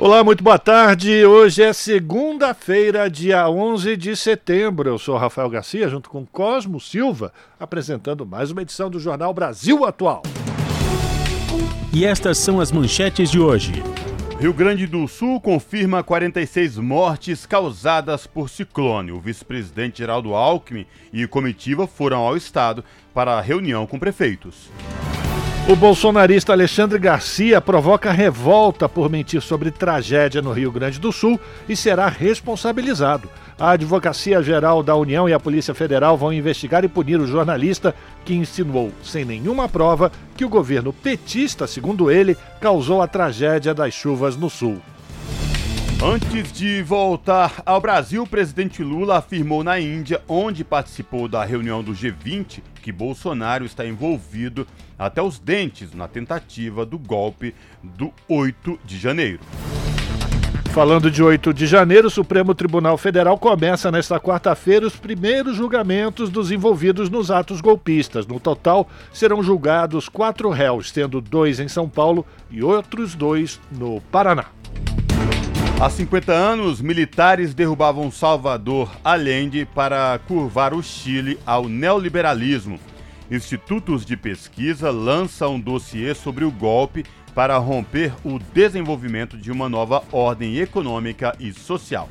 Olá, 0.00 0.24
muito 0.24 0.42
boa 0.42 0.58
tarde. 0.58 1.26
Hoje 1.26 1.62
é 1.62 1.74
segunda-feira, 1.74 3.10
dia 3.10 3.46
11 3.50 3.98
de 3.98 4.16
setembro. 4.16 4.88
Eu 4.88 4.98
sou 4.98 5.18
Rafael 5.18 5.50
Garcia, 5.50 5.90
junto 5.90 6.08
com 6.08 6.24
Cosmo 6.24 6.80
Silva, 6.80 7.30
apresentando 7.58 8.24
mais 8.24 8.50
uma 8.50 8.62
edição 8.62 8.88
do 8.88 8.98
Jornal 8.98 9.34
Brasil 9.34 9.84
Atual. 9.84 10.22
E 11.92 12.06
estas 12.06 12.38
são 12.38 12.60
as 12.60 12.72
manchetes 12.72 13.30
de 13.30 13.38
hoje. 13.38 13.74
Rio 14.40 14.54
Grande 14.54 14.86
do 14.86 15.06
Sul 15.06 15.38
confirma 15.38 16.02
46 16.02 16.78
mortes 16.78 17.44
causadas 17.44 18.26
por 18.26 18.48
ciclone. 18.48 19.12
O 19.12 19.20
vice-presidente 19.20 19.98
Geraldo 19.98 20.34
Alckmin 20.34 20.86
e 21.12 21.26
comitiva 21.26 21.86
foram 21.86 22.20
ao 22.20 22.38
estado 22.38 22.82
para 23.12 23.34
a 23.34 23.42
reunião 23.42 23.86
com 23.86 23.98
prefeitos. 23.98 24.70
O 25.68 25.76
bolsonarista 25.76 26.52
Alexandre 26.52 26.98
Garcia 26.98 27.60
provoca 27.60 28.10
revolta 28.10 28.88
por 28.88 29.08
mentir 29.08 29.40
sobre 29.40 29.70
tragédia 29.70 30.42
no 30.42 30.52
Rio 30.52 30.72
Grande 30.72 30.98
do 30.98 31.12
Sul 31.12 31.38
e 31.68 31.76
será 31.76 32.08
responsabilizado. 32.08 33.28
A 33.58 33.72
Advocacia 33.72 34.42
Geral 34.42 34.82
da 34.82 34.96
União 34.96 35.28
e 35.28 35.32
a 35.32 35.38
Polícia 35.38 35.74
Federal 35.74 36.16
vão 36.16 36.32
investigar 36.32 36.82
e 36.82 36.88
punir 36.88 37.20
o 37.20 37.26
jornalista 37.26 37.94
que 38.24 38.34
insinuou, 38.34 38.90
sem 39.04 39.24
nenhuma 39.24 39.68
prova, 39.68 40.10
que 40.34 40.44
o 40.44 40.48
governo 40.48 40.92
petista, 40.92 41.66
segundo 41.66 42.10
ele, 42.10 42.36
causou 42.60 43.00
a 43.00 43.06
tragédia 43.06 43.72
das 43.72 43.94
chuvas 43.94 44.36
no 44.36 44.50
Sul. 44.50 44.80
Antes 46.02 46.50
de 46.50 46.82
voltar 46.82 47.62
ao 47.66 47.78
Brasil, 47.78 48.22
o 48.22 48.26
presidente 48.26 48.82
Lula 48.82 49.18
afirmou 49.18 49.62
na 49.62 49.78
Índia, 49.78 50.22
onde 50.26 50.64
participou 50.64 51.28
da 51.28 51.44
reunião 51.44 51.84
do 51.84 51.92
G20, 51.92 52.62
que 52.80 52.90
Bolsonaro 52.90 53.66
está 53.66 53.84
envolvido 53.84 54.66
até 55.00 55.22
os 55.22 55.38
dentes 55.38 55.94
na 55.94 56.06
tentativa 56.06 56.84
do 56.84 56.98
golpe 56.98 57.54
do 57.82 58.12
8 58.28 58.78
de 58.84 58.98
janeiro. 58.98 59.40
Falando 60.74 61.10
de 61.10 61.22
8 61.22 61.54
de 61.54 61.66
janeiro, 61.66 62.06
o 62.06 62.10
Supremo 62.10 62.54
Tribunal 62.54 62.96
Federal 62.98 63.36
começa 63.38 63.90
nesta 63.90 64.20
quarta-feira 64.20 64.86
os 64.86 64.94
primeiros 64.94 65.56
julgamentos 65.56 66.28
dos 66.28 66.52
envolvidos 66.52 67.08
nos 67.08 67.30
atos 67.30 67.60
golpistas. 67.60 68.26
No 68.26 68.38
total, 68.38 68.88
serão 69.12 69.42
julgados 69.42 70.08
quatro 70.08 70.50
réus, 70.50 70.90
sendo 70.90 71.20
dois 71.20 71.58
em 71.58 71.66
São 71.66 71.88
Paulo 71.88 72.24
e 72.50 72.62
outros 72.62 73.14
dois 73.14 73.58
no 73.72 74.00
Paraná. 74.12 74.46
Há 75.80 75.88
50 75.88 76.30
anos, 76.30 76.80
militares 76.82 77.54
derrubavam 77.54 78.10
Salvador 78.10 78.90
Allende 79.02 79.64
para 79.64 80.20
curvar 80.28 80.74
o 80.74 80.82
Chile 80.82 81.38
ao 81.46 81.68
neoliberalismo. 81.68 82.78
Institutos 83.30 84.04
de 84.04 84.16
pesquisa 84.16 84.90
lançam 84.90 85.54
um 85.54 85.60
dossiê 85.60 86.12
sobre 86.16 86.44
o 86.44 86.50
golpe 86.50 87.04
para 87.32 87.56
romper 87.58 88.12
o 88.24 88.40
desenvolvimento 88.52 89.38
de 89.38 89.52
uma 89.52 89.68
nova 89.68 90.02
ordem 90.10 90.58
econômica 90.58 91.36
e 91.38 91.52
social. 91.52 92.08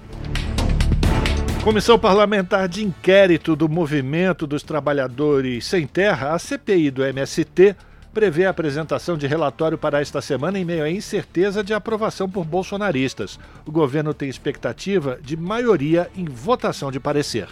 Comissão 1.62 2.00
Parlamentar 2.00 2.70
de 2.70 2.86
Inquérito 2.86 3.54
do 3.54 3.68
Movimento 3.68 4.48
dos 4.48 4.64
Trabalhadores 4.64 5.66
Sem 5.66 5.86
Terra, 5.86 6.34
a 6.34 6.40
CPI 6.40 6.90
do 6.90 7.04
MST, 7.04 7.76
prevê 8.14 8.46
a 8.46 8.52
apresentação 8.52 9.18
de 9.18 9.28
relatório 9.28 9.78
para 9.78 10.00
esta 10.00 10.22
semana 10.22 10.58
em 10.58 10.64
meio 10.64 10.86
à 10.86 10.90
incerteza 10.90 11.62
de 11.62 11.74
aprovação 11.74 12.30
por 12.30 12.46
bolsonaristas. 12.46 13.38
O 13.66 13.72
governo 13.74 14.14
tem 14.14 14.30
expectativa 14.30 15.20
de 15.22 15.36
maioria 15.36 16.10
em 16.16 16.24
votação 16.24 16.90
de 16.90 17.00
parecer. 17.00 17.50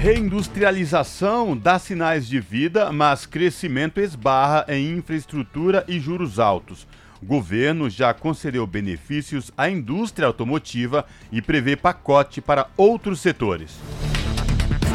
Reindustrialização 0.00 1.54
dá 1.54 1.78
sinais 1.78 2.26
de 2.26 2.40
vida, 2.40 2.90
mas 2.90 3.26
crescimento 3.26 4.00
esbarra 4.00 4.64
em 4.66 4.96
infraestrutura 4.96 5.84
e 5.86 6.00
juros 6.00 6.38
altos. 6.38 6.86
O 7.22 7.26
governo 7.26 7.90
já 7.90 8.14
concedeu 8.14 8.66
benefícios 8.66 9.52
à 9.58 9.68
indústria 9.68 10.26
automotiva 10.26 11.04
e 11.30 11.42
prevê 11.42 11.76
pacote 11.76 12.40
para 12.40 12.68
outros 12.78 13.20
setores. 13.20 13.78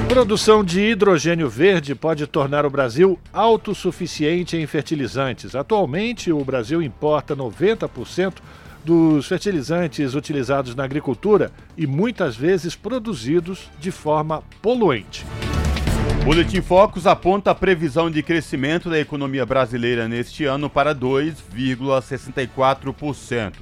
Produção 0.10 0.64
de 0.64 0.82
hidrogênio 0.82 1.50
verde 1.52 1.94
pode 1.94 2.26
tornar 2.26 2.66
o 2.66 2.70
Brasil 2.72 3.20
autossuficiente 3.32 4.58
em 4.58 4.66
fertilizantes. 4.66 5.54
Atualmente, 5.54 6.32
o 6.32 6.44
Brasil 6.44 6.82
importa 6.82 7.36
90% 7.36 8.34
dos 8.86 9.28
fertilizantes 9.28 10.14
utilizados 10.14 10.76
na 10.76 10.84
agricultura 10.84 11.52
e 11.76 11.88
muitas 11.88 12.38
vezes 12.38 12.76
produzidos 12.76 13.72
de 13.80 13.90
forma 13.92 14.44
poluente. 14.62 15.26
Boletim 16.24 16.62
Focus 16.62 17.08
aponta 17.08 17.50
a 17.52 17.56
previsão 17.56 18.12
de 18.12 18.24
crescimento 18.24 18.90
da 18.90 18.98
economia 19.00 19.46
brasileira 19.46 20.08
neste 20.08 20.46
ano 20.46 20.70
para 20.70 20.96
2,64%. 20.96 23.54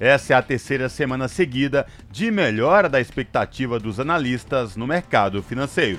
Essa 0.00 0.34
é 0.34 0.36
a 0.36 0.42
terceira 0.42 0.88
semana 0.88 1.28
seguida 1.28 1.86
de 2.10 2.30
melhora 2.30 2.88
da 2.88 2.98
expectativa 3.00 3.78
dos 3.78 4.00
analistas 4.00 4.74
no 4.76 4.86
mercado 4.86 5.42
financeiro. 5.42 5.98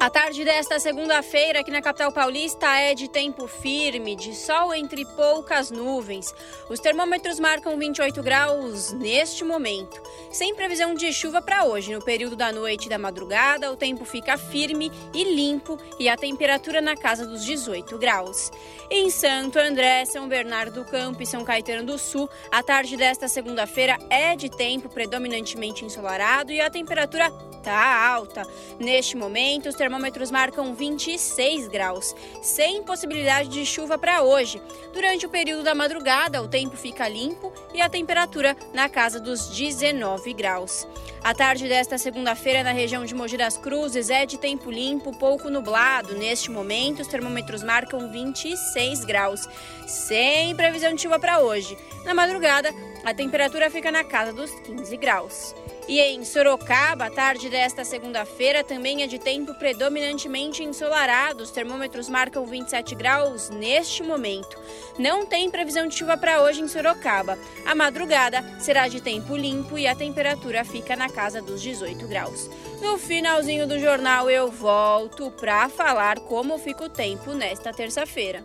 A 0.00 0.08
tarde 0.08 0.44
desta 0.44 0.78
segunda-feira 0.78 1.58
aqui 1.58 1.72
na 1.72 1.82
capital 1.82 2.12
paulista 2.12 2.68
é 2.78 2.94
de 2.94 3.08
tempo 3.08 3.48
firme, 3.48 4.14
de 4.14 4.32
sol 4.32 4.72
entre 4.72 5.04
poucas 5.04 5.72
nuvens. 5.72 6.32
Os 6.70 6.78
termômetros 6.78 7.40
marcam 7.40 7.76
28 7.76 8.22
graus 8.22 8.92
neste 8.92 9.42
momento. 9.42 10.00
Sem 10.30 10.54
previsão 10.54 10.94
de 10.94 11.12
chuva 11.12 11.42
para 11.42 11.64
hoje, 11.64 11.92
no 11.92 12.00
período 12.00 12.36
da 12.36 12.52
noite 12.52 12.86
e 12.86 12.88
da 12.88 12.96
madrugada, 12.96 13.72
o 13.72 13.76
tempo 13.76 14.04
fica 14.04 14.38
firme 14.38 14.92
e 15.12 15.24
limpo 15.24 15.76
e 15.98 16.08
a 16.08 16.16
temperatura 16.16 16.80
na 16.80 16.96
casa 16.96 17.26
dos 17.26 17.44
18 17.44 17.98
graus. 17.98 18.52
Em 18.88 19.10
Santo 19.10 19.58
André, 19.58 20.04
São 20.04 20.28
Bernardo 20.28 20.84
do 20.84 20.88
Campo 20.88 21.24
e 21.24 21.26
São 21.26 21.44
Caetano 21.44 21.84
do 21.84 21.98
Sul, 21.98 22.30
a 22.52 22.62
tarde 22.62 22.96
desta 22.96 23.26
segunda-feira 23.26 23.98
é 24.08 24.36
de 24.36 24.48
tempo 24.48 24.88
predominantemente 24.88 25.84
ensolarado 25.84 26.52
e 26.52 26.60
a 26.60 26.70
temperatura 26.70 27.32
tá 27.64 28.06
alta. 28.06 28.46
Neste 28.78 29.16
momento, 29.16 29.68
os 29.68 29.74
termômetros 29.74 29.87
marcam 30.30 30.74
26 30.74 31.68
graus, 31.68 32.14
sem 32.42 32.82
possibilidade 32.82 33.48
de 33.48 33.64
chuva 33.64 33.96
para 33.96 34.22
hoje. 34.22 34.60
Durante 34.92 35.26
o 35.26 35.28
período 35.28 35.62
da 35.62 35.74
madrugada, 35.74 36.42
o 36.42 36.48
tempo 36.48 36.76
fica 36.76 37.08
limpo 37.08 37.52
e 37.72 37.80
a 37.80 37.88
temperatura 37.88 38.56
na 38.72 38.88
casa 38.88 39.20
dos 39.20 39.48
19 39.48 40.32
graus. 40.32 40.86
A 41.22 41.34
tarde 41.34 41.68
desta 41.68 41.98
segunda-feira 41.98 42.62
na 42.62 42.72
região 42.72 43.04
de 43.04 43.14
Mogi 43.14 43.36
das 43.36 43.56
Cruzes 43.56 44.10
é 44.10 44.24
de 44.24 44.38
tempo 44.38 44.70
limpo, 44.70 45.16
pouco 45.18 45.50
nublado. 45.50 46.14
Neste 46.14 46.50
momento, 46.50 47.02
os 47.02 47.08
termômetros 47.08 47.62
marcam 47.62 48.10
26 48.10 49.04
graus, 49.04 49.48
sem 49.86 50.54
previsão 50.54 50.94
de 50.94 51.02
chuva 51.02 51.18
para 51.18 51.40
hoje. 51.40 51.76
Na 52.04 52.14
madrugada, 52.14 52.72
a 53.04 53.14
temperatura 53.14 53.70
fica 53.70 53.90
na 53.90 54.04
casa 54.04 54.32
dos 54.32 54.50
15 54.60 54.96
graus. 54.96 55.54
E 55.88 56.00
em 56.00 56.22
Sorocaba, 56.22 57.06
a 57.06 57.10
tarde 57.10 57.48
desta 57.48 57.82
segunda-feira 57.82 58.62
também 58.62 59.02
é 59.02 59.06
de 59.06 59.18
tempo 59.18 59.54
predominantemente 59.54 60.62
ensolarado. 60.62 61.42
Os 61.42 61.50
termômetros 61.50 62.10
marcam 62.10 62.44
27 62.44 62.94
graus 62.94 63.48
neste 63.48 64.02
momento. 64.02 64.54
Não 64.98 65.24
tem 65.24 65.50
previsão 65.50 65.86
de 65.86 65.94
chuva 65.94 66.18
para 66.18 66.42
hoje 66.42 66.60
em 66.60 66.68
Sorocaba. 66.68 67.38
A 67.64 67.74
madrugada 67.74 68.44
será 68.58 68.86
de 68.86 69.00
tempo 69.00 69.34
limpo 69.34 69.78
e 69.78 69.86
a 69.86 69.94
temperatura 69.94 70.62
fica 70.62 70.94
na 70.94 71.08
casa 71.08 71.40
dos 71.40 71.62
18 71.62 72.06
graus. 72.06 72.50
No 72.82 72.98
finalzinho 72.98 73.66
do 73.66 73.78
jornal 73.78 74.28
eu 74.28 74.50
volto 74.50 75.30
para 75.30 75.70
falar 75.70 76.18
como 76.18 76.58
fica 76.58 76.84
o 76.84 76.90
tempo 76.90 77.32
nesta 77.32 77.72
terça-feira. 77.72 78.44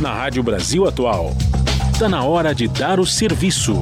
Na 0.00 0.14
Rádio 0.14 0.44
Brasil 0.44 0.86
Atual, 0.86 1.30
está 1.92 2.08
na 2.08 2.22
hora 2.22 2.54
de 2.54 2.68
dar 2.68 3.00
o 3.00 3.06
serviço. 3.06 3.80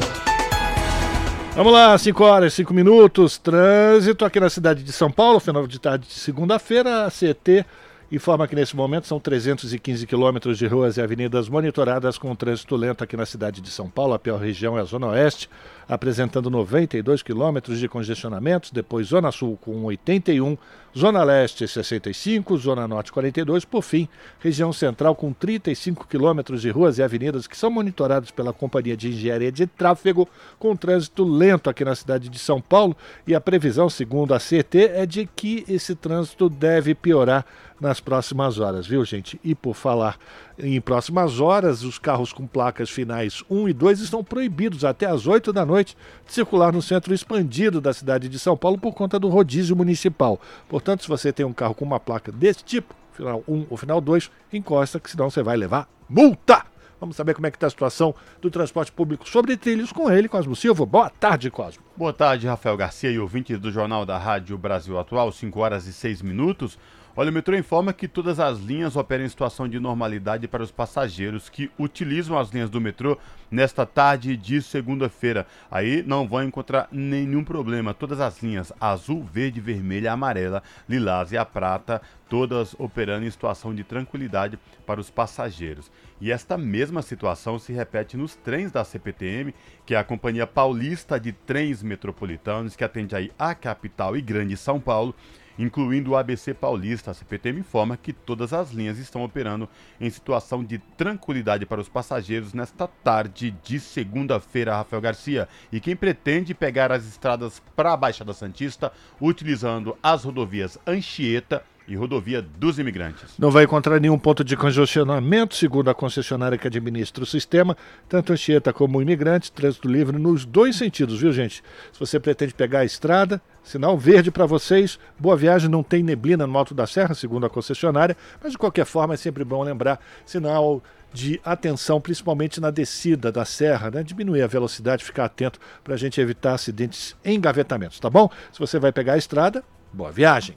Vamos 1.55 1.73
lá, 1.73 1.99
5 1.99 2.25
horas, 2.25 2.55
5 2.55 2.73
minutos. 2.73 3.37
Trânsito 3.37 4.25
aqui 4.25 4.39
na 4.39 4.49
cidade 4.49 4.85
de 4.85 4.93
São 4.93 5.11
Paulo, 5.11 5.41
final 5.41 5.67
de 5.67 5.81
tarde 5.81 6.07
de 6.07 6.15
segunda-feira. 6.15 7.05
A 7.05 7.11
CT 7.11 7.67
informa 8.11 8.47
que 8.47 8.55
nesse 8.55 8.75
momento 8.75 9.09
são 9.09 9.19
315 9.19 10.07
quilômetros 10.07 10.57
de 10.57 10.67
ruas 10.67 10.97
e 10.97 11.03
avenidas 11.03 11.49
monitoradas 11.49 12.17
com 12.17 12.35
trânsito 12.37 12.77
lento 12.77 13.03
aqui 13.03 13.17
na 13.17 13.27
cidade 13.27 13.61
de 13.61 13.69
São 13.69 13.91
Paulo. 13.91 14.15
A 14.15 14.19
pior 14.19 14.41
região 14.41 14.79
é 14.79 14.81
a 14.81 14.85
Zona 14.85 15.09
Oeste, 15.09 15.51
apresentando 15.89 16.49
92 16.49 17.21
quilômetros 17.21 17.81
de 17.81 17.89
congestionamentos, 17.89 18.71
depois 18.71 19.09
Zona 19.09 19.33
Sul 19.33 19.59
com 19.61 19.85
81, 19.85 20.57
Zona 20.97 21.23
Leste 21.23 21.69
65, 21.69 22.57
Zona 22.57 22.89
Norte 22.89 23.13
42, 23.13 23.65
por 23.65 23.83
fim, 23.83 24.09
região 24.41 24.73
central 24.73 25.15
com 25.15 25.33
35 25.33 26.05
quilômetros 26.09 26.63
de 26.63 26.71
ruas 26.71 26.99
e 26.99 27.03
avenidas 27.03 27.47
que 27.47 27.57
são 27.57 27.71
monitorados 27.71 28.33
pela 28.33 28.53
Companhia 28.53 28.97
de 28.97 29.09
Engenharia 29.09 29.53
de 29.53 29.69
Tráfego, 29.69 30.29
com 30.59 30.75
trânsito 30.75 31.23
lento 31.23 31.71
aqui 31.71 31.85
na 31.85 31.95
cidade 31.95 32.29
de 32.29 32.39
São 32.41 32.61
Paulo. 32.61 32.97
E 33.25 33.37
a 33.37 33.41
previsão, 33.41 33.89
segundo 33.89 34.35
a 34.35 34.41
CT, 34.41 34.91
é 34.93 35.07
de 35.07 35.27
que 35.37 35.65
esse 35.69 35.95
trânsito 35.95 36.49
deve 36.49 36.93
piorar 36.93 37.47
nas 37.81 37.99
próximas 37.99 38.59
horas, 38.59 38.87
viu, 38.87 39.03
gente? 39.05 39.41
E 39.43 39.55
por 39.55 39.75
falar 39.75 40.19
em 40.59 40.79
próximas 40.81 41.41
horas, 41.41 41.83
os 41.83 41.99
carros 41.99 42.31
com 42.33 42.47
placas 42.47 42.91
finais 42.91 43.43
1 43.49 43.71
e 43.71 43.73
2 43.73 44.01
estão 44.01 44.23
proibidos 44.23 44.85
até 44.85 45.07
às 45.07 45.27
8 45.27 45.51
da 45.53 45.65
noite 45.65 45.97
de 46.27 46.35
circular 46.35 46.73
no 46.73 46.83
centro 46.83 47.15
expandido 47.15 47.81
da 47.81 47.95
cidade 47.95 48.29
de 48.29 48.39
São 48.39 48.55
Paulo 48.57 48.77
por 48.77 48.93
conta 48.93 49.19
do 49.19 49.29
rodízio 49.29 49.75
municipal. 49.75 50.39
Portanto, 50.81 51.03
se 51.03 51.09
você 51.09 51.31
tem 51.31 51.45
um 51.45 51.53
carro 51.53 51.75
com 51.75 51.85
uma 51.85 52.01
placa 52.01 52.33
desse 52.33 52.65
tipo, 52.65 52.95
final 53.13 53.45
1 53.47 53.67
ou 53.69 53.77
final 53.77 54.01
2, 54.01 54.31
encosta, 54.51 54.99
que 54.99 55.11
senão 55.11 55.29
você 55.29 55.43
vai 55.43 55.55
levar 55.55 55.87
multa! 56.09 56.65
Vamos 56.99 57.17
saber 57.17 57.35
como 57.35 57.47
é 57.47 57.51
que 57.51 57.59
está 57.59 57.67
a 57.67 57.71
situação 57.71 58.15
do 58.41 58.51
transporte 58.51 58.91
público 58.91 59.29
sobre 59.29 59.59
trilhos 59.59 59.93
com 59.93 60.11
ele, 60.11 60.27
Cosmo 60.27 60.57
Silva. 60.57 60.87
Boa 60.87 61.11
tarde, 61.11 61.51
Cosmo. 61.51 61.85
Boa 61.95 62.15
tarde, 62.15 62.47
Rafael 62.47 62.79
Garcia 62.79 63.11
e 63.11 63.19
ouvintes 63.19 63.59
do 63.59 63.71
Jornal 63.71 64.07
da 64.07 64.17
Rádio 64.17 64.57
Brasil 64.57 64.99
Atual, 64.99 65.31
5 65.31 65.61
horas 65.61 65.87
e 65.87 65.93
6 65.93 66.23
minutos. 66.23 66.79
Olha, 67.17 67.29
o 67.29 67.33
metrô 67.33 67.57
informa 67.57 67.93
que 67.93 68.07
todas 68.07 68.39
as 68.39 68.61
linhas 68.61 68.95
operam 68.95 69.25
em 69.25 69.29
situação 69.29 69.69
de 69.69 69.81
normalidade 69.81 70.47
para 70.47 70.63
os 70.63 70.71
passageiros 70.71 71.49
que 71.49 71.69
utilizam 71.77 72.39
as 72.39 72.51
linhas 72.51 72.71
do 72.71 72.81
metrô 72.81 73.19
nesta 73.51 73.85
tarde 73.85 74.37
de 74.37 74.63
segunda-feira. 74.63 75.45
Aí 75.69 76.05
não 76.07 76.27
vão 76.29 76.45
encontrar 76.45 76.89
nenhum 76.93 77.43
problema. 77.43 77.93
Todas 77.93 78.21
as 78.21 78.41
linhas 78.41 78.73
azul, 78.81 79.25
verde, 79.25 79.61
vermelha, 79.61 80.13
amarela, 80.13 80.63
lilás 80.89 81.33
e 81.33 81.37
a 81.37 81.45
prata, 81.45 82.01
todas 82.29 82.77
operando 82.79 83.27
em 83.27 83.31
situação 83.31 83.75
de 83.75 83.83
tranquilidade 83.83 84.57
para 84.87 85.01
os 85.01 85.11
passageiros. 85.11 85.91
E 86.21 86.31
esta 86.31 86.57
mesma 86.57 87.03
situação 87.03 87.59
se 87.59 87.73
repete 87.73 88.17
nos 88.17 88.37
trens 88.37 88.71
da 88.71 88.85
CPTM, 88.85 89.53
que 89.85 89.97
é 89.97 89.99
a 89.99 90.05
Companhia 90.05 90.47
Paulista 90.47 91.19
de 91.19 91.33
Trens 91.33 91.83
Metropolitanos, 91.83 92.77
que 92.77 92.85
atende 92.85 93.17
aí 93.17 93.33
a 93.37 93.53
capital 93.53 94.17
e 94.17 94.21
grande 94.21 94.57
São 94.57 94.79
Paulo 94.79 95.13
incluindo 95.61 96.13
o 96.13 96.17
ABC 96.17 96.55
Paulista. 96.55 97.11
A 97.11 97.15
CPTM 97.15 97.61
informa 97.61 97.97
que 97.97 98.13
todas 98.13 98.53
as 98.53 98.71
linhas 98.71 98.99
estão 98.99 99.23
operando 99.23 99.69
em 100.01 100.09
situação 100.09 100.65
de 100.65 100.79
tranquilidade 100.97 101.67
para 101.67 101.81
os 101.81 101.89
passageiros 101.89 102.55
nesta 102.55 102.89
tarde 102.89 103.55
de 103.63 103.79
segunda-feira, 103.79 104.77
Rafael 104.77 105.03
Garcia. 105.03 105.49
E 105.71 105.79
quem 105.79 105.95
pretende 105.95 106.55
pegar 106.55 106.91
as 106.91 107.07
estradas 107.07 107.63
para 107.77 107.93
a 107.93 107.97
Baixada 107.97 108.33
Santista, 108.33 108.91
utilizando 109.21 109.97
as 110.03 110.25
rodovias 110.25 110.79
Anchieta 110.87 111.63
e 111.87 111.97
rodovia 111.97 112.41
dos 112.41 112.79
imigrantes. 112.79 113.35
Não 113.39 113.51
vai 113.51 113.65
encontrar 113.65 114.01
nenhum 114.01 114.19
ponto 114.19 114.45
de 114.45 114.57
congestionamento, 114.57 115.55
segundo 115.55 115.91
a 115.91 115.95
concessionária 115.95 116.57
que 116.57 116.67
administra 116.67 117.25
o 117.25 117.27
sistema, 117.27 117.77
tanto 118.09 118.33
Anchieta 118.33 118.73
como 118.73 119.03
imigrantes, 119.03 119.51
trânsito 119.51 119.89
livre 119.89 120.19
nos 120.19 120.45
dois 120.45 120.77
sentidos, 120.77 121.21
viu 121.21 121.33
gente? 121.33 121.63
Se 121.93 121.99
você 121.99 122.21
pretende 122.21 122.55
pegar 122.55 122.81
a 122.81 122.85
estrada, 122.85 123.43
sinal 123.63 123.99
verde 123.99 124.31
para 124.31 124.47
vocês, 124.47 124.99
boa 125.19 125.37
viagem, 125.37 125.69
não 125.69 125.83
tem 125.83 126.03
neblina 126.03 126.47
no 126.47 126.57
Alto 126.57 126.75
da 126.75 126.87
Serra, 126.87 127.15
segundo 127.15 127.47
a 127.47 127.51
concessionária, 127.51 128.17
mas 128.43 128.53
de 128.53 128.59
qualquer 128.59 128.85
forma 128.85 129.15
é 129.15 129.17
sempre 129.17 129.45
bom 129.45 129.63
lembrar, 129.63 130.01
sinal 130.25 130.83
de 131.13 131.41
atenção, 131.45 132.01
principalmente 132.01 132.61
na 132.61 132.71
descida 132.71 133.33
da 133.33 133.45
serra, 133.45 133.91
né? 133.91 134.03
diminuir 134.03 134.43
a 134.43 134.47
velocidade, 134.47 135.05
ficar 135.05 135.25
atento 135.25 135.59
para 135.83 135.95
a 135.95 135.97
gente 135.97 136.21
evitar 136.21 136.55
acidentes 136.55 137.17
em 137.25 137.37
engavetamentos, 137.37 137.99
tá 137.99 138.09
bom? 138.09 138.31
Se 138.53 138.59
você 138.59 138.79
vai 138.79 138.93
pegar 138.93 139.15
a 139.15 139.19
estrada, 139.19 139.65
boa 139.93 140.13
viagem! 140.13 140.57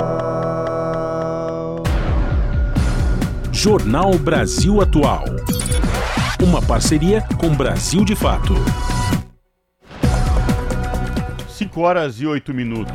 Jornal 3.63 4.17
Brasil 4.17 4.81
Atual. 4.81 5.23
Uma 6.43 6.59
parceria 6.63 7.21
com 7.39 7.55
Brasil 7.55 8.03
de 8.03 8.15
Fato. 8.15 8.55
5 11.47 11.79
horas 11.79 12.19
e 12.19 12.25
8 12.25 12.55
minutos. 12.55 12.91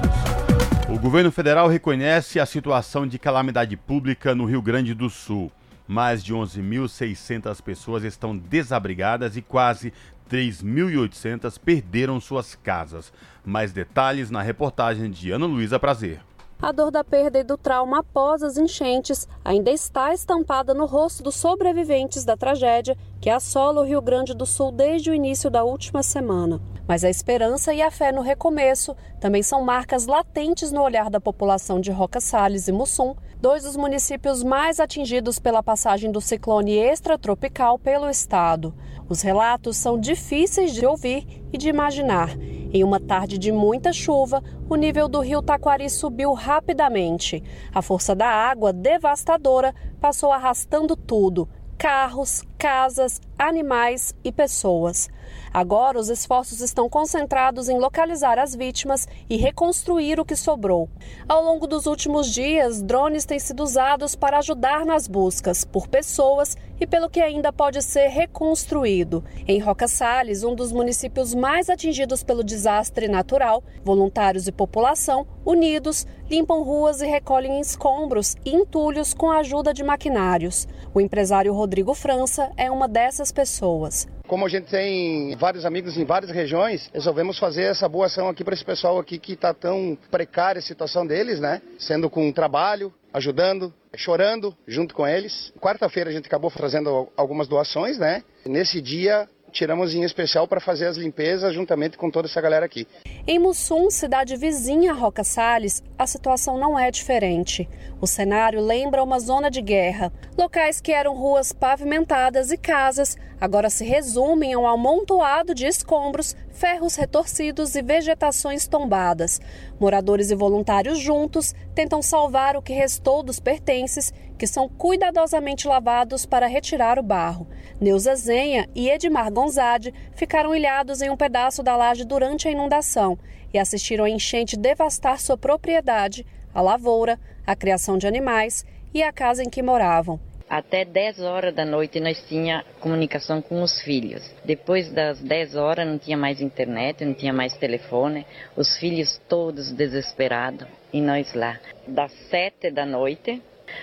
O 0.88 0.98
governo 0.98 1.30
federal 1.30 1.68
reconhece 1.68 2.40
a 2.40 2.44
situação 2.44 3.06
de 3.06 3.16
calamidade 3.16 3.76
pública 3.76 4.34
no 4.34 4.44
Rio 4.44 4.60
Grande 4.60 4.92
do 4.92 5.08
Sul. 5.08 5.52
Mais 5.86 6.24
de 6.24 6.34
11.600 6.34 7.62
pessoas 7.62 8.02
estão 8.02 8.36
desabrigadas 8.36 9.36
e 9.36 9.42
quase 9.42 9.92
3.800 10.28 11.60
perderam 11.64 12.20
suas 12.20 12.56
casas. 12.56 13.12
Mais 13.44 13.73
detalhes 13.73 14.32
na 14.32 14.42
reportagem 14.42 15.12
de 15.12 15.30
Ana 15.30 15.46
Luísa 15.46 15.78
Prazer. 15.78 16.18
A 16.60 16.72
dor 16.72 16.90
da 16.90 17.04
perda 17.04 17.38
e 17.38 17.44
do 17.44 17.58
trauma 17.58 17.98
após 17.98 18.42
as 18.42 18.56
enchentes 18.56 19.28
ainda 19.44 19.70
está 19.70 20.14
estampada 20.14 20.72
no 20.72 20.86
rosto 20.86 21.22
dos 21.22 21.34
sobreviventes 21.36 22.25
da 22.25 22.34
tragédia 22.34 22.96
que 23.20 23.28
assola 23.28 23.82
o 23.82 23.84
Rio 23.84 24.00
Grande 24.00 24.32
do 24.32 24.46
Sul 24.46 24.72
desde 24.72 25.10
o 25.10 25.14
início 25.14 25.50
da 25.50 25.64
última 25.64 26.02
semana. 26.02 26.58
Mas 26.88 27.04
a 27.04 27.10
esperança 27.10 27.75
e 27.75 27.82
a 27.82 27.90
fé 27.90 28.10
no 28.10 28.22
recomeço 28.22 28.96
também 29.20 29.42
são 29.42 29.62
marcas 29.62 30.06
latentes 30.06 30.72
no 30.72 30.82
olhar 30.82 31.10
da 31.10 31.20
população 31.20 31.78
de 31.78 31.90
Roca 31.90 32.20
Salles 32.20 32.68
e 32.68 32.72
Mussum, 32.72 33.14
dois 33.38 33.64
dos 33.64 33.76
municípios 33.76 34.42
mais 34.42 34.80
atingidos 34.80 35.38
pela 35.38 35.62
passagem 35.62 36.10
do 36.10 36.22
ciclone 36.22 36.78
extratropical 36.78 37.78
pelo 37.78 38.08
estado. 38.08 38.75
Os 39.08 39.22
relatos 39.22 39.76
são 39.76 39.98
difíceis 39.98 40.72
de 40.72 40.84
ouvir 40.84 41.26
e 41.52 41.58
de 41.58 41.68
imaginar. 41.68 42.36
Em 42.72 42.82
uma 42.82 42.98
tarde 42.98 43.38
de 43.38 43.52
muita 43.52 43.92
chuva, 43.92 44.42
o 44.68 44.75
nível 44.75 45.08
do 45.08 45.20
rio 45.20 45.40
Taquari 45.40 45.88
subiu 45.88 46.32
rapidamente. 46.32 47.42
A 47.72 47.80
força 47.80 48.14
da 48.14 48.26
água 48.26 48.72
devastadora 48.72 49.75
passou 50.00 50.32
arrastando 50.32 50.96
tudo: 50.96 51.48
carros, 51.78 52.42
casas, 52.58 53.20
animais 53.38 54.14
e 54.25 54.32
pessoas. 54.32 55.08
Agora, 55.52 55.98
os 55.98 56.08
esforços 56.08 56.60
estão 56.60 56.88
concentrados 56.88 57.68
em 57.68 57.78
localizar 57.78 58.38
as 58.38 58.54
vítimas 58.54 59.08
e 59.28 59.36
reconstruir 59.36 60.20
o 60.20 60.25
que 60.25 60.36
sobrou. 60.36 60.88
Ao 61.28 61.42
longo 61.42 61.66
dos 61.66 61.86
últimos 61.86 62.30
dias, 62.30 62.82
drones 62.82 63.25
têm 63.25 63.38
sido 63.38 63.62
usados 63.62 64.14
para 64.14 64.38
ajudar 64.38 64.84
nas 64.84 65.08
buscas 65.08 65.64
por 65.64 65.88
pessoas 65.88 66.56
e 66.78 66.86
pelo 66.86 67.08
que 67.08 67.20
ainda 67.20 67.52
pode 67.52 67.82
ser 67.82 68.08
reconstruído. 68.08 69.25
Em 69.48 69.58
Roca 69.58 69.88
Salles, 69.88 70.44
um 70.44 70.54
dos 70.54 70.72
municípios 70.72 71.34
mais 71.34 71.70
atingidos 71.70 72.22
pelo 72.22 72.44
desastre 72.44 73.08
natural, 73.08 73.64
voluntários 73.82 74.46
e 74.46 74.52
população, 74.52 75.26
unidos, 75.44 76.06
limpam 76.28 76.62
ruas 76.62 77.00
e 77.00 77.06
recolhem 77.06 77.60
escombros 77.60 78.36
e 78.44 78.54
entulhos 78.54 79.14
com 79.14 79.30
a 79.30 79.38
ajuda 79.38 79.72
de 79.72 79.82
maquinários. 79.82 80.68
O 80.92 81.00
empresário 81.00 81.54
Rodrigo 81.54 81.94
França 81.94 82.46
é 82.57 82.71
uma 82.71 82.88
dessas 82.88 83.33
pessoas. 83.33 84.07
Como 84.26 84.45
a 84.45 84.49
gente 84.49 84.67
tem 84.67 85.37
vários 85.37 85.65
amigos 85.65 85.97
em 85.97 86.05
várias 86.05 86.31
regiões, 86.31 86.91
resolvemos 86.93 87.38
fazer 87.38 87.65
essa 87.65 87.88
boa 87.88 88.07
ação 88.07 88.29
aqui 88.29 88.43
para 88.43 88.55
esse 88.55 88.65
pessoal 88.65 88.99
aqui 88.99 89.19
que 89.19 89.35
está 89.35 89.55
tão 89.55 89.97
precária 90.11 90.59
a 90.59 90.62
situação 90.62 91.07
deles, 91.07 91.38
né? 91.38 91.62
Sendo 91.79 92.11
com 92.11 92.33
trabalho, 92.33 92.93
ajudando, 93.12 93.73
chorando 93.95 94.55
junto 94.67 94.95
com 94.95 95.07
eles. 95.07 95.53
Quarta-feira 95.61 96.11
a 96.11 96.12
gente 96.12 96.26
acabou 96.26 96.50
trazendo 96.50 97.09
algumas 97.17 97.47
doações, 97.47 97.99
né? 97.99 98.23
Nesse 98.45 98.81
dia 98.81 99.29
tiramos 99.56 99.94
em 99.94 100.02
especial 100.02 100.46
para 100.46 100.60
fazer 100.60 100.86
as 100.86 100.96
limpezas 100.96 101.54
juntamente 101.54 101.96
com 101.96 102.10
toda 102.10 102.28
essa 102.28 102.40
galera 102.40 102.66
aqui. 102.66 102.86
Em 103.26 103.38
Mussum, 103.38 103.90
cidade 103.90 104.36
vizinha 104.36 104.92
a 104.92 104.94
Roca 104.94 105.25
Salles, 105.25 105.82
a 105.98 106.06
situação 106.06 106.58
não 106.58 106.78
é 106.78 106.90
diferente. 106.90 107.68
O 108.00 108.06
cenário 108.06 108.60
lembra 108.60 109.02
uma 109.02 109.18
zona 109.18 109.50
de 109.50 109.62
guerra. 109.62 110.12
Locais 110.36 110.80
que 110.80 110.92
eram 110.92 111.14
ruas 111.14 111.52
pavimentadas 111.52 112.52
e 112.52 112.58
casas 112.58 113.16
agora 113.40 113.70
se 113.70 113.84
resumem 113.84 114.52
a 114.52 114.58
um 114.58 114.66
amontoado 114.66 115.54
de 115.54 115.66
escombros, 115.66 116.36
ferros 116.50 116.96
retorcidos 116.96 117.75
e 117.75 117.82
vegetações 117.82 118.68
tombadas. 118.68 119.40
Moradores 119.80 120.30
e 120.30 120.34
voluntários 120.34 120.98
juntos 120.98 121.54
tentam 121.75 122.02
salvar 122.02 122.56
o 122.56 122.62
que 122.62 122.72
restou 122.72 123.22
dos 123.22 123.40
pertences, 123.40 124.12
que 124.38 124.46
são 124.46 124.68
cuidadosamente 124.68 125.66
lavados 125.66 126.26
para 126.26 126.46
retirar 126.46 126.98
o 126.98 127.02
barro. 127.02 127.46
Neuza 127.78 128.14
Zenha 128.16 128.66
e 128.75 128.88
Edmar 128.88 129.30
Gonzade 129.30 129.92
ficaram 130.14 130.54
ilhados 130.54 131.02
em 131.02 131.11
um 131.11 131.16
pedaço 131.16 131.62
da 131.62 131.76
laje 131.76 132.06
durante 132.06 132.49
a 132.49 132.50
inundação 132.50 133.18
e 133.52 133.59
assistiram 133.59 134.04
a 134.04 134.11
enchente 134.11 134.56
devastar 134.56 135.21
sua 135.21 135.37
propriedade, 135.37 136.25
a 136.54 136.62
lavoura, 136.62 137.18
a 137.47 137.54
criação 137.54 137.99
de 137.99 138.06
animais 138.06 138.64
e 138.95 139.02
a 139.02 139.12
casa 139.12 139.42
em 139.42 139.50
que 139.50 139.62
moravam. 139.62 140.18
Até 140.49 140.87
10 140.87 141.21
horas 141.21 141.54
da 141.54 141.66
noite 141.66 142.00
nós 142.00 142.18
tinha 142.26 142.64
comunicação 142.80 143.42
com 143.42 143.62
os 143.62 143.83
filhos. 143.83 144.23
Depois 144.42 144.90
das 144.90 145.21
10 145.21 145.56
horas 145.56 145.87
não 145.87 145.99
tinha 145.99 146.16
mais 146.16 146.40
internet, 146.40 147.04
não 147.04 147.12
tinha 147.12 147.33
mais 147.33 147.54
telefone. 147.59 148.25
Os 148.56 148.78
filhos 148.78 149.21
todos 149.28 149.71
desesperados 149.73 150.66
e 150.92 151.00
nós 151.02 151.35
lá. 151.35 151.61
Das 151.87 152.11
7 152.30 152.71
da 152.71 152.87
noite 152.87 153.42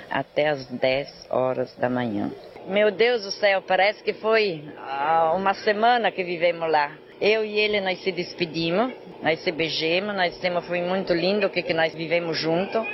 até 0.09 0.49
as 0.49 0.65
10 0.65 1.27
horas 1.29 1.75
da 1.75 1.89
manhã. 1.89 2.31
Meu 2.67 2.91
Deus 2.91 3.23
do 3.23 3.31
céu, 3.31 3.61
parece 3.61 4.01
que 4.01 4.13
foi 4.13 4.63
ah, 4.77 5.33
uma 5.35 5.53
semana 5.53 6.11
que 6.11 6.23
vivemos 6.23 6.71
lá. 6.71 6.95
Eu 7.19 7.43
e 7.43 7.59
ele 7.59 7.81
nós 7.81 8.01
se 8.01 8.11
despedimos, 8.11 8.93
nós 9.21 9.39
se 9.39 9.51
beijamos, 9.51 10.15
nós 10.15 10.37
temos, 10.39 10.65
foi 10.65 10.81
muito 10.81 11.13
lindo 11.13 11.49
que, 11.49 11.61
que 11.61 11.73
nós 11.73 11.93
vivemos 11.93 12.37
junto. 12.37 12.85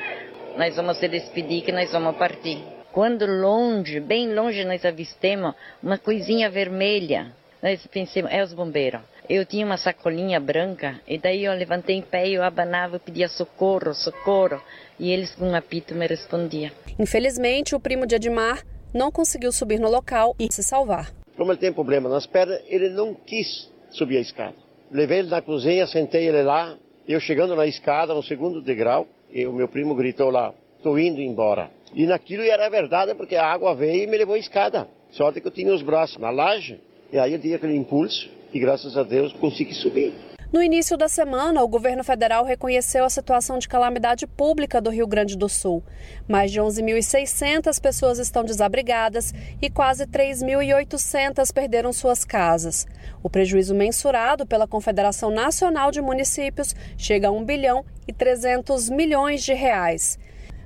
Nós 0.58 0.76
vamos 0.76 0.98
se 0.98 1.08
despedir 1.08 1.64
que 1.64 1.72
nós 1.72 1.92
vamos 1.92 2.18
partir. 2.18 2.64
Quando 2.92 3.28
longe, 3.28 4.00
bem 4.00 4.34
longe, 4.34 4.66
nós 4.66 4.84
avistemos 4.84 5.54
uma 5.84 6.00
coisinha 6.00 6.50
vermelha. 6.50 7.32
Nós 7.62 7.86
pensamos, 7.88 8.32
é 8.32 8.42
os 8.42 8.54
bombeiros. 8.54 9.02
Eu 9.30 9.46
tinha 9.46 9.64
uma 9.64 9.78
sacolinha 9.78 10.40
branca 10.40 11.00
e 11.08 11.20
daí 11.20 11.46
eu 11.46 11.54
levantei 11.54 11.96
em 11.96 12.02
pé 12.02 12.28
eu 12.28 12.44
abanava 12.44 12.96
e 12.96 13.00
pedia 13.00 13.28
socorro, 13.28 13.94
socorro. 13.94 14.60
E 15.00 15.12
eles 15.12 15.36
com 15.36 15.46
um 15.46 15.56
apito 15.56 15.94
me 15.94 16.08
respondiam. 16.08 16.72
Infelizmente, 16.98 17.76
o 17.76 17.80
primo 17.80 18.08
de 18.08 18.16
Edmar 18.16 18.64
não 18.93 19.12
conseguiu 19.12 19.51
subir 19.51 19.79
no 19.79 19.89
local 19.89 20.36
e 20.39 20.51
se 20.51 20.63
salvar. 20.63 21.12
Como 21.38 21.51
ele 21.51 21.60
tem 21.60 21.72
problema 21.72 22.10
nas 22.10 22.25
pernas, 22.25 22.62
ele 22.67 22.89
não 22.89 23.13
quis 23.13 23.69
subir 23.91 24.17
a 24.17 24.22
escada. 24.22 24.55
Levei 24.91 25.19
ele 25.19 25.29
na 25.29 25.41
cozinha, 25.41 25.88
sentei 25.88 26.27
ele 26.27 26.41
lá, 26.43 26.75
eu 27.08 27.19
chegando 27.19 27.55
na 27.55 27.65
escada, 27.65 28.13
no 28.13 28.24
segundo 28.24 28.62
degrau, 28.62 29.08
e 29.31 29.46
o 29.46 29.53
meu 29.53 29.67
primo 29.67 29.96
gritou 29.96 30.29
lá, 30.29 30.53
estou 30.77 30.98
indo 31.00 31.22
embora. 31.22 31.69
E 31.93 32.05
naquilo 32.05 32.43
era 32.43 32.69
verdade, 32.69 33.15
porque 33.15 33.36
a 33.36 33.46
água 33.46 33.75
veio 33.75 34.03
e 34.03 34.08
me 34.08 34.17
levou 34.17 34.36
a 34.36 34.39
escada. 34.39 34.88
Sorte 35.12 35.41
que 35.41 35.48
eu 35.48 35.51
tinha 35.51 35.74
os 35.74 35.81
braços 35.81 36.17
na 36.17 36.29
laje, 36.29 36.79
e 37.12 37.17
aí 37.17 37.34
eu 37.34 37.39
tinha 37.39 37.55
aquele 37.55 37.75
impulso, 37.75 38.29
e 38.53 38.60
graças 38.60 38.98
a 38.98 39.03
Deus 39.03 39.34
consegui 39.34 39.74
subir. 39.74 40.13
No 40.51 40.63
início 40.63 40.98
da 40.98 41.08
semana, 41.08 41.62
o 41.62 41.68
governo 41.68 42.03
federal 42.03 42.44
reconheceu 42.44 43.06
a 43.06 43.10
situação 43.10 43.60
de 43.60 43.70
calamidade 43.70 44.25
pública 44.25 44.82
do 44.82 44.89
Rio 44.89 45.06
Grande 45.06 45.38
do 45.38 45.48
Sul. 45.48 45.84
Mais 46.27 46.51
de 46.51 46.60
11.600 46.60 47.79
pessoas 47.79 48.18
estão 48.18 48.44
desabrigadas 48.44 49.32
e 49.62 49.70
quase 49.70 50.08
3.800 50.08 51.53
perderam 51.53 51.94
suas 51.94 52.25
casas. 52.25 52.88
O 53.22 53.29
prejuízo 53.29 53.75
mensurado 53.75 54.44
pela 54.44 54.68
Confederação 54.68 55.29
Nacional 55.29 55.91
de 55.91 56.01
Municípios 56.01 56.75
chega 56.98 57.27
a 57.27 57.32
1 57.32 57.46
bilhão 57.46 57.86
e 58.08 58.12
300 58.12 58.89
milhões 58.89 59.44
de 59.44 59.53
reais. 59.53 60.18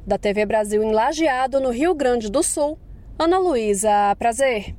Da 0.08 0.18
TV 0.18 0.46
Brasil 0.46 0.82
em 0.82 0.94
Lajeado, 0.94 1.60
no 1.60 1.72
Rio 1.72 1.94
Grande 1.94 2.32
do 2.32 2.42
Sul, 2.42 2.80
Ana 3.20 3.38
Luísa, 3.38 4.16
prazer. 4.18 4.76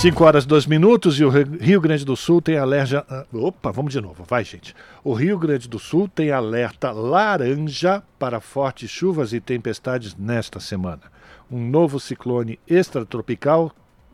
5 0.00 0.24
horas 0.24 0.44
e 0.44 0.48
2 0.48 0.64
minutos 0.64 1.20
e 1.20 1.24
o 1.26 1.28
Rio 1.28 1.78
Grande 1.78 2.06
do 2.06 2.16
Sul 2.16 2.40
tem 2.40 2.56
alerta. 2.56 3.26
Opa, 3.30 3.70
vamos 3.70 3.92
de 3.92 4.00
novo, 4.00 4.24
vai 4.24 4.42
gente. 4.42 4.74
O 5.04 5.12
Rio 5.12 5.38
Grande 5.38 5.68
do 5.68 5.78
Sul 5.78 6.08
tem 6.08 6.30
alerta 6.30 6.90
laranja 6.90 8.02
para 8.18 8.40
fortes 8.40 8.88
chuvas 8.88 9.34
e 9.34 9.40
tempestades 9.40 10.16
nesta 10.16 10.58
semana. 10.58 11.02
Um 11.50 11.68
novo 11.68 12.00
ciclone 12.00 12.58
extratropical 12.66 13.70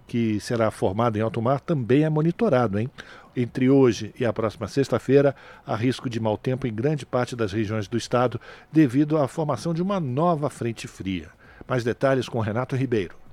que 0.09 0.41
será 0.41 0.73
formado 0.73 1.19
em 1.19 1.21
alto 1.21 1.41
mar 1.41 1.61
também 1.61 2.03
é 2.03 2.11
monitorado, 2.11 2.81
hein? 2.81 2.91
Entre 3.37 3.71
hoje 3.71 4.13
e 4.19 4.25
a 4.25 4.33
próxima 4.33 4.67
sexta-feira, 4.67 5.37
há 5.65 5.77
risco 5.77 6.11
de 6.11 6.19
mau 6.19 6.37
tempo 6.37 6.67
em 6.67 6.75
grande 6.75 7.07
parte 7.07 7.37
das 7.37 7.53
regiões 7.53 7.87
do 7.87 7.97
estado 7.97 8.41
devido 8.73 9.19
à 9.19 9.29
formação 9.29 9.73
de 9.73 9.83
uma 9.83 10.01
nova 10.01 10.51
frente 10.51 10.89
fria. 10.89 11.29
Mais 11.69 11.85
detalhes 11.85 12.29
com 12.29 12.41
Renato 12.41 12.75
Ribeiro. 12.75 13.26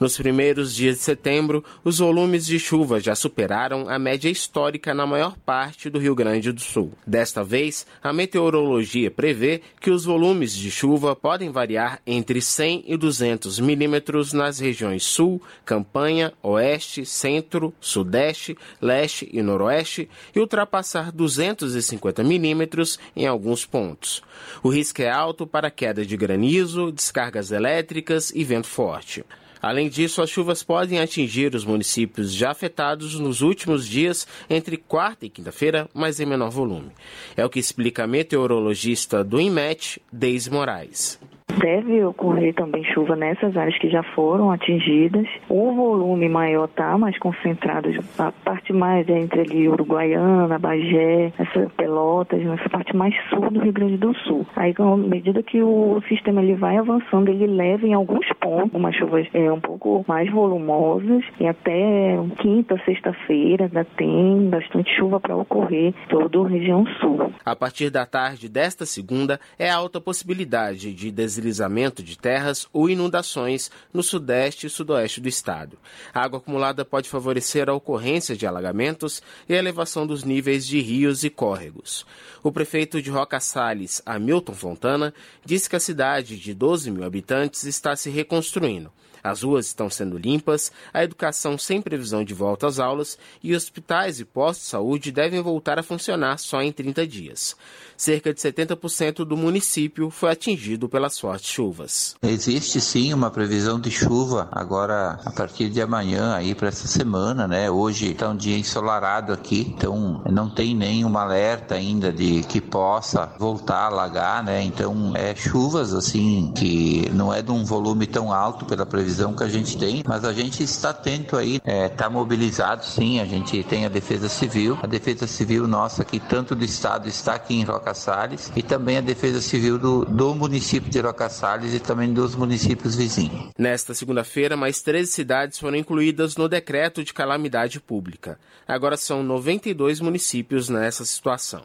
Nos 0.00 0.16
primeiros 0.16 0.74
dias 0.74 0.96
de 0.96 1.02
setembro, 1.02 1.62
os 1.84 1.98
volumes 1.98 2.46
de 2.46 2.58
chuva 2.58 2.98
já 2.98 3.14
superaram 3.14 3.86
a 3.86 3.98
média 3.98 4.30
histórica 4.30 4.94
na 4.94 5.06
maior 5.06 5.36
parte 5.36 5.90
do 5.90 5.98
Rio 5.98 6.14
Grande 6.14 6.50
do 6.50 6.60
Sul. 6.62 6.92
Desta 7.06 7.44
vez, 7.44 7.86
a 8.02 8.10
meteorologia 8.10 9.10
prevê 9.10 9.60
que 9.78 9.90
os 9.90 10.06
volumes 10.06 10.56
de 10.56 10.70
chuva 10.70 11.14
podem 11.14 11.50
variar 11.50 12.00
entre 12.06 12.40
100 12.40 12.84
e 12.86 12.96
200 12.96 13.60
milímetros 13.60 14.32
nas 14.32 14.58
regiões 14.58 15.04
Sul, 15.04 15.38
Campanha, 15.66 16.32
Oeste, 16.42 17.04
Centro, 17.04 17.74
Sudeste, 17.78 18.56
Leste 18.80 19.28
e 19.30 19.42
Noroeste 19.42 20.08
e 20.34 20.40
ultrapassar 20.40 21.12
250 21.12 22.24
milímetros 22.24 22.98
em 23.14 23.26
alguns 23.26 23.66
pontos. 23.66 24.22
O 24.62 24.70
risco 24.70 25.02
é 25.02 25.10
alto 25.10 25.46
para 25.46 25.70
queda 25.70 26.06
de 26.06 26.16
granizo, 26.16 26.90
descargas 26.90 27.52
elétricas 27.52 28.32
e 28.34 28.42
vento 28.44 28.66
forte. 28.66 29.26
Além 29.60 29.88
disso, 29.88 30.22
as 30.22 30.30
chuvas 30.30 30.62
podem 30.62 30.98
atingir 30.98 31.54
os 31.54 31.64
municípios 31.64 32.32
já 32.32 32.50
afetados 32.50 33.14
nos 33.20 33.42
últimos 33.42 33.86
dias, 33.86 34.26
entre 34.48 34.78
quarta 34.78 35.26
e 35.26 35.30
quinta-feira, 35.30 35.88
mas 35.92 36.18
em 36.18 36.26
menor 36.26 36.50
volume. 36.50 36.90
É 37.36 37.44
o 37.44 37.50
que 37.50 37.58
explica 37.58 38.04
a 38.04 38.06
meteorologista 38.06 39.22
do 39.22 39.40
INMET, 39.40 40.00
Deise 40.10 40.50
Moraes. 40.50 41.19
Deve 41.58 42.04
ocorrer 42.04 42.54
também 42.54 42.84
chuva 42.84 43.16
nessas 43.16 43.56
áreas 43.56 43.76
que 43.78 43.90
já 43.90 44.02
foram 44.02 44.50
atingidas. 44.50 45.26
O 45.48 45.74
volume 45.74 46.28
maior 46.28 46.66
está 46.66 46.96
mais 46.96 47.18
concentrado, 47.18 47.88
a 48.18 48.32
parte 48.32 48.72
mais 48.72 49.08
é 49.08 49.18
entre 49.18 49.40
ali 49.40 49.68
Uruguaiana, 49.68 50.58
Bagé, 50.58 51.32
essa 51.38 51.70
Pelotas, 51.76 52.42
nessa 52.42 52.68
parte 52.68 52.96
mais 52.96 53.14
sul 53.28 53.50
do 53.50 53.60
Rio 53.60 53.72
Grande 53.72 53.96
do 53.96 54.14
Sul. 54.18 54.46
Aí, 54.56 54.74
à 54.78 54.96
medida 54.96 55.42
que 55.42 55.62
o 55.62 56.00
sistema 56.08 56.42
ele 56.42 56.54
vai 56.54 56.76
avançando, 56.76 57.28
ele 57.28 57.46
leva 57.46 57.86
em 57.86 57.94
alguns 57.94 58.26
pontos 58.40 58.74
umas 58.74 58.94
chuvas 58.94 59.26
é, 59.34 59.50
um 59.50 59.60
pouco 59.60 60.04
mais 60.06 60.30
volumosas 60.30 61.24
e 61.38 61.46
até 61.46 62.16
quinta, 62.38 62.80
sexta-feira 62.84 63.64
ainda 63.64 63.84
tem 63.96 64.48
bastante 64.48 64.94
chuva 64.96 65.20
para 65.20 65.36
ocorrer 65.36 65.92
toda 66.08 66.40
a 66.40 66.48
região 66.48 66.86
sul. 67.00 67.32
A 67.44 67.56
partir 67.56 67.90
da 67.90 68.06
tarde 68.06 68.48
desta 68.48 68.86
segunda, 68.86 69.38
é 69.58 69.68
alta 69.68 70.00
possibilidade 70.00 70.94
de 70.94 71.10
deslizamento 71.10 71.49
deslizamento 71.50 72.02
de 72.02 72.16
terras 72.16 72.68
ou 72.72 72.88
inundações 72.88 73.70
no 73.92 74.02
sudeste 74.02 74.66
e 74.66 74.70
sudoeste 74.70 75.20
do 75.20 75.28
estado. 75.28 75.76
A 76.14 76.22
água 76.22 76.38
acumulada 76.38 76.84
pode 76.84 77.08
favorecer 77.08 77.68
a 77.68 77.74
ocorrência 77.74 78.36
de 78.36 78.46
alagamentos 78.46 79.20
e 79.48 79.54
a 79.54 79.58
elevação 79.58 80.06
dos 80.06 80.22
níveis 80.22 80.66
de 80.66 80.80
rios 80.80 81.24
e 81.24 81.30
córregos. 81.30 82.06
O 82.42 82.52
prefeito 82.52 83.02
de 83.02 83.10
Roca 83.10 83.40
Salles, 83.40 84.00
Hamilton 84.06 84.54
Fontana, 84.54 85.14
disse 85.44 85.68
que 85.68 85.76
a 85.76 85.80
cidade 85.80 86.38
de 86.38 86.54
12 86.54 86.90
mil 86.90 87.04
habitantes 87.04 87.64
está 87.64 87.94
se 87.96 88.08
reconstruindo. 88.08 88.92
As 89.22 89.42
ruas 89.42 89.66
estão 89.66 89.90
sendo 89.90 90.16
limpas, 90.16 90.72
a 90.92 91.04
educação 91.04 91.58
sem 91.58 91.82
previsão 91.82 92.24
de 92.24 92.32
volta 92.32 92.66
às 92.66 92.78
aulas 92.78 93.18
e 93.42 93.54
hospitais 93.54 94.18
e 94.18 94.24
postos 94.24 94.64
de 94.64 94.70
saúde 94.70 95.12
devem 95.12 95.40
voltar 95.42 95.78
a 95.78 95.82
funcionar 95.82 96.38
só 96.38 96.62
em 96.62 96.72
30 96.72 97.06
dias. 97.06 97.56
Cerca 97.96 98.32
de 98.32 98.40
70% 98.40 99.24
do 99.24 99.36
município 99.36 100.10
foi 100.10 100.30
atingido 100.30 100.88
pelas 100.88 101.18
fortes 101.30 101.50
chuvas. 101.50 102.16
Existe 102.22 102.80
sim 102.80 103.14
uma 103.14 103.30
previsão 103.30 103.78
de 103.78 103.90
chuva 103.90 104.48
agora 104.50 105.20
a 105.24 105.30
partir 105.30 105.68
de 105.68 105.80
amanhã 105.80 106.34
aí 106.34 106.56
para 106.56 106.68
essa 106.68 106.88
semana, 106.88 107.46
né? 107.46 107.70
Hoje 107.70 108.10
está 108.10 108.28
um 108.30 108.36
dia 108.36 108.58
ensolarado 108.58 109.32
aqui, 109.32 109.72
então 109.76 110.22
não 110.28 110.50
tem 110.50 110.74
nenhum 110.74 111.16
alerta 111.16 111.76
ainda 111.76 112.12
de 112.12 112.42
que 112.42 112.60
possa 112.60 113.32
voltar 113.38 113.76
a 113.76 113.86
alagar, 113.86 114.42
né? 114.42 114.64
Então 114.64 115.12
é 115.14 115.32
chuvas 115.36 115.94
assim 115.94 116.52
que 116.56 117.08
não 117.14 117.32
é 117.32 117.42
de 117.42 117.52
um 117.52 117.64
volume 117.64 118.08
tão 118.08 118.32
alto 118.32 118.64
pela 118.64 118.84
previsão 118.84 119.32
que 119.32 119.44
a 119.44 119.48
gente 119.48 119.78
tem, 119.78 120.02
mas 120.06 120.24
a 120.24 120.32
gente 120.32 120.64
está 120.64 120.90
atento 120.90 121.36
aí, 121.36 121.56
está 121.56 121.70
é, 121.70 121.88
tá 121.88 122.10
mobilizado 122.10 122.84
sim, 122.84 123.20
a 123.20 123.24
gente 123.24 123.62
tem 123.62 123.86
a 123.86 123.88
Defesa 123.88 124.28
Civil, 124.28 124.76
a 124.82 124.86
Defesa 124.88 125.28
Civil 125.28 125.68
nossa 125.68 126.02
aqui, 126.02 126.18
tanto 126.18 126.56
do 126.56 126.64
Estado, 126.64 127.08
está 127.08 127.34
aqui 127.34 127.54
em 127.54 127.62
Roca 127.62 127.94
Salles 127.94 128.50
e 128.56 128.62
também 128.62 128.98
a 128.98 129.00
Defesa 129.00 129.40
Civil 129.40 129.78
do, 129.78 130.04
do 130.04 130.34
município 130.34 130.90
de 130.90 130.98
Roca 131.00 131.19
Salles 131.28 131.74
e 131.74 131.80
também 131.80 132.12
dos 132.12 132.34
municípios 132.34 132.96
vizinhos. 132.96 133.50
Nesta 133.58 133.92
segunda-feira, 133.94 134.56
mais 134.56 134.80
13 134.80 135.10
cidades 135.10 135.58
foram 135.58 135.76
incluídas 135.76 136.36
no 136.36 136.48
decreto 136.48 137.04
de 137.04 137.12
calamidade 137.12 137.80
pública. 137.80 138.38
Agora 138.66 138.96
são 138.96 139.22
92 139.22 140.00
municípios 140.00 140.68
nessa 140.68 141.04
situação. 141.04 141.64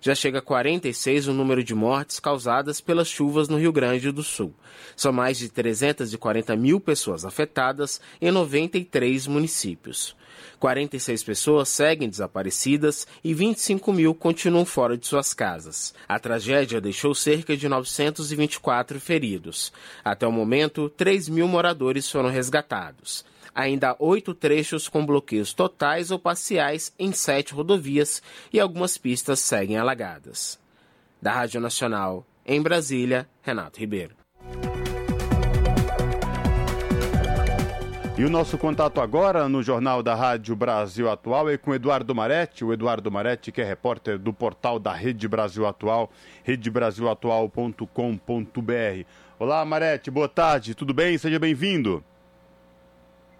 Já 0.00 0.14
chega 0.14 0.38
a 0.38 0.42
46 0.42 1.28
o 1.28 1.32
número 1.32 1.64
de 1.64 1.74
mortes 1.74 2.20
causadas 2.20 2.80
pelas 2.80 3.08
chuvas 3.08 3.48
no 3.48 3.58
Rio 3.58 3.72
Grande 3.72 4.12
do 4.12 4.22
Sul. 4.22 4.54
São 4.94 5.12
mais 5.12 5.38
de 5.38 5.48
340 5.48 6.54
mil 6.56 6.80
pessoas 6.80 7.24
afetadas 7.24 8.00
em 8.20 8.30
93 8.30 9.26
municípios. 9.26 10.14
46 10.58 11.22
pessoas 11.22 11.68
seguem 11.68 12.08
desaparecidas 12.08 13.06
e 13.22 13.34
25 13.34 13.92
mil 13.92 14.14
continuam 14.14 14.64
fora 14.64 14.96
de 14.96 15.06
suas 15.06 15.32
casas. 15.34 15.94
A 16.08 16.18
tragédia 16.18 16.80
deixou 16.80 17.14
cerca 17.14 17.56
de 17.56 17.68
924 17.68 19.00
feridos. 19.00 19.72
Até 20.04 20.26
o 20.26 20.32
momento, 20.32 20.88
3 20.90 21.28
mil 21.28 21.48
moradores 21.48 22.10
foram 22.10 22.28
resgatados. 22.28 23.24
Ainda 23.54 23.92
há 23.92 23.96
oito 23.98 24.34
trechos 24.34 24.86
com 24.86 25.06
bloqueios 25.06 25.54
totais 25.54 26.10
ou 26.10 26.18
parciais 26.18 26.92
em 26.98 27.10
sete 27.10 27.54
rodovias 27.54 28.22
e 28.52 28.60
algumas 28.60 28.98
pistas 28.98 29.40
seguem 29.40 29.78
alagadas. 29.78 30.58
Da 31.22 31.32
Rádio 31.32 31.58
Nacional, 31.58 32.26
em 32.44 32.60
Brasília, 32.60 33.26
Renato 33.40 33.80
Ribeiro. 33.80 34.14
E 38.18 38.24
o 38.24 38.30
nosso 38.30 38.56
contato 38.56 38.98
agora 38.98 39.46
no 39.46 39.62
Jornal 39.62 40.02
da 40.02 40.14
Rádio 40.14 40.56
Brasil 40.56 41.10
Atual 41.10 41.50
é 41.50 41.58
com 41.58 41.74
Eduardo 41.74 42.14
Maretti, 42.14 42.64
o 42.64 42.72
Eduardo 42.72 43.10
Maretti, 43.10 43.52
que 43.52 43.60
é 43.60 43.64
repórter 43.64 44.18
do 44.18 44.32
portal 44.32 44.78
da 44.78 44.94
Rede 44.94 45.28
Brasil 45.28 45.66
Atual, 45.66 46.10
redebrasilatual.com.br. 46.42 49.04
Olá, 49.38 49.62
Maretti, 49.66 50.10
boa 50.10 50.30
tarde, 50.30 50.74
tudo 50.74 50.94
bem? 50.94 51.18
Seja 51.18 51.38
bem-vindo. 51.38 52.02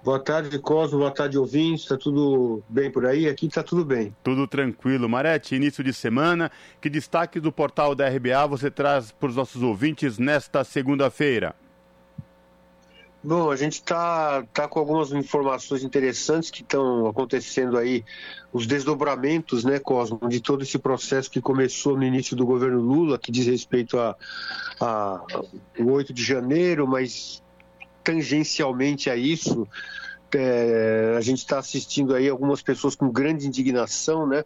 Boa 0.04 0.20
tarde, 0.20 0.58
Cosmo, 0.58 0.98
boa 0.98 1.10
tarde, 1.10 1.38
ouvintes, 1.38 1.84
está 1.84 1.96
tudo 1.96 2.62
bem 2.68 2.90
por 2.90 3.06
aí? 3.06 3.30
Aqui 3.30 3.46
está 3.46 3.62
tudo 3.62 3.82
bem. 3.82 4.14
Tudo 4.22 4.46
tranquilo. 4.46 5.08
Maretti, 5.08 5.54
início 5.54 5.82
de 5.82 5.94
semana, 5.94 6.52
que 6.82 6.90
destaque 6.90 7.40
do 7.40 7.50
portal 7.50 7.94
da 7.94 8.06
RBA 8.06 8.46
você 8.46 8.70
traz 8.70 9.10
para 9.10 9.30
os 9.30 9.36
nossos 9.36 9.62
ouvintes 9.62 10.18
nesta 10.18 10.62
segunda-feira? 10.64 11.54
Bom, 13.22 13.50
a 13.50 13.56
gente 13.56 13.74
está 13.74 14.44
tá 14.52 14.68
com 14.68 14.78
algumas 14.78 15.10
informações 15.10 15.82
interessantes 15.82 16.50
que 16.50 16.62
estão 16.62 17.08
acontecendo 17.08 17.76
aí, 17.76 18.04
os 18.52 18.66
desdobramentos, 18.66 19.64
né, 19.64 19.78
Cosmo, 19.80 20.28
de 20.28 20.40
todo 20.40 20.62
esse 20.62 20.78
processo 20.78 21.30
que 21.30 21.40
começou 21.40 21.96
no 21.96 22.04
início 22.04 22.36
do 22.36 22.46
governo 22.46 22.80
Lula, 22.80 23.18
que 23.18 23.32
diz 23.32 23.46
respeito 23.46 23.98
a, 23.98 24.14
a, 24.80 25.24
o 25.78 25.90
8 25.90 26.12
de 26.12 26.22
janeiro, 26.22 26.86
mas 26.86 27.42
tangencialmente 28.04 29.10
a 29.10 29.16
isso, 29.16 29.66
é, 30.32 31.14
a 31.16 31.20
gente 31.20 31.38
está 31.38 31.58
assistindo 31.58 32.14
aí 32.14 32.28
algumas 32.28 32.62
pessoas 32.62 32.94
com 32.94 33.10
grande 33.10 33.46
indignação, 33.46 34.26
né? 34.26 34.44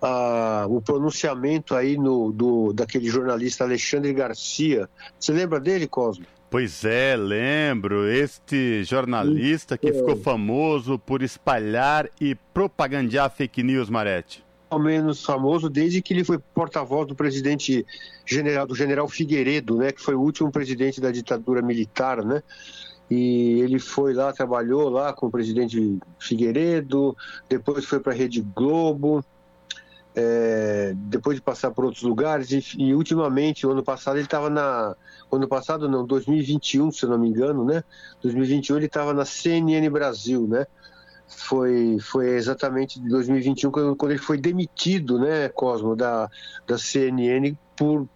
a, 0.00 0.66
o 0.68 0.80
pronunciamento 0.80 1.74
aí 1.74 1.96
no, 1.96 2.32
do, 2.32 2.72
daquele 2.72 3.08
jornalista 3.08 3.64
Alexandre 3.64 4.12
Garcia. 4.12 4.88
Você 5.18 5.32
lembra 5.32 5.60
dele, 5.60 5.86
Cosmo? 5.86 6.26
Pois 6.50 6.84
é, 6.84 7.14
lembro. 7.16 8.08
Este 8.08 8.82
jornalista 8.82 9.76
que 9.76 9.92
ficou 9.92 10.16
famoso 10.16 10.98
por 10.98 11.22
espalhar 11.22 12.08
e 12.20 12.34
propagandear 12.54 13.30
fake 13.30 13.62
news, 13.62 13.90
Marete. 13.90 14.44
Ao 14.70 14.78
menos 14.78 15.24
famoso 15.24 15.68
desde 15.68 16.00
que 16.02 16.12
ele 16.12 16.24
foi 16.24 16.38
porta-voz 16.38 17.06
do 17.06 17.14
presidente 17.14 17.86
general, 18.26 18.66
do 18.66 18.74
general 18.74 19.08
Figueiredo, 19.08 19.76
né, 19.76 19.92
que 19.92 20.00
foi 20.00 20.14
o 20.14 20.20
último 20.20 20.50
presidente 20.50 21.00
da 21.00 21.10
ditadura 21.10 21.62
militar, 21.62 22.24
né? 22.24 22.42
E 23.10 23.60
ele 23.60 23.78
foi 23.78 24.12
lá, 24.12 24.30
trabalhou 24.32 24.90
lá 24.90 25.14
com 25.14 25.26
o 25.26 25.30
presidente 25.30 25.98
Figueiredo, 26.18 27.16
depois 27.48 27.86
foi 27.86 28.00
para 28.00 28.12
a 28.12 28.16
Rede 28.16 28.42
Globo, 28.42 29.24
é, 30.14 30.92
depois 30.96 31.36
de 31.36 31.42
passar 31.42 31.70
por 31.70 31.84
outros 31.84 32.02
lugares, 32.02 32.50
e, 32.50 32.62
e 32.78 32.94
ultimamente, 32.94 33.66
o 33.66 33.70
ano 33.70 33.82
passado, 33.82 34.16
ele 34.16 34.24
estava 34.24 34.50
na. 34.50 34.96
Ano 35.30 35.46
passado, 35.46 35.88
não, 35.88 36.06
2021, 36.06 36.90
se 36.90 37.04
eu 37.04 37.10
não 37.10 37.18
me 37.18 37.28
engano, 37.28 37.64
né? 37.64 37.84
2021 38.22 38.76
ele 38.76 38.86
estava 38.86 39.12
na 39.12 39.24
CNN 39.24 39.88
Brasil, 39.90 40.46
né? 40.48 40.66
Foi, 41.28 41.98
foi 42.00 42.30
exatamente 42.30 42.98
de 42.98 43.08
2021 43.10 43.70
quando, 43.70 43.94
quando 43.94 44.12
ele 44.12 44.20
foi 44.20 44.38
demitido, 44.38 45.18
né, 45.18 45.50
Cosmo, 45.50 45.94
da, 45.94 46.30
da 46.66 46.78
CNN, 46.78 47.54
por 47.76 48.08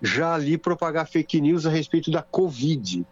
já 0.00 0.34
ali 0.34 0.56
propagar 0.56 1.06
fake 1.06 1.40
news 1.40 1.66
a 1.66 1.70
respeito 1.70 2.10
da 2.10 2.22
Covid. 2.22 3.04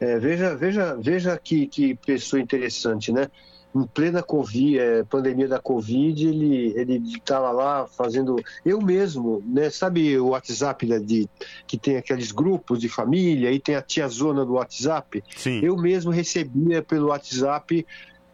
É, 0.00 0.18
veja, 0.18 0.56
veja, 0.56 0.96
veja 0.96 1.38
que, 1.38 1.66
que 1.66 1.94
pessoa 1.94 2.40
interessante, 2.40 3.12
né? 3.12 3.28
Em 3.74 3.86
plena 3.86 4.22
COVID, 4.22 4.78
é, 4.78 5.04
pandemia 5.04 5.46
da 5.46 5.60
Covid, 5.60 6.26
ele 6.26 6.72
ele 6.76 6.96
estava 7.08 7.50
lá 7.50 7.86
fazendo. 7.86 8.36
Eu 8.64 8.80
mesmo, 8.80 9.42
né? 9.46 9.70
Sabe 9.70 10.18
o 10.18 10.28
WhatsApp 10.28 10.86
né, 10.86 10.98
de, 10.98 11.28
que 11.66 11.78
tem 11.78 11.96
aqueles 11.96 12.32
grupos 12.32 12.80
de 12.80 12.88
família 12.88 13.50
e 13.52 13.60
tem 13.60 13.76
a 13.76 13.82
tia 13.82 14.08
zona 14.08 14.44
do 14.44 14.54
WhatsApp? 14.54 15.22
Sim. 15.36 15.60
Eu 15.62 15.76
mesmo 15.76 16.10
recebia 16.10 16.82
pelo 16.82 17.08
WhatsApp 17.08 17.86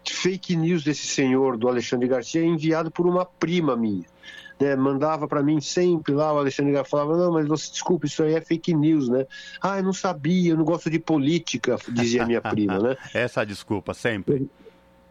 fake 0.09 0.57
news 0.57 0.85
desse 0.85 1.07
senhor, 1.07 1.57
do 1.57 1.68
Alexandre 1.68 2.09
Garcia, 2.09 2.42
enviado 2.42 2.90
por 2.90 3.07
uma 3.07 3.25
prima 3.25 3.77
minha. 3.77 4.05
Né, 4.59 4.75
mandava 4.75 5.29
para 5.29 5.42
mim 5.42 5.61
sempre 5.61 6.14
lá, 6.14 6.33
o 6.33 6.38
Alexandre 6.38 6.72
Garcia 6.72 6.90
falava, 6.90 7.14
não, 7.14 7.33
mas 7.33 7.46
você, 7.46 7.70
desculpa, 7.70 8.07
isso 8.07 8.22
aí 8.22 8.35
é 8.35 8.40
fake 8.40 8.72
news, 8.75 9.07
né? 9.07 9.27
Ah, 9.61 9.77
eu 9.77 9.83
não 9.83 9.92
sabia, 9.92 10.53
eu 10.53 10.57
não 10.57 10.64
gosto 10.64 10.88
de 10.88 10.99
política, 10.99 11.77
dizia 11.90 12.25
minha 12.25 12.40
prima, 12.40 12.79
né? 12.79 12.96
Essa 13.12 13.44
desculpa, 13.44 13.92
sempre. 13.92 14.49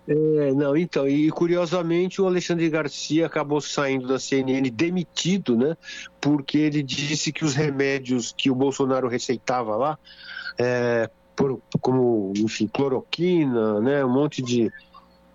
É, 0.07 0.53
não, 0.53 0.77
então, 0.77 1.07
e 1.07 1.31
curiosamente 1.31 2.21
o 2.21 2.27
Alexandre 2.27 2.69
Garcia 2.69 3.25
acabou 3.25 3.59
saindo 3.59 4.07
da 4.07 4.19
CNN 4.19 4.69
demitido, 4.69 5.57
né? 5.57 5.75
Porque 6.21 6.59
ele 6.59 6.83
disse 6.83 7.31
que 7.31 7.43
os 7.43 7.55
remédios 7.55 8.33
que 8.37 8.51
o 8.51 8.55
Bolsonaro 8.55 9.07
receitava 9.07 9.75
lá, 9.75 9.97
é, 10.59 11.09
por, 11.35 11.59
como, 11.81 12.31
enfim, 12.37 12.67
cloroquina, 12.67 13.81
né? 13.81 14.05
Um 14.05 14.13
monte 14.13 14.43
de 14.43 14.71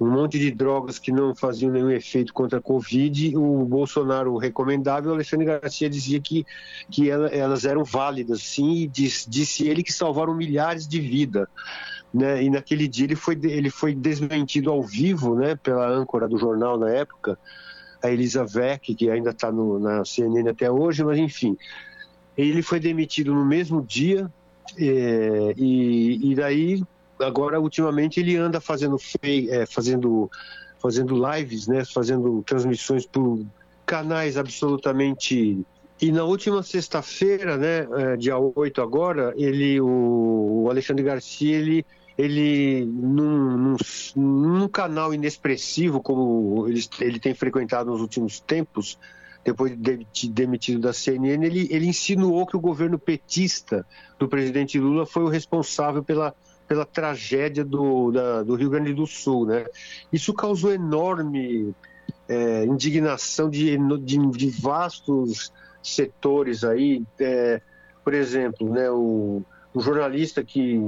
um 0.00 0.10
monte 0.10 0.38
de 0.38 0.50
drogas 0.50 0.98
que 0.98 1.12
não 1.12 1.34
faziam 1.34 1.70
nenhum 1.70 1.90
efeito 1.90 2.32
contra 2.32 2.58
a 2.58 2.62
Covid, 2.62 3.36
o 3.36 3.66
Bolsonaro 3.66 4.38
recomendava 4.38 5.06
e 5.06 5.10
o 5.10 5.12
Alexandre 5.12 5.44
Garcia 5.44 5.90
dizia 5.90 6.18
que, 6.18 6.46
que 6.90 7.10
elas 7.10 7.66
eram 7.66 7.84
válidas, 7.84 8.42
sim, 8.42 8.76
e 8.76 8.86
disse, 8.86 9.28
disse 9.28 9.68
ele 9.68 9.82
que 9.82 9.92
salvaram 9.92 10.34
milhares 10.34 10.88
de 10.88 10.98
vidas 10.98 11.46
né? 12.12 12.42
E 12.42 12.50
naquele 12.50 12.88
dia 12.88 13.04
ele 13.06 13.16
foi, 13.16 13.38
ele 13.42 13.70
foi 13.70 13.94
desmentido 13.94 14.70
ao 14.70 14.82
vivo, 14.82 15.34
né? 15.34 15.56
Pela 15.56 15.88
âncora 15.88 16.28
do 16.28 16.38
jornal 16.38 16.78
na 16.78 16.90
época, 16.90 17.38
a 18.02 18.10
Elisa 18.10 18.44
Vec, 18.44 18.94
que 18.94 19.10
ainda 19.10 19.30
está 19.30 19.52
na 19.52 20.04
CNN 20.04 20.48
até 20.48 20.70
hoje, 20.70 21.04
mas 21.04 21.18
enfim, 21.18 21.56
ele 22.36 22.62
foi 22.62 22.80
demitido 22.80 23.34
no 23.34 23.44
mesmo 23.44 23.82
dia 23.82 24.30
é, 24.78 25.54
e, 25.56 26.32
e 26.32 26.34
daí 26.34 26.82
agora 27.18 27.60
ultimamente 27.60 28.20
ele 28.20 28.36
anda 28.36 28.60
fazendo 28.60 28.96
é, 29.22 29.66
fazendo 29.66 30.30
fazendo 30.80 31.14
lives, 31.14 31.66
né? 31.66 31.84
Fazendo 31.84 32.42
transmissões 32.46 33.06
por 33.06 33.44
canais 33.84 34.36
absolutamente 34.36 35.64
e 36.00 36.10
na 36.10 36.24
última 36.24 36.62
sexta-feira, 36.62 37.58
né, 37.58 37.86
é, 37.98 38.16
dia 38.16 38.38
8 38.38 38.80
agora, 38.80 39.34
ele, 39.36 39.78
o 39.82 40.66
Alexandre 40.70 41.04
Garcia, 41.04 41.58
ele 41.58 41.84
ele 42.16 42.84
num, 42.84 43.56
num, 43.56 43.76
num, 44.16 44.68
canal 44.68 45.14
inexpressivo 45.14 46.00
como 46.00 46.66
ele, 46.68 46.80
ele 47.00 47.20
tem 47.20 47.34
frequentado 47.34 47.90
nos 47.90 48.00
últimos 48.00 48.40
tempos, 48.40 48.98
depois 49.44 49.76
de 50.12 50.28
demitido 50.28 50.80
da 50.80 50.92
CNN, 50.92 51.44
ele, 51.44 51.66
ele 51.70 51.86
insinuou 51.86 52.46
que 52.46 52.56
o 52.56 52.60
governo 52.60 52.98
petista 52.98 53.86
do 54.18 54.28
presidente 54.28 54.78
Lula 54.78 55.06
foi 55.06 55.22
o 55.22 55.28
responsável 55.28 56.04
pela 56.04 56.34
pela 56.70 56.86
tragédia 56.86 57.64
do, 57.64 58.12
da, 58.12 58.44
do 58.44 58.54
Rio 58.54 58.70
Grande 58.70 58.94
do 58.94 59.04
Sul. 59.04 59.44
Né? 59.44 59.66
Isso 60.12 60.32
causou 60.32 60.72
enorme 60.72 61.74
é, 62.28 62.64
indignação 62.64 63.50
de, 63.50 63.76
de, 63.98 64.30
de, 64.30 64.50
vastos 64.50 65.52
setores 65.82 66.62
aí. 66.62 67.02
É, 67.18 67.60
por 68.04 68.14
exemplo, 68.14 68.70
né, 68.70 68.88
o, 68.88 69.42
o 69.74 69.80
jornalista 69.80 70.44
que 70.44 70.80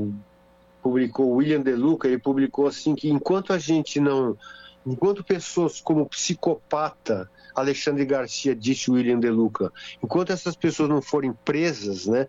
publicou, 0.83 1.31
William 1.31 1.61
De 1.61 1.75
Luca, 1.75 2.09
ele 2.09 2.19
publicou 2.19 2.67
assim 2.67 2.95
que 2.95 3.09
enquanto 3.09 3.53
a 3.53 3.59
gente 3.59 4.01
não, 4.01 4.37
enquanto 4.85 5.23
pessoas 5.23 5.81
como 5.81 6.09
psicopata 6.09 7.31
Alexandre 7.55 8.05
Garcia 8.05 8.55
disse 8.55 8.91
William 8.91 9.21
De 9.21 9.31
Luca, 9.31 9.73
enquanto 10.03 10.33
essas 10.33 10.57
pessoas 10.57 10.89
não 10.89 11.01
forem 11.01 11.33
presas, 11.45 12.07
né, 12.07 12.27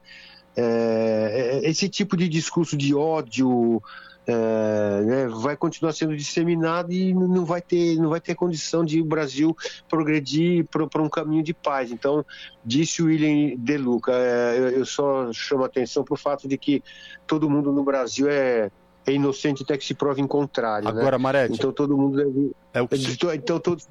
é, 0.55 1.61
é 1.63 1.69
esse 1.69 1.89
tipo 1.89 2.15
de 2.15 2.29
discurso 2.29 2.77
de 2.77 2.93
ódio 2.93 3.81
é, 4.25 5.01
né, 5.01 5.27
vai 5.27 5.57
continuar 5.57 5.91
sendo 5.93 6.15
disseminado 6.15 6.91
e 6.93 7.13
não 7.13 7.43
vai 7.43 7.61
ter 7.61 7.97
não 7.97 8.09
vai 8.09 8.21
ter 8.21 8.35
condição 8.35 8.85
de 8.85 9.01
o 9.01 9.05
Brasil 9.05 9.55
progredir 9.89 10.65
para 10.65 11.01
um 11.01 11.09
caminho 11.09 11.43
de 11.43 11.53
paz. 11.53 11.91
Então, 11.91 12.25
disse 12.63 13.01
o 13.01 13.07
William 13.07 13.55
De 13.57 13.77
Luca, 13.77 14.13
é, 14.13 14.73
eu 14.75 14.85
só 14.85 15.31
chamo 15.33 15.63
atenção 15.63 16.03
para 16.03 16.13
o 16.13 16.17
fato 16.17 16.47
de 16.47 16.57
que 16.57 16.83
todo 17.27 17.49
mundo 17.49 17.71
no 17.71 17.83
Brasil 17.83 18.29
é 18.29 18.71
é 19.05 19.11
inocente 19.11 19.63
até 19.63 19.77
que 19.77 19.85
se 19.85 19.93
prove 19.93 20.21
em 20.21 20.27
contrário. 20.27 20.85
Né? 20.85 21.01
Agora, 21.01 21.17
né? 21.17 21.23
Marete. 21.23 21.55
Então 21.55 21.71
todo 21.71 21.97
mundo 21.97 22.17
deve. 22.17 22.51
É 22.73 22.81
o 22.81 22.87
que... 22.87 22.95
Então 23.35 23.59
todo, 23.59 23.81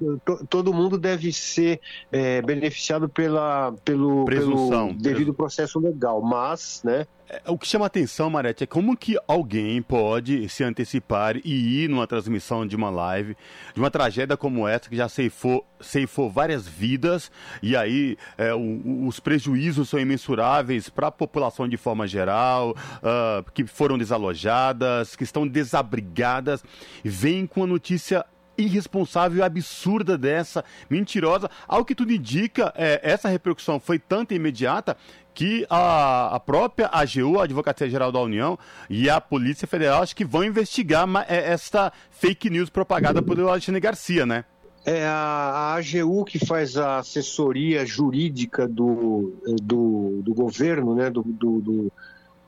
todo 0.49 0.73
mundo 0.73 0.97
deve 0.97 1.31
ser 1.31 1.79
é, 2.11 2.41
beneficiado 2.41 3.07
pela, 3.07 3.73
pelo, 3.85 4.25
pelo 4.25 4.93
devido 4.93 5.33
processo 5.33 5.79
legal, 5.79 6.21
mas, 6.21 6.81
né? 6.83 7.07
É, 7.29 7.41
o 7.47 7.57
que 7.57 7.65
chama 7.65 7.85
atenção, 7.85 8.29
Marete, 8.29 8.65
é 8.65 8.67
como 8.67 8.97
que 8.97 9.17
alguém 9.27 9.81
pode 9.81 10.49
se 10.49 10.63
antecipar 10.63 11.37
e 11.37 11.83
ir 11.83 11.89
numa 11.89 12.05
transmissão 12.05 12.67
de 12.67 12.75
uma 12.75 12.89
live, 12.89 13.37
de 13.73 13.79
uma 13.79 13.89
tragédia 13.89 14.35
como 14.35 14.67
essa, 14.67 14.89
que 14.89 14.95
já 14.97 15.07
ceifou, 15.07 15.65
ceifou 15.79 16.29
várias 16.29 16.67
vidas, 16.67 17.31
e 17.61 17.77
aí 17.77 18.17
é, 18.37 18.53
o, 18.53 19.07
os 19.07 19.19
prejuízos 19.19 19.87
são 19.87 19.99
imensuráveis 19.99 20.89
para 20.89 21.07
a 21.07 21.11
população 21.11 21.67
de 21.67 21.77
forma 21.77 22.05
geral, 22.05 22.71
uh, 22.71 23.49
que 23.53 23.65
foram 23.65 23.97
desalojadas, 23.97 25.15
que 25.15 25.23
estão 25.23 25.47
desabrigadas, 25.47 26.61
vem 27.03 27.47
com 27.47 27.63
a 27.63 27.67
notícia 27.67 28.25
irresponsável, 28.57 29.43
absurda 29.43 30.17
dessa, 30.17 30.63
mentirosa. 30.89 31.49
Ao 31.67 31.83
que 31.83 31.95
tudo 31.95 32.13
indica, 32.13 32.73
é, 32.75 32.99
essa 33.03 33.29
repercussão 33.29 33.79
foi 33.79 33.99
tanto 33.99 34.33
imediata 34.33 34.97
que 35.33 35.65
a, 35.69 36.35
a 36.35 36.39
própria 36.39 36.87
AGU, 36.91 37.39
a 37.39 37.45
Advocacia 37.45 37.89
Geral 37.89 38.11
da 38.11 38.19
União, 38.19 38.57
e 38.89 39.09
a 39.09 39.19
Polícia 39.19 39.67
Federal, 39.67 40.03
acho 40.03 40.15
que 40.15 40.25
vão 40.25 40.43
investigar 40.43 41.07
é, 41.27 41.51
esta 41.51 41.91
fake 42.11 42.49
news 42.49 42.69
propagada 42.69 43.21
pelo 43.21 43.49
Alexandre 43.49 43.81
Garcia, 43.81 44.25
né? 44.25 44.45
É 44.85 45.05
a, 45.05 45.13
a 45.13 45.75
AGU 45.75 46.25
que 46.25 46.45
faz 46.45 46.77
a 46.77 46.97
assessoria 46.97 47.85
jurídica 47.85 48.67
do, 48.67 49.33
do, 49.61 50.21
do 50.21 50.33
governo, 50.33 50.93
né, 50.93 51.09
do, 51.09 51.23
do, 51.23 51.61
do 51.61 51.93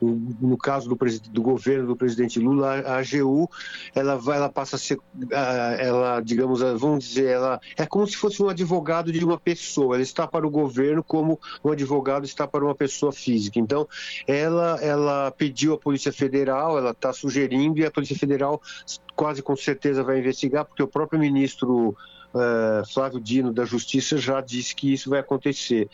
no 0.00 0.56
caso 0.58 0.88
do, 0.88 0.96
do, 1.30 1.42
governo 1.42 1.86
do 1.86 1.96
presidente 1.96 2.38
Lula, 2.38 2.80
a 2.80 2.98
AGU, 2.98 3.48
ela 3.94 4.16
vai, 4.16 4.36
ela 4.36 4.48
passa 4.48 4.76
a 4.76 4.78
ser, 4.78 4.98
ela, 5.30 6.20
digamos, 6.20 6.60
vamos 6.78 7.04
dizer, 7.04 7.26
ela 7.26 7.60
é 7.76 7.86
como 7.86 8.06
se 8.06 8.16
fosse 8.16 8.42
um 8.42 8.48
advogado 8.48 9.10
de 9.10 9.24
uma 9.24 9.38
pessoa. 9.38 9.96
Ela 9.96 10.02
está 10.02 10.26
para 10.26 10.46
o 10.46 10.50
governo 10.50 11.02
como 11.02 11.40
um 11.64 11.70
advogado 11.70 12.24
está 12.24 12.46
para 12.46 12.64
uma 12.64 12.74
pessoa 12.74 13.12
física. 13.12 13.58
Então, 13.58 13.88
ela, 14.26 14.78
ela 14.82 15.30
pediu 15.30 15.74
à 15.74 15.78
Polícia 15.78 16.12
Federal, 16.12 16.76
ela 16.76 16.90
está 16.90 17.12
sugerindo 17.12 17.78
e 17.78 17.86
a 17.86 17.90
Polícia 17.90 18.16
Federal 18.16 18.60
quase 19.14 19.42
com 19.42 19.56
certeza 19.56 20.04
vai 20.04 20.18
investigar, 20.18 20.64
porque 20.64 20.82
o 20.82 20.88
próprio 20.88 21.18
ministro 21.18 21.96
uh, 22.36 22.86
Flávio 22.92 23.20
Dino 23.20 23.52
da 23.52 23.64
Justiça 23.64 24.18
já 24.18 24.40
disse 24.40 24.74
que 24.74 24.92
isso 24.92 25.10
vai 25.10 25.20
acontecer. 25.20 25.88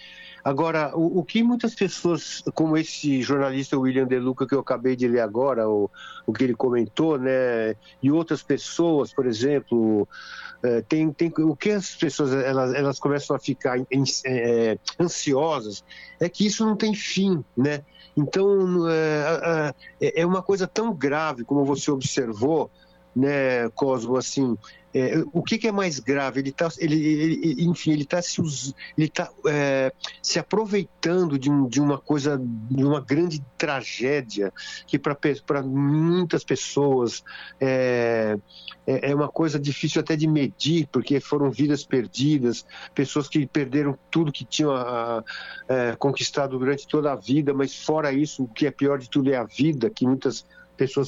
Agora, 0.45 0.93
o, 0.97 1.21
o, 1.21 1.25
que 1.25 1.43
muitas 1.43 1.73
pessoas, 1.75 2.43
como 2.53 2.77
esse 2.77 3.23
jornalista 3.23 3.79
William 3.79 4.07
De 4.07 4.19
Luca 4.19 4.47
que 4.47 4.55
eu 4.55 4.61
acabei 4.61 4.97
de 4.97 5.07
ler 5.07 5.21
agora, 5.21 5.69
o, 5.69 5.89
o 6.27 6.33
que 6.33 6.43
ele 6.43 6.55
comentou, 6.55 7.17
né, 7.17 7.77
e 8.03 8.11
outras 8.11 8.43
pessoas, 8.43 9.15
por 9.15 9.25
exemplo, 9.25 10.09
é, 10.61 10.83
tem, 10.83 11.13
tem, 11.13 11.33
o 11.39 11.55
que 11.55 11.71
as 11.71 11.95
pessoas 11.95 12.33
elas, 12.33 12.75
elas 12.75 12.99
começam 12.99 13.37
a 13.37 13.39
ficar 13.39 13.79
em, 13.79 14.05
é, 14.27 14.79
ansiosas 14.99 15.85
é 16.19 16.29
que 16.29 16.47
isso 16.47 16.67
não 16.67 16.77
tem 16.77 16.93
fim, 16.95 17.45
né? 17.57 17.85
Então 18.17 18.89
é, 18.91 19.75
é 20.01 20.27
uma 20.27 20.43
coisa 20.43 20.67
tão 20.67 20.93
grave 20.93 21.45
como 21.45 21.65
você 21.65 21.91
observou, 21.91 22.71
né, 23.15 23.69
Cosmo, 23.71 24.17
assim, 24.17 24.57
é, 24.95 25.25
o 25.33 25.43
que, 25.43 25.57
que, 25.57 25.69
é 25.69 25.73
mais 25.73 25.99
grave? 25.99 26.41
Ele 26.41 26.51
está, 26.51 26.69
ele, 26.79 27.03
ele, 27.05 27.65
enfim, 27.65 27.93
ele 27.93 28.03
está 28.03 28.21
se, 28.21 28.43
ele 28.97 29.09
tá, 29.09 29.31
é, 29.47 29.93
se 30.23 30.39
aproveitando 30.39 31.39
de, 31.39 31.51
um, 31.51 31.67
de, 31.67 31.81
uma 31.81 31.99
coisa, 31.99 32.39
de 32.39 32.85
uma 32.85 33.01
grande 33.01 33.43
tragédia 33.57 34.53
que 34.87 34.99
para 34.99 35.63
muitas 35.63 36.45
pessoas 36.45 37.25
é, 37.59 38.37
é, 38.87 39.11
é, 39.11 39.15
uma 39.15 39.29
coisa 39.29 39.59
difícil 39.59 40.01
até 40.01 40.15
de 40.15 40.27
medir, 40.27 40.87
porque 40.93 41.21
foram 41.21 41.51
vidas 41.51 41.85
perdidas, 41.85 42.67
pessoas 42.95 43.29
que 43.29 43.47
perderam 43.47 43.99
tudo 44.11 44.33
que 44.33 44.45
tinham 44.45 44.73
a, 44.73 45.25
a, 45.69 45.97
conquistado 45.97 46.59
durante 46.59 46.87
toda 46.87 47.13
a 47.13 47.17
vida, 47.17 47.55
mas 47.55 47.75
fora 47.75 48.13
isso, 48.13 48.45
o 48.45 48.49
que 48.49 48.67
é 48.67 48.71
pior 48.71 48.99
de 48.99 49.09
tudo 49.09 49.33
é 49.33 49.37
a 49.37 49.45
vida, 49.45 49.89
que 49.89 50.07
muitas 50.07 50.43
pessoas 50.43 50.62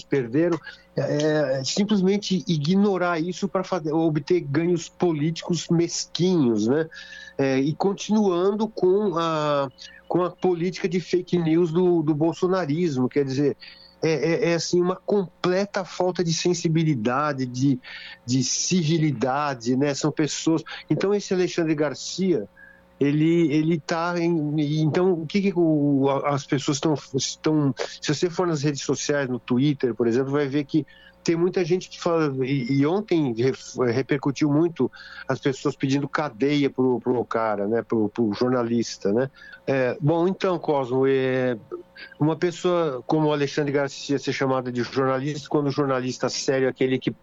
perderam, 0.04 0.58
é, 0.96 1.58
é, 1.58 1.64
simplesmente 1.64 2.44
ignorar 2.46 3.20
isso 3.20 3.48
para 3.48 3.62
obter 3.92 4.40
ganhos 4.40 4.88
políticos 4.88 5.68
mesquinhos, 5.68 6.66
né? 6.66 6.88
É, 7.37 7.58
e 7.58 7.74
continuando 7.74 8.68
com 8.68 9.18
a, 9.18 9.68
com 10.06 10.22
a 10.22 10.30
política 10.30 10.88
de 10.88 11.00
fake 11.00 11.37
news 11.38 11.72
do, 11.72 12.02
do 12.02 12.14
bolsonarismo, 12.14 13.08
quer 13.08 13.24
dizer, 13.24 13.56
é, 14.04 14.10
é, 14.10 14.50
é, 14.50 14.54
assim 14.54 14.80
uma 14.82 14.96
completa 14.96 15.82
falta 15.82 16.22
de 16.22 16.32
sensibilidade, 16.32 17.46
de, 17.46 17.80
de 18.26 18.44
civilidade, 18.44 19.76
né? 19.76 19.94
São 19.94 20.12
pessoas. 20.12 20.62
Então 20.90 21.14
esse 21.14 21.32
Alexandre 21.32 21.74
Garcia, 21.74 22.46
ele 22.98 23.52
ele 23.52 23.74
está 23.74 24.18
em, 24.18 24.80
então 24.80 25.12
o 25.12 25.26
que, 25.26 25.40
que 25.40 25.52
o, 25.54 26.09
as 26.24 26.46
pessoas 26.46 26.76
estão 26.76 26.94
estão 27.14 27.74
se 28.00 28.14
você 28.14 28.30
for 28.30 28.46
nas 28.46 28.62
redes 28.62 28.83
sociais 28.83 29.28
no 29.28 29.38
Twitter 29.38 29.94
por 29.94 30.07
exemplo 30.07 30.30
vai 30.30 30.46
ver 30.46 30.64
que 30.64 30.87
tem 31.24 31.37
muita 31.37 31.64
gente 31.64 31.88
que 31.88 32.00
fala 32.00 32.33
e, 32.44 32.80
e 32.80 32.87
ontem 32.87 33.35
repercutiu 33.92 34.50
muito 34.50 34.92
as 35.26 35.40
pessoas 35.40 35.74
pedindo 35.74 36.09
cadeia 36.09 36.70
pro, 36.70 37.00
pro 37.00 37.24
cara 37.24 37.66
né 37.66 37.83
pro, 37.83 38.09
pro 38.09 38.33
jornalista 38.33 39.12
né. 39.12 39.30
É, 39.66 39.96
bom 40.00 40.28
então 40.28 40.59
Cosmo 40.59 41.07
é, 41.07 41.57
uma 42.20 42.37
pessoa 42.37 43.02
como 43.07 43.28
o 43.28 43.33
Alexandre 43.33 43.72
Garcia 43.72 44.18
ser 44.18 44.33
chamada 44.33 44.70
de 44.70 44.83
jornalista 44.83 45.48
quando 45.48 45.66
o 45.68 45.72
jornalista 45.72 46.28
sério 46.28 46.66
é 46.66 46.70
aquele 46.70 46.98
que 46.98 47.14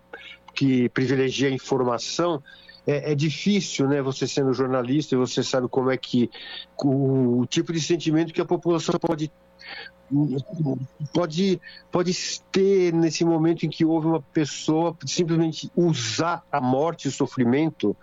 que 0.53 0.89
privilegia 0.89 1.47
a 1.47 1.51
informação 1.51 2.43
é, 2.85 3.11
é, 3.11 3.15
difícil, 3.15 3.87
né? 3.87 4.01
Você 4.01 4.27
sendo 4.27 4.53
jornalista, 4.53 5.17
você 5.17 5.43
sabe 5.43 5.67
como 5.67 5.91
é 5.91 5.97
que 5.97 6.29
o, 6.83 7.39
o 7.39 7.45
tipo 7.45 7.71
de 7.71 7.79
sentimento 7.79 8.33
que 8.33 8.41
a 8.41 8.45
população 8.45 8.99
pode 8.99 9.31
pode 11.13 11.61
pode 11.89 12.13
ter 12.51 12.93
nesse 12.93 13.23
momento 13.23 13.65
em 13.65 13.69
que 13.69 13.85
houve 13.85 14.07
uma 14.07 14.21
pessoa 14.21 14.95
simplesmente 15.05 15.71
usar 15.73 16.43
a 16.51 16.59
morte 16.59 17.05
e 17.05 17.07
o 17.07 17.11
sofrimento 17.11 17.95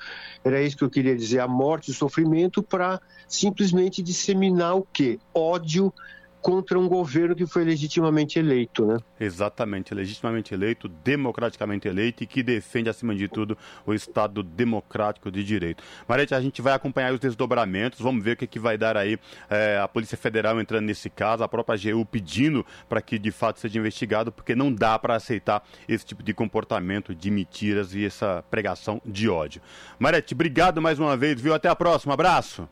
era 0.43 0.63
isso 0.63 0.77
que 0.77 0.85
eu 0.85 0.91
queria 0.91 1.15
dizer 1.15 1.41
a 1.41 1.49
morte 1.49 1.89
e 1.89 1.91
o 1.91 1.95
sofrimento 1.95 2.63
para 2.63 2.99
simplesmente 3.29 4.03
disseminar 4.03 4.77
o 4.77 4.87
que 4.91 5.21
ódio 5.35 5.93
contra 6.41 6.79
um 6.79 6.89
governo 6.89 7.35
que 7.35 7.47
foi 7.47 7.65
legitimamente 7.65 8.39
eleito, 8.39 8.87
né? 8.87 8.99
Exatamente, 9.19 9.95
legitimamente 9.95 10.55
eleito, 10.55 10.89
democraticamente 10.89 11.89
eleito 11.89 12.23
e 12.23 12.27
que 12.27 12.43
defende, 12.43 12.89
acima 12.89 13.15
de 13.15 13.29
tudo, 13.29 13.57
o 13.85 13.93
Estado 13.93 14.43
democrático 14.43 15.31
de 15.31 15.43
direito. 15.43 15.83
Marete, 16.07 16.35
a 16.35 16.41
gente 16.41 16.63
vai 16.63 16.73
acompanhar 16.73 17.13
os 17.13 17.21
desdobramentos, 17.21 18.01
vamos 18.01 18.23
ver 18.23 18.33
o 18.33 18.37
que, 18.37 18.47
que 18.47 18.59
vai 18.59 18.79
dar 18.79 18.97
aí 18.97 19.19
é, 19.51 19.79
a 19.79 19.89
Polícia 19.89 20.17
Federal 20.17 20.61
entrando 20.61 20.87
nesse 20.87 21.11
caso, 21.11 21.43
a 21.43 21.49
própria 21.49 21.75
AGU 21.75 22.05
pedindo 22.05 22.65
para 22.89 23.03
que 23.03 23.19
de 23.19 23.31
fato 23.31 23.59
seja 23.59 23.79
investigado, 23.79 24.31
porque 24.31 24.55
não 24.55 24.73
dá 24.73 24.99
para 24.99 25.17
aceitar 25.17 25.63
esse 25.89 26.05
tipo 26.05 26.23
de 26.23 26.33
comportamento 26.33 27.15
de 27.15 27.31
mentiras 27.31 27.95
e 27.95 28.05
essa 28.05 28.45
pregação 28.51 29.01
de 29.05 29.29
ódio. 29.29 29.61
Marete, 29.99 30.35
obrigado 30.35 30.81
mais 30.81 30.99
uma 30.99 31.17
vez, 31.17 31.41
viu? 31.41 31.55
Até 31.55 31.69
a 31.69 31.77
próxima, 31.77 32.15
abraço! 32.15 32.69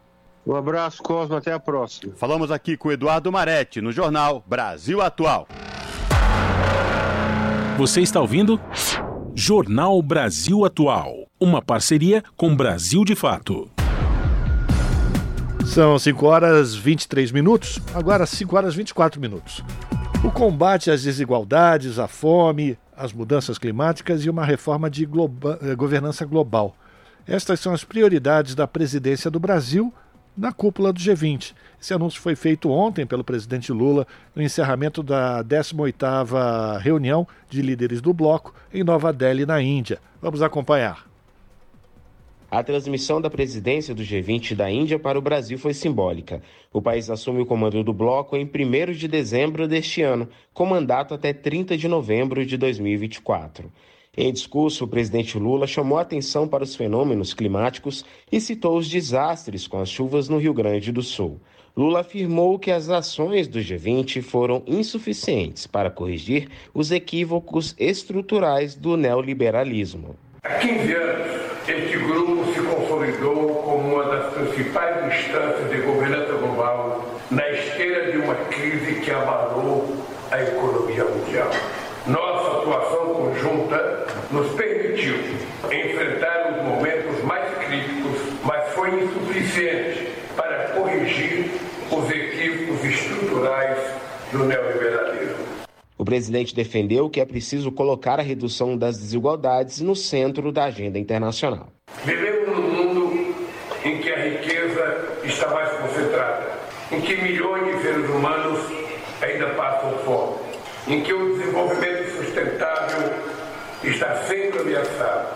Um 0.46 0.54
abraço, 0.54 1.02
Cosmo, 1.02 1.34
até 1.34 1.52
a 1.52 1.58
próxima. 1.58 2.12
Falamos 2.14 2.52
aqui 2.52 2.76
com 2.76 2.88
o 2.88 2.92
Eduardo 2.92 3.32
Maretti, 3.32 3.80
no 3.80 3.90
jornal 3.90 4.44
Brasil 4.46 5.02
Atual. 5.02 5.48
Você 7.76 8.00
está 8.00 8.20
ouvindo? 8.20 8.60
Jornal 9.34 10.00
Brasil 10.00 10.64
Atual. 10.64 11.26
Uma 11.40 11.60
parceria 11.60 12.22
com 12.36 12.54
Brasil 12.54 13.04
de 13.04 13.16
Fato. 13.16 13.68
São 15.66 15.98
5 15.98 16.26
horas 16.26 16.76
23 16.76 17.32
minutos, 17.32 17.80
agora 17.92 18.24
5 18.24 18.56
horas 18.56 18.74
24 18.76 19.20
minutos. 19.20 19.64
O 20.24 20.30
combate 20.30 20.92
às 20.92 21.02
desigualdades, 21.02 21.98
à 21.98 22.06
fome, 22.06 22.78
às 22.96 23.12
mudanças 23.12 23.58
climáticas 23.58 24.24
e 24.24 24.30
uma 24.30 24.44
reforma 24.44 24.88
de 24.88 25.04
globa 25.06 25.58
eh, 25.60 25.74
governança 25.74 26.24
global. 26.24 26.76
Estas 27.26 27.58
são 27.58 27.74
as 27.74 27.82
prioridades 27.82 28.54
da 28.54 28.68
presidência 28.68 29.28
do 29.28 29.40
Brasil 29.40 29.92
na 30.36 30.52
cúpula 30.52 30.92
do 30.92 31.00
G20. 31.00 31.54
Esse 31.80 31.94
anúncio 31.94 32.20
foi 32.20 32.36
feito 32.36 32.70
ontem 32.70 33.06
pelo 33.06 33.24
presidente 33.24 33.72
Lula 33.72 34.06
no 34.34 34.42
encerramento 34.42 35.02
da 35.02 35.42
18ª 35.42 36.78
reunião 36.78 37.26
de 37.48 37.62
líderes 37.62 38.00
do 38.00 38.12
bloco 38.12 38.54
em 38.72 38.84
Nova 38.84 39.12
Delhi, 39.12 39.46
na 39.46 39.62
Índia. 39.62 40.00
Vamos 40.20 40.42
acompanhar. 40.42 41.06
A 42.48 42.62
transmissão 42.62 43.20
da 43.20 43.28
presidência 43.28 43.94
do 43.94 44.02
G20 44.02 44.54
da 44.54 44.70
Índia 44.70 44.98
para 44.98 45.18
o 45.18 45.22
Brasil 45.22 45.58
foi 45.58 45.74
simbólica. 45.74 46.40
O 46.72 46.80
país 46.80 47.10
assume 47.10 47.42
o 47.42 47.46
comando 47.46 47.82
do 47.82 47.92
bloco 47.92 48.36
em 48.36 48.44
1 48.44 48.92
de 48.92 49.08
dezembro 49.08 49.66
deste 49.66 50.00
ano, 50.02 50.28
com 50.54 50.64
mandato 50.64 51.12
até 51.12 51.32
30 51.32 51.76
de 51.76 51.88
novembro 51.88 52.46
de 52.46 52.56
2024. 52.56 53.70
Em 54.16 54.32
discurso, 54.32 54.84
o 54.84 54.88
presidente 54.88 55.38
Lula 55.38 55.66
chamou 55.66 55.98
a 55.98 56.00
atenção 56.00 56.48
para 56.48 56.64
os 56.64 56.74
fenômenos 56.74 57.34
climáticos 57.34 58.02
e 58.32 58.40
citou 58.40 58.78
os 58.78 58.88
desastres 58.88 59.66
com 59.66 59.78
as 59.78 59.90
chuvas 59.90 60.26
no 60.26 60.38
Rio 60.38 60.54
Grande 60.54 60.90
do 60.90 61.02
Sul. 61.02 61.38
Lula 61.76 62.00
afirmou 62.00 62.58
que 62.58 62.70
as 62.70 62.88
ações 62.88 63.46
do 63.46 63.58
G20 63.58 64.22
foram 64.22 64.62
insuficientes 64.66 65.66
para 65.66 65.90
corrigir 65.90 66.48
os 66.72 66.90
equívocos 66.90 67.74
estruturais 67.78 68.74
do 68.74 68.96
neoliberalismo. 68.96 70.16
Há 70.44 70.54
15 70.54 70.94
anos, 70.94 71.40
este 71.68 71.98
grupo 71.98 72.54
se 72.54 72.60
consolidou 72.62 73.48
como 73.56 73.96
uma 73.96 74.04
das 74.04 74.32
principais 74.32 75.14
instâncias 75.14 75.68
de 75.68 75.82
governança 75.82 76.32
global 76.32 77.04
na 77.30 77.46
esteira 77.50 78.10
de 78.10 78.16
uma 78.16 78.34
crise 78.34 78.98
que 79.02 79.10
abalou 79.10 79.94
a 80.30 80.42
economia 80.42 81.04
mundial. 81.04 81.50
Nossa 82.06 82.58
atuação 82.58 83.14
conjunta 83.14 84.06
nos 84.36 84.52
permitiu 84.52 85.14
enfrentar 85.64 86.52
os 86.52 86.62
momentos 86.62 87.22
mais 87.24 87.50
críticos, 87.56 88.20
mas 88.44 88.68
foi 88.74 89.02
insuficiente 89.02 90.08
para 90.36 90.68
corrigir 90.74 91.50
os 91.90 92.10
equívocos 92.10 92.84
estruturais 92.84 93.78
do 94.30 94.44
neoliberalismo. 94.44 95.46
O 95.96 96.04
presidente 96.04 96.54
defendeu 96.54 97.08
que 97.08 97.18
é 97.18 97.24
preciso 97.24 97.72
colocar 97.72 98.20
a 98.20 98.22
redução 98.22 98.76
das 98.76 98.98
desigualdades 98.98 99.80
no 99.80 99.96
centro 99.96 100.52
da 100.52 100.64
agenda 100.64 100.98
internacional. 100.98 101.68
Vivemos 102.04 102.54
num 102.54 102.68
mundo 102.68 103.34
em 103.82 103.98
que 103.98 104.12
a 104.12 104.22
riqueza 104.22 105.18
está 105.24 105.48
mais 105.48 105.70
concentrada, 105.78 106.46
em 106.92 107.00
que 107.00 107.16
milhões 107.16 107.74
de 107.74 107.82
seres 107.82 108.10
humanos 108.10 108.60
ainda 109.22 109.46
passam 109.54 109.92
fome, 110.04 110.36
em 110.88 111.00
que 111.00 111.14
o 111.14 111.35
está 113.96 114.14
sempre 114.24 114.60
ameaçado, 114.60 115.26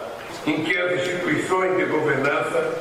em 0.47 0.63
que 0.63 0.77
as 0.77 1.01
instituições 1.01 1.79
de 1.79 1.85
governança 1.87 2.75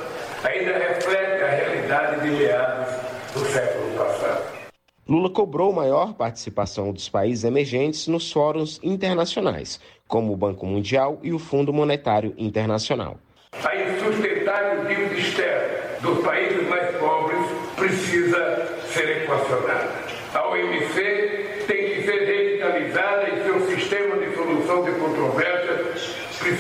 ainda 0.43 0.77
refletem 0.77 1.41
a 1.41 1.49
realidade 1.49 2.21
de 2.21 2.31
meados 2.31 2.93
do 3.33 3.45
século 3.45 3.95
passado. 3.95 4.59
Lula 5.07 5.29
cobrou 5.29 5.71
maior 5.71 6.13
participação 6.13 6.91
dos 6.91 7.07
países 7.07 7.45
emergentes 7.45 8.07
nos 8.07 8.29
fóruns 8.29 8.79
internacionais, 8.83 9.79
como 10.07 10.33
o 10.33 10.37
Banco 10.37 10.65
Mundial 10.65 11.17
e 11.23 11.31
o 11.31 11.39
Fundo 11.39 11.71
Monetário 11.71 12.33
Internacional. 12.37 13.17
A 13.63 13.75
insustentável 13.75 14.85
dívida 14.85 15.15
externa 15.15 15.79
dos 16.01 16.19
países 16.23 16.67
mais 16.67 16.95
pobres 16.97 17.39
precisa 17.75 18.67
ser 18.93 19.23
equacionada. 19.23 19.89
A 20.33 20.47
OMC 20.49 21.65
tem 21.67 21.85
que 21.85 22.03
ser 22.03 22.25
revitalizada 22.25 23.29
e 23.29 23.43
seu 23.43 23.67
sistema 23.67 24.17
de 24.17 24.35
solução 24.35 24.83
de 24.83 24.91
controvérsias 24.91 25.59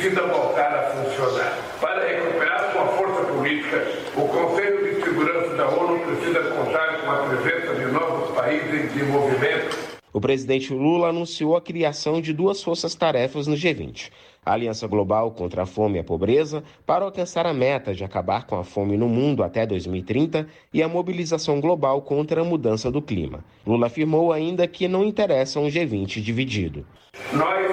precisa 0.09 0.25
voltar 0.27 0.75
a 0.75 0.83
funcionar. 0.89 1.57
Para 1.79 2.07
recuperar 2.07 2.71
sua 2.71 2.87
força 2.87 3.31
política, 3.31 3.87
o 4.17 4.27
Conselho 4.27 4.95
de 4.95 5.03
Segurança 5.03 5.55
da 5.55 5.69
ONU 5.69 5.99
precisa 5.99 6.41
contar 6.51 7.01
com 7.01 7.11
a 7.11 7.17
presença 7.27 7.75
de 7.75 7.85
novos 7.91 8.35
países 8.35 8.73
em 8.73 8.87
desenvolvimento. 8.87 9.89
O 10.11 10.19
presidente 10.19 10.73
Lula 10.73 11.09
anunciou 11.09 11.55
a 11.55 11.61
criação 11.61 12.19
de 12.19 12.33
duas 12.33 12.63
forças-tarefas 12.63 13.45
no 13.45 13.55
G20. 13.55 14.09
A 14.43 14.53
Aliança 14.53 14.87
Global 14.87 15.29
contra 15.31 15.63
a 15.63 15.65
Fome 15.67 15.97
e 15.97 15.99
a 15.99 16.03
Pobreza 16.03 16.63
para 16.87 17.05
alcançar 17.05 17.45
a 17.45 17.53
meta 17.53 17.93
de 17.93 18.03
acabar 18.03 18.47
com 18.47 18.57
a 18.57 18.63
fome 18.63 18.97
no 18.97 19.07
mundo 19.07 19.43
até 19.43 19.67
2030 19.67 20.47
e 20.73 20.81
a 20.81 20.87
mobilização 20.87 21.61
global 21.61 22.01
contra 22.01 22.41
a 22.41 22.43
mudança 22.43 22.89
do 22.89 23.01
clima. 23.01 23.45
Lula 23.67 23.85
afirmou 23.85 24.33
ainda 24.33 24.65
que 24.67 24.87
não 24.87 25.05
interessa 25.05 25.59
um 25.59 25.67
G20 25.67 26.19
dividido. 26.21 26.83
Nós 27.31 27.69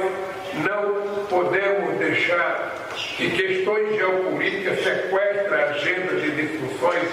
não 0.62 1.24
podemos 1.28 1.75
deixar 2.16 2.86
que 3.16 3.30
questões 3.30 3.94
geopolíticas 3.94 4.82
sequestrem 4.82 5.60
a 5.60 5.64
agenda 5.66 6.20
de 6.20 6.30
discussões 6.30 7.08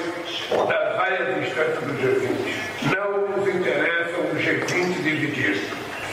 das 0.50 0.96
várias 0.96 1.46
instâncias 1.46 1.80
do 1.80 1.94
G20. 1.94 2.96
Não 2.96 3.38
nos 3.38 3.48
interessa 3.54 4.20
um 4.20 4.36
G20 4.36 5.04
dividido. 5.04 5.60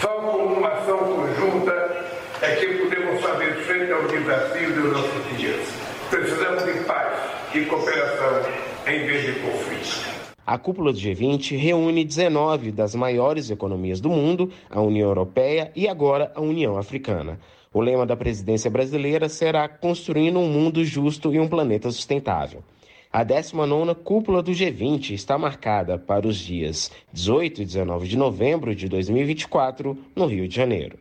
Só 0.01 0.09
com 0.09 0.55
uma 0.55 0.69
ação 0.69 0.99
conjunta 0.99 2.07
é 2.43 2.57
que 2.57 2.67
podemos 2.79 3.21
fazer 3.21 3.55
frente 3.65 3.93
aos 3.93 4.11
desafios 4.11 4.75
dos 4.75 4.93
nossos 4.93 5.39
dias. 5.39 5.69
Precisamos 6.11 6.65
de 6.65 6.85
paz 6.85 7.13
e 7.55 7.61
cooperação 7.67 8.43
em 8.87 9.07
vez 9.07 9.25
de 9.25 9.33
conflito. 9.41 10.21
A 10.45 10.59
cúpula 10.59 10.93
do 10.93 10.99
G20 10.99 11.57
reúne 11.57 12.05
19 12.05 12.73
das 12.73 12.97
maiores 12.97 13.51
economias 13.51 14.01
do 14.01 14.09
mundo, 14.09 14.51
a 14.69 14.81
União 14.81 15.09
Europeia 15.09 15.71
e 15.77 15.87
agora 15.87 16.33
a 16.35 16.41
União 16.41 16.77
Africana. 16.77 17.39
O 17.73 17.81
lema 17.81 18.05
da 18.05 18.17
presidência 18.17 18.69
brasileira 18.69 19.29
será 19.29 19.69
Construindo 19.69 20.41
um 20.41 20.49
Mundo 20.49 20.85
Justo 20.85 21.33
e 21.33 21.39
um 21.39 21.47
Planeta 21.47 21.89
Sustentável. 21.93 22.65
A 23.13 23.25
19ª 23.25 23.95
Cúpula 23.95 24.43
do 24.43 24.51
G20 24.51 25.13
está 25.13 25.39
marcada 25.39 25.97
para 25.97 26.27
os 26.27 26.37
dias 26.37 26.91
18 27.13 27.63
e 27.63 27.65
19 27.65 28.09
de 28.09 28.19
novembro 28.19 28.75
de 28.75 28.89
2024, 28.89 29.97
no 30.17 30.27
Rio 30.27 30.49
de 30.49 30.57
Janeiro. 30.57 30.99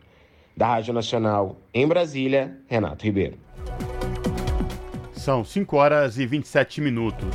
Da 0.55 0.67
Rádio 0.67 0.93
Nacional, 0.93 1.57
em 1.73 1.87
Brasília, 1.87 2.55
Renato 2.67 3.03
Ribeiro. 3.03 3.39
São 5.11 5.43
5 5.43 5.75
horas 5.75 6.19
e 6.19 6.27
27 6.27 6.81
minutos. 6.81 7.33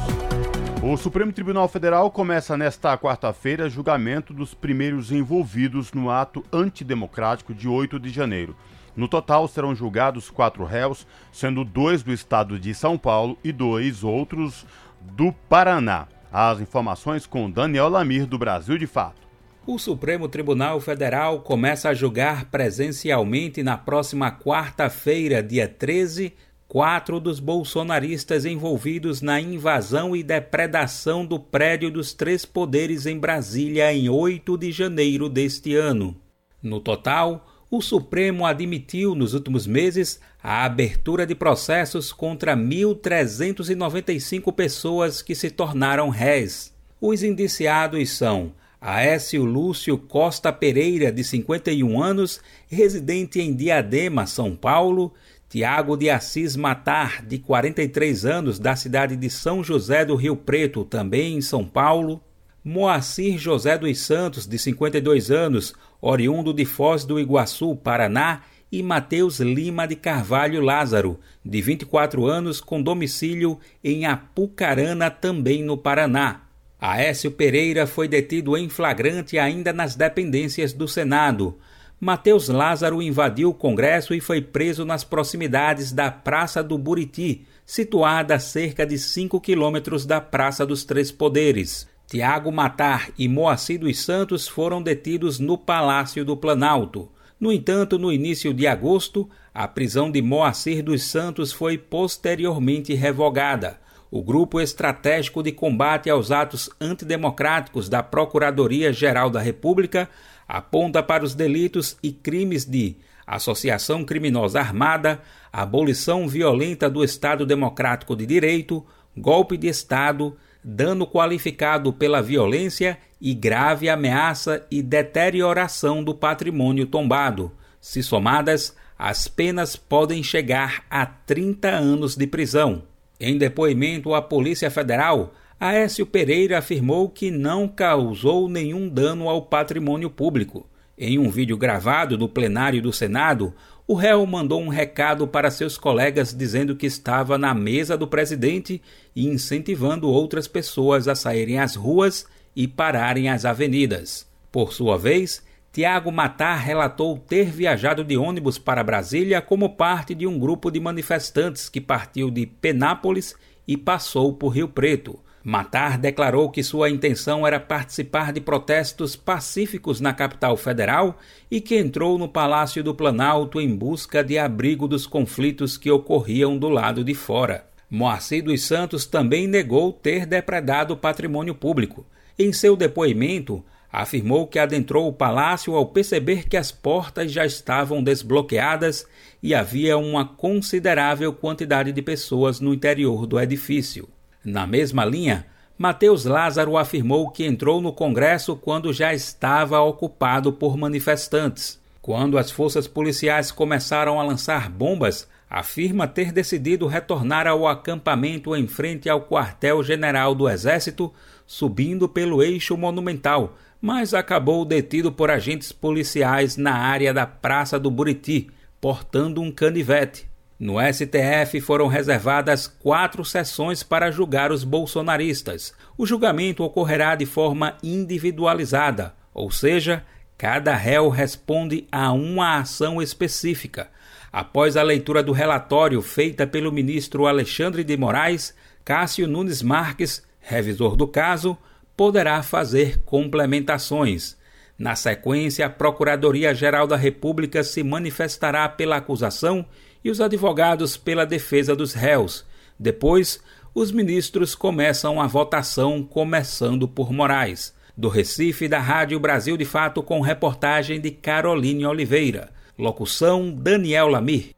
O 0.80 0.96
Supremo 0.96 1.32
Tribunal 1.32 1.66
Federal 1.66 2.08
começa 2.08 2.56
nesta 2.56 2.96
quarta-feira 2.96 3.68
julgamento 3.68 4.32
dos 4.32 4.54
primeiros 4.54 5.10
envolvidos 5.10 5.92
no 5.92 6.08
ato 6.08 6.44
antidemocrático 6.52 7.52
de 7.52 7.66
8 7.66 7.98
de 7.98 8.10
janeiro. 8.10 8.54
No 8.96 9.08
total, 9.08 9.48
serão 9.48 9.74
julgados 9.74 10.30
quatro 10.30 10.64
réus, 10.64 11.06
sendo 11.32 11.64
dois 11.64 12.02
do 12.02 12.12
estado 12.12 12.58
de 12.58 12.74
São 12.74 12.96
Paulo 12.96 13.36
e 13.42 13.50
dois 13.50 14.04
outros 14.04 14.64
do 15.00 15.32
Paraná. 15.48 16.06
As 16.32 16.60
informações 16.60 17.26
com 17.26 17.50
Daniel 17.50 17.88
Lamir, 17.88 18.26
do 18.26 18.38
Brasil 18.38 18.78
de 18.78 18.86
Fato. 18.86 19.22
O 19.66 19.78
Supremo 19.78 20.28
Tribunal 20.28 20.78
Federal 20.78 21.40
começa 21.40 21.88
a 21.88 21.94
julgar 21.94 22.50
presencialmente 22.50 23.62
na 23.62 23.78
próxima 23.78 24.30
quarta-feira, 24.30 25.42
dia 25.42 25.66
13, 25.66 26.34
quatro 26.68 27.18
dos 27.18 27.40
bolsonaristas 27.40 28.44
envolvidos 28.44 29.22
na 29.22 29.40
invasão 29.40 30.14
e 30.14 30.22
depredação 30.22 31.24
do 31.24 31.40
prédio 31.40 31.90
dos 31.90 32.12
três 32.12 32.44
poderes 32.44 33.06
em 33.06 33.18
Brasília 33.18 33.92
em 33.92 34.08
8 34.08 34.58
de 34.58 34.70
janeiro 34.70 35.28
deste 35.28 35.74
ano. 35.74 36.14
No 36.62 36.80
total, 36.80 37.46
o 37.76 37.82
Supremo 37.82 38.46
admitiu 38.46 39.16
nos 39.16 39.34
últimos 39.34 39.66
meses 39.66 40.20
a 40.42 40.64
abertura 40.64 41.26
de 41.26 41.34
processos 41.34 42.12
contra 42.12 42.56
1.395 42.56 44.52
pessoas 44.52 45.20
que 45.20 45.34
se 45.34 45.50
tornaram 45.50 46.08
réis. 46.08 46.72
Os 47.00 47.24
indiciados 47.24 48.10
são 48.10 48.52
Aécio 48.80 49.44
Lúcio 49.44 49.98
Costa 49.98 50.52
Pereira, 50.52 51.10
de 51.10 51.24
51 51.24 52.00
anos, 52.00 52.40
residente 52.68 53.40
em 53.40 53.52
Diadema, 53.52 54.24
São 54.24 54.54
Paulo, 54.54 55.12
Tiago 55.48 55.96
de 55.96 56.08
Assis 56.10 56.54
Matar, 56.54 57.26
de 57.26 57.38
43 57.38 58.24
anos, 58.24 58.60
da 58.60 58.76
cidade 58.76 59.16
de 59.16 59.28
São 59.28 59.64
José 59.64 60.04
do 60.04 60.14
Rio 60.14 60.36
Preto, 60.36 60.84
também 60.84 61.38
em 61.38 61.40
São 61.40 61.64
Paulo, 61.64 62.22
Moacir 62.66 63.36
José 63.36 63.76
dos 63.76 63.98
Santos, 63.98 64.46
de 64.46 64.58
52 64.58 65.30
anos, 65.30 65.74
oriundo 66.00 66.50
de 66.50 66.64
Foz 66.64 67.04
do 67.04 67.20
Iguaçu, 67.20 67.76
Paraná, 67.76 68.40
e 68.72 68.82
Mateus 68.82 69.38
Lima 69.38 69.86
de 69.86 69.94
Carvalho 69.94 70.62
Lázaro, 70.62 71.20
de 71.44 71.60
24 71.60 72.24
anos, 72.24 72.62
com 72.62 72.82
domicílio 72.82 73.60
em 73.84 74.06
Apucarana, 74.06 75.10
também 75.10 75.62
no 75.62 75.76
Paraná. 75.76 76.40
Aécio 76.80 77.30
Pereira 77.30 77.86
foi 77.86 78.08
detido 78.08 78.56
em 78.56 78.70
flagrante 78.70 79.38
ainda 79.38 79.70
nas 79.70 79.94
dependências 79.94 80.72
do 80.72 80.88
Senado. 80.88 81.58
Mateus 82.00 82.48
Lázaro 82.48 83.02
invadiu 83.02 83.50
o 83.50 83.54
Congresso 83.54 84.14
e 84.14 84.22
foi 84.22 84.40
preso 84.40 84.86
nas 84.86 85.04
proximidades 85.04 85.92
da 85.92 86.10
Praça 86.10 86.62
do 86.62 86.78
Buriti, 86.78 87.46
situada 87.66 88.36
a 88.36 88.38
cerca 88.38 88.86
de 88.86 88.96
5 88.98 89.38
quilômetros 89.40 90.06
da 90.06 90.18
Praça 90.18 90.64
dos 90.64 90.82
Três 90.82 91.12
Poderes. 91.12 91.92
Tiago 92.06 92.52
Matar 92.52 93.10
e 93.18 93.26
Moacir 93.26 93.80
dos 93.80 93.98
Santos 93.98 94.46
foram 94.46 94.82
detidos 94.82 95.38
no 95.38 95.56
Palácio 95.56 96.24
do 96.24 96.36
Planalto. 96.36 97.10
No 97.40 97.50
entanto, 97.50 97.98
no 97.98 98.12
início 98.12 98.52
de 98.52 98.66
agosto, 98.66 99.28
a 99.52 99.66
prisão 99.66 100.10
de 100.10 100.20
Moacir 100.20 100.82
dos 100.82 101.02
Santos 101.02 101.52
foi 101.52 101.78
posteriormente 101.78 102.94
revogada. 102.94 103.80
O 104.10 104.22
Grupo 104.22 104.60
Estratégico 104.60 105.42
de 105.42 105.50
Combate 105.50 106.08
aos 106.08 106.30
Atos 106.30 106.70
Antidemocráticos 106.80 107.88
da 107.88 108.02
Procuradoria-Geral 108.02 109.28
da 109.28 109.40
República 109.40 110.08
aponta 110.46 111.02
para 111.02 111.24
os 111.24 111.34
delitos 111.34 111.96
e 112.02 112.12
crimes 112.12 112.64
de 112.64 112.96
associação 113.26 114.04
criminosa 114.04 114.60
armada, 114.60 115.20
abolição 115.52 116.28
violenta 116.28 116.88
do 116.88 117.02
Estado 117.02 117.46
Democrático 117.46 118.14
de 118.14 118.26
Direito, 118.26 118.84
golpe 119.16 119.56
de 119.56 119.66
Estado, 119.66 120.36
dano 120.64 121.06
qualificado 121.06 121.92
pela 121.92 122.22
violência 122.22 122.98
e 123.20 123.34
grave 123.34 123.88
ameaça 123.88 124.66
e 124.70 124.82
deterioração 124.82 126.02
do 126.02 126.14
patrimônio 126.14 126.86
tombado. 126.86 127.52
Se 127.80 128.02
somadas, 128.02 128.74
as 128.98 129.28
penas 129.28 129.76
podem 129.76 130.22
chegar 130.22 130.84
a 130.88 131.04
30 131.04 131.68
anos 131.68 132.16
de 132.16 132.26
prisão. 132.26 132.84
Em 133.20 133.36
depoimento 133.36 134.14
à 134.14 134.22
Polícia 134.22 134.70
Federal, 134.70 135.34
Aécio 135.60 136.06
Pereira 136.06 136.58
afirmou 136.58 137.08
que 137.08 137.30
não 137.30 137.68
causou 137.68 138.48
nenhum 138.48 138.88
dano 138.88 139.28
ao 139.28 139.42
patrimônio 139.42 140.08
público. 140.08 140.66
Em 140.96 141.18
um 141.18 141.28
vídeo 141.28 141.56
gravado 141.56 142.16
no 142.16 142.28
plenário 142.28 142.80
do 142.80 142.92
Senado, 142.92 143.52
o 143.86 143.94
réu 143.94 144.24
mandou 144.24 144.62
um 144.62 144.68
recado 144.68 145.28
para 145.28 145.50
seus 145.50 145.76
colegas 145.76 146.34
dizendo 146.34 146.74
que 146.74 146.86
estava 146.86 147.36
na 147.36 147.52
mesa 147.52 147.98
do 147.98 148.06
presidente 148.06 148.80
e 149.14 149.26
incentivando 149.26 150.08
outras 150.08 150.48
pessoas 150.48 151.06
a 151.06 151.14
saírem 151.14 151.58
às 151.58 151.74
ruas 151.74 152.26
e 152.56 152.66
pararem 152.66 153.28
as 153.28 153.44
avenidas. 153.44 154.26
Por 154.50 154.72
sua 154.72 154.96
vez, 154.96 155.44
Tiago 155.70 156.10
Matar 156.10 156.56
relatou 156.56 157.18
ter 157.18 157.50
viajado 157.50 158.02
de 158.02 158.16
ônibus 158.16 158.58
para 158.58 158.84
Brasília 158.84 159.42
como 159.42 159.70
parte 159.70 160.14
de 160.14 160.26
um 160.26 160.38
grupo 160.38 160.70
de 160.70 160.80
manifestantes 160.80 161.68
que 161.68 161.80
partiu 161.80 162.30
de 162.30 162.46
Penápolis 162.46 163.34
e 163.68 163.76
passou 163.76 164.32
por 164.32 164.50
Rio 164.50 164.68
Preto. 164.68 165.18
Matar 165.46 165.98
declarou 165.98 166.48
que 166.48 166.62
sua 166.62 166.88
intenção 166.88 167.46
era 167.46 167.60
participar 167.60 168.32
de 168.32 168.40
protestos 168.40 169.14
pacíficos 169.14 170.00
na 170.00 170.14
capital 170.14 170.56
federal 170.56 171.18
e 171.50 171.60
que 171.60 171.76
entrou 171.76 172.16
no 172.16 172.26
Palácio 172.26 172.82
do 172.82 172.94
Planalto 172.94 173.60
em 173.60 173.76
busca 173.76 174.24
de 174.24 174.38
abrigo 174.38 174.88
dos 174.88 175.06
conflitos 175.06 175.76
que 175.76 175.90
ocorriam 175.90 176.56
do 176.56 176.70
lado 176.70 177.04
de 177.04 177.12
fora. 177.12 177.66
Moacir 177.90 178.42
dos 178.42 178.62
Santos 178.62 179.04
também 179.04 179.46
negou 179.46 179.92
ter 179.92 180.24
depredado 180.24 180.96
patrimônio 180.96 181.54
público. 181.54 182.06
Em 182.38 182.50
seu 182.50 182.74
depoimento, 182.74 183.62
afirmou 183.92 184.46
que 184.46 184.58
adentrou 184.58 185.06
o 185.06 185.12
palácio 185.12 185.74
ao 185.74 185.84
perceber 185.84 186.48
que 186.48 186.56
as 186.56 186.72
portas 186.72 187.30
já 187.30 187.44
estavam 187.44 188.02
desbloqueadas 188.02 189.06
e 189.42 189.54
havia 189.54 189.98
uma 189.98 190.24
considerável 190.24 191.34
quantidade 191.34 191.92
de 191.92 192.00
pessoas 192.00 192.60
no 192.60 192.72
interior 192.72 193.26
do 193.26 193.38
edifício. 193.38 194.08
Na 194.44 194.66
mesma 194.66 195.04
linha, 195.04 195.46
Mateus 195.76 196.24
Lázaro 196.24 196.76
afirmou 196.76 197.30
que 197.30 197.44
entrou 197.44 197.80
no 197.80 197.92
Congresso 197.92 198.54
quando 198.54 198.92
já 198.92 199.14
estava 199.14 199.80
ocupado 199.80 200.52
por 200.52 200.76
manifestantes. 200.76 201.82
Quando 202.02 202.36
as 202.36 202.50
forças 202.50 202.86
policiais 202.86 203.50
começaram 203.50 204.20
a 204.20 204.22
lançar 204.22 204.68
bombas, 204.68 205.26
afirma 205.48 206.06
ter 206.06 206.30
decidido 206.30 206.86
retornar 206.86 207.46
ao 207.46 207.66
acampamento 207.66 208.54
em 208.54 208.66
frente 208.66 209.08
ao 209.08 209.22
quartel-general 209.22 210.34
do 210.34 210.48
Exército, 210.48 211.12
subindo 211.46 212.08
pelo 212.08 212.42
eixo 212.42 212.76
monumental, 212.76 213.56
mas 213.80 214.12
acabou 214.12 214.64
detido 214.64 215.10
por 215.10 215.30
agentes 215.30 215.72
policiais 215.72 216.56
na 216.56 216.74
área 216.74 217.14
da 217.14 217.26
Praça 217.26 217.78
do 217.78 217.90
Buriti, 217.90 218.50
portando 218.80 219.40
um 219.40 219.50
canivete. 219.50 220.28
No 220.58 220.76
STF 220.80 221.60
foram 221.60 221.88
reservadas 221.88 222.68
quatro 222.68 223.24
sessões 223.24 223.82
para 223.82 224.10
julgar 224.10 224.52
os 224.52 224.62
bolsonaristas. 224.62 225.74
O 225.98 226.06
julgamento 226.06 226.62
ocorrerá 226.62 227.16
de 227.16 227.26
forma 227.26 227.76
individualizada, 227.82 229.14
ou 229.32 229.50
seja, 229.50 230.04
cada 230.38 230.74
réu 230.76 231.08
responde 231.08 231.86
a 231.90 232.12
uma 232.12 232.58
ação 232.58 233.02
específica. 233.02 233.88
Após 234.32 234.76
a 234.76 234.82
leitura 234.82 235.22
do 235.22 235.32
relatório 235.32 236.00
feita 236.00 236.46
pelo 236.46 236.72
ministro 236.72 237.26
Alexandre 237.26 237.82
de 237.82 237.96
Moraes, 237.96 238.54
Cássio 238.84 239.26
Nunes 239.26 239.62
Marques, 239.62 240.22
revisor 240.40 240.94
do 240.94 241.08
caso, 241.08 241.58
poderá 241.96 242.42
fazer 242.42 243.00
complementações. 243.04 244.36
Na 244.76 244.96
sequência, 244.96 245.66
a 245.66 245.70
Procuradoria-Geral 245.70 246.86
da 246.86 246.96
República 246.96 247.62
se 247.62 247.82
manifestará 247.82 248.68
pela 248.68 248.96
acusação 248.96 249.64
e 250.04 250.10
os 250.10 250.20
advogados 250.20 250.96
pela 250.96 251.24
defesa 251.24 251.74
dos 251.74 251.94
réus. 251.94 252.44
Depois, 252.78 253.40
os 253.74 253.90
ministros 253.90 254.54
começam 254.54 255.20
a 255.20 255.26
votação, 255.26 256.02
começando 256.02 256.86
por 256.86 257.10
Moraes. 257.10 257.74
Do 257.96 258.08
Recife, 258.08 258.68
da 258.68 258.80
Rádio 258.80 259.18
Brasil 259.18 259.56
de 259.56 259.64
Fato, 259.64 260.02
com 260.02 260.20
reportagem 260.20 261.00
de 261.00 261.10
Caroline 261.10 261.86
Oliveira. 261.86 262.50
Locução: 262.76 263.50
Daniel 263.50 264.08
Lamir. 264.08 264.50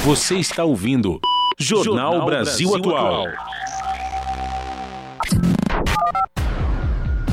Você 0.00 0.34
está 0.34 0.64
ouvindo 0.64 1.20
Jornal, 1.58 2.12
Jornal 2.12 2.26
Brasil, 2.26 2.70
Brasil 2.70 2.96
Atual. 2.96 3.26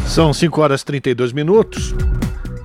São 0.05 0.33
5 0.33 0.61
horas 0.61 0.81
e 0.81 0.85
32 0.85 1.33
minutos. 1.33 1.93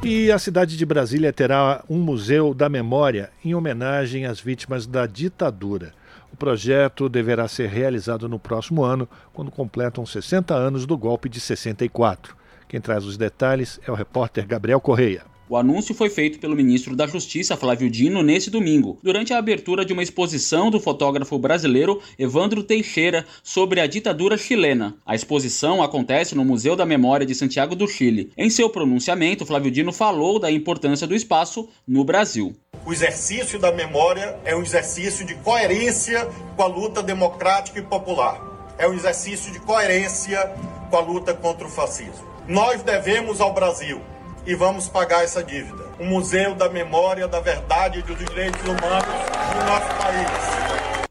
E 0.05 0.33
a 0.33 0.39
cidade 0.39 0.77
de 0.77 0.85
Brasília 0.85 1.33
terá 1.33 1.85
um 1.89 1.99
museu 1.99 2.53
da 2.53 2.69
memória 2.69 3.31
em 3.45 3.55
homenagem 3.55 4.27
às 4.27 4.41
vítimas 4.41 4.85
da 4.85 5.07
ditadura. 5.07 5.95
O 6.33 6.37
projeto 6.37 7.09
deverá 7.09 7.47
ser 7.47 7.69
realizado 7.69 8.29
no 8.29 8.37
próximo 8.37 8.83
ano, 8.83 9.09
quando 9.33 9.53
completam 9.53 10.05
60 10.05 10.53
anos 10.55 10.87
do 10.87 10.99
golpe 10.99 11.29
de 11.29 11.39
64. 11.39 12.37
Quem 12.69 12.81
traz 12.81 13.05
os 13.05 13.17
detalhes 13.17 13.79
é 13.87 13.93
o 13.93 13.95
repórter 13.95 14.45
Gabriel 14.45 14.81
Correia. 14.81 15.32
O 15.53 15.57
anúncio 15.59 15.95
foi 15.95 16.09
feito 16.09 16.39
pelo 16.39 16.57
ministro 16.57 16.97
da 16.97 17.07
Justiça, 17.07 17.59
Flávio 17.59 17.91
Dino, 17.91 18.23
nesse 18.23 18.49
domingo, 18.49 18.99
durante 19.03 19.35
a 19.35 19.37
abertura 19.37 19.85
de 19.85 19.93
uma 19.93 20.03
exposição 20.03 20.71
do 20.71 20.81
fotógrafo 20.81 21.39
brasileiro 21.39 22.01
Evandro 22.19 22.63
Teixeira 22.63 23.27
sobre 23.43 23.79
a 23.79 23.87
ditadura 23.87 24.39
chilena. 24.39 24.97
A 25.05 25.15
exposição 25.15 25.83
acontece 25.83 26.35
no 26.35 26.43
Museu 26.43 26.75
da 26.75 26.87
Memória 26.87 27.27
de 27.27 27.35
Santiago 27.35 27.77
do 27.77 27.87
Chile. 27.87 28.33
Em 28.35 28.49
seu 28.49 28.71
pronunciamento, 28.71 29.45
Flávio 29.45 29.71
Dino 29.71 29.93
falou 29.93 30.39
da 30.39 30.51
importância 30.51 31.07
do 31.07 31.15
espaço 31.15 31.69
no 31.87 32.03
Brasil. 32.03 32.57
O 32.87 32.91
exercício 32.91 33.59
da 33.59 33.71
memória 33.71 34.39
é 34.47 34.57
um 34.57 34.63
exercício 34.63 35.23
de 35.27 35.35
coerência 35.35 36.31
com 36.57 36.63
a 36.63 36.67
luta 36.67 37.03
democrática 37.03 37.79
e 37.79 37.83
popular. 37.83 38.41
É 38.79 38.89
um 38.89 38.95
exercício 38.95 39.53
de 39.53 39.61
coerência 39.61 40.51
com 40.89 40.97
a 40.97 41.01
luta 41.01 41.35
contra 41.35 41.67
o 41.67 41.71
fascismo. 41.71 42.27
Nós 42.49 42.83
devemos 42.83 43.39
ao 43.39 43.53
Brasil 43.53 44.01
e 44.47 44.55
vamos 44.55 44.89
pagar 44.89 45.25
essa 45.25 45.43
dívida. 45.43 45.85
O 45.99 46.05
Museu 46.05 46.55
da 46.55 46.69
Memória, 46.69 47.29
da 47.29 47.41
Verdade 47.41 48.01
e 48.01 48.03
dos 48.03 48.19
Direitos 48.19 48.63
Humanos 48.63 49.05
do 49.53 49.65
nosso 49.67 49.89
país. 49.99 50.63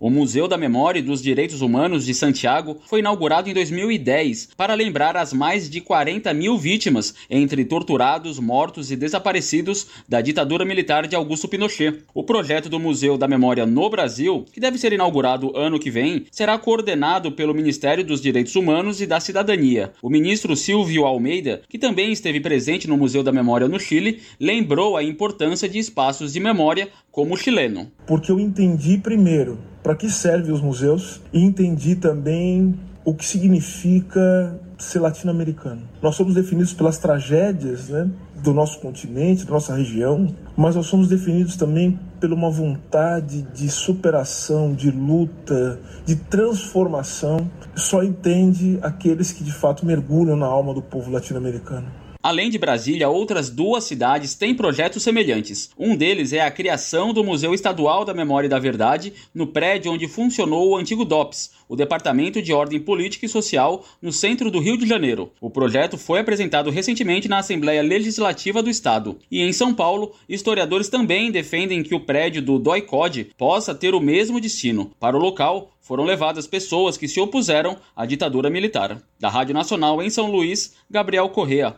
O 0.01 0.09
Museu 0.09 0.47
da 0.47 0.57
Memória 0.57 0.97
e 0.97 1.03
dos 1.03 1.21
Direitos 1.21 1.61
Humanos 1.61 2.07
de 2.07 2.15
Santiago 2.15 2.77
foi 2.87 3.01
inaugurado 3.01 3.47
em 3.47 3.53
2010 3.53 4.49
para 4.57 4.73
lembrar 4.73 5.15
as 5.15 5.31
mais 5.31 5.69
de 5.69 5.79
40 5.79 6.33
mil 6.33 6.57
vítimas, 6.57 7.13
entre 7.29 7.63
torturados, 7.63 8.39
mortos 8.39 8.89
e 8.89 8.95
desaparecidos, 8.95 9.85
da 10.09 10.19
ditadura 10.19 10.65
militar 10.65 11.05
de 11.05 11.15
Augusto 11.15 11.47
Pinochet. 11.47 11.99
O 12.15 12.23
projeto 12.23 12.67
do 12.67 12.79
Museu 12.79 13.15
da 13.15 13.27
Memória 13.27 13.63
no 13.67 13.87
Brasil, 13.91 14.43
que 14.51 14.59
deve 14.59 14.79
ser 14.79 14.91
inaugurado 14.91 15.55
ano 15.55 15.77
que 15.77 15.91
vem, 15.91 16.25
será 16.31 16.57
coordenado 16.57 17.31
pelo 17.31 17.53
Ministério 17.53 18.03
dos 18.03 18.19
Direitos 18.19 18.55
Humanos 18.55 19.01
e 19.01 19.05
da 19.05 19.19
Cidadania. 19.19 19.93
O 20.01 20.09
ministro 20.09 20.55
Silvio 20.55 21.05
Almeida, 21.05 21.61
que 21.69 21.77
também 21.77 22.11
esteve 22.11 22.39
presente 22.39 22.87
no 22.87 22.97
Museu 22.97 23.20
da 23.23 23.31
Memória 23.31 23.67
no 23.67 23.79
Chile, 23.79 24.21
lembrou 24.39 24.97
a 24.97 25.03
importância 25.03 25.67
de 25.67 25.79
espaços 25.79 26.33
de 26.33 26.39
memória 26.39 26.89
como 27.11 27.33
o 27.33 27.37
chileno. 27.37 27.91
Porque 28.05 28.31
eu 28.31 28.39
entendi 28.39 28.97
primeiro 28.97 29.57
para 29.83 29.95
que 29.95 30.09
servem 30.09 30.53
os 30.53 30.61
museus 30.61 31.21
e 31.33 31.43
entendi 31.43 31.95
também 31.95 32.77
o 33.03 33.13
que 33.13 33.25
significa 33.25 34.59
ser 34.77 34.99
latino-americano. 34.99 35.81
Nós 36.01 36.15
somos 36.15 36.33
definidos 36.33 36.73
pelas 36.73 36.97
tragédias 36.97 37.89
né, 37.89 38.09
do 38.43 38.53
nosso 38.53 38.79
continente, 38.79 39.45
da 39.45 39.51
nossa 39.51 39.75
região, 39.75 40.27
mas 40.55 40.75
nós 40.75 40.87
somos 40.87 41.07
definidos 41.07 41.55
também 41.55 41.99
por 42.19 42.31
uma 42.31 42.49
vontade 42.49 43.43
de 43.53 43.69
superação, 43.69 44.73
de 44.73 44.91
luta, 44.91 45.79
de 46.05 46.15
transformação. 46.15 47.49
Só 47.75 48.03
entende 48.03 48.79
aqueles 48.81 49.31
que 49.31 49.43
de 49.43 49.51
fato 49.51 49.85
mergulham 49.85 50.35
na 50.35 50.45
alma 50.45 50.73
do 50.73 50.81
povo 50.81 51.11
latino-americano. 51.11 51.87
Além 52.23 52.51
de 52.51 52.59
Brasília, 52.59 53.09
outras 53.09 53.49
duas 53.49 53.83
cidades 53.83 54.35
têm 54.35 54.53
projetos 54.53 55.01
semelhantes. 55.01 55.71
Um 55.75 55.95
deles 55.95 56.33
é 56.33 56.41
a 56.41 56.51
criação 56.51 57.11
do 57.11 57.23
Museu 57.23 57.51
Estadual 57.51 58.05
da 58.05 58.13
Memória 58.13 58.45
e 58.45 58.49
da 58.49 58.59
Verdade, 58.59 59.11
no 59.33 59.47
prédio 59.47 59.91
onde 59.91 60.07
funcionou 60.07 60.69
o 60.69 60.77
antigo 60.77 61.03
DOPS, 61.03 61.51
o 61.67 61.75
Departamento 61.75 62.39
de 62.39 62.53
Ordem 62.53 62.79
Política 62.79 63.25
e 63.25 63.29
Social, 63.29 63.83
no 63.99 64.11
centro 64.11 64.51
do 64.51 64.59
Rio 64.59 64.77
de 64.77 64.85
Janeiro. 64.85 65.31
O 65.41 65.49
projeto 65.49 65.97
foi 65.97 66.19
apresentado 66.19 66.69
recentemente 66.69 67.27
na 67.27 67.39
Assembleia 67.39 67.81
Legislativa 67.81 68.61
do 68.61 68.69
Estado. 68.69 69.17
E 69.31 69.41
em 69.41 69.51
São 69.51 69.73
Paulo, 69.73 70.13
historiadores 70.29 70.89
também 70.89 71.31
defendem 71.31 71.81
que 71.81 71.95
o 71.95 72.01
prédio 72.01 72.41
do 72.41 72.59
DOI-CODE 72.59 73.31
possa 73.35 73.73
ter 73.73 73.95
o 73.95 73.99
mesmo 73.99 74.39
destino. 74.39 74.91
Para 74.99 75.17
o 75.17 75.19
local, 75.19 75.71
foram 75.79 76.03
levadas 76.03 76.45
pessoas 76.45 76.97
que 76.97 77.07
se 77.07 77.19
opuseram 77.19 77.77
à 77.95 78.05
ditadura 78.05 78.49
militar. 78.49 79.01
Da 79.19 79.29
Rádio 79.29 79.55
Nacional 79.55 80.03
em 80.03 80.09
São 80.09 80.29
Luís, 80.29 80.75
Gabriel 80.89 81.27
Correa. 81.29 81.75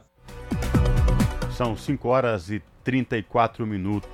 São 1.56 1.78
5 1.78 2.08
horas 2.08 2.50
e 2.50 2.64
34 2.84 3.68
minutos. 3.68 4.10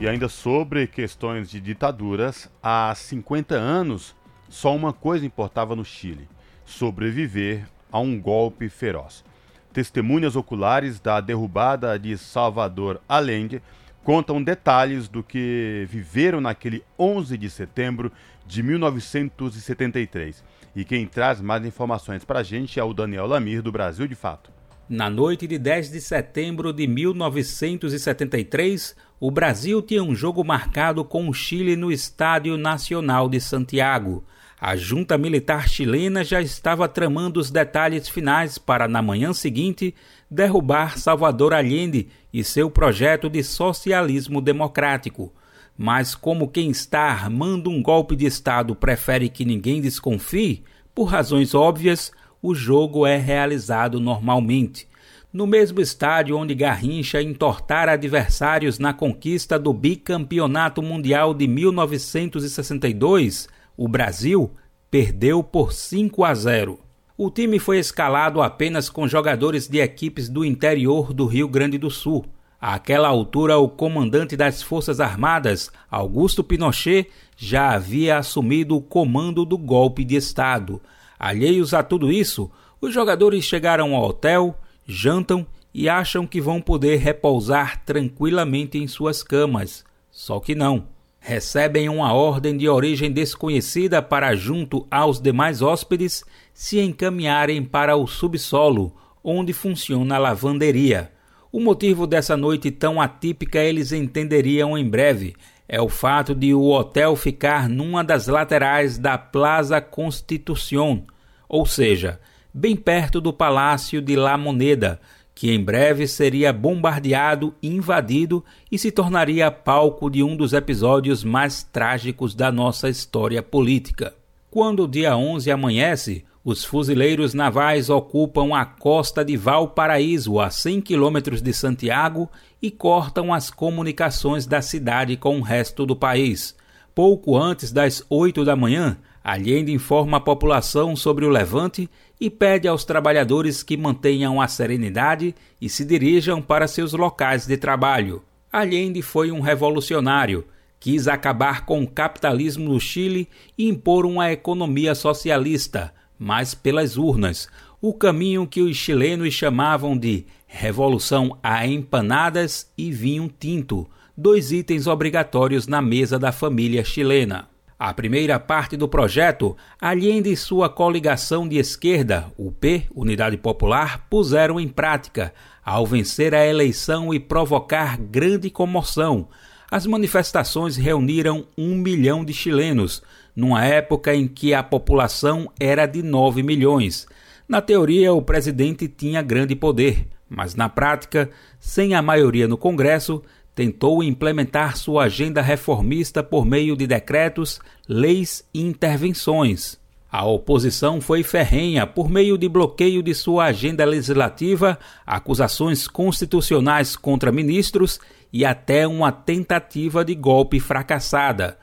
E 0.00 0.08
ainda 0.08 0.28
sobre 0.28 0.88
questões 0.88 1.48
de 1.48 1.60
ditaduras, 1.60 2.50
há 2.60 2.92
50 2.92 3.54
anos 3.54 4.16
só 4.48 4.74
uma 4.74 4.92
coisa 4.92 5.24
importava 5.24 5.76
no 5.76 5.84
Chile: 5.84 6.28
sobreviver 6.64 7.68
a 7.92 8.00
um 8.00 8.20
golpe 8.20 8.68
feroz. 8.68 9.24
Testemunhas 9.72 10.34
oculares 10.34 10.98
da 10.98 11.20
derrubada 11.20 11.96
de 11.96 12.18
Salvador 12.18 13.00
Allende 13.08 13.62
contam 14.02 14.42
detalhes 14.42 15.06
do 15.06 15.22
que 15.22 15.86
viveram 15.88 16.40
naquele 16.40 16.82
11 16.98 17.38
de 17.38 17.48
setembro 17.48 18.10
de 18.44 18.60
1973. 18.60 20.42
E 20.74 20.84
quem 20.84 21.06
traz 21.06 21.40
mais 21.40 21.64
informações 21.64 22.24
para 22.24 22.40
a 22.40 22.42
gente 22.42 22.80
é 22.80 22.82
o 22.82 22.92
Daniel 22.92 23.26
Lamir, 23.28 23.62
do 23.62 23.70
Brasil 23.70 24.08
de 24.08 24.16
Fato. 24.16 24.57
Na 24.88 25.10
noite 25.10 25.46
de 25.46 25.58
10 25.58 25.90
de 25.90 26.00
setembro 26.00 26.72
de 26.72 26.86
1973, 26.86 28.96
o 29.20 29.30
Brasil 29.30 29.82
tinha 29.82 30.02
um 30.02 30.14
jogo 30.14 30.42
marcado 30.42 31.04
com 31.04 31.28
o 31.28 31.34
Chile 31.34 31.76
no 31.76 31.92
Estádio 31.92 32.56
Nacional 32.56 33.28
de 33.28 33.38
Santiago. 33.38 34.24
A 34.58 34.76
junta 34.76 35.18
militar 35.18 35.68
chilena 35.68 36.24
já 36.24 36.40
estava 36.40 36.88
tramando 36.88 37.38
os 37.38 37.50
detalhes 37.50 38.08
finais 38.08 38.56
para, 38.56 38.88
na 38.88 39.02
manhã 39.02 39.34
seguinte, 39.34 39.94
derrubar 40.30 40.96
Salvador 40.96 41.52
Allende 41.52 42.08
e 42.32 42.42
seu 42.42 42.70
projeto 42.70 43.28
de 43.28 43.42
socialismo 43.42 44.40
democrático. 44.40 45.30
Mas, 45.76 46.14
como 46.14 46.48
quem 46.48 46.70
está 46.70 47.02
armando 47.02 47.68
um 47.68 47.82
golpe 47.82 48.16
de 48.16 48.24
Estado 48.24 48.74
prefere 48.74 49.28
que 49.28 49.44
ninguém 49.44 49.82
desconfie, 49.82 50.64
por 50.94 51.04
razões 51.04 51.54
óbvias, 51.54 52.10
o 52.42 52.54
jogo 52.54 53.06
é 53.06 53.16
realizado 53.16 54.00
normalmente. 54.00 54.88
No 55.32 55.46
mesmo 55.46 55.80
estádio 55.80 56.36
onde 56.38 56.54
Garrincha 56.54 57.20
entortara 57.20 57.92
adversários 57.92 58.78
na 58.78 58.94
conquista 58.94 59.58
do 59.58 59.74
bicampeonato 59.74 60.82
mundial 60.82 61.34
de 61.34 61.46
1962, 61.46 63.46
o 63.76 63.86
Brasil 63.86 64.50
perdeu 64.90 65.42
por 65.42 65.72
5 65.72 66.24
a 66.24 66.34
0. 66.34 66.80
O 67.16 67.30
time 67.30 67.58
foi 67.58 67.78
escalado 67.78 68.40
apenas 68.40 68.88
com 68.88 69.06
jogadores 69.06 69.68
de 69.68 69.80
equipes 69.80 70.28
do 70.28 70.44
interior 70.44 71.12
do 71.12 71.26
Rio 71.26 71.48
Grande 71.48 71.76
do 71.76 71.90
Sul. 71.90 72.24
Àquela 72.60 73.08
altura, 73.08 73.58
o 73.58 73.68
comandante 73.68 74.36
das 74.36 74.62
Forças 74.62 74.98
Armadas, 74.98 75.70
Augusto 75.90 76.42
Pinochet, 76.42 77.08
já 77.36 77.70
havia 77.70 78.18
assumido 78.18 78.76
o 78.76 78.80
comando 78.80 79.44
do 79.44 79.58
golpe 79.58 80.04
de 80.04 80.16
Estado. 80.16 80.80
Alheios 81.18 81.74
a 81.74 81.82
tudo 81.82 82.12
isso, 82.12 82.50
os 82.80 82.94
jogadores 82.94 83.44
chegaram 83.44 83.94
ao 83.94 84.04
hotel, 84.04 84.58
jantam 84.86 85.46
e 85.74 85.88
acham 85.88 86.26
que 86.26 86.40
vão 86.40 86.60
poder 86.60 86.96
repousar 86.96 87.84
tranquilamente 87.84 88.78
em 88.78 88.86
suas 88.86 89.22
camas. 89.22 89.84
Só 90.10 90.40
que 90.40 90.54
não. 90.54 90.86
Recebem 91.20 91.88
uma 91.88 92.12
ordem 92.12 92.56
de 92.56 92.68
origem 92.68 93.10
desconhecida 93.10 94.00
para, 94.00 94.34
junto 94.34 94.86
aos 94.90 95.20
demais 95.20 95.60
hóspedes, 95.60 96.24
se 96.54 96.80
encaminharem 96.80 97.62
para 97.64 97.96
o 97.96 98.06
subsolo, 98.06 98.94
onde 99.22 99.52
funciona 99.52 100.14
a 100.14 100.18
lavanderia. 100.18 101.10
O 101.50 101.60
motivo 101.60 102.06
dessa 102.06 102.36
noite 102.36 102.70
tão 102.70 103.00
atípica 103.00 103.58
eles 103.58 103.92
entenderiam 103.92 104.76
em 104.76 104.88
breve. 104.88 105.34
É 105.68 105.82
o 105.82 105.88
fato 105.88 106.34
de 106.34 106.54
o 106.54 106.70
hotel 106.70 107.14
ficar 107.14 107.68
numa 107.68 108.02
das 108.02 108.26
laterais 108.26 108.96
da 108.96 109.18
Plaza 109.18 109.82
Constitución, 109.82 111.04
ou 111.46 111.66
seja, 111.66 112.18
bem 112.54 112.74
perto 112.74 113.20
do 113.20 113.34
Palácio 113.34 114.00
de 114.00 114.16
La 114.16 114.38
Moneda, 114.38 114.98
que 115.34 115.52
em 115.52 115.62
breve 115.62 116.08
seria 116.08 116.54
bombardeado, 116.54 117.54
invadido 117.62 118.42
e 118.72 118.78
se 118.78 118.90
tornaria 118.90 119.50
palco 119.50 120.08
de 120.08 120.22
um 120.22 120.34
dos 120.34 120.54
episódios 120.54 121.22
mais 121.22 121.62
trágicos 121.62 122.34
da 122.34 122.50
nossa 122.50 122.88
história 122.88 123.42
política. 123.42 124.14
Quando 124.50 124.84
o 124.84 124.88
dia 124.88 125.16
11 125.16 125.50
amanhece, 125.50 126.24
os 126.50 126.64
fuzileiros 126.64 127.34
navais 127.34 127.90
ocupam 127.90 128.56
a 128.56 128.64
costa 128.64 129.22
de 129.22 129.36
Valparaíso, 129.36 130.40
a 130.40 130.48
100 130.48 130.80
quilômetros 130.80 131.42
de 131.42 131.52
Santiago, 131.52 132.26
e 132.62 132.70
cortam 132.70 133.34
as 133.34 133.50
comunicações 133.50 134.46
da 134.46 134.62
cidade 134.62 135.14
com 135.18 135.38
o 135.38 135.42
resto 135.42 135.84
do 135.84 135.94
país. 135.94 136.56
Pouco 136.94 137.36
antes 137.36 137.70
das 137.70 138.02
8 138.08 138.46
da 138.46 138.56
manhã, 138.56 138.96
Allende 139.22 139.72
informa 139.72 140.16
a 140.16 140.20
população 140.20 140.96
sobre 140.96 141.26
o 141.26 141.28
levante 141.28 141.86
e 142.18 142.30
pede 142.30 142.66
aos 142.66 142.82
trabalhadores 142.82 143.62
que 143.62 143.76
mantenham 143.76 144.40
a 144.40 144.48
serenidade 144.48 145.34
e 145.60 145.68
se 145.68 145.84
dirijam 145.84 146.40
para 146.40 146.66
seus 146.66 146.94
locais 146.94 147.46
de 147.46 147.58
trabalho. 147.58 148.22
Allende 148.50 149.02
foi 149.02 149.30
um 149.30 149.40
revolucionário 149.40 150.46
quis 150.80 151.08
acabar 151.08 151.64
com 151.64 151.82
o 151.82 151.88
capitalismo 151.88 152.72
no 152.72 152.80
Chile 152.80 153.28
e 153.56 153.68
impor 153.68 154.06
uma 154.06 154.30
economia 154.30 154.94
socialista, 154.94 155.92
mas 156.18 156.54
pelas 156.54 156.96
urnas, 156.96 157.48
o 157.80 157.94
caminho 157.94 158.46
que 158.46 158.60
os 158.60 158.76
chilenos 158.76 159.32
chamavam 159.32 159.96
de 159.96 160.26
revolução 160.46 161.38
a 161.42 161.66
empanadas 161.66 162.72
e 162.76 162.90
vinho 162.90 163.32
tinto, 163.38 163.88
dois 164.16 164.50
itens 164.50 164.86
obrigatórios 164.86 165.66
na 165.66 165.80
mesa 165.80 166.18
da 166.18 166.32
família 166.32 166.84
chilena. 166.84 167.48
A 167.78 167.94
primeira 167.94 168.40
parte 168.40 168.76
do 168.76 168.88
projeto, 168.88 169.56
Allende 169.80 170.32
e 170.32 170.36
sua 170.36 170.68
coligação 170.68 171.46
de 171.46 171.58
esquerda, 171.58 172.26
UP, 172.36 172.82
Unidade 172.92 173.36
Popular, 173.36 174.08
puseram 174.10 174.58
em 174.58 174.66
prática, 174.66 175.32
ao 175.64 175.86
vencer 175.86 176.34
a 176.34 176.44
eleição 176.44 177.14
e 177.14 177.20
provocar 177.20 177.96
grande 177.96 178.50
comoção. 178.50 179.28
As 179.70 179.86
manifestações 179.86 180.76
reuniram 180.76 181.46
um 181.56 181.76
milhão 181.76 182.24
de 182.24 182.32
chilenos, 182.32 183.00
numa 183.38 183.64
época 183.64 184.12
em 184.12 184.26
que 184.26 184.52
a 184.52 184.64
população 184.64 185.48
era 185.60 185.86
de 185.86 186.02
9 186.02 186.42
milhões. 186.42 187.06
Na 187.48 187.62
teoria, 187.62 188.12
o 188.12 188.20
presidente 188.20 188.88
tinha 188.88 189.22
grande 189.22 189.54
poder, 189.54 190.08
mas 190.28 190.56
na 190.56 190.68
prática, 190.68 191.30
sem 191.60 191.94
a 191.94 192.02
maioria 192.02 192.48
no 192.48 192.58
Congresso, 192.58 193.22
tentou 193.54 194.02
implementar 194.02 194.76
sua 194.76 195.04
agenda 195.04 195.40
reformista 195.40 196.20
por 196.20 196.44
meio 196.44 196.76
de 196.76 196.84
decretos, 196.84 197.60
leis 197.88 198.44
e 198.52 198.60
intervenções. 198.60 199.78
A 200.10 200.26
oposição 200.26 201.00
foi 201.00 201.22
ferrenha 201.22 201.86
por 201.86 202.10
meio 202.10 202.36
de 202.36 202.48
bloqueio 202.48 203.04
de 203.04 203.14
sua 203.14 203.44
agenda 203.44 203.84
legislativa, 203.84 204.76
acusações 205.06 205.86
constitucionais 205.86 206.96
contra 206.96 207.30
ministros 207.30 208.00
e 208.32 208.44
até 208.44 208.84
uma 208.84 209.12
tentativa 209.12 210.04
de 210.04 210.16
golpe 210.16 210.58
fracassada 210.58 211.56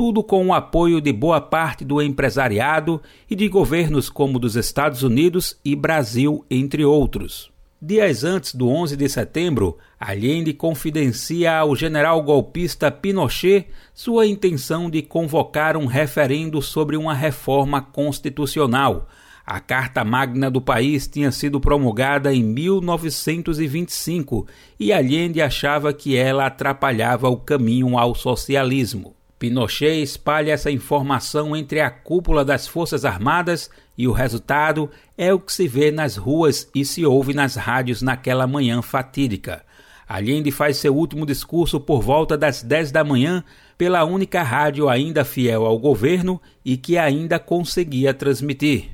tudo 0.00 0.24
com 0.24 0.46
o 0.46 0.54
apoio 0.54 0.98
de 0.98 1.12
boa 1.12 1.42
parte 1.42 1.84
do 1.84 2.00
empresariado 2.00 3.02
e 3.28 3.36
de 3.36 3.46
governos 3.48 4.08
como 4.08 4.38
dos 4.38 4.56
Estados 4.56 5.02
Unidos 5.02 5.60
e 5.62 5.76
Brasil, 5.76 6.42
entre 6.50 6.86
outros. 6.86 7.52
Dias 7.82 8.24
antes 8.24 8.54
do 8.54 8.66
11 8.66 8.96
de 8.96 9.06
setembro, 9.10 9.76
Allende 10.00 10.54
confidencia 10.54 11.54
ao 11.54 11.76
general 11.76 12.22
golpista 12.22 12.90
Pinochet 12.90 13.66
sua 13.92 14.26
intenção 14.26 14.88
de 14.88 15.02
convocar 15.02 15.76
um 15.76 15.84
referendo 15.84 16.62
sobre 16.62 16.96
uma 16.96 17.12
reforma 17.12 17.82
constitucional. 17.82 19.06
A 19.44 19.60
Carta 19.60 20.02
Magna 20.02 20.50
do 20.50 20.62
país 20.62 21.06
tinha 21.06 21.30
sido 21.30 21.60
promulgada 21.60 22.32
em 22.32 22.42
1925 22.42 24.46
e 24.78 24.94
Allende 24.94 25.42
achava 25.42 25.92
que 25.92 26.16
ela 26.16 26.46
atrapalhava 26.46 27.28
o 27.28 27.36
caminho 27.36 27.98
ao 27.98 28.14
socialismo. 28.14 29.19
Pinochet 29.40 30.02
espalha 30.02 30.52
essa 30.52 30.70
informação 30.70 31.56
entre 31.56 31.80
a 31.80 31.90
cúpula 31.90 32.44
das 32.44 32.68
Forças 32.68 33.06
Armadas 33.06 33.70
e 33.96 34.06
o 34.06 34.12
resultado 34.12 34.90
é 35.16 35.32
o 35.32 35.40
que 35.40 35.50
se 35.50 35.66
vê 35.66 35.90
nas 35.90 36.14
ruas 36.18 36.68
e 36.74 36.84
se 36.84 37.06
ouve 37.06 37.32
nas 37.32 37.56
rádios 37.56 38.02
naquela 38.02 38.46
manhã 38.46 38.82
fatídica. 38.82 39.64
Allende 40.06 40.50
faz 40.50 40.76
seu 40.76 40.94
último 40.94 41.24
discurso 41.24 41.80
por 41.80 42.02
volta 42.02 42.36
das 42.36 42.62
10 42.62 42.92
da 42.92 43.02
manhã 43.02 43.42
pela 43.78 44.04
única 44.04 44.42
rádio 44.42 44.90
ainda 44.90 45.24
fiel 45.24 45.64
ao 45.64 45.78
governo 45.78 46.38
e 46.62 46.76
que 46.76 46.98
ainda 46.98 47.38
conseguia 47.38 48.12
transmitir. 48.12 48.90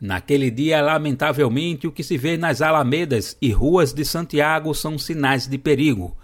Naquele 0.00 0.48
dia, 0.48 0.80
lamentavelmente, 0.80 1.88
o 1.88 1.92
que 1.92 2.04
se 2.04 2.16
vê 2.16 2.36
nas 2.36 2.62
alamedas 2.62 3.36
e 3.42 3.50
ruas 3.50 3.92
de 3.92 4.04
Santiago 4.04 4.72
são 4.76 4.96
sinais 4.96 5.48
de 5.48 5.58
perigo. 5.58 6.16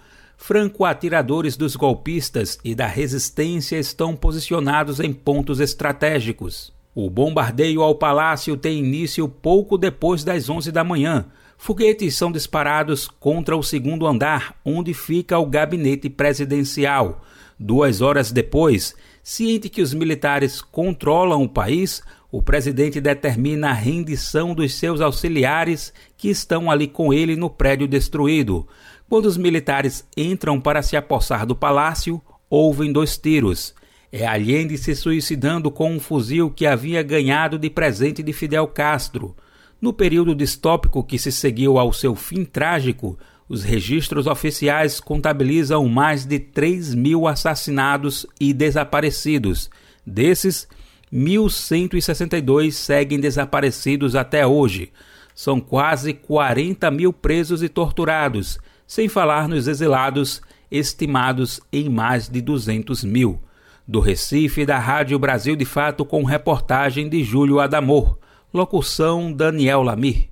Franco-atiradores 0.47 1.57
dos 1.57 1.75
golpistas 1.75 2.59
e 2.63 2.75
da 2.75 2.87
resistência 2.87 3.79
estão 3.79 4.15
posicionados 4.15 5.01
em 5.01 5.11
pontos 5.11 5.59
estratégicos. 5.59 6.71
O 6.95 7.09
bombardeio 7.09 7.81
ao 7.81 7.95
palácio 7.95 8.55
tem 8.55 8.79
início 8.79 9.27
pouco 9.27 9.79
depois 9.79 10.23
das 10.23 10.51
11 10.51 10.71
da 10.71 10.85
manhã. 10.85 11.25
Foguetes 11.57 12.15
são 12.15 12.31
disparados 12.31 13.09
contra 13.09 13.57
o 13.57 13.63
segundo 13.63 14.07
andar, 14.07 14.55
onde 14.63 14.93
fica 14.93 15.39
o 15.39 15.47
gabinete 15.47 16.11
presidencial. 16.11 17.25
Duas 17.59 18.03
horas 18.03 18.31
depois, 18.31 18.95
ciente 19.23 19.71
que 19.71 19.81
os 19.81 19.95
militares 19.95 20.61
controlam 20.61 21.43
o 21.43 21.49
país, 21.49 22.03
o 22.31 22.43
presidente 22.43 23.01
determina 23.01 23.71
a 23.71 23.73
rendição 23.73 24.55
dos 24.55 24.75
seus 24.75 25.01
auxiliares 25.01 25.95
que 26.19 26.29
estão 26.29 26.71
ali 26.71 26.89
com 26.89 27.15
ele 27.15 27.35
no 27.35 27.49
prédio 27.49 27.89
destruído. 27.89 28.67
Quando 29.15 29.27
os 29.27 29.37
militares 29.37 30.05
entram 30.17 30.61
para 30.61 30.83
se 30.83 30.97
apossar 30.97 31.47
do 31.47 31.55
palácio, 31.55 32.21
ouvem 32.51 32.93
dois 32.93 33.17
tiros. 33.17 33.73
É 34.11 34.27
Allende 34.27 34.77
se 34.77 34.93
suicidando 34.93 35.71
com 35.71 35.93
um 35.93 36.01
fuzil 36.01 36.51
que 36.51 36.67
havia 36.67 37.01
ganhado 37.01 37.57
de 37.57 37.71
presente 37.71 38.25
de 38.25 38.33
Fidel 38.33 38.67
Castro. 38.67 39.37
No 39.81 39.93
período 39.93 40.35
distópico 40.35 41.05
que 41.05 41.17
se 41.17 41.31
seguiu 41.31 41.79
ao 41.79 41.93
seu 41.93 42.17
fim 42.17 42.45
trágico, 42.45 43.17
os 43.49 43.63
registros 43.63 44.27
oficiais 44.27 44.99
contabilizam 44.99 45.89
mais 45.89 46.27
de 46.27 46.41
3 46.41 46.93
mil 46.97 47.29
assassinados 47.29 48.27
e 48.41 48.53
desaparecidos. 48.53 49.71
Desses, 50.05 50.67
1.162 51.13 52.73
seguem 52.73 53.21
desaparecidos 53.21 54.17
até 54.17 54.45
hoje. 54.45 54.91
São 55.37 55.61
quase 55.61 56.15
40 56.15 56.91
mil 56.91 57.13
presos 57.13 57.63
e 57.63 57.69
torturados, 57.69 58.59
sem 58.95 59.09
falar 59.09 59.49
nos 59.49 59.67
exilados, 59.67 60.41
estimados 60.71 61.61
em 61.73 61.89
mais 61.89 62.29
de 62.29 62.41
200 62.41 63.03
mil. 63.03 63.43
Do 63.85 63.99
Recife, 63.99 64.65
da 64.65 64.79
Rádio 64.79 65.19
Brasil 65.19 65.57
de 65.57 65.65
Fato, 65.65 66.05
com 66.05 66.23
reportagem 66.23 67.09
de 67.09 67.25
Júlio 67.25 67.59
Adamor. 67.59 68.17
Locução 68.53 69.33
Daniel 69.33 69.83
Lamir. 69.83 70.29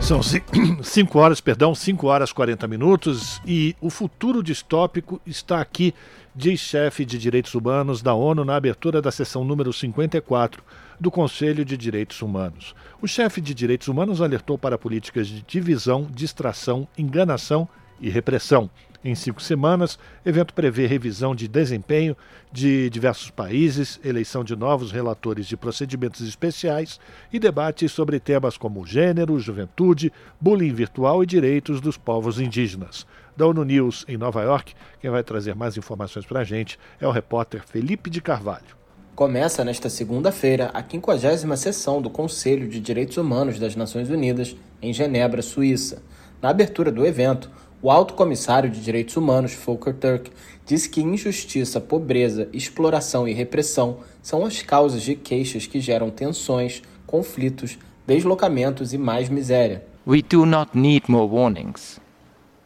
São 0.00 0.20
5 0.20 0.50
horas, 1.16 1.40
perdão, 1.40 1.76
5 1.76 2.04
horas 2.08 2.32
40 2.32 2.66
minutos 2.66 3.40
e 3.46 3.76
o 3.80 3.88
futuro 3.88 4.42
distópico 4.42 5.20
está 5.24 5.60
aqui, 5.60 5.94
diz 6.34 6.58
chefe 6.58 7.04
de 7.04 7.16
direitos 7.16 7.54
humanos 7.54 8.02
da 8.02 8.14
ONU 8.14 8.44
na 8.44 8.56
abertura 8.56 9.00
da 9.00 9.12
sessão 9.12 9.44
número 9.44 9.72
54 9.72 10.60
do 10.98 11.08
Conselho 11.08 11.64
de 11.64 11.76
Direitos 11.76 12.20
Humanos. 12.20 12.74
O 13.04 13.06
chefe 13.06 13.38
de 13.38 13.52
direitos 13.52 13.86
humanos 13.86 14.22
alertou 14.22 14.56
para 14.56 14.78
políticas 14.78 15.28
de 15.28 15.42
divisão, 15.42 16.08
distração, 16.10 16.88
enganação 16.96 17.68
e 18.00 18.08
repressão 18.08 18.70
em 19.04 19.14
cinco 19.14 19.42
semanas. 19.42 19.98
O 20.24 20.28
evento 20.30 20.54
prevê 20.54 20.86
revisão 20.86 21.34
de 21.34 21.46
desempenho 21.46 22.16
de 22.50 22.88
diversos 22.88 23.28
países, 23.28 24.00
eleição 24.02 24.42
de 24.42 24.56
novos 24.56 24.90
relatores 24.90 25.46
de 25.46 25.54
procedimentos 25.54 26.26
especiais 26.26 26.98
e 27.30 27.38
debates 27.38 27.92
sobre 27.92 28.18
temas 28.18 28.56
como 28.56 28.86
gênero, 28.86 29.38
juventude, 29.38 30.10
bullying 30.40 30.72
virtual 30.72 31.22
e 31.22 31.26
direitos 31.26 31.82
dos 31.82 31.98
povos 31.98 32.40
indígenas. 32.40 33.06
Da 33.36 33.46
ONU 33.46 33.64
News 33.64 34.06
em 34.08 34.16
Nova 34.16 34.40
York, 34.40 34.72
quem 34.98 35.10
vai 35.10 35.22
trazer 35.22 35.54
mais 35.54 35.76
informações 35.76 36.24
para 36.24 36.40
a 36.40 36.44
gente 36.44 36.78
é 36.98 37.06
o 37.06 37.12
repórter 37.12 37.62
Felipe 37.66 38.08
de 38.08 38.22
Carvalho. 38.22 38.83
Começa 39.14 39.64
nesta 39.64 39.88
segunda-feira 39.88 40.72
a 40.74 40.82
50 40.82 41.56
sessão 41.56 42.02
do 42.02 42.10
Conselho 42.10 42.66
de 42.66 42.80
Direitos 42.80 43.16
Humanos 43.16 43.60
das 43.60 43.76
Nações 43.76 44.10
Unidas 44.10 44.56
em 44.82 44.92
Genebra, 44.92 45.40
Suíça. 45.40 46.02
Na 46.42 46.48
abertura 46.48 46.90
do 46.90 47.06
evento, 47.06 47.48
o 47.80 47.92
alto 47.92 48.14
comissário 48.14 48.68
de 48.68 48.80
direitos 48.80 49.16
humanos, 49.16 49.54
Volker 49.54 49.94
Turk, 49.94 50.32
disse 50.66 50.88
que 50.88 51.00
injustiça, 51.00 51.80
pobreza, 51.80 52.48
exploração 52.52 53.28
e 53.28 53.32
repressão 53.32 53.98
são 54.20 54.44
as 54.44 54.62
causas 54.62 55.00
de 55.02 55.14
queixas 55.14 55.64
que 55.64 55.80
geram 55.80 56.10
tensões, 56.10 56.82
conflitos, 57.06 57.78
deslocamentos 58.04 58.92
e 58.92 58.98
mais 58.98 59.28
miséria. 59.28 59.84
We 60.04 60.22
do 60.22 60.44
not 60.44 60.76
need 60.76 61.08
more 61.08 61.32
warnings. 61.32 62.00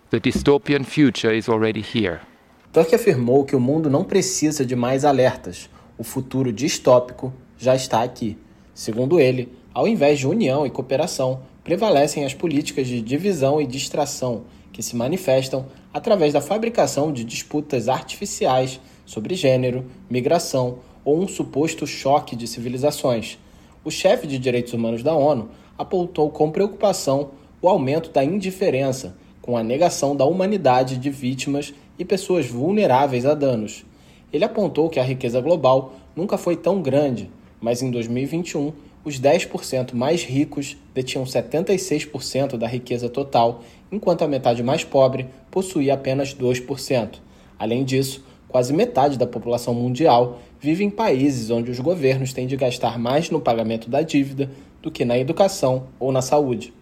The 0.08 0.18
dystopian 0.18 0.84
future 0.84 1.36
is 1.36 1.46
already 1.46 1.82
here. 1.82 2.20
Turk 2.72 2.94
afirmou 2.94 3.44
que 3.44 3.54
o 3.54 3.60
mundo 3.60 3.90
não 3.90 4.02
precisa 4.02 4.64
de 4.64 4.74
mais 4.74 5.04
alertas. 5.04 5.68
O 5.98 6.04
futuro 6.04 6.52
distópico 6.52 7.34
já 7.58 7.74
está 7.74 8.04
aqui. 8.04 8.38
Segundo 8.72 9.18
ele, 9.18 9.52
ao 9.74 9.88
invés 9.88 10.20
de 10.20 10.28
união 10.28 10.64
e 10.64 10.70
cooperação, 10.70 11.40
prevalecem 11.64 12.24
as 12.24 12.32
políticas 12.32 12.86
de 12.86 13.02
divisão 13.02 13.60
e 13.60 13.66
distração 13.66 14.44
que 14.72 14.80
se 14.80 14.94
manifestam 14.94 15.66
através 15.92 16.32
da 16.32 16.40
fabricação 16.40 17.12
de 17.12 17.24
disputas 17.24 17.88
artificiais 17.88 18.80
sobre 19.04 19.34
gênero, 19.34 19.86
migração 20.08 20.78
ou 21.04 21.20
um 21.20 21.26
suposto 21.26 21.84
choque 21.84 22.36
de 22.36 22.46
civilizações. 22.46 23.36
O 23.84 23.90
chefe 23.90 24.28
de 24.28 24.38
direitos 24.38 24.74
humanos 24.74 25.02
da 25.02 25.16
ONU 25.16 25.48
apontou 25.76 26.30
com 26.30 26.52
preocupação 26.52 27.30
o 27.60 27.68
aumento 27.68 28.12
da 28.12 28.22
indiferença, 28.22 29.16
com 29.42 29.56
a 29.56 29.64
negação 29.64 30.14
da 30.14 30.24
humanidade 30.24 30.96
de 30.96 31.10
vítimas 31.10 31.74
e 31.98 32.04
pessoas 32.04 32.46
vulneráveis 32.46 33.26
a 33.26 33.34
danos. 33.34 33.84
Ele 34.32 34.44
apontou 34.44 34.90
que 34.90 35.00
a 35.00 35.02
riqueza 35.02 35.40
global 35.40 35.94
nunca 36.14 36.36
foi 36.36 36.56
tão 36.56 36.82
grande, 36.82 37.30
mas 37.60 37.82
em 37.82 37.90
2021 37.90 38.72
os 39.04 39.18
10% 39.18 39.94
mais 39.94 40.22
ricos 40.22 40.76
detinham 40.92 41.24
76% 41.24 42.58
da 42.58 42.66
riqueza 42.66 43.08
total, 43.08 43.62
enquanto 43.90 44.22
a 44.22 44.28
metade 44.28 44.62
mais 44.62 44.84
pobre 44.84 45.26
possuía 45.50 45.94
apenas 45.94 46.34
2%. 46.34 47.20
Além 47.58 47.84
disso, 47.84 48.22
quase 48.48 48.72
metade 48.72 49.16
da 49.16 49.26
população 49.26 49.72
mundial 49.72 50.40
vive 50.60 50.84
em 50.84 50.90
países 50.90 51.50
onde 51.50 51.70
os 51.70 51.80
governos 51.80 52.32
têm 52.32 52.46
de 52.46 52.56
gastar 52.56 52.98
mais 52.98 53.30
no 53.30 53.40
pagamento 53.40 53.88
da 53.88 54.02
dívida 54.02 54.50
do 54.82 54.90
que 54.90 55.04
na 55.04 55.18
educação 55.18 55.84
ou 55.98 56.12
na 56.12 56.20
saúde. 56.20 56.74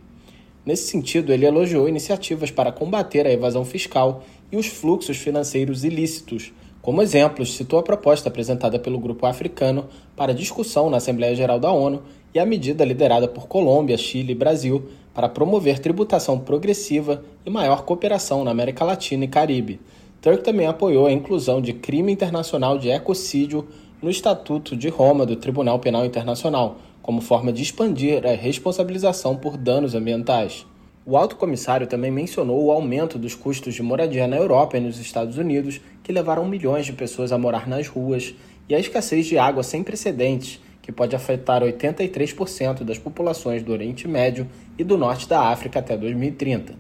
Nesse 0.65 0.89
sentido, 0.89 1.33
ele 1.33 1.47
elogiou 1.47 1.89
iniciativas 1.89 2.51
para 2.51 2.73
combater 2.73 3.25
a 3.25 3.33
evasão 3.33 3.65
fiscal 3.65 4.25
e 4.51 4.57
os 4.57 4.67
fluxos 4.67 5.17
financeiros 5.17 5.85
ilícitos 5.85 6.53
como 6.87 7.03
exemplos, 7.03 7.57
citou 7.57 7.81
a 7.81 7.83
proposta 7.83 8.29
apresentada 8.29 8.79
pelo 8.79 9.01
Grupo 9.01 9.27
Africano 9.27 9.87
para 10.15 10.33
discussão 10.33 10.89
na 10.89 10.99
Assembleia 10.99 11.35
Geral 11.35 11.59
da 11.59 11.73
ONU 11.73 12.01
e 12.33 12.39
a 12.39 12.47
medida 12.47 12.85
liderada 12.85 13.27
por 13.27 13.49
Colômbia, 13.49 13.99
Chile 13.99 14.31
e 14.31 14.37
Brasil 14.37 14.85
para 15.13 15.29
promover 15.29 15.81
tributação 15.81 16.39
progressiva 16.39 17.25
e 17.45 17.51
maior 17.51 17.83
cooperação 17.83 18.45
na 18.45 18.53
América 18.53 18.85
Latina 18.85 19.25
e 19.25 19.29
Caribe. 19.29 19.81
Turk 20.23 20.45
também 20.45 20.69
apoiou 20.69 21.07
a 21.07 21.13
inclusão 21.13 21.61
de 21.61 21.73
crime 21.73 22.13
internacional 22.13 22.79
de 22.79 22.89
ecocídio 22.89 23.67
no 24.01 24.09
Estatuto 24.09 24.77
de 24.77 24.89
Roma 24.89 25.27
do 25.27 25.35
Tribunal 25.35 25.81
Penal 25.81 26.07
Internacional, 26.07 26.77
como 27.03 27.21
forma 27.21 27.53
de 27.53 27.65
expandir 27.65 28.25
a 28.25 28.37
responsabilização 28.37 29.35
por 29.35 29.57
danos 29.57 29.97
ambientais. 29.97 30.65
O 31.09 31.17
alto 31.17 31.37
comissário 31.37 31.87
também 31.87 32.11
mencionou 32.11 32.65
o 32.65 32.73
aumento 32.73 33.17
dos 33.17 33.33
custos 33.33 33.77
de 33.77 33.83
moradia 33.83 34.27
na 34.27 34.37
Europa 34.37 34.77
e 34.77 34.81
nos 34.81 34.99
Estados 34.99 35.39
Unidos, 35.39 35.81
que 36.03 36.11
levaram 36.11 36.45
milhões 36.49 36.85
de 36.85 36.93
pessoas 36.93 37.31
a 37.31 37.39
morar 37.39 37.69
nas 37.69 37.87
ruas, 37.87 38.35
e 38.69 38.75
a 38.75 38.81
escassez 38.81 39.27
de 39.27 39.39
água 39.39 39.63
sem 39.63 39.85
precedentes, 39.85 40.61
que 40.83 40.91
pode 40.91 41.15
afetar 41.15 41.63
83% 41.63 42.83
das 42.83 42.99
populações 42.99 43.63
do 43.63 43.71
Oriente 43.71 44.09
Médio 44.09 44.49
e 44.77 44.83
do 44.83 44.99
Norte 44.99 45.29
da 45.29 45.43
África 45.43 45.79
até 45.79 45.97
2030. 45.97 46.75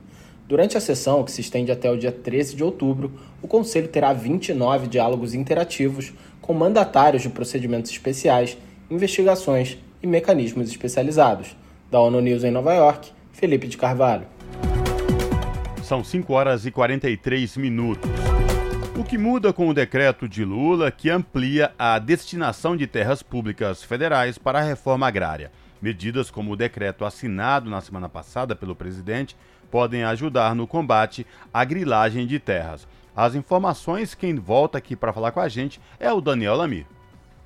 Durante 0.48 0.76
a 0.76 0.80
sessão, 0.80 1.22
que 1.22 1.30
se 1.30 1.40
estende 1.40 1.70
até 1.70 1.88
o 1.88 1.96
dia 1.96 2.10
13 2.10 2.56
de 2.56 2.64
outubro, 2.64 3.12
o 3.40 3.46
Conselho 3.46 3.86
terá 3.86 4.12
29 4.12 4.88
diálogos 4.88 5.34
interativos 5.34 6.12
com 6.40 6.52
mandatários 6.52 7.22
de 7.22 7.28
procedimentos 7.28 7.92
especiais, 7.92 8.58
investigações 8.90 9.78
e 10.02 10.06
mecanismos 10.08 10.68
especializados. 10.68 11.56
Da 11.88 12.00
ONU 12.00 12.20
News 12.20 12.42
em 12.42 12.50
Nova 12.50 12.74
York, 12.74 13.14
Felipe 13.36 13.68
de 13.68 13.76
Carvalho. 13.76 14.26
São 15.82 16.02
5 16.02 16.32
horas 16.32 16.64
e 16.64 16.70
43 16.70 17.58
minutos. 17.58 18.10
O 18.98 19.04
que 19.04 19.18
muda 19.18 19.52
com 19.52 19.68
o 19.68 19.74
decreto 19.74 20.26
de 20.26 20.42
Lula 20.42 20.90
que 20.90 21.10
amplia 21.10 21.70
a 21.78 21.98
destinação 21.98 22.74
de 22.74 22.86
terras 22.86 23.22
públicas 23.22 23.82
federais 23.82 24.38
para 24.38 24.60
a 24.60 24.62
reforma 24.62 25.06
agrária. 25.06 25.52
Medidas 25.82 26.30
como 26.30 26.52
o 26.52 26.56
decreto 26.56 27.04
assinado 27.04 27.68
na 27.68 27.82
semana 27.82 28.08
passada 28.08 28.56
pelo 28.56 28.74
presidente 28.74 29.36
podem 29.70 30.02
ajudar 30.02 30.54
no 30.54 30.66
combate 30.66 31.26
à 31.52 31.62
grilagem 31.62 32.26
de 32.26 32.38
terras. 32.38 32.88
As 33.14 33.34
informações, 33.34 34.14
quem 34.14 34.34
volta 34.36 34.78
aqui 34.78 34.96
para 34.96 35.12
falar 35.12 35.32
com 35.32 35.40
a 35.40 35.48
gente 35.48 35.78
é 36.00 36.10
o 36.10 36.22
Daniel 36.22 36.56
Lamir. 36.56 36.86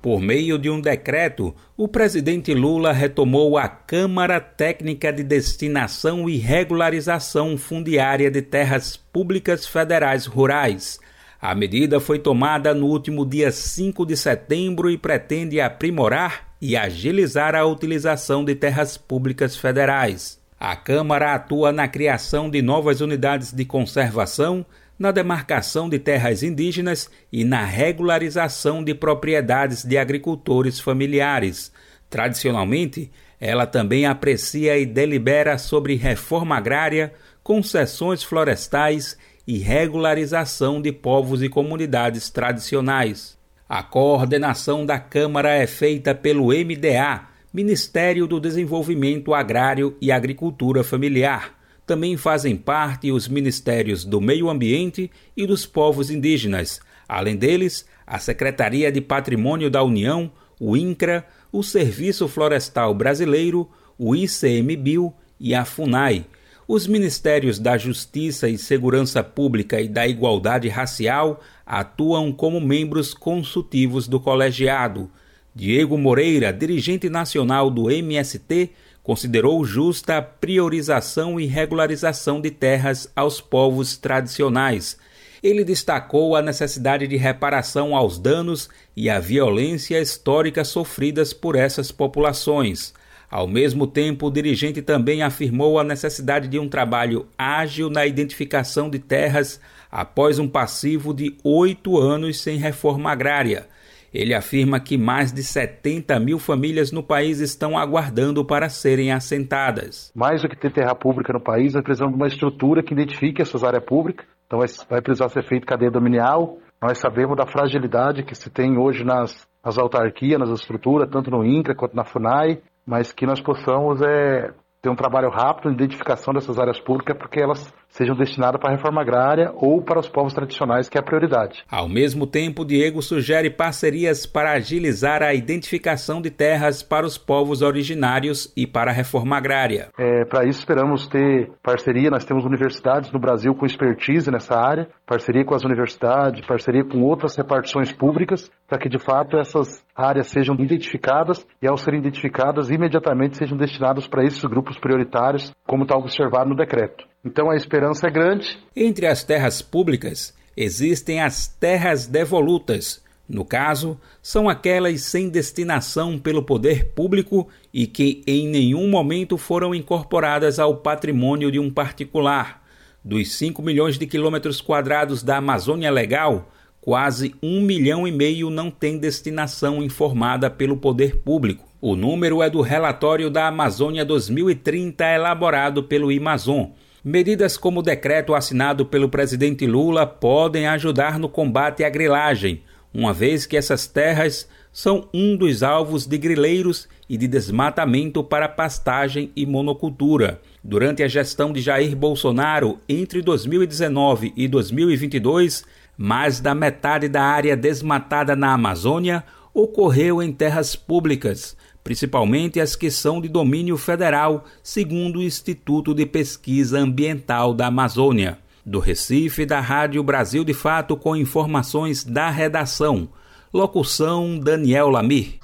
Por 0.01 0.19
meio 0.19 0.57
de 0.57 0.67
um 0.67 0.81
decreto, 0.81 1.53
o 1.77 1.87
presidente 1.87 2.55
Lula 2.55 2.91
retomou 2.91 3.55
a 3.55 3.67
Câmara 3.67 4.39
Técnica 4.39 5.13
de 5.13 5.21
Destinação 5.21 6.27
e 6.27 6.37
Regularização 6.37 7.55
Fundiária 7.55 8.31
de 8.31 8.41
Terras 8.41 8.97
Públicas 8.97 9.67
Federais 9.67 10.25
Rurais. 10.25 10.99
A 11.39 11.53
medida 11.53 11.99
foi 11.99 12.17
tomada 12.17 12.73
no 12.73 12.87
último 12.87 13.23
dia 13.23 13.51
5 13.51 14.03
de 14.03 14.17
setembro 14.17 14.89
e 14.89 14.97
pretende 14.97 15.61
aprimorar 15.61 16.47
e 16.59 16.75
agilizar 16.75 17.53
a 17.53 17.63
utilização 17.63 18.43
de 18.43 18.55
terras 18.55 18.97
públicas 18.97 19.55
federais. 19.55 20.41
A 20.59 20.75
Câmara 20.75 21.35
atua 21.35 21.71
na 21.71 21.87
criação 21.87 22.49
de 22.49 22.61
novas 22.61 23.01
unidades 23.01 23.51
de 23.51 23.65
conservação, 23.65 24.65
na 25.01 25.09
demarcação 25.09 25.89
de 25.89 25.97
terras 25.97 26.43
indígenas 26.43 27.09
e 27.33 27.43
na 27.43 27.65
regularização 27.65 28.83
de 28.83 28.93
propriedades 28.93 29.83
de 29.83 29.97
agricultores 29.97 30.79
familiares. 30.79 31.71
Tradicionalmente, 32.07 33.11
ela 33.39 33.65
também 33.65 34.05
aprecia 34.05 34.77
e 34.77 34.85
delibera 34.85 35.57
sobre 35.57 35.95
reforma 35.95 36.55
agrária, 36.55 37.11
concessões 37.41 38.21
florestais 38.21 39.17
e 39.47 39.57
regularização 39.57 40.79
de 40.79 40.91
povos 40.91 41.41
e 41.41 41.49
comunidades 41.49 42.29
tradicionais. 42.29 43.35
A 43.67 43.81
coordenação 43.81 44.85
da 44.85 44.99
Câmara 44.99 45.49
é 45.55 45.65
feita 45.65 46.13
pelo 46.13 46.49
MDA, 46.49 47.27
Ministério 47.51 48.27
do 48.27 48.39
Desenvolvimento 48.39 49.33
Agrário 49.33 49.97
e 49.99 50.11
Agricultura 50.11 50.83
Familiar. 50.83 51.59
Também 51.85 52.15
fazem 52.17 52.55
parte 52.55 53.11
os 53.11 53.27
Ministérios 53.27 54.05
do 54.05 54.21
Meio 54.21 54.49
Ambiente 54.49 55.11
e 55.35 55.45
dos 55.45 55.65
Povos 55.65 56.09
Indígenas. 56.09 56.79
Além 57.07 57.35
deles, 57.35 57.85
a 58.05 58.19
Secretaria 58.19 58.91
de 58.91 59.01
Patrimônio 59.01 59.69
da 59.69 59.83
União, 59.83 60.31
o 60.59 60.77
INCRA, 60.77 61.25
o 61.51 61.63
Serviço 61.63 62.27
Florestal 62.27 62.93
Brasileiro, 62.93 63.69
o 63.97 64.15
ICMBio 64.15 65.13
e 65.39 65.53
a 65.53 65.65
FUNAI. 65.65 66.25
Os 66.67 66.87
Ministérios 66.87 67.59
da 67.59 67.77
Justiça 67.77 68.47
e 68.47 68.57
Segurança 68.57 69.21
Pública 69.23 69.81
e 69.81 69.89
da 69.89 70.07
Igualdade 70.07 70.69
Racial 70.69 71.41
atuam 71.65 72.31
como 72.31 72.61
membros 72.61 73.13
consultivos 73.13 74.07
do 74.07 74.19
colegiado. 74.19 75.09
Diego 75.53 75.97
Moreira, 75.97 76.53
dirigente 76.53 77.09
nacional 77.09 77.69
do 77.69 77.91
MST, 77.91 78.71
considerou 79.03 79.63
justa 79.65 80.17
a 80.17 80.21
priorização 80.21 81.39
e 81.39 81.45
regularização 81.45 82.39
de 82.39 82.51
terras 82.51 83.11
aos 83.15 83.41
povos 83.41 83.97
tradicionais. 83.97 84.97
Ele 85.41 85.63
destacou 85.63 86.35
a 86.35 86.41
necessidade 86.41 87.07
de 87.07 87.17
reparação 87.17 87.95
aos 87.95 88.19
danos 88.19 88.69
e 88.95 89.09
à 89.09 89.19
violência 89.19 89.99
histórica 89.99 90.63
sofridas 90.63 91.33
por 91.33 91.55
essas 91.55 91.91
populações. 91.91 92.93
Ao 93.29 93.47
mesmo 93.47 93.87
tempo, 93.87 94.27
o 94.27 94.31
dirigente 94.31 94.81
também 94.81 95.23
afirmou 95.23 95.79
a 95.79 95.83
necessidade 95.83 96.47
de 96.47 96.59
um 96.59 96.67
trabalho 96.67 97.25
ágil 97.37 97.89
na 97.89 98.05
identificação 98.05 98.89
de 98.89 98.99
terras 98.99 99.59
após 99.89 100.37
um 100.37 100.47
passivo 100.47 101.13
de 101.13 101.35
oito 101.43 101.97
anos 101.97 102.39
sem 102.39 102.57
reforma 102.57 103.11
agrária. 103.11 103.67
Ele 104.13 104.33
afirma 104.33 104.79
que 104.79 104.97
mais 104.97 105.31
de 105.31 105.41
70 105.41 106.19
mil 106.19 106.37
famílias 106.37 106.91
no 106.91 107.01
país 107.01 107.39
estão 107.39 107.77
aguardando 107.77 108.43
para 108.43 108.67
serem 108.67 109.11
assentadas. 109.11 110.11
Mais 110.13 110.41
do 110.41 110.49
que 110.49 110.57
ter 110.57 110.71
terra 110.73 110.93
pública 110.93 111.31
no 111.31 111.39
país, 111.39 111.73
nós 111.73 111.83
precisamos 111.83 112.13
de 112.13 112.21
uma 112.21 112.27
estrutura 112.27 112.83
que 112.83 112.93
identifique 112.93 113.41
essas 113.41 113.63
áreas 113.63 113.83
públicas. 113.85 114.25
Então 114.45 114.59
vai 114.89 115.01
precisar 115.01 115.29
ser 115.29 115.47
feito 115.47 115.65
cadeia 115.65 115.89
dominial. 115.89 116.57
Nós 116.81 116.97
sabemos 116.97 117.37
da 117.37 117.45
fragilidade 117.45 118.23
que 118.23 118.35
se 118.35 118.49
tem 118.49 118.77
hoje 118.77 119.03
nas, 119.03 119.47
nas 119.63 119.77
autarquias, 119.77 120.39
nas 120.39 120.49
estruturas, 120.49 121.09
tanto 121.09 121.31
no 121.31 121.45
INCRA 121.45 121.75
quanto 121.75 121.95
na 121.95 122.03
FUNAI, 122.03 122.59
mas 122.85 123.13
que 123.13 123.25
nós 123.25 123.39
possamos 123.39 124.01
é, 124.01 124.51
ter 124.81 124.89
um 124.89 124.95
trabalho 124.95 125.29
rápido 125.29 125.69
de 125.69 125.75
identificação 125.75 126.33
dessas 126.33 126.59
áreas 126.59 126.79
públicas, 126.79 127.15
porque 127.17 127.39
elas 127.39 127.71
sejam 127.91 128.15
destinadas 128.15 128.59
para 128.59 128.71
a 128.71 128.75
reforma 128.75 129.01
agrária 129.01 129.51
ou 129.55 129.81
para 129.81 129.99
os 129.99 130.09
povos 130.09 130.33
tradicionais, 130.33 130.89
que 130.89 130.97
é 130.97 131.01
a 131.01 131.03
prioridade. 131.03 131.63
Ao 131.69 131.87
mesmo 131.87 132.25
tempo, 132.25 132.65
Diego 132.65 133.01
sugere 133.01 133.49
parcerias 133.49 134.25
para 134.25 134.53
agilizar 134.53 135.21
a 135.21 135.33
identificação 135.33 136.21
de 136.21 136.31
terras 136.31 136.81
para 136.81 137.05
os 137.05 137.17
povos 137.17 137.61
originários 137.61 138.51
e 138.55 138.65
para 138.65 138.91
a 138.91 138.93
reforma 138.93 139.37
agrária. 139.37 139.89
É, 139.97 140.25
para 140.25 140.45
isso, 140.45 140.59
esperamos 140.59 141.07
ter 141.07 141.51
parceria. 141.61 142.09
Nós 142.09 142.25
temos 142.25 142.45
universidades 142.45 143.11
no 143.11 143.19
Brasil 143.19 143.53
com 143.53 143.65
expertise 143.65 144.31
nessa 144.31 144.55
área, 144.55 144.87
parceria 145.05 145.45
com 145.45 145.53
as 145.53 145.63
universidades, 145.63 146.45
parceria 146.45 146.83
com 146.83 147.01
outras 147.01 147.35
repartições 147.35 147.91
públicas, 147.91 148.49
para 148.67 148.79
que 148.79 148.89
de 148.89 148.99
fato 148.99 149.37
essas 149.37 149.83
áreas 149.95 150.27
sejam 150.27 150.55
identificadas 150.55 151.45
e, 151.61 151.67
ao 151.67 151.77
serem 151.77 151.99
identificadas, 151.99 152.69
imediatamente 152.69 153.37
sejam 153.37 153.57
destinadas 153.57 154.07
para 154.07 154.23
esses 154.23 154.43
grupos 154.45 154.79
prioritários, 154.79 155.51
como 155.67 155.83
está 155.83 155.97
observado 155.97 156.49
no 156.49 156.55
decreto. 156.55 157.10
Então 157.23 157.49
a 157.49 157.55
esperança 157.55 158.07
é 158.07 158.11
grande. 158.11 158.57
Entre 158.75 159.05
as 159.05 159.23
terras 159.23 159.61
públicas 159.61 160.33
existem 160.55 161.21
as 161.21 161.47
terras 161.47 162.07
devolutas. 162.07 163.01
No 163.29 163.45
caso, 163.45 163.97
são 164.21 164.49
aquelas 164.49 165.01
sem 165.03 165.29
destinação 165.29 166.19
pelo 166.19 166.43
poder 166.43 166.89
público 166.89 167.47
e 167.73 167.87
que 167.87 168.21
em 168.27 168.47
nenhum 168.47 168.89
momento 168.89 169.37
foram 169.37 169.73
incorporadas 169.73 170.59
ao 170.59 170.77
patrimônio 170.77 171.49
de 171.49 171.57
um 171.57 171.69
particular. 171.69 172.61
Dos 173.03 173.31
5 173.37 173.61
milhões 173.61 173.97
de 173.97 174.05
quilômetros 174.05 174.59
quadrados 174.59 175.23
da 175.23 175.37
Amazônia 175.37 175.89
Legal, 175.89 176.51
quase 176.81 177.33
um 177.41 177.61
milhão 177.61 178.05
e 178.05 178.11
meio 178.11 178.49
não 178.49 178.69
tem 178.69 178.97
destinação 178.97 179.81
informada 179.81 180.49
pelo 180.49 180.75
poder 180.75 181.17
público. 181.17 181.63
O 181.79 181.95
número 181.95 182.43
é 182.43 182.49
do 182.49 182.61
relatório 182.61 183.29
da 183.29 183.47
Amazônia 183.47 184.03
2030 184.03 185.05
elaborado 185.05 185.83
pelo 185.83 186.15
Amazon. 186.15 186.65
Medidas 187.03 187.57
como 187.57 187.79
o 187.79 187.83
decreto 187.83 188.35
assinado 188.35 188.85
pelo 188.85 189.09
presidente 189.09 189.65
Lula 189.65 190.05
podem 190.05 190.67
ajudar 190.67 191.17
no 191.17 191.27
combate 191.27 191.83
à 191.83 191.89
grilagem, 191.89 192.61
uma 192.93 193.11
vez 193.11 193.47
que 193.47 193.57
essas 193.57 193.87
terras 193.87 194.47
são 194.71 195.09
um 195.11 195.35
dos 195.35 195.63
alvos 195.63 196.05
de 196.05 196.15
grileiros 196.19 196.87
e 197.09 197.17
de 197.17 197.27
desmatamento 197.27 198.23
para 198.23 198.47
pastagem 198.47 199.31
e 199.35 199.47
monocultura. 199.47 200.39
Durante 200.63 201.01
a 201.01 201.07
gestão 201.07 201.51
de 201.51 201.59
Jair 201.59 201.95
Bolsonaro 201.95 202.79
entre 202.87 203.19
2019 203.23 204.31
e 204.37 204.47
2022, 204.47 205.65
mais 205.97 206.39
da 206.39 206.53
metade 206.53 207.07
da 207.07 207.23
área 207.23 207.57
desmatada 207.57 208.35
na 208.35 208.53
Amazônia 208.53 209.23
ocorreu 209.55 210.21
em 210.21 210.31
terras 210.31 210.75
públicas, 210.75 211.57
principalmente 211.83 212.59
as 212.59 212.75
que 212.75 212.91
são 212.91 213.21
de 213.21 213.27
domínio 213.27 213.77
federal, 213.77 214.45
segundo 214.63 215.19
o 215.19 215.23
Instituto 215.23 215.93
de 215.93 216.05
Pesquisa 216.05 216.79
Ambiental 216.79 217.53
da 217.53 217.67
Amazônia. 217.67 218.37
Do 218.65 218.79
Recife, 218.79 219.45
da 219.45 219.59
Rádio 219.59 220.03
Brasil 220.03 220.43
de 220.43 220.53
Fato, 220.53 220.95
com 220.95 221.15
informações 221.15 222.03
da 222.03 222.29
redação. 222.29 223.09
Locução 223.51 224.39
Daniel 224.39 224.89
Lamir. 224.89 225.39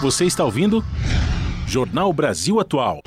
Você 0.00 0.24
está 0.24 0.44
ouvindo? 0.44 0.84
Jornal 1.66 2.12
Brasil 2.12 2.58
Atual. 2.58 3.00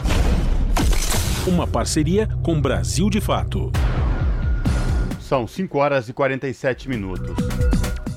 Uma 1.48 1.66
parceria 1.66 2.28
com 2.44 2.62
Brasil 2.62 3.10
de 3.10 3.20
Fato. 3.20 3.72
São 5.20 5.48
5 5.48 5.78
horas 5.78 6.10
e 6.10 6.14
47 6.14 6.88
minutos. 6.88 7.36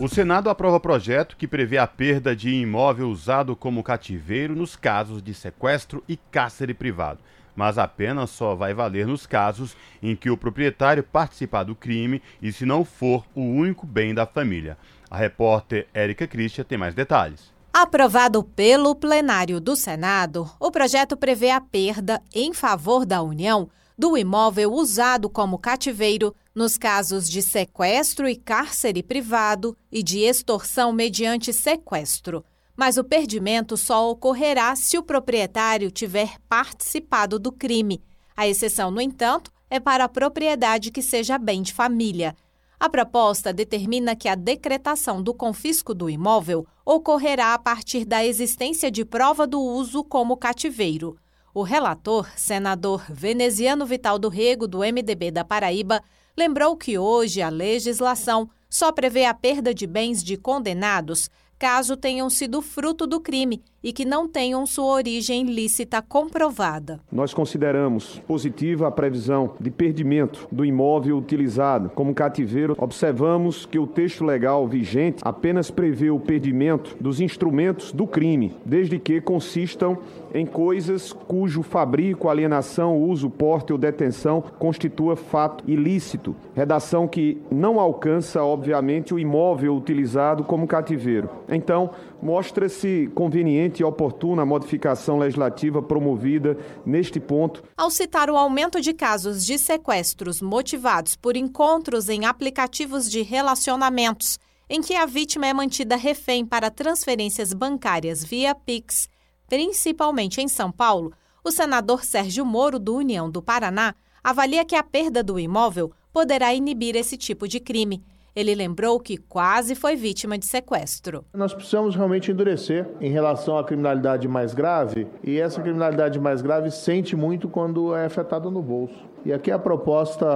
O 0.01 0.09
Senado 0.09 0.51
aprova 0.51 0.81
projeto 0.81 1.37
que 1.37 1.47
prevê 1.47 1.79
a 1.79 1.87
perda 1.87 2.35
de 2.35 2.51
imóvel 2.51 3.09
usado 3.09 3.55
como 3.55 3.83
cativeiro 3.83 4.55
nos 4.55 4.75
casos 4.75 5.23
de 5.23 5.33
sequestro 5.33 6.03
e 6.09 6.17
cárcere 6.17 6.75
privado, 6.75 7.21
mas 7.55 7.79
a 7.79 7.87
pena 7.87 8.27
só 8.27 8.57
vai 8.57 8.75
valer 8.75 9.07
nos 9.07 9.25
casos 9.25 9.77
em 10.03 10.17
que 10.17 10.29
o 10.29 10.37
proprietário 10.37 11.05
participar 11.05 11.63
do 11.63 11.77
crime 11.77 12.21
e 12.43 12.51
se 12.51 12.67
não 12.67 12.85
for 12.85 13.25
o 13.37 13.43
único 13.43 13.87
bem 13.87 14.13
da 14.13 14.27
família. 14.27 14.77
A 15.09 15.17
repórter 15.17 15.87
Érica 15.95 16.27
Christian 16.27 16.65
tem 16.65 16.77
mais 16.77 16.93
detalhes. 16.93 17.53
Aprovado 17.73 18.43
pelo 18.43 18.97
plenário 18.97 19.61
do 19.61 19.77
Senado, 19.77 20.51
o 20.59 20.73
projeto 20.73 21.17
prevê 21.17 21.51
a 21.51 21.61
perda 21.61 22.21
em 22.35 22.53
favor 22.53 23.07
da 23.07 23.23
União 23.23 23.71
do 23.97 24.17
imóvel 24.17 24.73
usado 24.73 25.31
como 25.31 25.59
cativeiro 25.59 26.35
nos 26.55 26.77
casos 26.77 27.29
de 27.29 27.41
sequestro 27.41 28.29
e 28.29 28.37
cárcere 28.37 29.03
privado 29.03 29.77
e 29.91 30.03
de 30.03 30.21
extorsão 30.21 30.93
mediante 30.93 31.53
sequestro. 31.53 32.45
Mas 32.77 32.97
o 32.97 33.05
perdimento 33.05 33.77
só 33.77 34.11
ocorrerá 34.11 34.75
se 34.75 34.99
o 34.99 35.03
proprietário 35.03 35.91
tiver 35.91 36.39
participado 36.49 37.39
do 37.39 37.53
crime. 37.53 38.03
A 38.37 38.49
exceção, 38.49 38.91
no 38.91 39.01
entanto, 39.01 39.53
é 39.71 39.79
para 39.79 40.05
a 40.05 40.09
propriedade 40.09 40.91
que 40.91 41.01
seja 41.01 41.39
bem 41.39 41.63
de 41.63 41.73
família. 41.73 42.37
A 42.79 42.89
proposta 42.89 43.53
determina 43.53 44.17
que 44.17 44.29
a 44.29 44.35
decretação 44.35 45.23
do 45.23 45.33
confisco 45.33 45.95
do 45.95 46.11
imóvel 46.11 46.67
ocorrerá 46.85 47.55
a 47.55 47.59
partir 47.59 48.05
da 48.05 48.25
existência 48.25 48.91
de 48.91 49.05
prova 49.05 49.47
do 49.47 49.61
uso 49.61 50.03
como 50.03 50.37
cativeiro. 50.37 51.17
O 51.57 51.63
relator, 51.63 52.29
senador 52.35 53.05
veneziano 53.09 53.87
Vital 53.87 54.19
do 54.19 54.29
Rego, 54.29 54.67
do 54.67 54.81
MDB 54.81 55.31
da 55.31 55.45
Paraíba, 55.45 56.03
lembrou 56.37 56.77
que 56.77 56.99
hoje 56.99 57.41
a 57.41 57.49
legislação 57.49 58.51
só 58.69 58.91
prevê 58.91 59.25
a 59.25 59.33
perda 59.33 59.73
de 59.73 59.87
bens 59.87 60.21
de 60.21 60.37
condenados 60.37 61.31
caso 61.59 61.97
tenham 61.97 62.29
sido 62.29 62.61
fruto 62.61 63.07
do 63.07 63.21
crime 63.21 63.63
e 63.83 63.93
que 63.93 64.05
não 64.05 64.29
tenham 64.29 64.67
sua 64.67 64.95
origem 64.95 65.45
lícita 65.45 66.03
comprovada. 66.03 67.01
Nós 67.13 67.33
consideramos 67.33 68.19
positiva 68.27 68.89
a 68.89 68.91
previsão 68.91 69.55
de 69.61 69.71
perdimento 69.71 70.49
do 70.51 70.65
imóvel 70.65 71.19
utilizado 71.19 71.91
como 71.91 72.15
cativeiro. 72.15 72.75
Observamos 72.79 73.67
que 73.67 73.79
o 73.79 73.87
texto 73.87 74.25
legal 74.25 74.67
vigente 74.67 75.23
apenas 75.23 75.71
prevê 75.71 76.11
o 76.11 76.19
perdimento 76.19 76.97
dos 77.01 77.21
instrumentos 77.21 77.93
do 77.93 78.07
crime, 78.07 78.57
desde 78.65 78.99
que 78.99 79.21
consistam 79.21 79.99
em 80.35 80.45
coisas 80.45 81.13
cujo 81.13 81.63
fabrico, 81.63 82.29
alienação, 82.29 83.01
uso, 83.01 83.31
porte 83.31 83.73
ou 83.73 83.79
detenção 83.79 84.43
constitua 84.59 85.15
fato 85.15 85.63
ilícito. 85.71 86.35
Redação 86.55 87.07
que 87.07 87.41
não 87.51 87.79
alcança, 87.79 88.43
obviamente, 88.43 89.15
o 89.15 89.19
imóvel 89.19 89.77
utilizado 89.77 90.43
como 90.43 90.67
cativeiro. 90.67 91.31
Então, 91.49 91.91
mostra-se 92.21 93.09
conveniente 93.15 93.83
e 93.83 93.85
oportuna 93.85 94.43
a 94.43 94.47
modificação 94.47 95.19
legislativa 95.19 95.81
promovida 95.81 96.59
neste 96.85 97.21
ponto. 97.21 97.63
Ao 97.77 97.91
citar 97.91 98.29
o 98.29 98.37
aumento 98.37 98.81
de 98.81 98.93
casos 98.93 99.47
de 99.47 99.57
sequestros 99.57 100.43
motivados 100.43 101.15
por 101.15 101.37
encontros 101.37 102.09
em 102.09 102.25
aplicativos 102.25 103.09
de 103.09 103.23
relacionamentos, 103.23 104.41
em 104.69 104.81
que 104.81 104.95
a 104.95 105.07
vítima 105.07 105.47
é 105.47 105.53
mantida 105.53 105.95
refém 105.95 106.45
para 106.45 106.71
transferências 106.71 107.53
bancárias 107.53 108.25
via 108.25 108.55
Pix, 108.55 109.09
principalmente 109.55 110.41
em 110.41 110.49
São 110.49 110.73
Paulo, 110.73 111.13
o 111.45 111.49
senador 111.49 112.05
Sérgio 112.05 112.45
Moro, 112.45 112.77
do 112.77 112.97
União 112.97 113.31
do 113.31 113.41
Paraná, 113.41 113.95
avalia 114.21 114.65
que 114.65 114.75
a 114.75 114.83
perda 114.83 115.23
do 115.23 115.39
imóvel 115.39 115.93
poderá 116.13 116.53
inibir 116.53 116.97
esse 116.97 117.17
tipo 117.17 117.47
de 117.47 117.61
crime 117.61 118.03
ele 118.35 118.55
lembrou 118.55 118.99
que 118.99 119.17
quase 119.17 119.75
foi 119.75 119.97
vítima 119.97 120.37
de 120.37 120.47
sequestro. 120.47 121.25
Nós 121.33 121.55
precisamos 121.55 121.95
realmente 121.95 122.31
endurecer 122.31 122.87
em 123.01 123.11
relação 123.11 123.57
à 123.57 123.65
criminalidade 123.65 124.27
mais 124.27 124.55
grave, 124.55 125.07
e 125.23 125.39
essa 125.39 125.63
criminalidade 125.63 126.19
mais 126.19 126.43
grave 126.43 126.71
sente 126.71 127.15
muito 127.15 127.49
quando 127.49 127.95
é 127.95 128.07
afetada 128.07 128.51
no 128.51 128.61
bolso. 128.63 129.15
E 129.25 129.33
aqui 129.33 129.51
a 129.51 129.59
proposta 129.59 130.27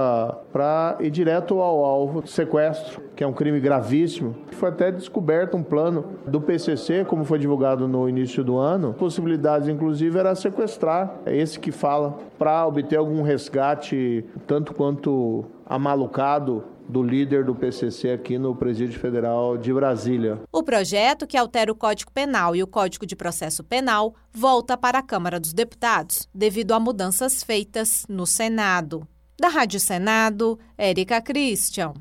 para 0.51 0.97
ir 0.99 1.11
direto 1.11 1.59
ao 1.59 1.85
alvo, 1.85 2.25
sequestro, 2.25 3.03
que 3.15 3.23
é 3.23 3.27
um 3.27 3.33
crime 3.33 3.59
gravíssimo. 3.59 4.35
Foi 4.53 4.69
até 4.69 4.91
descoberto 4.91 5.55
um 5.55 5.61
plano 5.61 6.17
do 6.25 6.41
PCC, 6.41 7.05
como 7.05 7.23
foi 7.23 7.37
divulgado 7.37 7.87
no 7.87 8.09
início 8.09 8.43
do 8.43 8.57
ano. 8.57 8.95
Possibilidades, 8.95 9.67
inclusive, 9.67 10.17
era 10.17 10.33
sequestrar, 10.33 11.19
é 11.23 11.37
esse 11.37 11.59
que 11.59 11.71
fala, 11.71 12.17
para 12.39 12.65
obter 12.65 12.95
algum 12.95 13.21
resgate, 13.21 14.25
tanto 14.47 14.73
quanto 14.73 15.45
amalucado 15.67 16.63
do 16.89 17.03
líder 17.03 17.45
do 17.45 17.53
PCC 17.53 18.11
aqui 18.11 18.39
no 18.39 18.55
Presídio 18.55 18.99
Federal 18.99 19.55
de 19.55 19.71
Brasília. 19.71 20.41
O 20.51 20.63
projeto, 20.63 21.27
que 21.27 21.37
altera 21.37 21.71
o 21.71 21.75
Código 21.75 22.11
Penal 22.11 22.55
e 22.55 22.63
o 22.63 22.67
Código 22.67 23.05
de 23.05 23.15
Processo 23.15 23.63
Penal, 23.63 24.15
volta 24.33 24.75
para 24.75 24.97
a 24.97 25.03
Câmara 25.03 25.39
dos 25.39 25.53
Deputados, 25.53 26.27
devido 26.33 26.73
a 26.73 26.79
mudanças 26.79 27.43
feitas 27.43 28.05
no 28.09 28.25
Senado. 28.25 29.07
Da 29.39 29.49
Rádio 29.49 29.79
Senado, 29.79 30.59
Érica 30.75 31.21
Christian. 31.21 31.93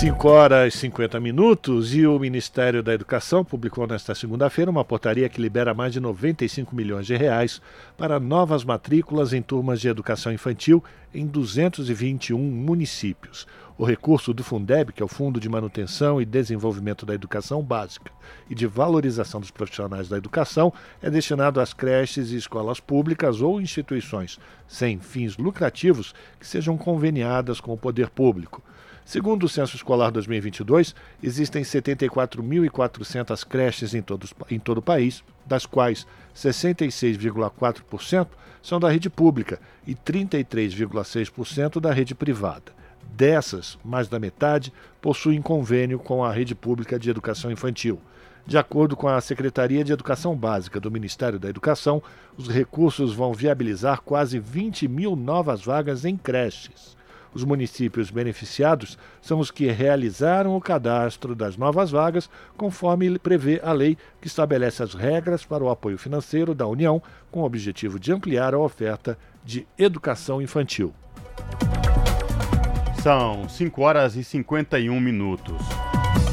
5 0.00 0.28
horas 0.28 0.74
e 0.74 0.78
50 0.78 1.20
minutos 1.20 1.94
e 1.94 2.04
o 2.04 2.18
Ministério 2.18 2.82
da 2.82 2.92
Educação 2.92 3.44
publicou 3.44 3.86
nesta 3.86 4.12
segunda-feira 4.12 4.68
uma 4.68 4.84
portaria 4.84 5.28
que 5.28 5.40
libera 5.40 5.72
mais 5.72 5.92
de 5.92 6.00
95 6.00 6.74
milhões 6.74 7.06
de 7.06 7.16
reais 7.16 7.62
para 7.96 8.18
novas 8.18 8.64
matrículas 8.64 9.32
em 9.32 9.40
turmas 9.40 9.80
de 9.80 9.86
educação 9.86 10.32
infantil 10.32 10.82
em 11.14 11.24
221 11.24 12.36
municípios. 12.36 13.46
O 13.78 13.84
recurso 13.84 14.34
do 14.34 14.42
Fundeb, 14.42 14.92
que 14.92 15.00
é 15.00 15.04
o 15.04 15.08
Fundo 15.08 15.38
de 15.38 15.48
Manutenção 15.48 16.20
e 16.20 16.24
Desenvolvimento 16.24 17.06
da 17.06 17.14
Educação 17.14 17.62
Básica 17.62 18.10
e 18.50 18.54
de 18.54 18.66
Valorização 18.66 19.40
dos 19.40 19.52
Profissionais 19.52 20.08
da 20.08 20.16
Educação, 20.16 20.72
é 21.00 21.08
destinado 21.08 21.60
às 21.60 21.72
creches 21.72 22.32
e 22.32 22.36
escolas 22.36 22.80
públicas 22.80 23.40
ou 23.40 23.60
instituições 23.60 24.40
sem 24.66 24.98
fins 24.98 25.36
lucrativos 25.36 26.16
que 26.40 26.46
sejam 26.46 26.76
conveniadas 26.76 27.60
com 27.60 27.72
o 27.72 27.78
poder 27.78 28.10
público. 28.10 28.60
Segundo 29.04 29.44
o 29.44 29.48
Censo 29.48 29.76
Escolar 29.76 30.10
2022, 30.10 30.94
existem 31.22 31.62
74.400 31.62 33.46
creches 33.46 33.94
em, 33.94 34.00
todos, 34.00 34.32
em 34.50 34.58
todo 34.58 34.78
o 34.78 34.82
país, 34.82 35.22
das 35.44 35.66
quais 35.66 36.06
66,4% 36.34 38.28
são 38.62 38.80
da 38.80 38.88
rede 38.88 39.10
pública 39.10 39.60
e 39.86 39.94
33,6% 39.94 41.80
da 41.80 41.92
rede 41.92 42.14
privada. 42.14 42.72
Dessas, 43.12 43.78
mais 43.84 44.08
da 44.08 44.18
metade 44.18 44.72
possuem 45.02 45.42
convênio 45.42 45.98
com 45.98 46.24
a 46.24 46.32
rede 46.32 46.54
pública 46.54 46.98
de 46.98 47.10
educação 47.10 47.52
infantil. 47.52 48.00
De 48.46 48.56
acordo 48.56 48.96
com 48.96 49.06
a 49.06 49.20
Secretaria 49.20 49.84
de 49.84 49.92
Educação 49.92 50.34
Básica 50.34 50.80
do 50.80 50.90
Ministério 50.90 51.38
da 51.38 51.48
Educação, 51.48 52.02
os 52.36 52.48
recursos 52.48 53.14
vão 53.14 53.34
viabilizar 53.34 54.00
quase 54.00 54.38
20 54.38 54.88
mil 54.88 55.14
novas 55.14 55.62
vagas 55.62 56.04
em 56.04 56.16
creches. 56.16 56.96
Os 57.34 57.42
municípios 57.42 58.10
beneficiados 58.10 58.96
são 59.20 59.40
os 59.40 59.50
que 59.50 59.66
realizaram 59.66 60.56
o 60.56 60.60
cadastro 60.60 61.34
das 61.34 61.56
novas 61.56 61.90
vagas, 61.90 62.30
conforme 62.56 63.18
prevê 63.18 63.60
a 63.62 63.72
lei 63.72 63.98
que 64.20 64.28
estabelece 64.28 64.82
as 64.84 64.94
regras 64.94 65.44
para 65.44 65.64
o 65.64 65.68
apoio 65.68 65.98
financeiro 65.98 66.54
da 66.54 66.66
União, 66.66 67.02
com 67.32 67.40
o 67.40 67.44
objetivo 67.44 67.98
de 67.98 68.12
ampliar 68.12 68.54
a 68.54 68.58
oferta 68.58 69.18
de 69.44 69.66
educação 69.76 70.40
infantil. 70.40 70.94
São 73.02 73.48
5 73.48 73.82
horas 73.82 74.14
e 74.14 74.22
51 74.22 74.98
minutos. 75.00 75.60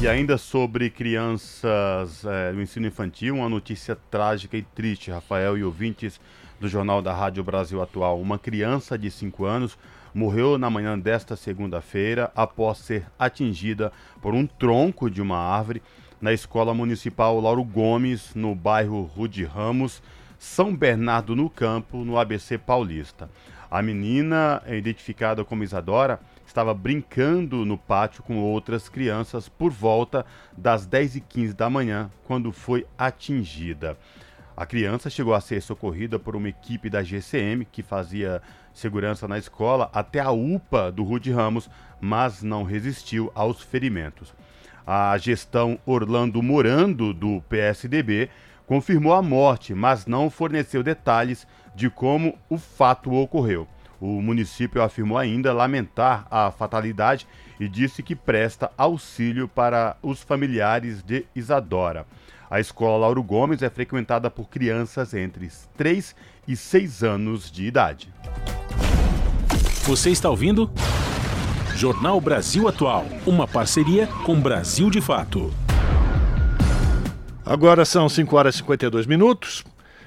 E 0.00 0.08
ainda 0.08 0.38
sobre 0.38 0.88
crianças 0.88 2.24
é, 2.24 2.52
do 2.52 2.62
ensino 2.62 2.86
infantil, 2.86 3.36
uma 3.36 3.48
notícia 3.48 3.96
trágica 4.10 4.56
e 4.56 4.62
triste, 4.62 5.10
Rafael 5.10 5.58
e 5.58 5.64
ouvintes 5.64 6.20
do 6.60 6.68
Jornal 6.68 7.02
da 7.02 7.12
Rádio 7.12 7.44
Brasil 7.44 7.82
Atual. 7.82 8.20
Uma 8.20 8.38
criança 8.38 8.96
de 8.96 9.10
5 9.10 9.44
anos 9.44 9.76
morreu 10.14 10.58
na 10.58 10.68
manhã 10.68 10.98
desta 10.98 11.36
segunda-feira 11.36 12.30
após 12.34 12.78
ser 12.78 13.06
atingida 13.18 13.92
por 14.20 14.34
um 14.34 14.46
tronco 14.46 15.10
de 15.10 15.22
uma 15.22 15.38
árvore 15.38 15.82
na 16.20 16.32
Escola 16.32 16.72
Municipal 16.72 17.40
Lauro 17.40 17.64
Gomes, 17.64 18.34
no 18.34 18.54
bairro 18.54 19.02
Rude 19.02 19.44
Ramos, 19.44 20.02
São 20.38 20.74
Bernardo 20.74 21.34
no 21.34 21.50
Campo, 21.50 22.04
no 22.04 22.18
ABC 22.18 22.58
Paulista. 22.58 23.28
A 23.70 23.80
menina, 23.80 24.62
identificada 24.68 25.44
como 25.44 25.64
Isadora, 25.64 26.20
estava 26.46 26.74
brincando 26.74 27.64
no 27.64 27.78
pátio 27.78 28.22
com 28.22 28.36
outras 28.36 28.88
crianças 28.88 29.48
por 29.48 29.70
volta 29.70 30.26
das 30.56 30.86
10h15 30.86 31.54
da 31.54 31.70
manhã, 31.70 32.10
quando 32.24 32.52
foi 32.52 32.86
atingida. 32.98 33.96
A 34.54 34.66
criança 34.66 35.08
chegou 35.08 35.32
a 35.32 35.40
ser 35.40 35.62
socorrida 35.62 36.18
por 36.18 36.36
uma 36.36 36.50
equipe 36.50 36.90
da 36.90 37.02
GCM 37.02 37.64
que 37.64 37.82
fazia 37.82 38.42
segurança 38.72 39.28
na 39.28 39.38
escola 39.38 39.90
até 39.92 40.20
a 40.20 40.30
UPA 40.30 40.90
do 40.90 41.02
Rude 41.02 41.30
Ramos, 41.30 41.68
mas 42.00 42.42
não 42.42 42.62
resistiu 42.62 43.30
aos 43.34 43.60
ferimentos. 43.62 44.34
A 44.86 45.16
gestão 45.18 45.78
Orlando 45.86 46.42
Morando, 46.42 47.14
do 47.14 47.40
PSDB, 47.48 48.28
confirmou 48.66 49.12
a 49.12 49.22
morte, 49.22 49.74
mas 49.74 50.06
não 50.06 50.30
forneceu 50.30 50.82
detalhes 50.82 51.46
de 51.74 51.88
como 51.88 52.38
o 52.48 52.58
fato 52.58 53.12
ocorreu. 53.12 53.68
O 54.00 54.20
município 54.20 54.82
afirmou 54.82 55.16
ainda 55.16 55.52
lamentar 55.52 56.26
a 56.28 56.50
fatalidade 56.50 57.26
e 57.60 57.68
disse 57.68 58.02
que 58.02 58.16
presta 58.16 58.72
auxílio 58.76 59.46
para 59.46 59.96
os 60.02 60.22
familiares 60.22 61.02
de 61.04 61.24
Isadora. 61.36 62.04
A 62.52 62.60
escola 62.60 62.98
Lauro 62.98 63.22
Gomes 63.22 63.62
é 63.62 63.70
frequentada 63.70 64.30
por 64.30 64.46
crianças 64.46 65.14
entre 65.14 65.50
3 65.74 66.14
e 66.46 66.54
6 66.54 67.02
anos 67.02 67.50
de 67.50 67.64
idade. 67.64 68.12
Você 69.84 70.10
está 70.10 70.28
ouvindo? 70.28 70.70
Jornal 71.74 72.20
Brasil 72.20 72.68
Atual, 72.68 73.06
uma 73.26 73.48
parceria 73.48 74.06
com 74.26 74.38
Brasil 74.38 74.90
de 74.90 75.00
Fato. 75.00 75.50
Agora 77.42 77.86
são 77.86 78.06
5 78.06 78.36
horas 78.36 78.56
e 78.56 78.58
52 78.58 79.06
minutos 79.06 79.64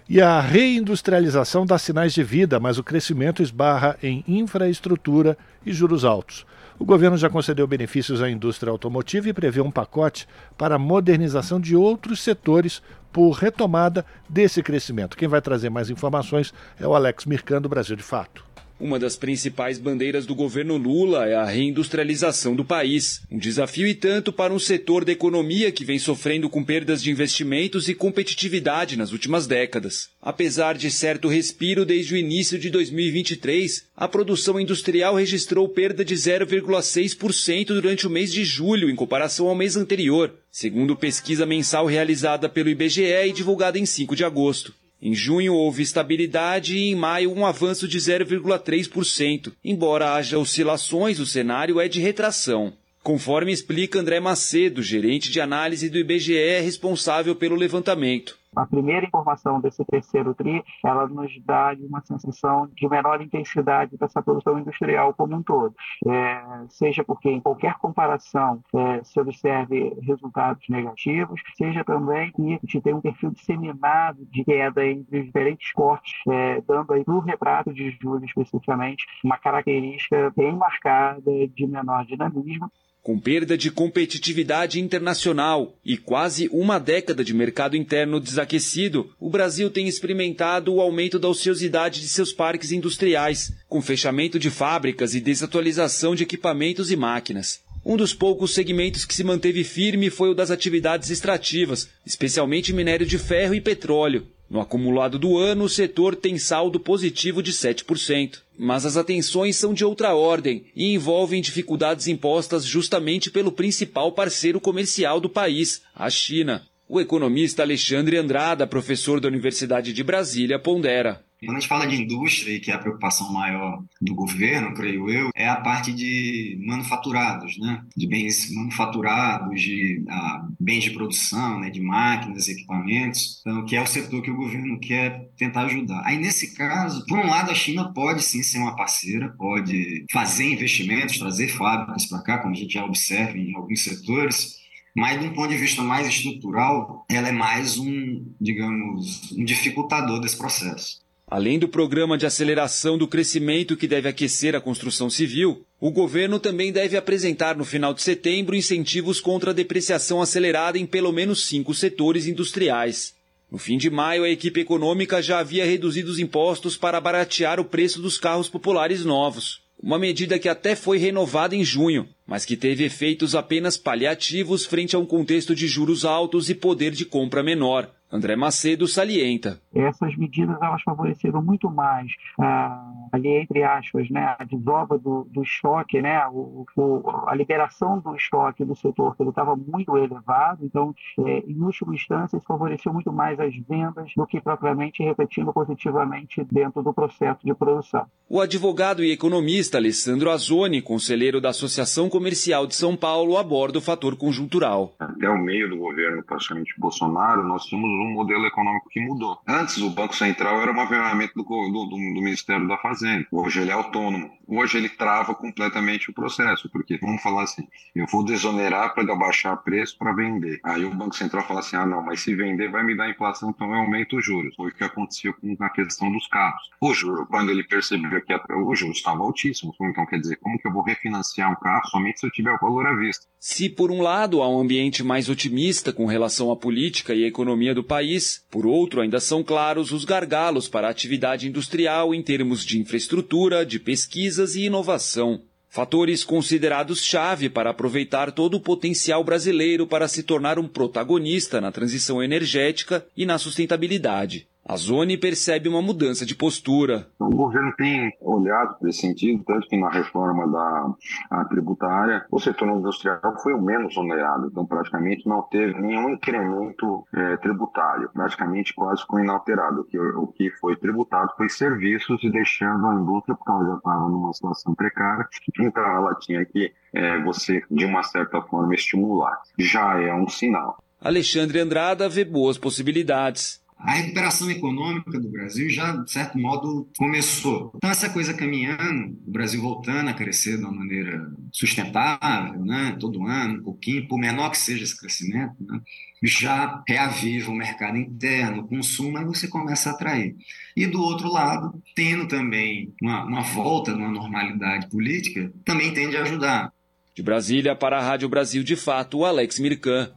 e 0.08 0.22
a 0.22 0.40
reindustrialização 0.40 1.66
dá 1.66 1.80
sinais 1.80 2.14
de 2.14 2.24
vida, 2.24 2.60
mas 2.60 2.78
o 2.78 2.84
crescimento 2.84 3.42
esbarra 3.42 3.98
em 4.04 4.24
infraestrutura 4.28 5.36
e 5.66 5.74
juros 5.74 6.06
altos. 6.06 6.46
O 6.78 6.84
governo 6.84 7.16
já 7.16 7.30
concedeu 7.30 7.66
benefícios 7.66 8.22
à 8.22 8.30
indústria 8.30 8.70
automotiva 8.70 9.30
e 9.30 9.34
prevê 9.34 9.62
um 9.62 9.72
pacote 9.72 10.28
para 10.58 10.76
a 10.76 10.80
modernização 10.80 11.60
de 11.60 11.74
outros 11.74 12.20
setores 12.20 12.82
por 13.14 13.32
retomada 13.32 14.06
desse 14.28 14.62
crescimento. 14.62 15.16
Quem 15.16 15.28
vai 15.28 15.42
trazer 15.42 15.70
mais 15.70 15.90
informações 15.90 16.54
é 16.78 16.86
o 16.86 16.94
Alex 16.94 17.26
Mircando, 17.26 17.70
Brasil 17.70 17.96
de 17.96 18.04
Fato. 18.04 18.44
Uma 18.78 19.00
das 19.00 19.16
principais 19.16 19.80
bandeiras 19.80 20.26
do 20.26 20.36
governo 20.36 20.76
Lula 20.76 21.26
é 21.26 21.34
a 21.34 21.46
reindustrialização 21.46 22.54
do 22.54 22.66
país. 22.66 23.22
Um 23.32 23.38
desafio 23.38 23.88
e 23.88 23.96
tanto 23.96 24.34
para 24.34 24.54
um 24.54 24.60
setor 24.60 25.06
da 25.06 25.14
economia 25.14 25.72
que 25.72 25.86
vem 25.86 25.98
sofrendo 25.98 26.50
com 26.50 26.62
perdas 26.62 27.02
de 27.02 27.10
investimentos 27.10 27.88
e 27.88 27.96
competitividade 27.96 28.98
nas 28.98 29.14
últimas 29.14 29.48
décadas. 29.48 30.10
Apesar 30.22 30.76
de 30.76 30.92
certo 30.92 31.30
respiro 31.30 31.86
desde 31.86 32.16
o 32.16 32.18
início 32.18 32.60
de 32.60 32.70
2023, 32.70 33.86
a 33.96 34.10
produção 34.10 34.60
industrial 34.60 35.16
registrou 35.16 35.70
perda 35.70 36.04
de 36.04 36.14
0,6% 36.14 37.68
durante 37.68 38.06
o 38.06 38.10
mês 38.10 38.32
de 38.32 38.44
julho 38.44 38.90
em 38.90 38.96
comparação 38.96 39.48
ao 39.48 39.56
mês 39.56 39.78
anterior, 39.78 40.34
segundo 40.52 40.98
pesquisa 40.98 41.46
mensal 41.46 41.86
realizada 41.86 42.50
pelo 42.50 42.70
IBGE 42.70 43.04
e 43.04 43.32
divulgada 43.32 43.80
em 43.80 43.86
5 43.86 44.18
de 44.18 44.26
agosto. 44.26 44.74
Em 45.06 45.14
junho 45.14 45.54
houve 45.54 45.84
estabilidade 45.84 46.76
e 46.76 46.90
em 46.90 46.96
maio 46.96 47.32
um 47.32 47.46
avanço 47.46 47.88
de 47.88 47.96
0,3%. 48.00 49.52
Embora 49.64 50.16
haja 50.16 50.40
oscilações, 50.40 51.20
o 51.20 51.28
cenário 51.28 51.80
é 51.80 51.88
de 51.88 52.00
retração. 52.02 52.74
Conforme 53.04 53.52
explica 53.52 54.00
André 54.00 54.20
Macedo, 54.20 54.82
gerente 54.82 55.30
de 55.30 55.40
análise 55.40 55.92
do 55.92 56.00
IBGE 56.00 56.60
responsável 56.60 57.36
pelo 57.36 57.56
levantamento. 57.56 58.36
A 58.56 58.66
primeira 58.66 59.06
informação 59.06 59.60
desse 59.60 59.84
terceiro 59.86 60.34
TRI, 60.34 60.64
ela 60.84 61.08
nos 61.08 61.32
dá 61.44 61.76
uma 61.80 62.02
sensação 62.02 62.68
de 62.74 62.88
menor 62.88 63.22
intensidade 63.22 63.98
dessa 63.98 64.22
produção 64.22 64.58
industrial 64.58 65.14
como 65.14 65.36
um 65.36 65.44
todo. 65.44 65.76
É, 66.08 66.42
seja 66.70 67.04
porque 67.04 67.30
em 67.30 67.42
qualquer 67.42 67.76
comparação 67.76 68.62
é, 68.74 69.04
se 69.04 69.20
observe 69.20 69.98
resultados 70.02 70.64
negativos, 70.70 71.42
seja 71.58 71.84
também 71.84 72.32
que 72.32 72.54
a 72.54 72.58
gente 72.58 72.82
tem 72.82 72.94
um 72.94 73.02
perfil 73.02 73.32
disseminado 73.32 74.26
de 74.26 74.44
queda 74.44 74.86
entre 74.86 75.24
diferentes 75.24 75.72
cortes, 75.74 76.14
é, 76.30 76.62
dando 76.62 76.94
aí 76.94 77.04
no 77.06 77.20
retrato 77.20 77.74
de 77.74 77.92
julho 78.02 78.26
especificamente 78.26 79.06
uma 79.24 79.38
característica 79.38 80.32
bem 80.36 80.56
marcada 80.56 81.32
de 81.48 81.68
menor 81.68 82.06
dinamismo 82.06 82.72
com 83.06 83.20
perda 83.20 83.56
de 83.56 83.70
competitividade 83.70 84.80
internacional 84.80 85.78
e 85.86 85.96
quase 85.96 86.50
uma 86.52 86.80
década 86.80 87.24
de 87.24 87.36
mercado 87.36 87.78
interno 87.78 88.20
desaquecido, 88.20 89.12
o 89.20 89.30
Brasil 89.30 89.70
tem 89.70 89.88
experimentado 89.88 90.74
o 90.74 90.82
aumento 90.82 91.20
da 91.20 91.28
ociosidade 91.28 92.02
de 92.02 92.10
seus 92.10 92.34
parques 92.34 92.72
industriais, 92.72 93.54
com 93.70 93.80
fechamento 93.80 94.40
de 94.40 94.50
fábricas 94.50 95.14
e 95.14 95.22
desatualização 95.22 96.16
de 96.16 96.24
equipamentos 96.24 96.90
e 96.90 96.96
máquinas. 96.96 97.60
Um 97.86 97.96
dos 97.96 98.12
poucos 98.12 98.56
segmentos 98.56 99.06
que 99.06 99.14
se 99.14 99.24
manteve 99.24 99.64
firme 99.64 100.10
foi 100.10 100.32
o 100.32 100.34
das 100.34 100.50
atividades 100.50 101.12
extrativas, 101.12 101.88
especialmente 102.04 102.74
minério 102.74 103.06
de 103.06 103.20
ferro 103.20 103.54
e 103.54 103.62
petróleo. 103.62 104.26
No 104.56 104.62
acumulado 104.62 105.20
do 105.20 105.38
ano, 105.38 105.66
o 105.66 105.70
setor 105.70 106.16
tem 106.16 106.38
saldo 106.38 106.80
positivo 106.80 107.44
de 107.44 107.52
7%. 107.52 108.38
Mas 108.58 108.86
as 108.86 108.96
atenções 108.96 109.58
são 109.58 109.74
de 109.74 109.84
outra 109.84 110.16
ordem 110.16 110.64
e 110.74 110.94
envolvem 110.94 111.42
dificuldades 111.42 112.08
impostas 112.08 112.64
justamente 112.64 113.30
pelo 113.30 113.52
principal 113.52 114.14
parceiro 114.14 114.62
comercial 114.62 115.20
do 115.20 115.28
país, 115.28 115.82
a 115.94 116.10
China. 116.10 116.66
O 116.88 117.02
economista 117.02 117.64
Alexandre 117.64 118.16
Andrada, 118.16 118.66
professor 118.66 119.20
da 119.20 119.28
Universidade 119.28 119.92
de 119.92 120.02
Brasília, 120.02 120.58
pondera. 120.58 121.22
Quando 121.46 121.58
a 121.58 121.60
gente 121.60 121.70
fala 121.70 121.88
de 121.88 122.02
indústria, 122.02 122.60
que 122.60 122.72
é 122.72 122.74
a 122.74 122.80
preocupação 122.80 123.32
maior 123.32 123.84
do 124.02 124.16
governo, 124.16 124.74
creio 124.74 125.10
eu, 125.10 125.30
é 125.36 125.48
a 125.48 125.58
parte 125.58 125.94
de 125.94 126.58
manufaturados, 126.66 127.58
né? 127.58 127.84
de 127.96 128.08
bens 128.08 128.54
manufaturados, 128.54 129.62
de 129.62 130.04
ah, 130.10 130.48
bens 130.60 130.84
de 130.84 130.92
produção, 130.92 131.60
né? 131.60 131.70
de 131.70 131.82
máquinas, 131.82 132.48
equipamentos, 132.48 133.42
então, 133.42 133.66
que 133.66 133.76
é 133.76 133.82
o 133.82 133.88
setor 133.88 134.22
que 134.22 134.32
o 134.32 134.36
governo 134.36 134.80
quer 134.80 135.30
tentar 135.38 135.62
ajudar. 135.66 136.02
Aí, 136.06 136.18
nesse 136.18 136.56
caso, 136.56 137.06
por 137.06 137.18
um 137.18 137.28
lado, 137.28 137.52
a 137.52 137.56
China 137.56 137.94
pode 137.94 138.24
sim 138.24 138.44
ser 138.44 138.60
uma 138.60 138.76
parceira, 138.76 139.30
pode 139.38 140.06
fazer 140.12 140.52
investimentos, 140.52 141.18
trazer 141.18 141.48
fábricas 141.50 142.06
para 142.06 142.22
cá, 142.22 142.38
como 142.40 142.54
a 142.54 142.58
gente 142.58 142.74
já 142.74 142.84
observa 142.84 143.38
em 143.38 143.56
alguns 143.56 143.84
setores, 143.84 144.66
mas, 144.96 145.20
de 145.20 145.28
um 145.28 145.34
ponto 145.34 145.50
de 145.50 145.58
vista 145.58 145.84
mais 145.84 146.08
estrutural, 146.08 147.06
ela 147.10 147.28
é 147.28 147.32
mais 147.32 147.78
um, 147.78 148.34
digamos, 148.40 149.30
um 149.34 149.44
dificultador 149.44 150.22
desse 150.22 150.38
processo. 150.38 151.05
Além 151.28 151.58
do 151.58 151.68
programa 151.68 152.20
de 152.20 152.26
aceleração 152.28 153.00
do 153.00 153.08
crescimento 153.08 153.76
que 153.76 153.88
deve 153.88 154.08
aquecer 154.08 154.56
a 154.56 154.62
construção 154.62 155.10
civil, 155.10 155.66
o 155.82 155.90
governo 155.90 156.40
também 156.40 156.72
deve 156.72 156.96
apresentar 156.96 157.58
no 157.58 157.66
final 157.66 157.96
de 157.96 158.04
setembro 158.04 158.56
incentivos 158.56 159.20
contra 159.20 159.50
a 159.50 159.54
depreciação 159.54 160.22
acelerada 160.22 160.78
em 160.78 160.86
pelo 160.86 161.12
menos 161.12 161.48
cinco 161.48 161.74
setores 161.74 162.28
industriais. 162.28 163.16
No 163.52 163.58
fim 163.58 163.76
de 163.76 163.90
maio, 163.90 164.24
a 164.24 164.30
equipe 164.30 164.60
econômica 164.60 165.20
já 165.20 165.40
havia 165.40 165.66
reduzido 165.66 166.12
os 166.12 166.20
impostos 166.20 166.78
para 166.78 167.02
baratear 167.02 167.60
o 167.60 167.66
preço 167.66 168.00
dos 168.00 168.20
carros 168.20 168.48
populares 168.48 169.04
novos. 169.04 169.62
Uma 169.82 169.98
medida 169.98 170.38
que 170.38 170.48
até 170.48 170.76
foi 170.76 170.98
renovada 170.98 171.56
em 171.56 171.64
junho, 171.64 172.08
mas 172.26 172.46
que 172.46 172.56
teve 172.56 172.84
efeitos 172.84 173.36
apenas 173.36 173.78
paliativos 173.78 174.66
frente 174.66 174.96
a 174.96 175.00
um 175.00 175.06
contexto 175.06 175.56
de 175.56 175.68
juros 175.68 176.06
altos 176.06 176.50
e 176.50 176.56
poder 176.56 176.92
de 176.92 177.04
compra 177.04 177.42
menor. 177.42 177.92
André 178.16 178.36
Macedo 178.36 178.88
salienta. 178.88 179.60
Essas 179.74 180.16
medidas 180.16 180.58
elas 180.62 180.82
favoreceram 180.82 181.44
muito 181.44 181.70
mais, 181.70 182.12
ah, 182.40 182.92
ali 183.16 183.30
entre 183.30 183.64
aspas, 183.64 184.10
né, 184.10 184.36
a 184.38 184.44
desova 184.44 184.98
do, 184.98 185.28
do 185.32 185.42
estoque, 185.42 186.02
né, 186.02 186.26
o, 186.28 186.66
o, 186.76 187.04
a 187.28 187.36
liberação 187.36 188.00
do 188.00 188.16
estoque 188.16 188.64
do 188.64 188.76
setor, 188.76 189.16
que 189.16 189.24
ele 189.24 189.30
estava 189.30 189.56
muito 189.56 189.98
elevado, 189.98 190.66
então, 190.66 190.94
é, 191.20 191.40
em 191.40 191.62
última 191.62 191.94
instância, 191.94 192.38
isso 192.38 192.46
favoreceu 192.46 192.94
muito 192.94 193.12
mais 193.12 193.40
as 193.40 193.56
vendas 193.68 194.12
do 194.16 194.26
que 194.26 194.42
propriamente 194.42 195.04
refletindo 195.04 195.54
positivamente 195.54 196.44
dentro 196.52 196.84
do 196.84 196.94
processo 196.94 197.46
de 197.46 197.54
produção. 197.54 198.06
O 198.28 198.42
advogado 198.42 199.04
e 199.04 199.12
economista 199.12 199.78
Alessandro 199.78 200.32
Azoni, 200.32 200.82
conselheiro 200.82 201.40
da 201.40 201.50
Associação 201.50 202.10
Comercial 202.10 202.66
de 202.66 202.76
São 202.76 202.96
Paulo, 202.98 203.38
aborda 203.38 203.78
o 203.78 203.82
fator 203.82 204.16
conjuntural. 204.18 204.96
Até 205.00 205.30
o 205.30 205.38
meio 205.38 205.70
do 205.70 205.78
governo, 205.78 206.24
praticamente 206.24 206.74
Bolsonaro, 206.78 207.44
nós 207.44 207.66
tínhamos 207.66 207.90
um 207.90 208.14
modelo 208.14 208.46
econômico 208.46 208.90
que 208.90 209.00
mudou. 209.00 209.38
Antes, 209.48 209.78
o 209.78 209.90
Banco 209.90 210.16
Central 210.16 210.60
era 210.62 210.72
uma 210.72 210.88
ferramenta 210.88 211.34
do, 211.36 211.44
do, 211.44 211.86
do, 211.90 212.22
Ministério 212.22 212.68
da 212.68 212.78
Fazenda. 212.78 213.05
Hoje 213.32 213.62
ele 213.62 213.72
é 213.72 213.74
autônomo. 213.74 214.32
Hoje 214.48 214.78
ele 214.78 214.90
trava 214.90 215.34
completamente 215.34 216.12
o 216.12 216.14
processo, 216.14 216.70
porque 216.70 216.98
vamos 216.98 217.22
falar 217.22 217.44
assim: 217.44 217.68
eu 217.96 218.06
vou 218.06 218.24
desonerar 218.24 218.94
para 218.94 219.16
baixar 219.16 219.56
preço 219.58 219.98
para 219.98 220.14
vender. 220.14 220.60
Aí 220.64 220.86
o 220.86 220.94
Banco 220.94 221.16
Central 221.16 221.44
fala 221.48 221.62
assim: 221.62 221.76
ah, 221.76 221.86
não, 221.86 222.04
mas 222.04 222.22
se 222.22 222.36
vender 222.36 222.70
vai 222.70 222.84
me 222.84 222.96
dar 222.96 223.10
inflação, 223.10 223.50
então 223.50 223.68
eu 223.68 223.80
aumento 223.80 224.18
os 224.18 224.26
juros. 224.26 224.56
Foi 224.56 224.70
o 224.70 224.74
que 224.74 224.84
aconteceu 224.84 225.34
com 225.34 225.56
a 225.60 225.70
questão 225.70 226.12
dos 226.12 226.28
carros. 226.28 226.62
O 226.80 226.94
juro, 226.94 227.26
quando 227.26 227.50
ele 227.50 227.64
percebeu 227.64 228.22
que 228.22 228.34
o 228.54 228.76
juro 228.76 228.92
estava 228.92 229.24
altíssimo, 229.24 229.74
então 229.82 230.06
quer 230.06 230.20
dizer, 230.20 230.38
como 230.38 230.60
que 230.60 230.68
eu 230.68 230.72
vou 230.72 230.84
refinanciar 230.84 231.52
um 231.52 231.56
carro 231.56 231.88
somente 231.88 232.20
se 232.20 232.28
eu 232.28 232.32
tiver 232.32 232.54
o 232.54 232.60
valor 232.60 232.86
à 232.86 232.96
vista? 232.96 233.26
Se 233.40 233.70
por 233.70 233.92
um 233.92 234.02
lado 234.02 234.42
há 234.42 234.50
um 234.50 234.60
ambiente 234.60 235.04
mais 235.04 235.30
otimista 235.30 235.94
com 235.94 236.06
relação 236.06 236.52
à 236.52 236.56
política 236.56 237.14
e 237.14 237.24
à 237.24 237.28
economia 237.28 237.76
do 237.76 237.84
país, 237.84 238.44
por 238.50 238.66
outro 238.66 239.02
ainda 239.02 239.20
são 239.20 239.44
claros 239.44 239.92
os 239.92 240.04
gargalos 240.04 240.68
para 240.68 240.88
a 240.88 240.92
atividade 240.92 241.48
industrial 241.48 242.14
em 242.14 242.24
termos 242.24 242.66
de 242.66 242.80
infraestrutura, 242.96 243.66
de 243.66 243.78
pesquisas 243.78 244.56
e 244.56 244.64
inovação. 244.64 245.42
Fatores 245.70 246.24
considerados 246.24 247.04
chave 247.04 247.50
para 247.50 247.72
aproveitar 247.72 248.32
todo 248.32 248.56
o 248.56 248.62
potencial 248.62 249.22
brasileiro 249.22 249.86
para 249.86 250.08
se 250.08 250.24
tornar 250.24 250.58
um 250.58 250.68
protagonista 250.68 251.60
na 251.60 251.72
transição 251.74 252.24
energética 252.24 253.06
e 253.16 253.26
na 253.26 253.38
sustentabilidade. 253.38 254.48
A 254.68 254.78
Zone 254.78 255.16
percebe 255.16 255.70
uma 255.70 255.80
mudança 255.80 256.26
de 256.26 256.34
postura. 256.34 257.08
O 257.20 257.30
governo 257.30 257.72
tem 257.78 258.12
olhado 258.20 258.80
para 258.80 258.90
esse 258.90 259.02
sentido, 259.02 259.44
tanto 259.46 259.68
que 259.68 259.78
na 259.78 259.92
reforma 259.92 260.48
da 260.48 261.46
tributária, 261.46 262.26
o 262.32 262.40
setor 262.40 262.70
industrial 262.70 263.22
foi 263.44 263.54
o 263.54 263.62
menos 263.62 263.96
onerado, 263.96 264.48
então 264.48 264.66
praticamente 264.66 265.30
não 265.30 265.44
teve 265.44 265.80
nenhum 265.80 266.10
incremento 266.10 267.06
é, 267.14 267.38
tributário, 267.38 268.10
praticamente 268.12 268.74
quase 268.74 269.04
ficou 269.04 269.20
inalterado. 269.20 269.82
O 269.82 269.84
que, 269.84 270.00
o 270.00 270.26
que 270.28 270.50
foi 270.60 270.76
tributado 270.76 271.32
foi 271.38 271.48
serviços 271.48 272.24
e 272.24 272.32
deixando 272.32 272.88
a 272.88 272.96
indústria, 272.96 273.36
porque 273.36 273.52
ela 273.52 273.66
já 273.68 273.78
estava 273.78 274.10
numa 274.10 274.34
situação 274.34 274.74
precária, 274.74 275.28
então 275.60 275.84
ela 275.84 276.16
tinha 276.16 276.44
que 276.44 276.74
é, 276.92 277.22
você, 277.22 277.62
de 277.70 277.86
uma 277.86 278.02
certa 278.02 278.42
forma, 278.42 278.74
estimular. 278.74 279.40
Já 279.60 280.02
é 280.02 280.12
um 280.12 280.28
sinal. 280.28 280.84
Alexandre 281.00 281.60
Andrada 281.60 282.10
vê 282.10 282.26
boas 282.26 282.58
possibilidades. 282.58 283.64
A 283.86 283.92
recuperação 283.92 284.50
econômica 284.50 285.20
do 285.20 285.30
Brasil 285.30 285.70
já, 285.70 285.96
de 285.96 286.12
certo 286.12 286.40
modo, 286.40 286.90
começou. 286.98 287.72
Então, 287.76 287.92
essa 287.92 288.10
coisa 288.10 288.34
caminhando, 288.34 289.16
o 289.28 289.32
Brasil 289.32 289.62
voltando 289.62 290.10
a 290.10 290.14
crescer 290.14 290.58
de 290.58 290.64
uma 290.64 290.72
maneira 290.72 291.32
sustentável, 291.52 292.66
né, 292.66 292.98
todo 293.00 293.28
ano, 293.28 293.60
um 293.60 293.64
pouquinho, 293.64 294.08
por 294.08 294.18
menor 294.18 294.50
que 294.50 294.58
seja 294.58 294.84
esse 294.84 295.00
crescimento, 295.00 295.54
né, 295.60 295.80
já 296.24 296.82
reaviva 296.88 297.52
o 297.52 297.56
mercado 297.56 297.98
interno, 297.98 298.64
o 298.64 298.68
consumo, 298.68 299.20
aí 299.20 299.26
você 299.26 299.48
começa 299.48 299.92
a 299.92 299.94
atrair. 299.94 300.36
E 300.76 300.88
do 300.88 301.00
outro 301.00 301.32
lado, 301.32 301.80
tendo 301.96 302.28
também 302.28 302.92
uma, 303.00 303.24
uma 303.24 303.42
volta 303.42 303.92
numa 303.92 304.10
normalidade 304.10 304.90
política, 304.90 305.52
também 305.64 305.94
tende 305.94 306.18
a 306.18 306.24
ajudar. 306.24 306.74
De 307.14 307.22
Brasília 307.22 307.76
para 307.76 308.00
a 308.00 308.02
Rádio 308.02 308.28
Brasil 308.28 308.64
de 308.64 308.76
Fato, 308.76 309.24
Alex 309.24 309.60
Mirkan. 309.60 310.12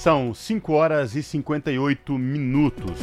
São 0.00 0.32
5 0.32 0.72
horas 0.72 1.14
e 1.14 1.22
58 1.22 2.16
minutos. 2.16 2.98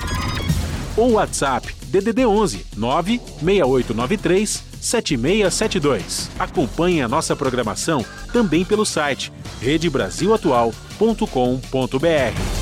ou 0.97 1.13
WhatsApp 1.13 1.73
DDD 1.85 2.25
11 2.25 2.65
96893 2.77 4.63
7672. 4.81 6.29
Acompanhe 6.39 7.01
a 7.01 7.07
nossa 7.07 7.35
programação 7.35 8.03
também 8.33 8.65
pelo 8.65 8.85
site 8.85 9.31
redebrasilatual.com.br. 9.61 12.61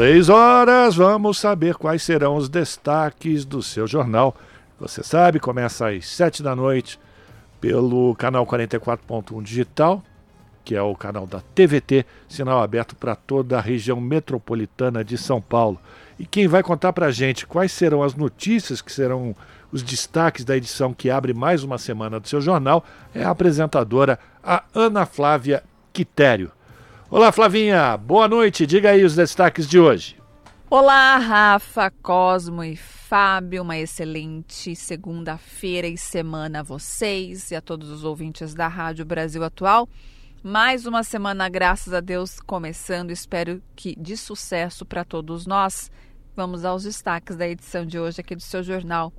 Seis 0.00 0.30
horas, 0.30 0.96
vamos 0.96 1.38
saber 1.38 1.74
quais 1.74 2.02
serão 2.02 2.36
os 2.36 2.48
destaques 2.48 3.44
do 3.44 3.62
seu 3.62 3.86
jornal. 3.86 4.34
Você 4.78 5.02
sabe, 5.02 5.38
começa 5.38 5.88
às 5.88 6.06
sete 6.06 6.42
da 6.42 6.56
noite 6.56 6.98
pelo 7.60 8.14
canal 8.14 8.46
44.1 8.46 9.42
digital, 9.42 10.02
que 10.64 10.74
é 10.74 10.82
o 10.82 10.94
canal 10.94 11.26
da 11.26 11.40
TVT, 11.40 12.06
sinal 12.28 12.62
aberto 12.62 12.94
para 12.94 13.14
toda 13.14 13.58
a 13.58 13.60
região 13.60 14.00
metropolitana 14.00 15.04
de 15.04 15.18
São 15.18 15.40
Paulo. 15.40 15.80
E 16.18 16.26
quem 16.26 16.46
vai 16.46 16.62
contar 16.62 16.92
para 16.92 17.06
a 17.06 17.10
gente 17.10 17.46
quais 17.46 17.72
serão 17.72 18.02
as 18.02 18.14
notícias 18.14 18.82
que 18.82 18.92
serão 18.92 19.34
os 19.72 19.82
destaques 19.82 20.44
da 20.44 20.56
edição 20.56 20.92
que 20.92 21.10
abre 21.10 21.32
mais 21.32 21.62
uma 21.62 21.78
semana 21.78 22.18
do 22.18 22.28
seu 22.28 22.40
jornal 22.40 22.84
é 23.14 23.24
a 23.24 23.30
apresentadora 23.30 24.18
a 24.42 24.64
Ana 24.74 25.06
Flávia 25.06 25.62
Quitério. 25.92 26.50
Olá, 27.10 27.32
Flavinha. 27.32 27.96
Boa 27.96 28.28
noite. 28.28 28.66
Diga 28.66 28.90
aí 28.90 29.04
os 29.04 29.16
destaques 29.16 29.68
de 29.68 29.78
hoje. 29.78 30.19
Olá, 30.72 31.16
Rafa, 31.16 31.90
Cosmo 31.90 32.62
e 32.62 32.76
Fábio. 32.76 33.62
Uma 33.62 33.76
excelente 33.76 34.76
segunda-feira 34.76 35.88
e 35.88 35.98
semana 35.98 36.60
a 36.60 36.62
vocês 36.62 37.50
e 37.50 37.56
a 37.56 37.60
todos 37.60 37.90
os 37.90 38.04
ouvintes 38.04 38.54
da 38.54 38.68
Rádio 38.68 39.04
Brasil 39.04 39.42
Atual. 39.42 39.88
Mais 40.44 40.86
uma 40.86 41.02
semana, 41.02 41.48
graças 41.48 41.92
a 41.92 41.98
Deus, 41.98 42.38
começando. 42.38 43.10
Espero 43.10 43.60
que 43.74 43.96
de 43.96 44.16
sucesso 44.16 44.86
para 44.86 45.04
todos 45.04 45.44
nós. 45.44 45.90
Vamos 46.36 46.64
aos 46.64 46.84
destaques 46.84 47.34
da 47.34 47.48
edição 47.48 47.84
de 47.84 47.98
hoje 47.98 48.20
aqui 48.20 48.36
do 48.36 48.42
seu 48.42 48.62
jornal. 48.62 49.12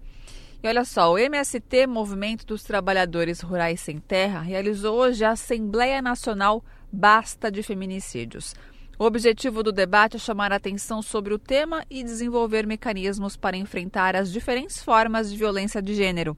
E 0.64 0.68
olha 0.70 0.86
só, 0.86 1.12
o 1.12 1.18
MST, 1.18 1.86
Movimento 1.86 2.46
dos 2.46 2.64
Trabalhadores 2.64 3.42
Rurais 3.42 3.82
Sem 3.82 4.00
Terra, 4.00 4.40
realizou 4.40 4.98
hoje 4.98 5.26
a 5.26 5.32
Assembleia 5.32 6.02
Nacional 6.02 6.64
Basta 6.90 7.52
de 7.52 7.62
Feminicídios. 7.62 8.54
O 9.02 9.04
objetivo 9.04 9.64
do 9.64 9.72
debate 9.72 10.18
é 10.18 10.20
chamar 10.20 10.54
a 10.54 10.58
atenção 10.58 11.02
sobre 11.02 11.34
o 11.34 11.40
tema 11.40 11.84
e 11.90 12.04
desenvolver 12.04 12.68
mecanismos 12.68 13.36
para 13.36 13.58
enfrentar 13.58 14.16
as 14.16 14.32
diferentes 14.32 14.84
formas 14.84 15.32
de 15.32 15.38
violência 15.38 15.82
de 15.82 15.96
gênero. 15.96 16.38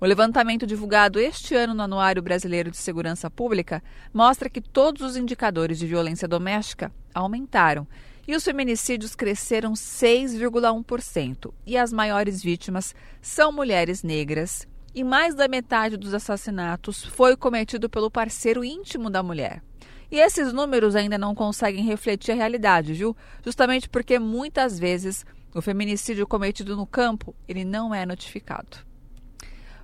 O 0.00 0.06
levantamento 0.06 0.66
divulgado 0.66 1.20
este 1.20 1.54
ano 1.54 1.74
no 1.74 1.82
Anuário 1.82 2.22
Brasileiro 2.22 2.70
de 2.70 2.78
Segurança 2.78 3.30
Pública 3.30 3.82
mostra 4.10 4.48
que 4.48 4.62
todos 4.62 5.02
os 5.02 5.18
indicadores 5.18 5.78
de 5.78 5.86
violência 5.86 6.26
doméstica 6.26 6.90
aumentaram 7.12 7.86
e 8.26 8.34
os 8.34 8.42
feminicídios 8.42 9.14
cresceram 9.14 9.74
6,1%. 9.74 11.52
E 11.66 11.76
as 11.76 11.92
maiores 11.92 12.42
vítimas 12.42 12.94
são 13.20 13.52
mulheres 13.52 14.02
negras. 14.02 14.66
E 14.94 15.04
mais 15.04 15.34
da 15.34 15.46
metade 15.46 15.98
dos 15.98 16.14
assassinatos 16.14 17.04
foi 17.04 17.36
cometido 17.36 17.90
pelo 17.90 18.10
parceiro 18.10 18.64
íntimo 18.64 19.10
da 19.10 19.22
mulher. 19.22 19.62
E 20.10 20.18
esses 20.18 20.52
números 20.52 20.96
ainda 20.96 21.18
não 21.18 21.34
conseguem 21.34 21.84
refletir 21.84 22.32
a 22.32 22.34
realidade, 22.34 22.94
viu? 22.94 23.16
Justamente 23.44 23.88
porque 23.88 24.18
muitas 24.18 24.78
vezes 24.78 25.24
o 25.54 25.60
feminicídio 25.60 26.26
cometido 26.26 26.76
no 26.76 26.86
campo, 26.86 27.34
ele 27.46 27.64
não 27.64 27.94
é 27.94 28.06
notificado. 28.06 28.78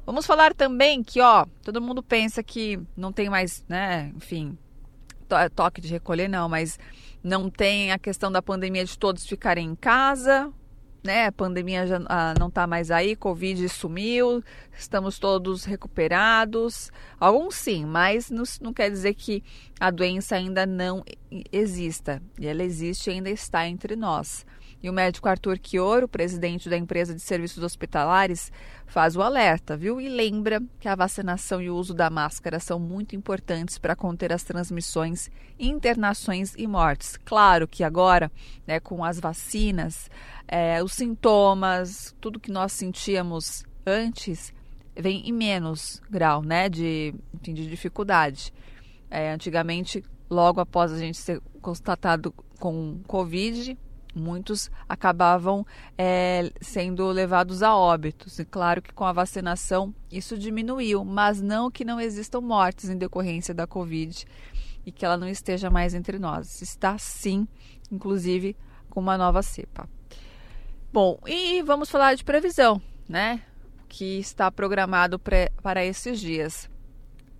Vamos 0.07 0.27
falar 0.27 0.55
também 0.55 1.03
que, 1.03 1.21
ó, 1.21 1.47
todo 1.63 1.81
mundo 1.81 2.03
pensa 2.03 2.43
que 2.43 2.79
não 2.97 3.13
tem 3.13 3.31
mais, 3.31 3.65
né, 3.69 4.13
enfim, 4.15 4.57
to 5.29 5.37
toque 5.55 5.81
de 5.81 5.89
recolher 5.89 6.29
não, 6.29 6.49
mas 6.49 6.79
não 7.23 7.49
tem 7.49 7.91
a 7.91 7.99
questão 7.99 8.31
da 8.31 8.43
pandemia 8.43 8.85
de 8.85 8.99
todos 8.99 9.27
ficarem 9.27 9.67
em 9.67 9.75
casa, 9.75 10.53
né? 11.05 11.27
A 11.27 11.33
pandemia 11.33 11.87
já 11.87 12.01
ah, 12.07 12.35
não 12.39 12.49
está 12.49 12.67
mais 12.67 12.91
aí, 12.91 13.15
Covid 13.15 13.69
sumiu, 13.69 14.43
estamos 14.77 15.19
todos 15.19 15.65
recuperados. 15.65 16.91
Alguns 17.21 17.57
sim, 17.57 17.85
mas 17.85 18.31
não, 18.31 18.45
não 18.63 18.73
quer 18.73 18.91
dizer 18.91 19.15
que 19.15 19.45
a 19.79 19.91
doença 19.91 20.35
ainda 20.35 20.65
não 20.65 21.05
exista. 21.53 22.23
E 22.39 22.47
ela 22.47 22.63
existe 22.63 23.11
e 23.11 23.13
ainda 23.13 23.31
está 23.31 23.69
entre 23.69 23.95
nós. 23.95 24.47
E 24.85 24.91
o 24.91 24.93
médico 24.93 25.27
Arthur 25.27 25.59
Chioro, 25.63 26.07
presidente 26.07 26.69
da 26.69 26.77
empresa 26.77 27.15
de 27.15 27.21
serviços 27.23 27.65
hospitalares, 27.65 28.53
faz 28.87 29.17
o 29.17 29.23
alerta, 29.23 29.79
viu? 29.79 29.99
E 29.99 30.11
lembra 30.11 30.63
que 30.79 30.87
a 30.87 30.95
vacinação 30.95 31.59
e 31.63 31.71
o 31.71 31.75
uso 31.75 31.95
da 31.95 32.11
máscara 32.11 32.61
são 32.61 32.79
muito 32.79 33.17
importantes 33.17 33.79
para 33.79 33.97
conter 33.97 34.31
as 34.31 34.45
transmissões, 34.45 35.31
internações 35.59 36.53
e 36.59 36.67
mortes. 36.67 37.17
Claro 37.25 37.67
que 37.67 37.83
agora, 37.83 38.31
né, 38.67 38.79
com 38.79 39.03
as 39.03 39.19
vacinas, 39.19 40.11
é, 40.47 40.85
os 40.85 40.93
sintomas, 40.93 42.15
tudo 42.21 42.39
que 42.39 42.53
nós 42.53 42.71
sentíamos 42.73 43.65
antes 43.87 44.53
vem 44.95 45.27
em 45.27 45.33
menos 45.33 46.03
grau, 46.11 46.43
né, 46.43 46.69
de, 46.69 47.15
enfim, 47.33 47.55
de 47.55 47.67
dificuldade. 47.67 48.53
É, 49.11 49.33
antigamente, 49.33 50.05
logo 50.29 50.61
após 50.61 50.93
a 50.93 50.99
gente 50.99 51.17
ser 51.17 51.41
constatado 51.63 52.35
com 52.61 53.01
Covid, 53.07 53.79
muitos 54.15 54.71
acabavam 54.89 55.67
é, 55.99 56.51
sendo 56.61 57.07
levados 57.09 57.63
a 57.63 57.77
óbitos. 57.77 58.39
E 58.39 58.45
claro 58.45 58.81
que 58.81 58.93
com 58.93 59.05
a 59.05 59.13
vacinação 59.13 59.95
isso 60.11 60.39
diminuiu, 60.39 61.05
mas 61.05 61.41
não 61.41 61.71
que 61.71 61.85
não 61.85 62.01
existam 62.01 62.41
mortes 62.41 62.89
em 62.89 62.97
decorrência 62.97 63.53
da 63.53 63.67
Covid 63.67 64.25
e 64.87 64.93
que 64.93 65.05
ela 65.05 65.17
não 65.17 65.29
esteja 65.29 65.71
mais 65.71 65.95
entre 65.95 66.19
nós. 66.19 66.63
Está 66.63 66.97
sim, 66.99 67.49
inclusive 67.91 68.57
com 68.89 69.01
uma 69.01 69.19
nova 69.19 69.43
cepa. 69.43 69.89
Bom, 70.93 71.19
e 71.27 71.61
vamos 71.63 71.91
falar 71.91 72.15
de 72.15 72.23
previsão, 72.23 72.81
né? 73.09 73.43
Que 73.89 74.19
está 74.19 74.51
programado 74.51 75.19
para 75.19 75.85
esses 75.85 76.21
dias. 76.21 76.71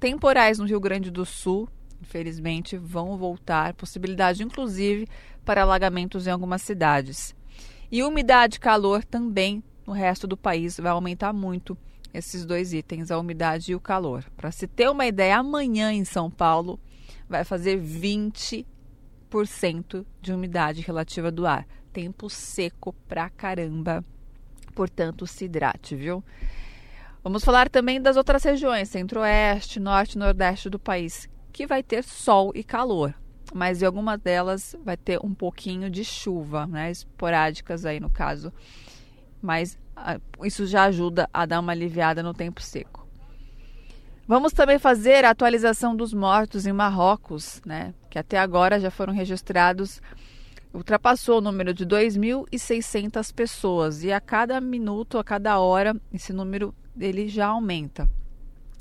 Temporais 0.01 0.59
no 0.59 0.67
Rio 0.67 0.81
Grande 0.81 1.11
do 1.11 1.25
Sul, 1.25 1.69
infelizmente, 2.03 2.77
vão 2.77 3.17
voltar, 3.17 3.75
possibilidade 3.75 4.43
inclusive 4.43 5.09
para 5.45 5.63
alagamentos 5.63 6.27
em 6.27 6.31
algumas 6.31 6.63
cidades. 6.63 7.35
E 7.91 8.03
umidade 8.03 8.57
e 8.57 8.61
calor 8.61 9.05
também 9.05 9.63
no 9.87 9.93
resto 9.93 10.27
do 10.27 10.37
país 10.37 10.79
vai 10.79 10.91
aumentar 10.91 11.33
muito 11.33 11.79
esses 12.13 12.45
dois 12.45 12.73
itens, 12.73 13.11
a 13.11 13.19
umidade 13.19 13.73
e 13.73 13.75
o 13.75 13.81
calor. 13.81 14.25
Para 14.37 14.51
se 14.51 14.67
ter 14.67 14.89
uma 14.89 15.07
ideia, 15.07 15.39
amanhã 15.39 15.93
em 15.93 16.05
São 16.05 16.31
Paulo 16.31 16.81
vai 17.29 17.45
fazer 17.45 17.81
20% 17.81 18.65
de 20.21 20.33
umidade 20.33 20.81
relativa 20.81 21.31
do 21.31 21.47
ar. 21.47 21.67
Tempo 21.93 22.31
seco 22.31 22.93
pra 23.07 23.29
caramba. 23.31 24.05
Portanto, 24.75 25.27
se 25.27 25.45
hidrate, 25.45 25.95
viu? 25.95 26.25
Vamos 27.23 27.45
falar 27.45 27.69
também 27.69 28.01
das 28.01 28.17
outras 28.17 28.43
regiões, 28.45 28.89
centro-oeste, 28.89 29.79
norte 29.81 30.15
e 30.15 30.19
nordeste 30.19 30.69
do 30.69 30.79
país, 30.79 31.29
que 31.53 31.67
vai 31.67 31.83
ter 31.83 32.03
sol 32.03 32.53
e 32.55 32.63
calor 32.63 33.15
mas 33.53 33.83
em 33.83 33.87
algumas 33.87 34.21
delas 34.21 34.77
vai 34.85 34.97
ter 34.97 35.19
um 35.23 35.35
pouquinho 35.35 35.91
de 35.91 36.05
chuva, 36.05 36.67
né, 36.67 36.91
esporádicas 36.91 37.85
aí 37.85 38.01
no 38.01 38.11
caso. 38.11 38.53
Mas 39.43 39.79
ah, 39.95 40.19
isso 40.43 40.67
já 40.67 40.85
ajuda 40.85 41.29
a 41.33 41.45
dar 41.45 41.61
uma 41.61 41.73
aliviada 41.73 42.23
no 42.23 42.33
tempo 42.33 42.63
seco. 42.63 43.07
Vamos 44.27 44.53
também 44.53 44.79
fazer 44.79 45.25
a 45.25 45.31
atualização 45.31 45.95
dos 45.95 46.15
mortos 46.15 46.67
em 46.67 46.73
Marrocos, 46.73 47.61
né, 47.67 47.93
que 48.09 48.19
até 48.19 48.39
agora 48.39 48.81
já 48.81 48.91
foram 48.91 49.13
registrados 49.13 50.01
ultrapassou 50.75 51.39
o 51.39 51.41
número 51.41 51.73
de 51.73 51.87
2.600 51.87 53.33
pessoas 53.33 54.03
e 54.03 54.13
a 54.13 54.21
cada 54.21 54.61
minuto, 54.61 55.19
a 55.19 55.25
cada 55.25 55.59
hora, 55.61 55.95
esse 56.13 56.33
número 56.33 56.75
ele 56.99 57.29
já 57.29 57.47
aumenta. 57.47 58.11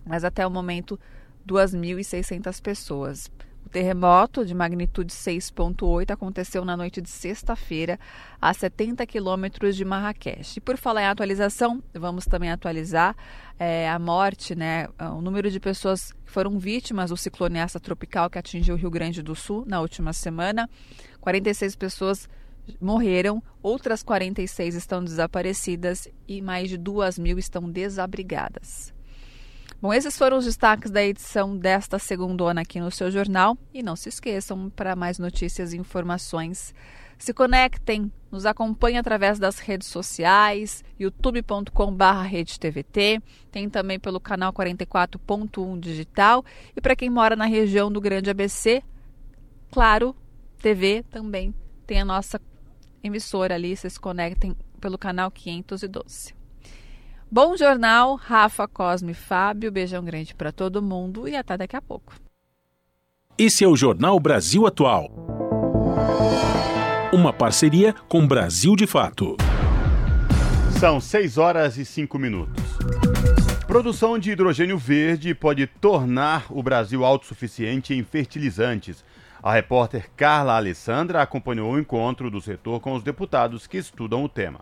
Mas 0.04 0.24
até 0.24 0.46
o 0.46 0.50
momento, 0.50 1.00
2.600 1.48 2.62
pessoas 2.62 3.32
terremoto 3.70 4.46
de 4.46 4.54
magnitude 4.54 5.12
6.8 5.12 6.12
aconteceu 6.12 6.64
na 6.64 6.78
noite 6.78 7.02
de 7.02 7.10
sexta-feira, 7.10 8.00
a 8.42 8.54
70 8.54 9.06
quilômetros 9.06 9.76
de 9.76 9.84
Marrakech. 9.84 10.58
E 10.58 10.62
por 10.62 10.78
falar 10.78 11.04
em 11.04 11.08
atualização, 11.08 11.82
vamos 11.94 12.26
também 12.26 12.52
atualizar 12.52 13.16
é, 13.58 13.90
a 13.90 13.98
morte, 13.98 14.56
né, 14.56 14.88
o 15.00 15.22
número 15.22 15.50
de 15.50 15.60
pessoas 15.60 16.12
que 16.12 16.32
foram 16.32 16.60
vítimas 16.60 17.10
do 17.10 17.18
ciclone 17.18 17.60
essa 17.60 17.80
tropical 17.80 18.30
que 18.30 18.38
atingiu 18.38 18.76
o 18.76 18.78
Rio 18.78 18.92
Grande 18.92 19.22
do 19.22 19.36
Sul 19.36 19.64
na 19.68 19.82
última 19.82 20.14
semana. 20.14 20.70
46 21.22 21.76
pessoas 21.76 22.30
morreram, 22.80 23.42
outras 23.62 24.04
46 24.04 24.76
estão 24.76 25.04
desaparecidas 25.04 26.08
e 26.28 26.42
mais 26.42 26.70
de 26.70 26.78
2 26.78 27.20
mil 27.20 27.38
estão 27.38 27.70
desabrigadas. 27.70 28.94
Bom, 29.84 29.94
esses 29.94 30.18
foram 30.18 30.38
os 30.38 30.46
destaques 30.46 30.90
da 30.90 31.04
edição 31.04 31.58
desta 31.58 32.00
segunda 32.00 32.50
aqui 32.52 32.80
no 32.80 32.90
seu 32.90 33.12
jornal. 33.12 33.58
E 33.74 33.84
não 33.84 33.98
se 33.98 34.08
esqueçam, 34.08 34.70
para 34.70 34.96
mais 34.96 35.20
notícias 35.20 35.74
e 35.74 35.78
informações, 35.78 36.74
se 37.18 37.34
conectem, 37.34 38.10
nos 38.32 38.46
acompanhem 38.46 38.98
através 38.98 39.40
das 39.40 39.60
redes 39.60 39.90
sociais, 39.90 40.86
youtube.com.br 40.98 42.22
RedeTVT, 42.26 43.22
tem 43.52 43.70
também 43.70 44.00
pelo 44.00 44.22
canal 44.22 44.54
44.1 44.54 45.78
digital. 45.82 46.46
E 46.74 46.80
para 46.80 46.96
quem 46.96 47.10
mora 47.10 47.36
na 47.36 47.46
região 47.46 47.92
do 47.92 48.00
Grande 48.00 48.30
ABC, 48.30 48.82
claro, 49.70 50.16
TV 50.62 51.04
também 51.10 51.54
tem 51.86 52.00
a 52.00 52.06
nossa 52.06 52.40
emissora 53.04 53.56
ali, 53.56 53.76
vocês 53.76 53.98
conectem 53.98 54.56
pelo 54.80 54.98
canal 54.98 55.30
512. 55.30 56.43
Bom 57.36 57.58
jornal, 57.58 58.14
Rafa, 58.14 58.68
Cosme 58.68 59.16
Fábio. 59.16 59.72
Beijão 59.72 60.06
grande 60.06 60.36
para 60.36 60.52
todo 60.52 60.84
mundo 60.84 61.28
e 61.28 61.36
até 61.36 61.58
daqui 61.58 61.76
a 61.76 61.82
pouco. 61.82 62.14
Esse 63.36 63.64
é 63.64 63.68
o 63.68 63.76
Jornal 63.76 64.20
Brasil 64.20 64.68
Atual. 64.68 65.10
Uma 67.12 67.34
parceria 67.34 67.92
com 68.08 68.28
Brasil 68.28 68.76
de 68.76 68.86
Fato. 68.86 69.36
São 70.80 71.02
6 71.02 71.40
horas 71.40 71.76
e 71.80 71.86
5 71.86 72.20
minutos. 72.20 72.64
Produção 73.66 74.20
de 74.20 74.30
hidrogênio 74.30 74.78
verde 74.78 75.34
pode 75.34 75.66
tornar 75.66 76.46
o 76.52 76.62
Brasil 76.62 77.04
autossuficiente 77.04 77.96
em 77.96 78.04
fertilizantes. 78.04 79.04
A 79.42 79.52
repórter 79.52 80.08
Carla 80.16 80.56
Alessandra 80.56 81.24
acompanhou 81.24 81.74
o 81.74 81.80
encontro 81.80 82.30
do 82.30 82.40
setor 82.40 82.80
com 82.80 82.94
os 82.94 83.02
deputados 83.02 83.66
que 83.66 83.78
estudam 83.78 84.24
o 84.24 84.30
tema. 84.30 84.60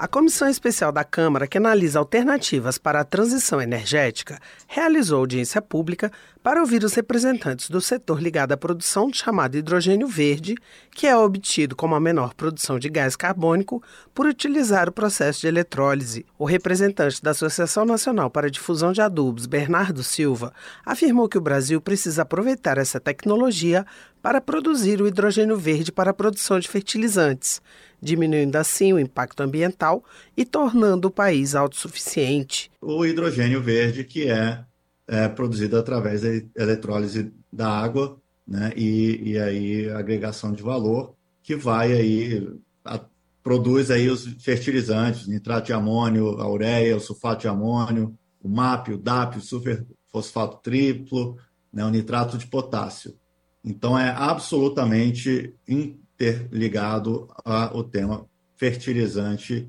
A 0.00 0.08
Comissão 0.08 0.48
Especial 0.48 0.90
da 0.90 1.04
Câmara, 1.04 1.46
que 1.46 1.58
analisa 1.58 1.98
alternativas 1.98 2.78
para 2.78 3.00
a 3.00 3.04
transição 3.04 3.60
energética, 3.60 4.38
realizou 4.66 5.18
audiência 5.18 5.60
pública 5.60 6.10
para 6.42 6.58
ouvir 6.58 6.82
os 6.84 6.94
representantes 6.94 7.68
do 7.68 7.82
setor 7.82 8.18
ligado 8.18 8.52
à 8.52 8.56
produção 8.56 9.12
chamado 9.12 9.58
hidrogênio 9.58 10.08
verde, 10.08 10.54
que 10.90 11.06
é 11.06 11.14
obtido 11.14 11.76
como 11.76 11.94
a 11.94 12.00
menor 12.00 12.32
produção 12.32 12.78
de 12.78 12.88
gás 12.88 13.14
carbônico 13.14 13.82
por 14.14 14.24
utilizar 14.24 14.88
o 14.88 14.92
processo 14.92 15.42
de 15.42 15.48
eletrólise. 15.48 16.24
O 16.38 16.46
representante 16.46 17.22
da 17.22 17.32
Associação 17.32 17.84
Nacional 17.84 18.30
para 18.30 18.46
a 18.46 18.50
Difusão 18.50 18.92
de 18.92 19.02
Adubos, 19.02 19.44
Bernardo 19.44 20.02
Silva, 20.02 20.54
afirmou 20.82 21.28
que 21.28 21.36
o 21.36 21.42
Brasil 21.42 21.78
precisa 21.78 22.22
aproveitar 22.22 22.78
essa 22.78 22.98
tecnologia 22.98 23.84
para 24.22 24.40
produzir 24.40 25.02
o 25.02 25.06
hidrogênio 25.06 25.58
verde 25.58 25.92
para 25.92 26.10
a 26.10 26.14
produção 26.14 26.58
de 26.58 26.68
fertilizantes 26.68 27.60
diminuindo 28.00 28.56
assim 28.56 28.92
o 28.92 28.98
impacto 28.98 29.42
ambiental 29.42 30.04
e 30.36 30.44
tornando 30.44 31.08
o 31.08 31.10
país 31.10 31.54
autossuficiente. 31.54 32.70
O 32.80 33.04
hidrogênio 33.04 33.62
verde, 33.62 34.04
que 34.04 34.30
é, 34.30 34.64
é 35.06 35.28
produzido 35.28 35.76
através 35.76 36.22
da 36.22 36.28
eletrólise 36.56 37.32
da 37.52 37.68
água, 37.68 38.20
né, 38.46 38.72
e, 38.76 39.32
e 39.32 39.38
aí 39.38 39.90
agregação 39.90 40.52
de 40.52 40.62
valor, 40.62 41.14
que 41.42 41.54
vai 41.54 41.92
aí, 41.92 42.48
a, 42.84 43.00
produz 43.42 43.90
aí 43.90 44.08
os 44.08 44.24
fertilizantes, 44.42 45.26
nitrato 45.26 45.66
de 45.66 45.72
amônio, 45.72 46.40
a 46.40 46.48
ureia, 46.48 46.96
o 46.96 47.00
sulfato 47.00 47.42
de 47.42 47.48
amônio, 47.48 48.16
o 48.42 48.48
MAP, 48.48 48.88
o 48.88 48.98
DAP, 48.98 49.36
o 49.36 49.40
superfosfato 49.40 50.58
triplo, 50.62 51.36
né, 51.72 51.84
o 51.84 51.90
nitrato 51.90 52.36
de 52.36 52.46
potássio. 52.46 53.14
Então 53.64 53.98
é 53.98 54.10
absolutamente 54.10 55.54
interligado 56.20 57.28
ao 57.44 57.82
tema 57.82 58.26
fertilizante 58.56 59.66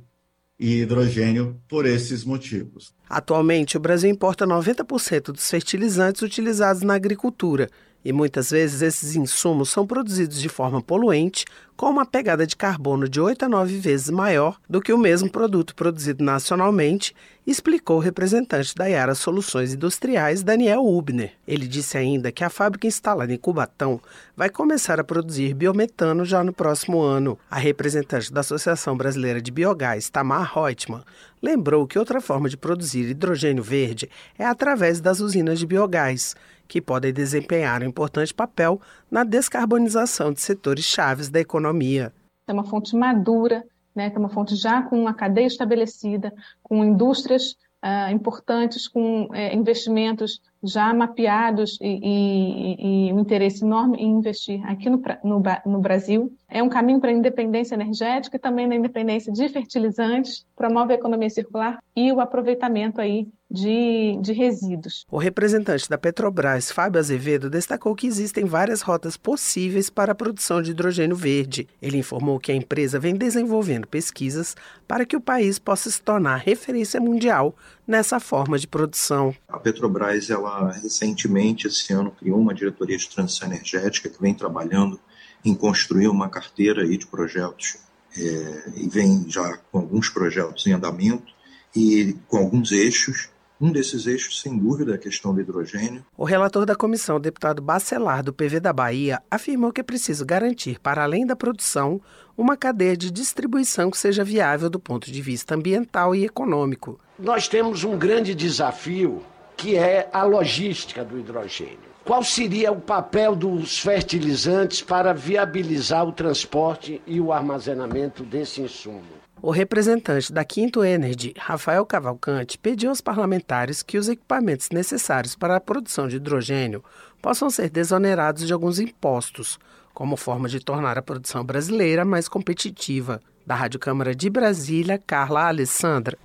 e 0.59 0.81
hidrogênio 0.81 1.59
por 1.67 1.85
esses 1.85 2.25
motivos. 2.25 2.93
Atualmente, 3.09 3.77
o 3.77 3.79
Brasil 3.79 4.09
importa 4.09 4.45
90% 4.45 5.31
dos 5.31 5.49
fertilizantes 5.49 6.21
utilizados 6.21 6.83
na 6.83 6.93
agricultura 6.93 7.69
e 8.03 8.11
muitas 8.11 8.49
vezes 8.49 8.81
esses 8.81 9.15
insumos 9.15 9.69
são 9.69 9.85
produzidos 9.85 10.39
de 10.41 10.49
forma 10.49 10.81
poluente, 10.81 11.45
com 11.81 11.89
uma 11.89 12.05
pegada 12.05 12.45
de 12.45 12.55
carbono 12.55 13.09
de 13.09 13.19
8 13.19 13.45
a 13.45 13.49
9 13.49 13.79
vezes 13.79 14.09
maior 14.09 14.59
do 14.69 14.79
que 14.79 14.93
o 14.93 14.97
mesmo 14.97 15.31
produto 15.31 15.73
produzido 15.73 16.23
nacionalmente, 16.23 17.15
explicou 17.45 17.97
o 17.97 17.99
representante 17.99 18.75
da 18.75 18.85
Yara 18.85 19.15
Soluções 19.15 19.73
Industriais, 19.73 20.43
Daniel 20.43 20.85
Ubner. 20.85 21.33
Ele 21.47 21.67
disse 21.67 21.97
ainda 21.97 22.31
que 22.31 22.43
a 22.43 22.51
fábrica 22.51 22.85
instalada 22.85 23.33
em 23.33 23.37
Cubatão 23.37 23.99
vai 24.37 24.47
começar 24.47 24.99
a 24.99 25.03
produzir 25.03 25.55
biometano 25.55 26.23
já 26.23 26.43
no 26.43 26.53
próximo 26.53 27.01
ano. 27.01 27.37
A 27.49 27.57
representante 27.57 28.31
da 28.31 28.41
Associação 28.41 28.95
Brasileira 28.95 29.41
de 29.41 29.51
Biogás, 29.51 30.07
Tamar 30.07 30.53
Reutemann, 30.53 31.03
lembrou 31.41 31.87
que 31.87 31.97
outra 31.97 32.21
forma 32.21 32.47
de 32.47 32.57
produzir 32.57 33.09
hidrogênio 33.09 33.63
verde 33.63 34.07
é 34.37 34.45
através 34.45 35.01
das 35.01 35.19
usinas 35.19 35.57
de 35.57 35.65
biogás 35.65 36.35
que 36.71 36.81
podem 36.81 37.11
desempenhar 37.11 37.83
um 37.83 37.87
importante 37.87 38.33
papel 38.33 38.79
na 39.11 39.25
descarbonização 39.25 40.31
de 40.31 40.39
setores 40.39 40.85
chaves 40.85 41.27
da 41.27 41.37
economia. 41.37 42.13
É 42.47 42.53
uma 42.53 42.63
fonte 42.63 42.95
madura, 42.95 43.61
né, 43.93 44.09
é 44.15 44.17
uma 44.17 44.29
fonte 44.29 44.55
já 44.55 44.81
com 44.81 44.97
uma 44.97 45.13
cadeia 45.13 45.47
estabelecida, 45.47 46.33
com 46.63 46.81
indústrias 46.81 47.57
uh, 47.83 48.09
importantes, 48.09 48.87
com 48.87 49.25
uh, 49.25 49.35
investimentos 49.53 50.39
já 50.63 50.93
mapeados 50.93 51.77
e, 51.81 53.07
e, 53.09 53.13
um 53.13 53.19
interesse 53.19 53.65
enorme 53.65 53.97
em 53.97 54.09
investir 54.09 54.65
aqui 54.65 54.89
no, 54.89 55.01
no, 55.25 55.43
no 55.65 55.79
Brasil. 55.81 56.31
É 56.47 56.63
um 56.63 56.69
caminho 56.69 57.01
para 57.01 57.09
a 57.09 57.13
independência 57.13 57.75
energética 57.75 58.37
e 58.37 58.39
também 58.39 58.65
na 58.65 58.75
independência 58.75 59.33
de 59.33 59.49
fertilizantes, 59.49 60.45
promove 60.55 60.93
a 60.93 60.95
economia 60.95 61.29
circular 61.29 61.83
e 61.93 62.13
o 62.13 62.21
aproveitamento 62.21 63.01
aí 63.01 63.27
de, 63.51 64.17
de, 64.21 64.31
resíduos. 64.31 65.05
O 65.11 65.17
representante 65.17 65.89
da 65.89 65.97
Petrobras, 65.97 66.71
Fábio 66.71 66.99
Azevedo, 66.99 67.49
destacou 67.49 67.93
que 67.93 68.07
existem 68.07 68.45
várias 68.45 68.81
rotas 68.81 69.17
possíveis 69.17 69.89
para 69.89 70.13
a 70.13 70.15
produção 70.15 70.61
de 70.61 70.71
hidrogênio 70.71 71.15
verde. 71.15 71.67
Ele 71.81 71.97
informou 71.97 72.39
que 72.39 72.51
a 72.51 72.55
empresa 72.55 72.99
vem 72.99 73.15
desenvolvendo 73.15 73.87
pesquisas 73.87 74.55
para 74.87 75.05
que 75.05 75.17
o 75.17 75.21
país 75.21 75.59
possa 75.59 75.91
se 75.91 76.01
tornar 76.01 76.37
referência 76.37 77.01
mundial 77.01 77.53
nessa 77.85 78.19
forma 78.19 78.57
de 78.57 78.67
produção. 78.67 79.35
A 79.49 79.59
Petrobras, 79.59 80.29
ela 80.29 80.71
recentemente, 80.71 81.67
esse 81.67 81.91
ano, 81.91 82.11
criou 82.11 82.39
uma 82.39 82.53
diretoria 82.53 82.97
de 82.97 83.09
transição 83.09 83.49
energética 83.49 84.09
que 84.09 84.21
vem 84.21 84.33
trabalhando 84.33 84.99
em 85.43 85.53
construir 85.53 86.07
uma 86.07 86.29
carteira 86.29 86.83
aí 86.83 86.97
de 86.97 87.07
projetos 87.07 87.77
é, 88.17 88.69
e 88.77 88.87
vem 88.87 89.25
já 89.27 89.57
com 89.71 89.79
alguns 89.79 90.09
projetos 90.09 90.65
em 90.67 90.73
andamento 90.73 91.33
e 91.75 92.15
com 92.27 92.37
alguns 92.37 92.71
eixos. 92.71 93.29
Um 93.61 93.71
desses 93.71 94.07
eixos, 94.07 94.41
sem 94.41 94.57
dúvida, 94.57 94.93
é 94.93 94.95
a 94.95 94.97
questão 94.97 95.35
do 95.35 95.39
hidrogênio. 95.39 96.03
O 96.17 96.23
relator 96.23 96.65
da 96.65 96.75
comissão, 96.75 97.17
o 97.17 97.19
deputado 97.19 97.61
Bacelar, 97.61 98.23
do 98.23 98.33
PV 98.33 98.59
da 98.59 98.73
Bahia, 98.73 99.21
afirmou 99.29 99.71
que 99.71 99.79
é 99.79 99.83
preciso 99.83 100.25
garantir, 100.25 100.79
para 100.79 101.03
além 101.03 101.27
da 101.27 101.35
produção, 101.35 102.01
uma 102.35 102.57
cadeia 102.57 102.97
de 102.97 103.11
distribuição 103.11 103.91
que 103.91 103.99
seja 103.99 104.23
viável 104.23 104.67
do 104.67 104.79
ponto 104.79 105.11
de 105.11 105.21
vista 105.21 105.53
ambiental 105.53 106.15
e 106.15 106.25
econômico. 106.25 106.99
Nós 107.19 107.47
temos 107.47 107.83
um 107.83 107.99
grande 107.99 108.33
desafio 108.33 109.21
que 109.55 109.75
é 109.75 110.09
a 110.11 110.23
logística 110.23 111.05
do 111.05 111.19
hidrogênio. 111.19 111.91
Qual 112.03 112.23
seria 112.23 112.71
o 112.71 112.81
papel 112.81 113.35
dos 113.35 113.77
fertilizantes 113.77 114.81
para 114.81 115.13
viabilizar 115.13 116.03
o 116.03 116.11
transporte 116.11 116.99
e 117.05 117.21
o 117.21 117.31
armazenamento 117.31 118.23
desse 118.23 118.59
insumo? 118.59 119.20
O 119.43 119.49
representante 119.49 120.31
da 120.31 120.45
Quinto 120.45 120.83
Energy, 120.83 121.33
Rafael 121.35 121.83
Cavalcante, 121.83 122.59
pediu 122.59 122.89
aos 122.89 123.01
parlamentares 123.01 123.81
que 123.81 123.97
os 123.97 124.07
equipamentos 124.07 124.69
necessários 124.69 125.35
para 125.35 125.55
a 125.55 125.59
produção 125.59 126.07
de 126.07 126.17
hidrogênio 126.17 126.83
possam 127.19 127.49
ser 127.49 127.71
desonerados 127.71 128.45
de 128.45 128.53
alguns 128.53 128.79
impostos, 128.79 129.57
como 129.95 130.15
forma 130.15 130.47
de 130.47 130.59
tornar 130.59 130.95
a 130.95 131.01
produção 131.01 131.43
brasileira 131.43 132.05
mais 132.05 132.29
competitiva. 132.29 133.19
Da 133.43 133.55
Rádio 133.55 133.79
Câmara 133.79 134.13
de 134.13 134.29
Brasília, 134.29 135.01
Carla 135.07 135.47
Alessandra. 135.47 136.19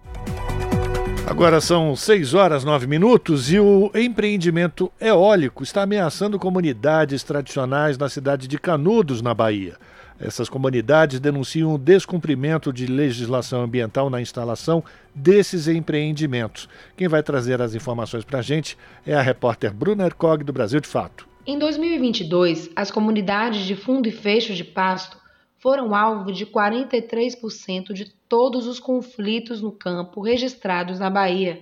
Agora 1.27 1.59
são 1.59 1.97
6 1.97 2.35
horas 2.35 2.65
9 2.65 2.87
minutos 2.87 3.51
e 3.51 3.59
o 3.59 3.91
empreendimento 3.95 4.93
eólico 5.01 5.63
está 5.63 5.83
ameaçando 5.83 6.39
comunidades 6.39 7.23
tradicionais 7.23 7.97
na 7.97 8.11
cidade 8.11 8.47
de 8.47 8.59
Canudos, 8.59 9.23
na 9.23 9.33
Bahia. 9.33 9.79
Essas 10.19 10.49
comunidades 10.49 11.21
denunciam 11.21 11.75
o 11.75 11.79
descumprimento 11.79 12.73
de 12.73 12.87
legislação 12.87 13.63
ambiental 13.63 14.09
na 14.09 14.21
instalação 14.21 14.83
desses 15.15 15.69
empreendimentos. 15.69 16.69
Quem 16.97 17.07
vai 17.07 17.23
trazer 17.23 17.61
as 17.61 17.75
informações 17.75 18.25
para 18.25 18.39
a 18.39 18.43
gente 18.43 18.79
é 19.07 19.15
a 19.15 19.21
repórter 19.21 19.73
Bruna 19.73 20.07
Ercog, 20.07 20.43
do 20.43 20.53
Brasil 20.53 20.81
de 20.81 20.89
Fato. 20.89 21.29
Em 21.47 21.59
2022, 21.59 22.71
as 22.75 22.91
comunidades 22.91 23.67
de 23.67 23.77
fundo 23.77 24.09
e 24.09 24.13
fecho 24.13 24.55
de 24.55 24.65
pasto 24.65 25.19
foram 25.59 25.95
alvo 25.95 26.33
de 26.33 26.47
43% 26.47 27.93
de 27.93 28.11
todos 28.29 28.67
os 28.67 28.81
conflitos 28.81 29.61
no 29.61 29.71
campo 29.71 30.21
registrados 30.21 30.99
na 30.99 31.11
Bahia, 31.11 31.61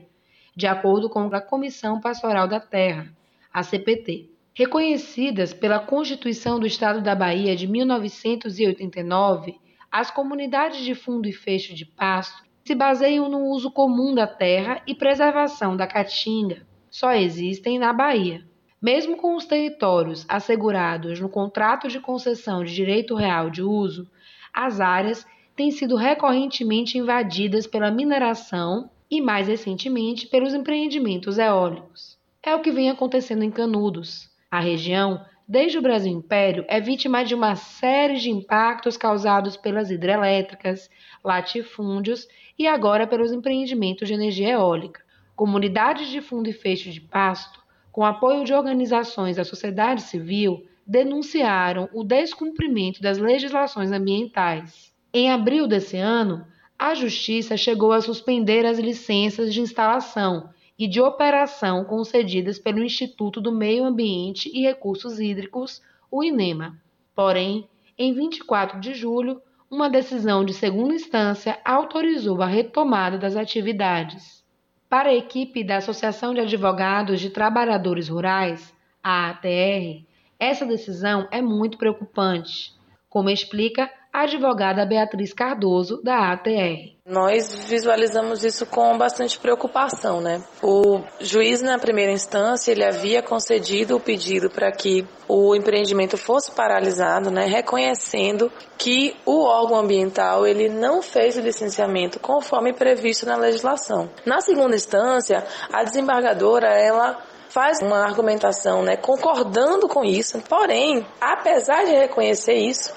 de 0.57 0.67
acordo 0.67 1.11
com 1.11 1.29
a 1.35 1.41
Comissão 1.41 2.01
Pastoral 2.01 2.47
da 2.47 2.61
Terra, 2.61 3.13
a 3.53 3.63
CPT. 3.63 4.34
Reconhecidas 4.57 5.53
pela 5.53 5.81
Constituição 5.81 6.61
do 6.61 6.67
Estado 6.67 7.03
da 7.03 7.13
Bahia 7.13 7.57
de 7.57 7.67
1989, 7.67 9.57
as 9.91 10.13
comunidades 10.13 10.85
de 10.85 10.95
fundo 10.95 11.27
e 11.27 11.33
fecho 11.33 11.75
de 11.75 11.85
pasto 11.85 12.45
se 12.65 12.73
baseiam 12.73 13.29
no 13.29 13.47
uso 13.49 13.69
comum 13.73 14.15
da 14.15 14.29
terra 14.29 14.81
e 14.87 14.95
preservação 14.95 15.77
da 15.77 15.89
caatinga. 15.89 16.65
Só 16.89 17.13
existem 17.13 17.81
na 17.81 17.93
Bahia. 17.93 18.47
Mesmo 18.81 19.17
com 19.17 19.35
os 19.35 19.45
territórios 19.45 20.25
assegurados 20.29 21.19
no 21.19 21.29
contrato 21.29 21.89
de 21.89 21.99
concessão 21.99 22.63
de 22.63 22.73
direito 22.73 23.17
real 23.17 23.51
de 23.51 23.61
uso, 23.61 24.09
as 24.53 24.81
áreas 24.81 25.27
têm 25.57 25.73
sido 25.73 25.97
recorrentemente 25.97 26.97
invadidas 26.97 27.67
pela 27.67 27.91
mineração 27.91 28.89
e, 29.11 29.21
mais 29.21 29.49
recentemente, 29.49 30.29
pelos 30.29 30.55
empreendimentos 30.55 31.39
eólicos. 31.39 32.17
É 32.41 32.55
o 32.55 32.61
que 32.61 32.71
vem 32.71 32.89
acontecendo 32.89 33.43
em 33.43 33.51
Canudos. 33.51 34.33
A 34.55 34.61
região, 34.61 35.21
desde 35.49 35.79
o 35.79 35.83
Brasil 35.83 36.13
Império, 36.13 36.65
é 36.69 36.81
vítima 36.81 37.25
de 37.25 37.35
uma 37.35 37.57
série 37.57 38.21
de 38.21 38.31
impactos 38.31 38.97
causados 38.97 39.57
pelas 39.57 39.91
hidrelétricas, 39.91 40.89
latifúndios 41.25 42.29
e 42.57 42.65
agora 42.65 43.05
pelos 43.05 43.33
empreendimentos 43.33 44.07
de 44.07 44.15
energia 44.15 44.51
eólica. 44.51 45.03
Comunidades 45.35 46.07
de 46.07 46.21
fundo 46.21 46.49
e 46.49 46.53
fecho 46.53 46.89
de 46.93 47.01
pasto 47.01 47.65
com 47.91 48.05
apoio 48.05 48.45
de 48.45 48.55
organizações 48.55 49.35
da 49.35 49.45
sociedade 49.45 50.03
civil, 50.03 50.65
denunciaram 50.87 51.89
o 51.93 52.05
descumprimento 52.05 53.03
das 53.03 53.19
legislações 53.19 53.91
ambientais. 53.91 54.95
Em 55.13 55.33
abril 55.33 55.67
desse 55.67 55.97
ano, 55.97 56.47
a 56.79 56.95
Justiça 56.95 57.57
chegou 57.57 57.91
a 57.91 58.01
suspender 58.01 58.65
as 58.65 58.79
licenças 58.79 59.53
de 59.53 59.61
instalação 59.61 60.54
e 60.79 60.89
de 60.89 61.01
operação 61.01 61.85
concedidas 61.85 62.59
pelo 62.59 62.83
Instituto 62.83 63.41
do 63.41 63.53
Meio 63.53 63.85
Ambiente 63.85 64.51
e 64.53 64.63
Recursos 64.63 65.21
Hídricos, 65.21 65.81
o 66.11 66.23
INEMA. 66.23 66.81
Porém, 67.15 67.69
em 67.97 68.13
24 68.13 68.81
de 68.81 68.95
julho, 68.95 69.41
uma 69.71 69.89
decisão 69.89 70.45
de 70.45 70.53
segunda 70.53 70.95
instância 70.95 71.59
autorizou 71.65 72.43
a 72.43 72.47
retomada 72.47 73.19
das 73.19 73.37
atividades. 73.37 74.45
Para 74.89 75.11
a 75.11 75.15
equipe 75.15 75.65
da 75.65 75.79
Associação 75.79 76.35
de 76.35 76.41
Advogados 76.41 77.21
de 77.21 77.31
Trabalhadores 77.31 78.09
Rurais, 78.09 78.75
a 79.03 79.31
ATR, 79.31 80.05
essa 80.39 80.67
decisão 80.67 81.27
é 81.31 81.41
muito 81.41 81.79
preocupante, 81.79 82.73
como 83.15 83.31
explica 83.31 83.89
a 84.13 84.23
advogada 84.23 84.85
Beatriz 84.85 85.33
Cardoso, 85.33 86.03
da 86.03 86.33
ATR. 86.33 86.95
Nós 87.07 87.55
visualizamos 87.67 88.45
isso 88.45 88.67
com 88.67 88.99
bastante 88.99 89.39
preocupação, 89.39 90.21
né? 90.21 90.43
O 90.61 91.01
juiz 91.21 91.63
na 91.63 91.79
primeira 91.79 92.11
instância, 92.11 92.73
ele 92.73 92.85
havia 92.85 93.23
concedido 93.23 93.97
o 93.97 94.01
pedido 94.01 94.51
para 94.51 94.73
que 94.73 95.07
o 95.29 95.55
empreendimento 95.55 96.17
fosse 96.17 96.51
paralisado, 96.51 97.31
né, 97.31 97.47
reconhecendo 97.47 98.51
que 98.77 99.17
o 99.25 99.45
órgão 99.45 99.79
ambiental 99.79 100.45
ele 100.45 100.69
não 100.69 101.01
fez 101.01 101.37
o 101.37 101.41
licenciamento 101.41 102.19
conforme 102.19 102.73
previsto 102.73 103.27
na 103.27 103.37
legislação. 103.37 104.11
Na 104.27 104.41
segunda 104.41 104.75
instância, 104.75 105.45
a 105.73 105.85
desembargadora 105.85 106.67
ela 106.69 107.23
faz 107.49 107.81
uma 107.81 108.05
argumentação, 108.05 108.83
né, 108.83 108.97
concordando 108.97 109.87
com 109.87 110.05
isso. 110.05 110.43
Porém, 110.49 111.07
apesar 111.21 111.85
de 111.85 111.93
reconhecer 111.93 112.55
isso, 112.55 112.93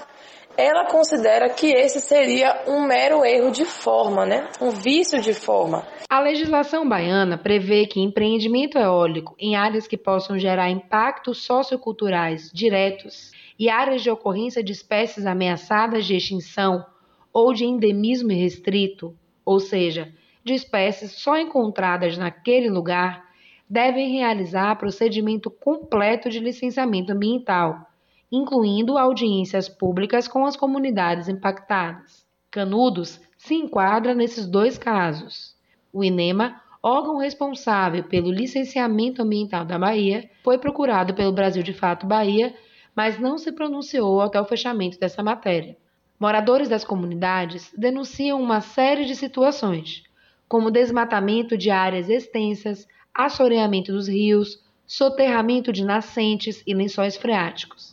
ela 0.58 0.86
considera 0.86 1.48
que 1.48 1.68
esse 1.68 2.00
seria 2.00 2.64
um 2.66 2.84
mero 2.84 3.24
erro 3.24 3.52
de 3.52 3.64
forma, 3.64 4.26
né? 4.26 4.48
um 4.60 4.70
vício 4.70 5.20
de 5.20 5.32
forma. 5.32 5.86
A 6.10 6.18
legislação 6.18 6.88
baiana 6.88 7.38
prevê 7.38 7.86
que 7.86 8.00
empreendimento 8.00 8.76
eólico 8.76 9.36
em 9.38 9.54
áreas 9.54 9.86
que 9.86 9.96
possam 9.96 10.36
gerar 10.36 10.68
impactos 10.68 11.44
socioculturais 11.44 12.50
diretos 12.52 13.30
e 13.56 13.70
áreas 13.70 14.02
de 14.02 14.10
ocorrência 14.10 14.60
de 14.60 14.72
espécies 14.72 15.26
ameaçadas 15.26 16.04
de 16.04 16.16
extinção 16.16 16.84
ou 17.32 17.54
de 17.54 17.64
endemismo 17.64 18.30
restrito, 18.30 19.14
ou 19.44 19.60
seja, 19.60 20.12
de 20.42 20.54
espécies 20.54 21.12
só 21.12 21.38
encontradas 21.38 22.18
naquele 22.18 22.68
lugar, 22.68 23.28
devem 23.70 24.10
realizar 24.10 24.74
procedimento 24.76 25.52
completo 25.52 26.28
de 26.28 26.40
licenciamento 26.40 27.12
ambiental 27.12 27.87
incluindo 28.30 28.98
audiências 28.98 29.68
públicas 29.68 30.28
com 30.28 30.44
as 30.44 30.54
comunidades 30.54 31.28
impactadas. 31.28 32.26
Canudos 32.50 33.20
se 33.38 33.54
enquadra 33.54 34.14
nesses 34.14 34.46
dois 34.46 34.76
casos. 34.76 35.56
O 35.92 36.04
INEMA, 36.04 36.60
órgão 36.82 37.16
responsável 37.16 38.04
pelo 38.04 38.30
licenciamento 38.30 39.22
ambiental 39.22 39.64
da 39.64 39.78
Bahia, 39.78 40.28
foi 40.44 40.58
procurado 40.58 41.14
pelo 41.14 41.32
Brasil 41.32 41.62
de 41.62 41.72
Fato 41.72 42.06
Bahia, 42.06 42.54
mas 42.94 43.18
não 43.18 43.38
se 43.38 43.50
pronunciou 43.52 44.20
até 44.20 44.38
o 44.40 44.44
fechamento 44.44 44.98
dessa 44.98 45.22
matéria. 45.22 45.76
Moradores 46.20 46.68
das 46.68 46.84
comunidades 46.84 47.72
denunciam 47.76 48.42
uma 48.42 48.60
série 48.60 49.06
de 49.06 49.14
situações, 49.14 50.02
como 50.48 50.70
desmatamento 50.70 51.56
de 51.56 51.70
áreas 51.70 52.10
extensas, 52.10 52.86
assoreamento 53.14 53.92
dos 53.92 54.08
rios, 54.08 54.62
soterramento 54.86 55.72
de 55.72 55.84
nascentes 55.84 56.62
e 56.66 56.74
lençóis 56.74 57.16
freáticos 57.16 57.87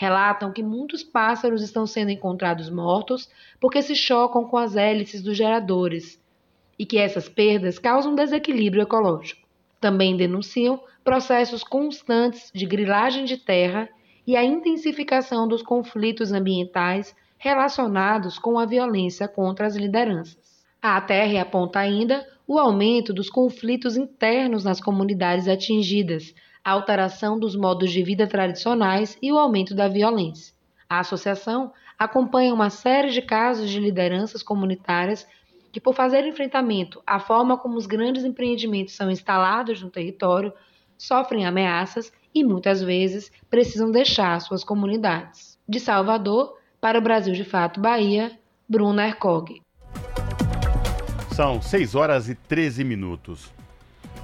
relatam 0.00 0.50
que 0.50 0.62
muitos 0.62 1.02
pássaros 1.02 1.60
estão 1.60 1.86
sendo 1.86 2.10
encontrados 2.10 2.70
mortos 2.70 3.28
porque 3.60 3.82
se 3.82 3.94
chocam 3.94 4.46
com 4.46 4.56
as 4.56 4.74
hélices 4.74 5.20
dos 5.20 5.36
geradores 5.36 6.18
e 6.78 6.86
que 6.86 6.96
essas 6.96 7.28
perdas 7.28 7.78
causam 7.78 8.14
desequilíbrio 8.14 8.84
ecológico. 8.84 9.46
Também 9.78 10.16
denunciam 10.16 10.80
processos 11.04 11.62
constantes 11.62 12.50
de 12.54 12.64
grilagem 12.64 13.26
de 13.26 13.36
terra 13.36 13.90
e 14.26 14.36
a 14.36 14.42
intensificação 14.42 15.46
dos 15.46 15.60
conflitos 15.60 16.32
ambientais 16.32 17.14
relacionados 17.36 18.38
com 18.38 18.58
a 18.58 18.64
violência 18.64 19.28
contra 19.28 19.66
as 19.66 19.76
lideranças. 19.76 20.64
A 20.80 20.96
ATR 20.96 21.36
aponta 21.42 21.78
ainda 21.78 22.26
o 22.48 22.58
aumento 22.58 23.12
dos 23.12 23.28
conflitos 23.28 23.98
internos 23.98 24.64
nas 24.64 24.80
comunidades 24.80 25.46
atingidas, 25.46 26.34
a 26.64 26.72
alteração 26.72 27.38
dos 27.38 27.56
modos 27.56 27.90
de 27.90 28.02
vida 28.02 28.26
tradicionais 28.26 29.18
e 29.20 29.32
o 29.32 29.38
aumento 29.38 29.74
da 29.74 29.88
violência. 29.88 30.54
A 30.88 31.00
associação 31.00 31.72
acompanha 31.98 32.54
uma 32.54 32.70
série 32.70 33.10
de 33.10 33.22
casos 33.22 33.70
de 33.70 33.78
lideranças 33.78 34.42
comunitárias 34.42 35.26
que, 35.72 35.80
por 35.80 35.94
fazer 35.94 36.26
enfrentamento 36.26 37.02
à 37.06 37.20
forma 37.20 37.56
como 37.56 37.76
os 37.76 37.86
grandes 37.86 38.24
empreendimentos 38.24 38.94
são 38.94 39.10
instalados 39.10 39.82
no 39.82 39.90
território, 39.90 40.52
sofrem 40.98 41.46
ameaças 41.46 42.12
e 42.34 42.44
muitas 42.44 42.82
vezes 42.82 43.30
precisam 43.48 43.90
deixar 43.90 44.40
suas 44.40 44.64
comunidades. 44.64 45.58
De 45.68 45.78
Salvador, 45.78 46.56
para 46.80 46.98
o 46.98 47.02
Brasil 47.02 47.34
de 47.34 47.44
Fato 47.44 47.80
Bahia, 47.80 48.32
Bruna 48.68 49.06
Ercog. 49.06 49.62
São 51.34 51.62
6 51.62 51.94
horas 51.94 52.28
e 52.28 52.34
13 52.34 52.84
minutos. 52.84 53.52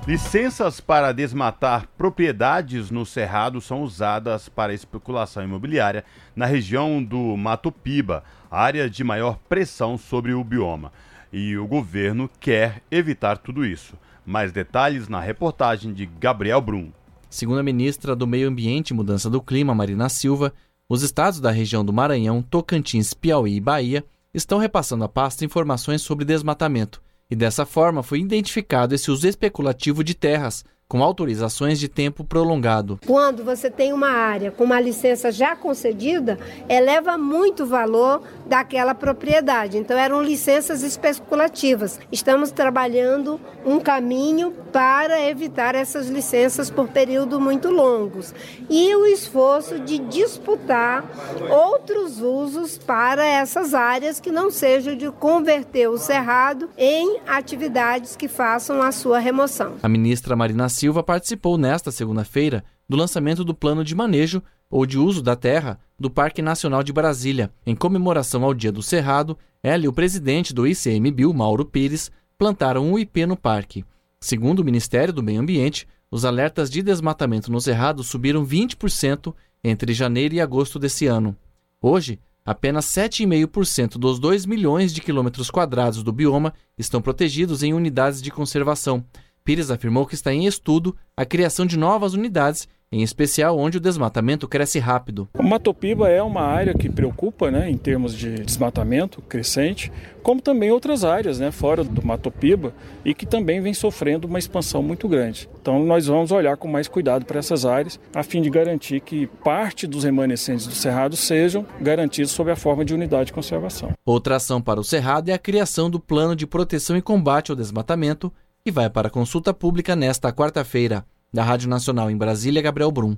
Licenças 0.07 0.81
para 0.81 1.11
desmatar 1.11 1.89
propriedades 1.99 2.93
no 2.93 3.05
Cerrado 3.05 3.61
são 3.61 3.83
usadas 3.83 4.49
para 4.49 4.73
especulação 4.73 5.43
imobiliária 5.43 6.05
na 6.37 6.47
região 6.47 7.03
do 7.03 7.37
Mato 7.37 7.73
Piba, 7.73 8.23
área 8.49 8.89
de 8.89 9.03
maior 9.03 9.37
pressão 9.49 9.99
sobre 9.99 10.33
o 10.33 10.45
bioma. 10.45 10.93
E 11.33 11.57
o 11.57 11.67
governo 11.67 12.31
quer 12.39 12.85
evitar 12.89 13.37
tudo 13.37 13.67
isso. 13.67 13.95
Mais 14.25 14.53
detalhes 14.53 15.09
na 15.09 15.19
reportagem 15.19 15.93
de 15.93 16.07
Gabriel 16.07 16.61
Brum. 16.61 16.93
Segundo 17.29 17.59
a 17.59 17.65
ministra 17.65 18.15
do 18.15 18.29
Meio 18.29 18.49
Ambiente 18.49 18.91
e 18.91 18.95
Mudança 18.95 19.29
do 19.29 19.43
Clima, 19.43 19.75
Marina 19.75 20.09
Silva, 20.09 20.55
os 20.89 21.03
estados 21.03 21.41
da 21.41 21.51
região 21.51 21.85
do 21.85 21.93
Maranhão, 21.93 22.43
Tocantins, 22.43 23.13
Piauí 23.13 23.57
e 23.57 23.61
Bahia 23.61 24.05
estão 24.33 24.61
repassando 24.61 25.03
à 25.03 25.09
pasta 25.09 25.45
informações 25.45 26.01
sobre 26.01 26.25
desmatamento 26.25 27.05
e 27.31 27.35
dessa 27.37 27.67
forma 27.67 28.03
foi 28.03 28.21
identificado 28.21 28.95
esse 28.95 29.11
uso 29.11 29.27
especulativo 29.27 30.05
de 30.05 30.15
terras, 30.15 30.65
com 30.89 31.03
autorizações 31.03 31.81
de 31.81 31.89
tempo 31.89 32.23
prolongado. 32.23 33.01
Quando 33.05 33.45
você 33.45 33.69
tem 33.69 33.93
uma 33.93 34.11
área 34.11 34.53
com 34.53 34.63
uma 34.63 34.81
licença 34.81 35.33
já 35.33 35.57
concedida, 35.57 36.39
eleva 36.69 37.19
muito 37.19 37.65
o 37.65 37.67
valor 37.67 38.23
daquela 38.47 38.95
propriedade. 38.95 39.79
Então 39.79 39.99
eram 39.99 40.23
licenças 40.23 40.83
especulativas. 40.83 41.99
Estamos 42.13 42.53
trabalhando 42.53 43.41
um 43.65 43.81
caminho 43.81 44.53
para 44.73 45.21
evitar 45.29 45.75
essas 45.75 46.09
licenças 46.09 46.71
por 46.71 46.89
período 46.89 47.41
muito 47.41 47.69
longos 47.69 48.33
e 48.71 48.95
o 48.95 49.07
esforço 49.07 49.81
de 49.81 49.99
disputar 49.99 51.05
outros 51.51 52.21
usos 52.21 52.79
para 52.79 53.27
essas 53.27 53.75
áreas 53.75 54.21
que 54.21 54.31
não 54.31 54.51
sejam 54.51 54.97
de 54.97 55.11
converter 55.11 55.89
o 55.89 55.99
cerrado 55.99 56.69
em 56.79 57.19
atividades 57.27 58.15
que 58.15 58.29
façam 58.29 58.81
a 58.81 58.93
sua 58.93 59.19
remoção. 59.19 59.75
A 59.83 59.89
ministra 59.89 60.37
Marina 60.37 60.69
Silva 60.77 61.03
participou 61.03 61.57
nesta 61.57 61.91
segunda-feira 61.91 62.63
do 62.87 62.99
lançamento 62.99 63.43
do 63.43 63.55
plano 63.55 63.83
de 63.83 63.95
manejo 63.95 64.43
ou 64.71 64.85
de 64.85 64.99
uso 64.99 65.23
da 65.23 65.35
terra 65.35 65.81
do 65.99 66.11
Parque 66.11 66.43
Nacional 66.43 66.83
de 66.83 66.93
Brasília. 66.93 67.51
Em 67.67 67.75
comemoração 67.75 68.45
ao 68.45 68.53
Dia 68.53 68.71
do 68.71 68.83
Cerrado, 68.83 69.39
ela 69.63 69.87
e 69.87 69.89
o 69.89 69.93
presidente 69.93 70.53
do 70.53 70.67
ICMBio, 70.67 71.33
Mauro 71.33 71.65
Pires, 71.65 72.11
plantaram 72.37 72.87
um 72.87 72.99
IP 72.99 73.25
no 73.25 73.39
parque. 73.39 73.87
Segundo 74.21 74.61
o 74.61 74.65
Ministério 74.65 75.15
do 75.15 75.23
Meio 75.23 75.41
Ambiente, 75.41 75.89
os 76.11 76.27
alertas 76.27 76.69
de 76.71 76.83
desmatamento 76.83 77.51
no 77.51 77.61
Cerrado 77.61 78.05
subiram 78.05 78.45
20% 78.45 79.35
entre 79.65 79.95
janeiro 79.95 80.35
e 80.35 80.43
agosto 80.43 80.79
desse 80.79 81.07
ano. 81.07 81.35
Hoje, 81.81 82.21
apenas 82.45 82.85
7,5% 82.85 83.97
dos 83.97 84.19
2 84.19 84.45
milhões 84.45 84.93
de 84.93 85.01
quilômetros 85.01 85.51
quadrados 85.51 86.03
do 86.03 86.13
bioma 86.13 86.53
estão 86.77 87.01
protegidos 87.01 87.63
em 87.63 87.73
unidades 87.73 88.21
de 88.21 88.31
conservação, 88.31 89.03
Pires 89.47 89.71
afirmou 89.71 90.05
que 90.05 90.17
está 90.17 90.35
em 90.35 90.45
estudo 90.45 90.97
a 91.17 91.25
criação 91.25 91.65
de 91.67 91.79
novas 91.79 92.15
unidades, 92.15 92.67
em 92.91 93.01
especial 93.03 93.57
onde 93.57 93.77
o 93.77 93.81
desmatamento 93.81 94.49
cresce 94.49 94.81
rápido. 94.81 95.29
O 95.39 95.43
Matopiba 95.43 96.09
é 96.09 96.21
uma 96.21 96.41
área 96.41 96.75
que 96.75 96.91
preocupa 96.91 97.49
né, 97.49 97.71
em 97.71 97.77
termos 97.77 98.13
de 98.13 98.41
desmatamento 98.41 99.23
crescente, 99.23 99.93
como 100.21 100.41
também 100.41 100.73
outras 100.73 101.05
áreas 101.05 101.39
né, 101.39 101.53
fora 101.53 101.85
do 101.85 102.05
Matopiba 102.05 102.75
e 103.05 103.15
que 103.15 103.25
também 103.25 103.61
vem 103.61 103.73
sofrendo 103.73 104.27
uma 104.27 104.41
expansão 104.41 104.83
muito 104.83 105.07
grande. 105.07 105.49
Então 105.63 105.79
nós 105.85 106.09
vamos 106.09 106.33
olhar 106.33 106.57
com 106.57 106.67
mais 106.67 106.89
cuidado 106.89 107.25
para 107.25 107.39
essas 107.39 107.65
áreas, 107.65 108.01
a 108.13 108.25
fim 108.25 108.43
de 108.43 108.51
garantir 108.51 109.01
que 109.01 109.29
parte 109.45 109.87
dos 109.87 110.03
remanescentes 110.03 110.67
do 110.67 110.75
Cerrado 110.75 111.15
sejam 111.17 111.65
garantidos 111.81 112.33
sob 112.33 112.51
a 112.51 112.57
forma 112.57 112.85
de 112.85 112.93
unidade 112.93 113.27
de 113.27 113.33
conservação. 113.33 113.93
Outra 114.05 114.37
ação 114.37 114.61
para 114.61 114.81
o 114.81 114.85
Cerrado 114.85 115.29
é 115.29 115.35
a 115.35 115.39
criação 115.39 115.89
do 115.89 116.01
Plano 116.01 116.35
de 116.35 116.49
Proteção 116.49 116.97
e 116.97 117.03
Combate 117.03 117.53
ao 117.53 117.57
Desmatamento, 117.57 118.33
e 118.67 118.71
vai 118.73 118.91
para 118.91 119.09
consulta 119.09 119.55
pública 119.55 119.95
nesta 119.95 120.33
quarta-feira. 120.33 121.07
Da 121.33 121.45
Rádio 121.45 121.69
Nacional 121.69 122.11
em 122.11 122.17
Brasília, 122.17 122.61
Gabriel 122.61 122.91
Brum. 122.91 123.17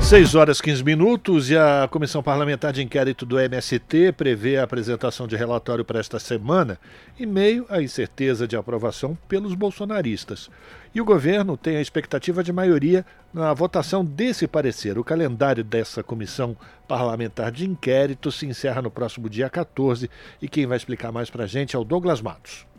6 0.00 0.34
horas 0.36 0.60
15 0.60 0.84
minutos 0.84 1.50
e 1.50 1.56
a 1.56 1.88
Comissão 1.90 2.22
Parlamentar 2.22 2.72
de 2.72 2.82
Inquérito 2.82 3.26
do 3.26 3.40
MST 3.40 4.12
prevê 4.12 4.58
a 4.58 4.62
apresentação 4.62 5.26
de 5.26 5.34
relatório 5.34 5.84
para 5.84 5.98
esta 5.98 6.20
semana, 6.20 6.78
em 7.18 7.26
meio 7.26 7.66
à 7.68 7.82
incerteza 7.82 8.46
de 8.46 8.54
aprovação 8.54 9.18
pelos 9.26 9.54
bolsonaristas. 9.54 10.48
E 10.94 11.00
o 11.00 11.04
governo 11.04 11.56
tem 11.56 11.78
a 11.78 11.80
expectativa 11.80 12.44
de 12.44 12.52
maioria 12.52 13.04
na 13.32 13.52
votação 13.52 14.04
desse 14.04 14.46
parecer. 14.46 14.96
O 14.96 15.02
calendário 15.02 15.64
dessa 15.64 16.04
Comissão 16.04 16.56
Parlamentar 16.86 17.50
de 17.50 17.68
Inquérito 17.68 18.30
se 18.30 18.46
encerra 18.46 18.82
no 18.82 18.92
próximo 18.92 19.28
dia 19.28 19.50
14 19.50 20.08
e 20.40 20.48
quem 20.48 20.66
vai 20.66 20.76
explicar 20.76 21.10
mais 21.10 21.30
para 21.30 21.44
a 21.44 21.48
gente 21.48 21.74
é 21.74 21.78
o 21.78 21.84
Douglas 21.84 22.20
Matos. 22.20 22.73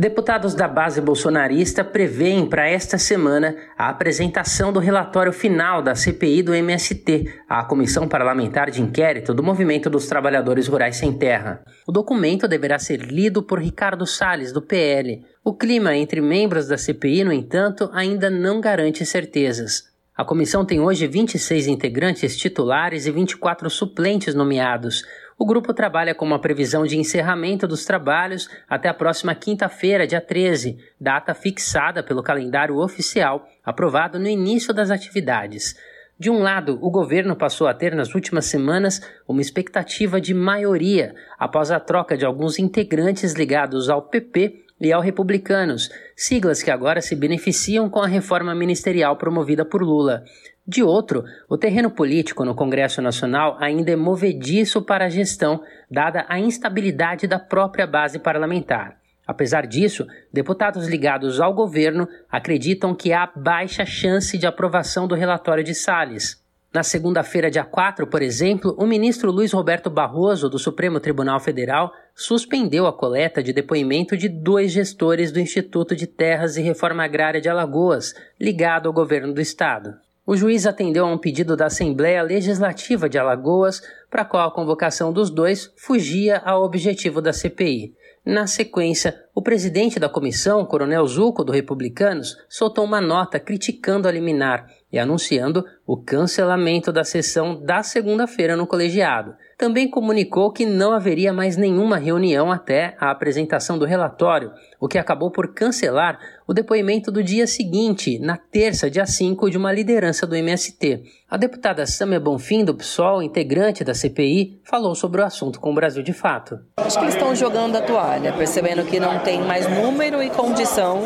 Deputados 0.00 0.54
da 0.54 0.68
base 0.68 1.00
bolsonarista 1.00 1.82
preveem 1.82 2.46
para 2.46 2.68
esta 2.68 2.96
semana 2.96 3.56
a 3.76 3.88
apresentação 3.88 4.72
do 4.72 4.78
relatório 4.78 5.32
final 5.32 5.82
da 5.82 5.96
CPI 5.96 6.40
do 6.44 6.54
MST, 6.54 7.24
a 7.48 7.64
Comissão 7.64 8.06
Parlamentar 8.06 8.70
de 8.70 8.80
Inquérito 8.80 9.34
do 9.34 9.42
Movimento 9.42 9.90
dos 9.90 10.06
Trabalhadores 10.06 10.68
Rurais 10.68 10.94
Sem 10.94 11.12
Terra. 11.12 11.64
O 11.84 11.90
documento 11.90 12.46
deverá 12.46 12.78
ser 12.78 13.00
lido 13.00 13.42
por 13.42 13.58
Ricardo 13.58 14.06
Salles, 14.06 14.52
do 14.52 14.62
PL. 14.62 15.20
O 15.42 15.52
clima 15.52 15.96
entre 15.96 16.20
membros 16.20 16.68
da 16.68 16.78
CPI, 16.78 17.24
no 17.24 17.32
entanto, 17.32 17.90
ainda 17.92 18.30
não 18.30 18.60
garante 18.60 19.04
certezas. 19.04 19.88
A 20.18 20.24
comissão 20.24 20.64
tem 20.64 20.80
hoje 20.80 21.08
26 21.08 21.66
integrantes 21.66 22.36
titulares 22.36 23.06
e 23.06 23.10
24 23.10 23.68
suplentes 23.68 24.32
nomeados. 24.32 25.04
O 25.40 25.46
grupo 25.46 25.72
trabalha 25.72 26.16
com 26.16 26.24
uma 26.24 26.40
previsão 26.40 26.84
de 26.84 26.98
encerramento 26.98 27.68
dos 27.68 27.84
trabalhos 27.84 28.50
até 28.68 28.88
a 28.88 28.94
próxima 28.94 29.36
quinta-feira, 29.36 30.04
dia 30.04 30.20
13, 30.20 30.76
data 31.00 31.32
fixada 31.32 32.02
pelo 32.02 32.24
calendário 32.24 32.76
oficial, 32.76 33.48
aprovado 33.64 34.18
no 34.18 34.26
início 34.26 34.74
das 34.74 34.90
atividades. 34.90 35.76
De 36.18 36.28
um 36.28 36.40
lado, 36.40 36.76
o 36.82 36.90
governo 36.90 37.36
passou 37.36 37.68
a 37.68 37.74
ter 37.74 37.94
nas 37.94 38.16
últimas 38.16 38.46
semanas 38.46 39.00
uma 39.28 39.40
expectativa 39.40 40.20
de 40.20 40.34
maioria 40.34 41.14
após 41.38 41.70
a 41.70 41.78
troca 41.78 42.16
de 42.16 42.26
alguns 42.26 42.58
integrantes 42.58 43.34
ligados 43.34 43.88
ao 43.88 44.02
PP 44.02 44.64
e 44.80 44.92
ao 44.92 45.00
Republicanos, 45.00 45.88
siglas 46.16 46.64
que 46.64 46.70
agora 46.72 47.00
se 47.00 47.14
beneficiam 47.14 47.88
com 47.88 48.00
a 48.00 48.08
reforma 48.08 48.56
ministerial 48.56 49.16
promovida 49.16 49.64
por 49.64 49.82
Lula. 49.82 50.24
De 50.68 50.82
outro, 50.82 51.24
o 51.48 51.56
terreno 51.56 51.90
político 51.90 52.44
no 52.44 52.54
Congresso 52.54 53.00
Nacional 53.00 53.56
ainda 53.58 53.90
é 53.90 53.96
movediço 53.96 54.82
para 54.82 55.06
a 55.06 55.08
gestão, 55.08 55.62
dada 55.90 56.26
a 56.28 56.38
instabilidade 56.38 57.26
da 57.26 57.38
própria 57.38 57.86
base 57.86 58.18
parlamentar. 58.18 58.98
Apesar 59.26 59.66
disso, 59.66 60.06
deputados 60.30 60.86
ligados 60.86 61.40
ao 61.40 61.54
governo 61.54 62.06
acreditam 62.30 62.94
que 62.94 63.14
há 63.14 63.26
baixa 63.34 63.86
chance 63.86 64.36
de 64.36 64.46
aprovação 64.46 65.08
do 65.08 65.14
relatório 65.14 65.64
de 65.64 65.74
Salles. 65.74 66.36
Na 66.70 66.82
segunda-feira, 66.82 67.50
dia 67.50 67.64
4, 67.64 68.06
por 68.06 68.20
exemplo, 68.20 68.76
o 68.78 68.86
ministro 68.86 69.32
Luiz 69.32 69.52
Roberto 69.52 69.88
Barroso, 69.88 70.50
do 70.50 70.58
Supremo 70.58 71.00
Tribunal 71.00 71.40
Federal, 71.40 71.94
suspendeu 72.14 72.86
a 72.86 72.92
coleta 72.92 73.42
de 73.42 73.54
depoimento 73.54 74.18
de 74.18 74.28
dois 74.28 74.70
gestores 74.70 75.32
do 75.32 75.40
Instituto 75.40 75.96
de 75.96 76.06
Terras 76.06 76.58
e 76.58 76.62
Reforma 76.62 77.04
Agrária 77.04 77.40
de 77.40 77.48
Alagoas, 77.48 78.12
ligado 78.38 78.86
ao 78.86 78.92
governo 78.92 79.32
do 79.32 79.40
estado. 79.40 79.94
O 80.30 80.36
juiz 80.36 80.66
atendeu 80.66 81.06
a 81.06 81.10
um 81.10 81.16
pedido 81.16 81.56
da 81.56 81.64
Assembleia 81.68 82.20
Legislativa 82.20 83.08
de 83.08 83.16
Alagoas, 83.16 83.80
para 84.10 84.26
qual 84.26 84.46
a 84.46 84.52
convocação 84.52 85.10
dos 85.10 85.30
dois 85.30 85.72
fugia 85.74 86.36
ao 86.44 86.62
objetivo 86.64 87.22
da 87.22 87.32
CPI. 87.32 87.94
Na 88.26 88.46
sequência, 88.46 89.24
O 89.38 89.40
presidente 89.40 90.00
da 90.00 90.08
comissão, 90.08 90.64
Coronel 90.64 91.06
Zuco, 91.06 91.44
do 91.44 91.52
Republicanos, 91.52 92.36
soltou 92.48 92.84
uma 92.84 93.00
nota 93.00 93.38
criticando 93.38 94.08
a 94.08 94.10
liminar 94.10 94.66
e 94.92 94.98
anunciando 94.98 95.64
o 95.86 95.96
cancelamento 95.96 96.90
da 96.90 97.04
sessão 97.04 97.62
da 97.64 97.84
segunda-feira 97.84 98.56
no 98.56 98.66
colegiado. 98.66 99.36
Também 99.56 99.88
comunicou 99.88 100.52
que 100.52 100.66
não 100.66 100.92
haveria 100.92 101.32
mais 101.32 101.56
nenhuma 101.56 101.98
reunião 101.98 102.50
até 102.50 102.96
a 102.98 103.12
apresentação 103.12 103.78
do 103.78 103.84
relatório, 103.84 104.50
o 104.80 104.86
que 104.86 104.98
acabou 104.98 105.30
por 105.30 105.52
cancelar 105.52 106.18
o 106.46 106.54
depoimento 106.54 107.10
do 107.10 107.22
dia 107.22 107.46
seguinte, 107.46 108.18
na 108.18 108.36
terça, 108.36 108.90
dia 108.90 109.04
5, 109.04 109.50
de 109.50 109.58
uma 109.58 109.72
liderança 109.72 110.26
do 110.26 110.34
MST. 110.34 111.02
A 111.30 111.36
deputada 111.36 111.84
Samia 111.84 112.18
Bonfim, 112.18 112.64
do 112.64 112.74
PSOL, 112.74 113.22
integrante 113.22 113.84
da 113.84 113.92
CPI, 113.92 114.60
falou 114.64 114.94
sobre 114.94 115.20
o 115.20 115.24
assunto 115.24 115.60
com 115.60 115.72
o 115.72 115.74
Brasil 115.74 116.02
de 116.02 116.14
Fato. 116.14 116.58
Acho 116.78 116.98
que 116.98 117.04
eles 117.04 117.14
estão 117.14 117.34
jogando 117.34 117.76
a 117.76 117.82
toalha, 117.82 118.32
percebendo 118.32 118.82
que 118.84 118.98
não 118.98 119.18
tem 119.18 119.42
mais 119.42 119.68
número 119.68 120.22
e 120.22 120.30
condição 120.30 121.02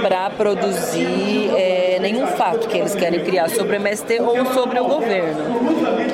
para 0.00 0.30
produzir 0.30 1.50
é, 1.56 1.98
nenhum 2.00 2.26
fato 2.28 2.68
que 2.68 2.78
eles 2.78 2.94
querem 2.94 3.24
criar 3.24 3.48
sobre 3.50 3.76
o 3.76 3.80
MST 3.80 4.20
ou 4.20 4.46
sobre 4.46 4.78
o 4.78 4.84
governo. 4.84 5.42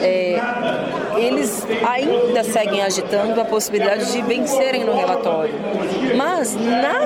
É, 0.02 0.40
eles 1.18 1.66
ainda 1.86 2.42
seguem 2.42 2.82
agitando 2.82 3.38
a 3.40 3.44
possibilidade 3.44 4.10
de 4.10 4.22
vencerem 4.22 4.84
no 4.84 4.94
relatório. 4.94 5.54
Mas 6.16 6.54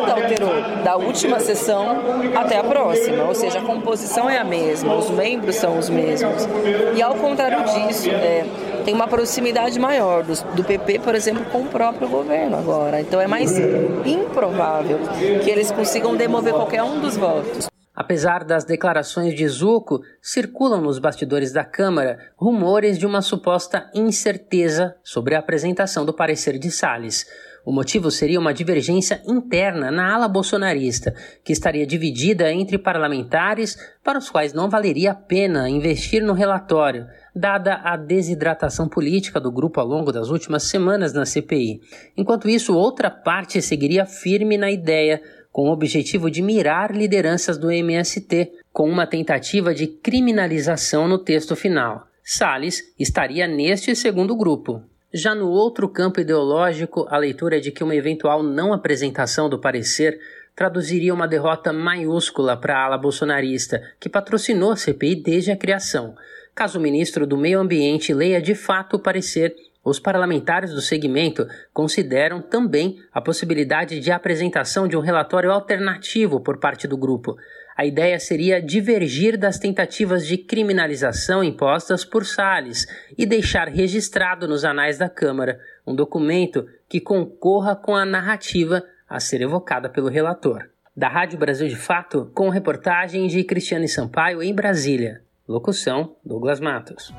nada 0.01 0.13
alterou 0.13 0.83
da 0.83 0.97
última 0.97 1.41
sessão 1.41 2.03
até 2.35 2.59
a 2.59 2.65
próxima, 2.65 3.25
ou 3.25 3.35
seja, 3.35 3.59
a 3.59 3.63
composição 3.63 4.29
é 4.29 4.39
a 4.39 4.45
mesma, 4.45 4.95
os 4.95 5.11
membros 5.11 5.57
são 5.57 5.79
os 5.79 5.89
mesmos. 5.89 6.47
E 6.95 7.03
ao 7.03 7.15
contrário 7.15 7.65
disso, 7.65 8.11
é, 8.11 8.45
tem 8.85 8.95
uma 8.95 9.09
proximidade 9.09 9.79
maior 9.79 10.23
do, 10.23 10.35
do 10.55 10.65
PP, 10.65 11.01
por 11.01 11.15
exemplo, 11.15 11.45
com 11.47 11.63
o 11.63 11.67
próprio 11.67 12.09
governo 12.09 12.57
agora. 12.57 13.01
Então 13.01 13.21
é 13.21 13.27
mais 13.27 13.59
improvável 14.05 14.99
que 15.43 15.51
eles 15.51 15.71
consigam 15.71 16.17
demover 16.17 16.53
qualquer 16.53 16.83
um 16.83 17.01
dos 17.01 17.17
votos. 17.17 17.69
Apesar 17.95 18.43
das 18.43 18.65
declarações 18.65 19.35
de 19.35 19.47
Zuco, 19.47 20.01
circulam 20.21 20.81
nos 20.81 20.99
bastidores 20.99 21.53
da 21.53 21.65
Câmara 21.65 22.19
rumores 22.37 22.99
de 22.99 23.07
uma 23.07 23.23
suposta 23.23 23.89
incerteza 23.95 24.97
sobre 25.05 25.37
a 25.37 25.39
apresentação 25.39 26.05
do 26.05 26.13
parecer 26.13 26.59
de 26.59 26.73
Salles. 26.73 27.25
O 27.65 27.73
motivo 27.73 28.11
seria 28.11 28.39
uma 28.39 28.53
divergência 28.53 29.23
interna 29.27 29.91
na 29.91 30.15
ala 30.15 30.29
bolsonarista, 30.29 31.15
que 31.43 31.53
estaria 31.53 31.87
dividida 31.87 32.53
entre 32.53 32.77
parlamentares 32.77 33.79
para 34.03 34.19
os 34.19 34.29
quais 34.29 34.53
não 34.53 34.69
valeria 34.69 35.13
a 35.13 35.15
pena 35.15 35.69
investir 35.69 36.23
no 36.23 36.35
relatório, 36.35 37.07
dada 37.35 37.81
a 37.83 37.97
desidratação 37.97 38.87
política 38.87 39.41
do 39.41 39.51
grupo 39.51 39.81
ao 39.81 39.87
longo 39.87 40.13
das 40.13 40.29
últimas 40.29 40.65
semanas 40.65 41.15
na 41.15 41.25
CPI. 41.25 41.81
Enquanto 42.17 42.51
isso, 42.51 42.77
outra 42.77 43.11
parte 43.11 43.63
seguiria 43.63 44.05
firme 44.05 44.59
na 44.59 44.71
ideia 44.71 45.23
com 45.51 45.69
o 45.69 45.73
objetivo 45.73 46.29
de 46.31 46.43
mirar 46.43 46.91
lideranças 46.95 47.57
do 47.57 47.71
MST, 47.71 48.51
com 48.73 48.91
uma 48.91 49.07
tentativa 49.07 49.73
de 49.73 49.87
criminalização 49.87 51.07
no 51.07 51.17
texto 51.17 51.55
final. 51.55 52.09
Salles 52.25 52.83
estaria 52.99 53.47
neste 53.47 53.95
segundo 53.95 54.37
grupo. 54.37 54.83
Já 55.17 55.33
no 55.33 55.49
outro 55.49 55.89
campo 55.89 56.21
ideológico, 56.21 57.07
a 57.09 57.17
leitura 57.17 57.59
é 57.59 57.61
de 57.61 57.71
que 57.71 57.85
uma 57.85 57.95
eventual 57.95 58.43
não 58.43 58.73
apresentação 58.73 59.49
do 59.49 59.61
parecer 59.61 60.19
traduziria 60.57 61.15
uma 61.15 61.29
derrota 61.29 61.73
maiúscula 61.73 62.57
para 62.57 62.77
a 62.77 62.85
ala 62.87 62.99
bolsonarista, 62.99 63.81
que 64.01 64.09
patrocinou 64.09 64.73
a 64.73 64.77
CPI 64.77 65.23
desde 65.23 65.53
a 65.53 65.57
criação. 65.57 66.17
Caso 66.53 66.81
o 66.81 66.83
ministro 66.83 67.29
do 67.29 67.39
Meio 67.39 67.61
Ambiente 67.61 68.13
leia 68.13 68.43
de 68.43 68.57
fato 68.57 68.97
o 68.97 68.99
parecer, 68.99 69.55
os 69.85 70.01
parlamentares 70.01 70.73
do 70.73 70.81
segmento 70.81 71.47
consideram 71.73 72.43
também 72.43 72.99
a 73.13 73.21
possibilidade 73.21 74.01
de 74.01 74.11
apresentação 74.11 74.89
de 74.89 74.97
um 74.97 75.01
relatório 75.01 75.53
alternativo 75.53 76.41
por 76.41 76.59
parte 76.59 76.89
do 76.89 76.97
grupo. 76.97 77.37
A 77.77 77.85
ideia 77.85 78.21
seria 78.21 78.63
divergir 78.63 79.37
das 79.37 79.59
tentativas 79.59 80.27
de 80.27 80.39
criminalização 80.39 81.43
impostas 81.43 82.05
por 82.05 82.25
Salles 82.25 82.87
e 83.19 83.27
deixar 83.27 83.69
registrado 83.69 84.47
nos 84.47 84.65
anais 84.65 84.97
da 84.97 85.09
Câmara 85.09 85.59
um 85.85 85.95
documento 85.95 86.67
que 86.89 87.01
concorra 87.01 87.75
com 87.75 87.97
a 87.97 88.05
narrativa 88.05 88.83
a 89.09 89.19
ser 89.19 89.43
evocada 89.43 89.89
pelo 89.89 90.09
relator. 90.09 90.69
Da 90.97 91.09
Rádio 91.09 91.37
Brasil 91.37 91.67
de 91.67 91.75
Fato, 91.75 92.31
com 92.33 92.49
reportagem 92.49 93.27
de 93.27 93.43
Cristiane 93.43 93.89
Sampaio 93.89 94.41
em 94.41 94.55
Brasília. 94.55 95.23
Locução: 95.47 96.15
Douglas 96.25 96.61
Matos. 96.61 97.13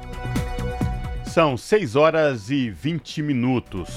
São 1.26 1.58
6 1.58 1.98
horas 1.98 2.50
e 2.50 2.70
20 2.70 3.22
minutos. 3.22 3.90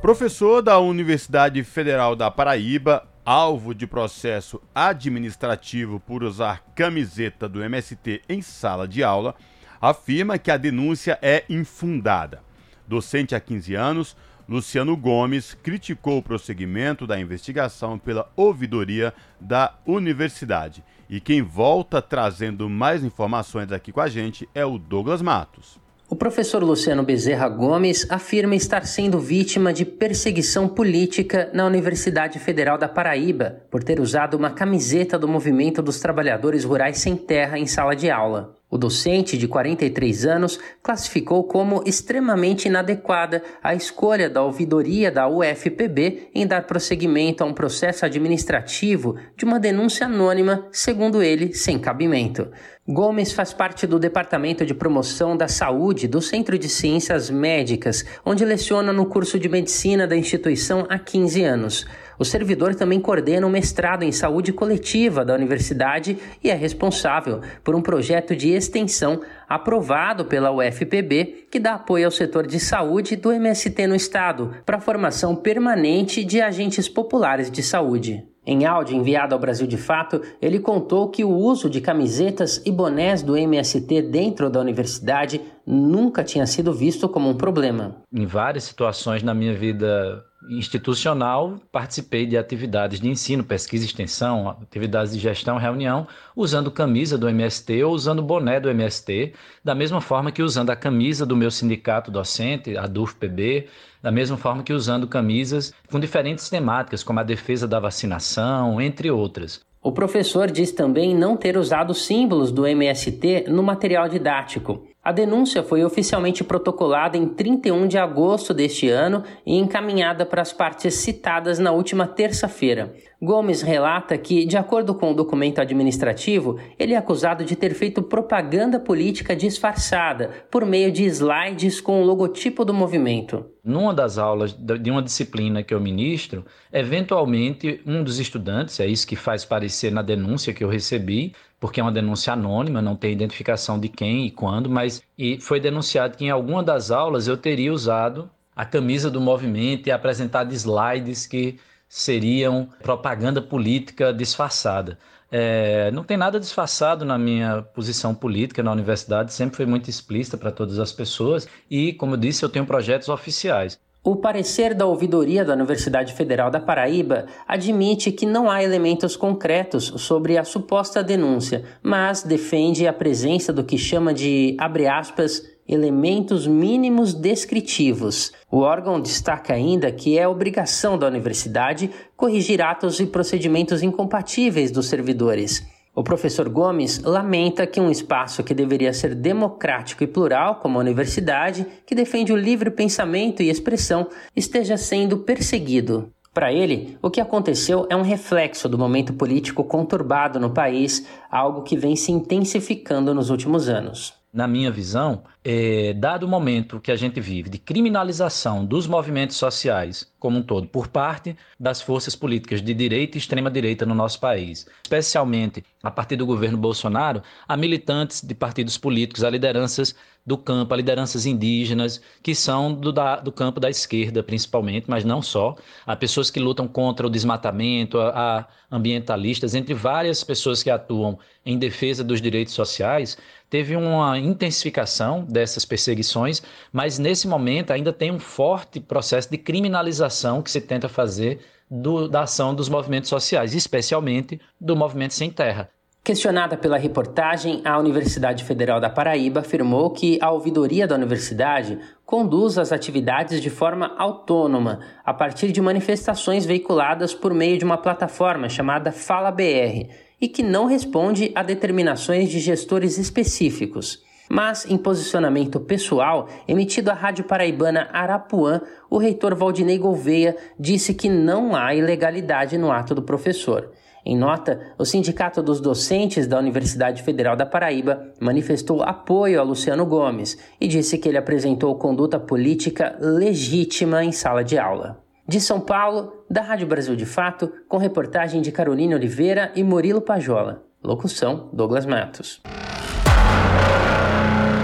Professor 0.00 0.62
da 0.62 0.78
Universidade 0.78 1.62
Federal 1.64 2.14
da 2.14 2.30
Paraíba, 2.30 3.09
alvo 3.30 3.72
de 3.72 3.86
processo 3.86 4.60
administrativo 4.74 6.00
por 6.00 6.24
usar 6.24 6.64
camiseta 6.74 7.48
do 7.48 7.62
MST 7.62 8.22
em 8.28 8.42
sala 8.42 8.88
de 8.88 9.04
aula, 9.04 9.36
afirma 9.80 10.36
que 10.36 10.50
a 10.50 10.56
denúncia 10.56 11.16
é 11.22 11.44
infundada. 11.48 12.42
Docente 12.88 13.36
há 13.36 13.38
15 13.38 13.74
anos, 13.76 14.16
Luciano 14.48 14.96
Gomes 14.96 15.54
criticou 15.54 16.18
o 16.18 16.22
prosseguimento 16.24 17.06
da 17.06 17.20
investigação 17.20 17.96
pela 18.00 18.28
ouvidoria 18.34 19.14
da 19.40 19.78
universidade. 19.86 20.82
E 21.08 21.20
quem 21.20 21.40
volta 21.40 22.02
trazendo 22.02 22.68
mais 22.68 23.04
informações 23.04 23.70
aqui 23.70 23.92
com 23.92 24.00
a 24.00 24.08
gente 24.08 24.48
é 24.52 24.66
o 24.66 24.76
Douglas 24.76 25.22
Matos. 25.22 25.78
O 26.10 26.16
professor 26.16 26.60
Luciano 26.60 27.04
Bezerra 27.04 27.48
Gomes 27.48 28.04
afirma 28.10 28.56
estar 28.56 28.84
sendo 28.84 29.20
vítima 29.20 29.72
de 29.72 29.84
perseguição 29.84 30.66
política 30.66 31.48
na 31.54 31.64
Universidade 31.64 32.40
Federal 32.40 32.76
da 32.76 32.88
Paraíba 32.88 33.62
por 33.70 33.84
ter 33.84 34.00
usado 34.00 34.36
uma 34.36 34.50
camiseta 34.50 35.16
do 35.16 35.28
Movimento 35.28 35.80
dos 35.80 36.00
Trabalhadores 36.00 36.64
Rurais 36.64 36.98
Sem 36.98 37.14
Terra 37.14 37.60
em 37.60 37.66
sala 37.66 37.94
de 37.94 38.10
aula. 38.10 38.56
O 38.68 38.78
docente, 38.78 39.36
de 39.36 39.48
43 39.48 40.26
anos, 40.26 40.58
classificou 40.80 41.42
como 41.44 41.82
extremamente 41.84 42.66
inadequada 42.66 43.42
a 43.62 43.74
escolha 43.74 44.30
da 44.30 44.42
ouvidoria 44.42 45.10
da 45.10 45.28
UFPB 45.28 46.30
em 46.32 46.46
dar 46.46 46.66
prosseguimento 46.66 47.42
a 47.42 47.46
um 47.46 47.52
processo 47.52 48.04
administrativo 48.04 49.16
de 49.36 49.44
uma 49.44 49.58
denúncia 49.58 50.06
anônima, 50.06 50.68
segundo 50.70 51.20
ele, 51.20 51.52
sem 51.52 51.80
cabimento. 51.80 52.48
Gomes 52.92 53.30
faz 53.30 53.52
parte 53.52 53.86
do 53.86 54.00
Departamento 54.00 54.66
de 54.66 54.74
Promoção 54.74 55.36
da 55.36 55.46
Saúde 55.46 56.08
do 56.08 56.20
Centro 56.20 56.58
de 56.58 56.68
Ciências 56.68 57.30
Médicas, 57.30 58.04
onde 58.26 58.44
leciona 58.44 58.92
no 58.92 59.06
curso 59.06 59.38
de 59.38 59.48
medicina 59.48 60.08
da 60.08 60.16
instituição 60.16 60.86
há 60.88 60.98
15 60.98 61.44
anos. 61.44 61.86
O 62.18 62.24
servidor 62.24 62.74
também 62.74 62.98
coordena 62.98 63.46
um 63.46 63.50
mestrado 63.50 64.02
em 64.02 64.10
saúde 64.10 64.52
coletiva 64.52 65.24
da 65.24 65.32
universidade 65.32 66.18
e 66.42 66.50
é 66.50 66.54
responsável 66.54 67.40
por 67.62 67.76
um 67.76 67.80
projeto 67.80 68.34
de 68.34 68.48
extensão 68.48 69.20
aprovado 69.48 70.24
pela 70.24 70.50
UFPB 70.50 71.46
que 71.48 71.60
dá 71.60 71.74
apoio 71.74 72.06
ao 72.06 72.10
setor 72.10 72.44
de 72.44 72.58
saúde 72.58 73.14
do 73.14 73.30
MST 73.30 73.86
no 73.86 73.94
estado 73.94 74.52
para 74.66 74.78
a 74.78 74.80
formação 74.80 75.36
permanente 75.36 76.24
de 76.24 76.40
agentes 76.40 76.88
populares 76.88 77.52
de 77.52 77.62
saúde. 77.62 78.29
Em 78.46 78.64
áudio 78.64 78.96
enviado 78.96 79.34
ao 79.34 79.40
Brasil 79.40 79.66
de 79.66 79.76
Fato, 79.76 80.22
ele 80.40 80.58
contou 80.58 81.08
que 81.08 81.22
o 81.22 81.30
uso 81.30 81.68
de 81.68 81.80
camisetas 81.80 82.62
e 82.64 82.72
bonés 82.72 83.22
do 83.22 83.36
MST 83.36 84.02
dentro 84.02 84.48
da 84.48 84.60
universidade 84.60 85.40
nunca 85.66 86.24
tinha 86.24 86.46
sido 86.46 86.72
visto 86.72 87.08
como 87.08 87.28
um 87.28 87.36
problema. 87.36 87.96
Em 88.12 88.24
várias 88.24 88.64
situações 88.64 89.22
na 89.22 89.34
minha 89.34 89.54
vida 89.54 90.24
institucional, 90.48 91.60
participei 91.70 92.26
de 92.26 92.36
atividades 92.36 93.00
de 93.00 93.08
ensino, 93.08 93.44
pesquisa 93.44 93.84
e 93.84 93.86
extensão, 93.86 94.48
atividades 94.48 95.12
de 95.12 95.18
gestão, 95.18 95.58
reunião, 95.58 96.06
usando 96.34 96.70
camisa 96.70 97.18
do 97.18 97.28
MST 97.28 97.82
ou 97.84 97.92
usando 97.92 98.22
boné 98.22 98.58
do 98.58 98.70
MST, 98.70 99.34
da 99.62 99.74
mesma 99.74 100.00
forma 100.00 100.32
que 100.32 100.42
usando 100.42 100.70
a 100.70 100.76
camisa 100.76 101.26
do 101.26 101.36
meu 101.36 101.50
sindicato 101.50 102.10
docente, 102.10 102.76
a 102.76 102.86
DUFPB, 102.86 103.68
da 104.02 104.10
mesma 104.10 104.36
forma 104.36 104.62
que 104.62 104.72
usando 104.72 105.06
camisas 105.06 105.74
com 105.90 106.00
diferentes 106.00 106.48
temáticas, 106.48 107.02
como 107.02 107.20
a 107.20 107.24
defesa 107.24 107.68
da 107.68 107.78
vacinação, 107.78 108.80
entre 108.80 109.10
outras. 109.10 109.60
O 109.82 109.92
professor 109.92 110.50
diz 110.50 110.72
também 110.72 111.14
não 111.14 111.36
ter 111.36 111.56
usado 111.56 111.94
símbolos 111.94 112.52
do 112.52 112.66
MST 112.66 113.46
no 113.48 113.62
material 113.62 114.08
didático. 114.08 114.86
A 115.02 115.12
denúncia 115.12 115.62
foi 115.62 115.82
oficialmente 115.82 116.44
protocolada 116.44 117.16
em 117.16 117.26
31 117.26 117.88
de 117.88 117.96
agosto 117.96 118.52
deste 118.52 118.90
ano 118.90 119.24
e 119.46 119.56
encaminhada 119.56 120.26
para 120.26 120.42
as 120.42 120.52
partes 120.52 120.92
citadas 120.92 121.58
na 121.58 121.72
última 121.72 122.06
terça-feira. 122.06 122.94
Gomes 123.20 123.62
relata 123.62 124.18
que, 124.18 124.44
de 124.44 124.58
acordo 124.58 124.94
com 124.94 125.10
o 125.10 125.14
documento 125.14 125.58
administrativo, 125.58 126.58
ele 126.78 126.92
é 126.92 126.98
acusado 126.98 127.46
de 127.46 127.56
ter 127.56 127.72
feito 127.72 128.02
propaganda 128.02 128.78
política 128.78 129.34
disfarçada 129.34 130.30
por 130.50 130.66
meio 130.66 130.92
de 130.92 131.04
slides 131.04 131.80
com 131.80 132.02
o 132.02 132.04
logotipo 132.04 132.62
do 132.62 132.74
movimento. 132.74 133.46
Numa 133.64 133.94
das 133.94 134.18
aulas 134.18 134.52
de 134.52 134.90
uma 134.90 135.02
disciplina 135.02 135.62
que 135.62 135.72
eu 135.72 135.80
ministro, 135.80 136.44
eventualmente 136.70 137.80
um 137.86 138.02
dos 138.02 138.18
estudantes, 138.18 138.80
é 138.80 138.86
isso 138.86 139.06
que 139.06 139.16
faz 139.16 139.46
parecer 139.46 139.90
na 139.90 140.02
denúncia 140.02 140.52
que 140.52 140.64
eu 140.64 140.68
recebi, 140.68 141.32
porque 141.60 141.78
é 141.78 141.82
uma 141.82 141.92
denúncia 141.92 142.32
anônima, 142.32 142.80
não 142.80 142.96
tem 142.96 143.12
identificação 143.12 143.78
de 143.78 143.88
quem 143.88 144.26
e 144.26 144.30
quando, 144.30 144.70
mas 144.70 145.02
e 145.16 145.38
foi 145.38 145.60
denunciado 145.60 146.16
que 146.16 146.24
em 146.24 146.30
alguma 146.30 146.62
das 146.62 146.90
aulas 146.90 147.28
eu 147.28 147.36
teria 147.36 147.72
usado 147.72 148.30
a 148.56 148.64
camisa 148.64 149.10
do 149.10 149.20
movimento 149.20 149.86
e 149.86 149.92
apresentado 149.92 150.52
slides 150.52 151.26
que 151.26 151.58
seriam 151.88 152.68
propaganda 152.82 153.42
política 153.42 154.12
disfarçada. 154.12 154.98
É, 155.30 155.90
não 155.92 156.02
tem 156.02 156.16
nada 156.16 156.40
disfarçado 156.40 157.04
na 157.04 157.16
minha 157.16 157.62
posição 157.62 158.14
política 158.14 158.62
na 158.62 158.72
universidade, 158.72 159.32
sempre 159.32 159.56
foi 159.56 159.66
muito 159.66 159.88
explícita 159.88 160.36
para 160.36 160.50
todas 160.50 160.78
as 160.78 160.92
pessoas 160.92 161.46
e, 161.70 161.92
como 161.92 162.14
eu 162.14 162.18
disse, 162.18 162.44
eu 162.44 162.48
tenho 162.48 162.66
projetos 162.66 163.08
oficiais. 163.08 163.78
O 164.02 164.16
parecer 164.16 164.72
da 164.72 164.86
ouvidoria 164.86 165.44
da 165.44 165.52
Universidade 165.52 166.14
Federal 166.14 166.50
da 166.50 166.58
Paraíba 166.58 167.26
admite 167.46 168.10
que 168.10 168.24
não 168.24 168.50
há 168.50 168.64
elementos 168.64 169.14
concretos 169.14 169.92
sobre 169.98 170.38
a 170.38 170.44
suposta 170.44 171.02
denúncia, 171.02 171.64
mas 171.82 172.22
defende 172.22 172.86
a 172.86 172.94
presença 172.94 173.52
do 173.52 173.62
que 173.62 173.76
chama 173.76 174.14
de, 174.14 174.56
abre 174.58 174.86
aspas, 174.86 175.42
elementos 175.68 176.46
mínimos 176.46 177.12
descritivos. 177.12 178.32
O 178.50 178.60
órgão 178.60 178.98
destaca 178.98 179.52
ainda 179.52 179.92
que 179.92 180.18
é 180.18 180.26
obrigação 180.26 180.96
da 180.96 181.06
universidade 181.06 181.90
corrigir 182.16 182.62
atos 182.62 183.00
e 183.00 183.06
procedimentos 183.06 183.82
incompatíveis 183.82 184.70
dos 184.70 184.86
servidores. 184.86 185.62
O 186.00 186.02
professor 186.02 186.48
Gomes 186.48 186.98
lamenta 187.00 187.66
que 187.66 187.78
um 187.78 187.90
espaço 187.90 188.42
que 188.42 188.54
deveria 188.54 188.90
ser 188.90 189.14
democrático 189.14 190.02
e 190.02 190.06
plural, 190.06 190.54
como 190.54 190.78
a 190.78 190.80
universidade, 190.80 191.66
que 191.84 191.94
defende 191.94 192.32
o 192.32 192.36
livre 192.36 192.70
pensamento 192.70 193.42
e 193.42 193.50
expressão, 193.50 194.08
esteja 194.34 194.78
sendo 194.78 195.18
perseguido. 195.18 196.10
Para 196.32 196.54
ele, 196.54 196.96
o 197.02 197.10
que 197.10 197.20
aconteceu 197.20 197.86
é 197.90 197.94
um 197.94 198.00
reflexo 198.00 198.66
do 198.66 198.78
momento 198.78 199.12
político 199.12 199.62
conturbado 199.62 200.40
no 200.40 200.48
país, 200.48 201.06
algo 201.30 201.64
que 201.64 201.76
vem 201.76 201.94
se 201.94 202.10
intensificando 202.10 203.12
nos 203.12 203.28
últimos 203.28 203.68
anos 203.68 204.19
na 204.32 204.46
minha 204.46 204.70
visão, 204.70 205.24
é, 205.44 205.92
dado 205.92 206.24
o 206.24 206.28
momento 206.28 206.80
que 206.80 206.92
a 206.92 206.96
gente 206.96 207.20
vive 207.20 207.50
de 207.50 207.58
criminalização 207.58 208.64
dos 208.64 208.86
movimentos 208.86 209.36
sociais 209.36 210.12
como 210.20 210.38
um 210.38 210.42
todo 210.42 210.68
por 210.68 210.86
parte 210.86 211.36
das 211.58 211.82
forças 211.82 212.14
políticas 212.14 212.62
de 212.62 212.72
direita 212.72 213.16
e 213.16 213.18
extrema-direita 213.18 213.84
no 213.84 213.94
nosso 213.94 214.20
país, 214.20 214.66
especialmente 214.84 215.64
a 215.82 215.90
partir 215.90 216.16
do 216.16 216.26
governo 216.26 216.58
Bolsonaro, 216.58 217.22
a 217.48 217.56
militantes 217.56 218.20
de 218.20 218.34
partidos 218.34 218.78
políticos, 218.78 219.24
a 219.24 219.30
lideranças 219.30 219.94
do 220.30 220.38
campo, 220.38 220.72
a 220.72 220.76
lideranças 220.76 221.26
indígenas, 221.26 222.00
que 222.22 222.36
são 222.36 222.72
do, 222.72 222.92
da, 222.92 223.16
do 223.16 223.32
campo 223.32 223.58
da 223.58 223.68
esquerda 223.68 224.22
principalmente, 224.22 224.88
mas 224.88 225.04
não 225.04 225.20
só, 225.20 225.56
há 225.84 225.96
pessoas 225.96 226.30
que 226.30 226.38
lutam 226.38 226.68
contra 226.68 227.04
o 227.04 227.10
desmatamento, 227.10 227.98
há 227.98 228.46
ambientalistas, 228.70 229.56
entre 229.56 229.74
várias 229.74 230.22
pessoas 230.22 230.62
que 230.62 230.70
atuam 230.70 231.18
em 231.44 231.58
defesa 231.58 232.04
dos 232.04 232.20
direitos 232.22 232.54
sociais, 232.54 233.18
teve 233.50 233.74
uma 233.74 234.16
intensificação 234.20 235.24
dessas 235.24 235.64
perseguições, 235.64 236.40
mas 236.72 236.96
nesse 236.96 237.26
momento 237.26 237.72
ainda 237.72 237.92
tem 237.92 238.12
um 238.12 238.20
forte 238.20 238.78
processo 238.78 239.28
de 239.28 239.36
criminalização 239.36 240.42
que 240.42 240.50
se 240.50 240.60
tenta 240.60 240.88
fazer 240.88 241.40
do, 241.68 242.06
da 242.06 242.22
ação 242.22 242.54
dos 242.54 242.68
movimentos 242.68 243.10
sociais, 243.10 243.52
especialmente 243.52 244.40
do 244.60 244.76
movimento 244.76 245.12
sem 245.12 245.28
terra. 245.28 245.68
Questionada 246.02 246.56
pela 246.56 246.78
reportagem, 246.78 247.60
a 247.62 247.78
Universidade 247.78 248.42
Federal 248.44 248.80
da 248.80 248.88
Paraíba 248.88 249.40
afirmou 249.40 249.90
que 249.90 250.18
a 250.22 250.30
ouvidoria 250.30 250.86
da 250.86 250.94
universidade 250.94 251.78
conduz 252.06 252.56
as 252.56 252.72
atividades 252.72 253.42
de 253.42 253.50
forma 253.50 253.94
autônoma, 253.98 254.80
a 255.04 255.12
partir 255.12 255.52
de 255.52 255.60
manifestações 255.60 256.46
veiculadas 256.46 257.12
por 257.12 257.34
meio 257.34 257.58
de 257.58 257.66
uma 257.66 257.76
plataforma 257.76 258.48
chamada 258.48 258.90
Fala 258.90 259.30
BR 259.30 259.90
e 260.18 260.26
que 260.26 260.42
não 260.42 260.64
responde 260.64 261.30
a 261.34 261.42
determinações 261.42 262.30
de 262.30 262.40
gestores 262.40 262.96
específicos. 262.96 264.02
Mas, 264.32 264.64
em 264.64 264.78
posicionamento 264.78 265.58
pessoal, 265.58 266.28
emitido 266.46 266.88
à 266.88 266.94
Rádio 266.94 267.24
Paraibana 267.24 267.88
Arapuã, 267.92 268.60
o 268.88 268.96
reitor 268.96 269.34
Valdinei 269.34 269.76
Gouveia 269.76 270.36
disse 270.56 270.94
que 270.94 271.08
não 271.08 271.56
há 271.56 271.74
ilegalidade 271.74 272.56
no 272.56 272.70
ato 272.70 272.94
do 272.94 273.02
professor. 273.02 273.72
Em 274.06 274.16
nota, 274.16 274.60
o 274.78 274.84
Sindicato 274.84 275.42
dos 275.42 275.60
Docentes 275.60 276.28
da 276.28 276.38
Universidade 276.38 277.02
Federal 277.02 277.34
da 277.34 277.44
Paraíba 277.44 278.12
manifestou 278.20 278.84
apoio 278.84 279.40
a 279.40 279.42
Luciano 279.42 279.84
Gomes 279.84 280.38
e 280.60 280.68
disse 280.68 280.96
que 280.96 281.08
ele 281.08 281.18
apresentou 281.18 281.74
conduta 281.74 282.16
política 282.20 282.96
legítima 283.00 284.04
em 284.04 284.12
sala 284.12 284.44
de 284.44 284.56
aula. 284.56 285.02
De 285.26 285.40
São 285.40 285.58
Paulo, 285.58 286.24
da 286.30 286.40
Rádio 286.40 286.68
Brasil 286.68 286.94
de 286.94 287.04
Fato, 287.04 287.52
com 287.68 287.78
reportagem 287.78 288.40
de 288.40 288.52
Carolina 288.52 288.94
Oliveira 288.94 289.50
e 289.56 289.64
Murilo 289.64 290.00
Pajola. 290.00 290.62
Locução: 290.84 291.50
Douglas 291.52 291.84
Matos. 291.84 292.40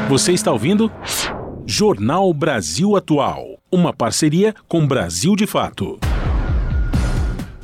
Você 0.09 0.33
está 0.33 0.53
ouvindo? 0.53 0.91
Jornal 1.67 2.33
Brasil 2.33 2.95
Atual. 2.95 3.59
Uma 3.73 3.93
parceria 3.93 4.55
com 4.69 4.87
Brasil 4.87 5.35
de 5.35 5.49
Fato. 5.49 5.99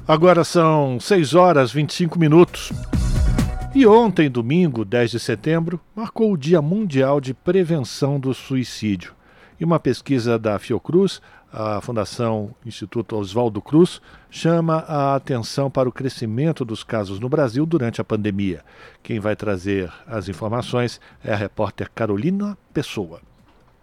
Agora 0.08 0.42
são 0.42 0.98
6 0.98 1.34
horas 1.34 1.70
25 1.70 2.18
minutos. 2.18 2.72
E 3.72 3.86
ontem, 3.86 4.28
domingo, 4.28 4.84
10 4.84 5.12
de 5.12 5.20
setembro, 5.20 5.80
marcou 5.94 6.32
o 6.32 6.36
Dia 6.36 6.60
Mundial 6.60 7.20
de 7.20 7.32
Prevenção 7.32 8.18
do 8.18 8.34
Suicídio. 8.34 9.14
E 9.60 9.64
uma 9.64 9.78
pesquisa 9.78 10.36
da 10.36 10.58
Fiocruz 10.58 11.22
a 11.52 11.80
Fundação 11.82 12.54
Instituto 12.64 13.14
Oswaldo 13.16 13.60
Cruz 13.60 14.00
chama 14.30 14.78
a 14.88 15.14
atenção 15.14 15.70
para 15.70 15.88
o 15.88 15.92
crescimento 15.92 16.64
dos 16.64 16.82
casos 16.82 17.20
no 17.20 17.28
Brasil 17.28 17.66
durante 17.66 18.00
a 18.00 18.04
pandemia. 18.04 18.64
Quem 19.02 19.20
vai 19.20 19.36
trazer 19.36 19.92
as 20.06 20.28
informações 20.28 21.00
é 21.22 21.32
a 21.32 21.36
repórter 21.36 21.90
Carolina 21.94 22.56
Pessoa. 22.72 23.20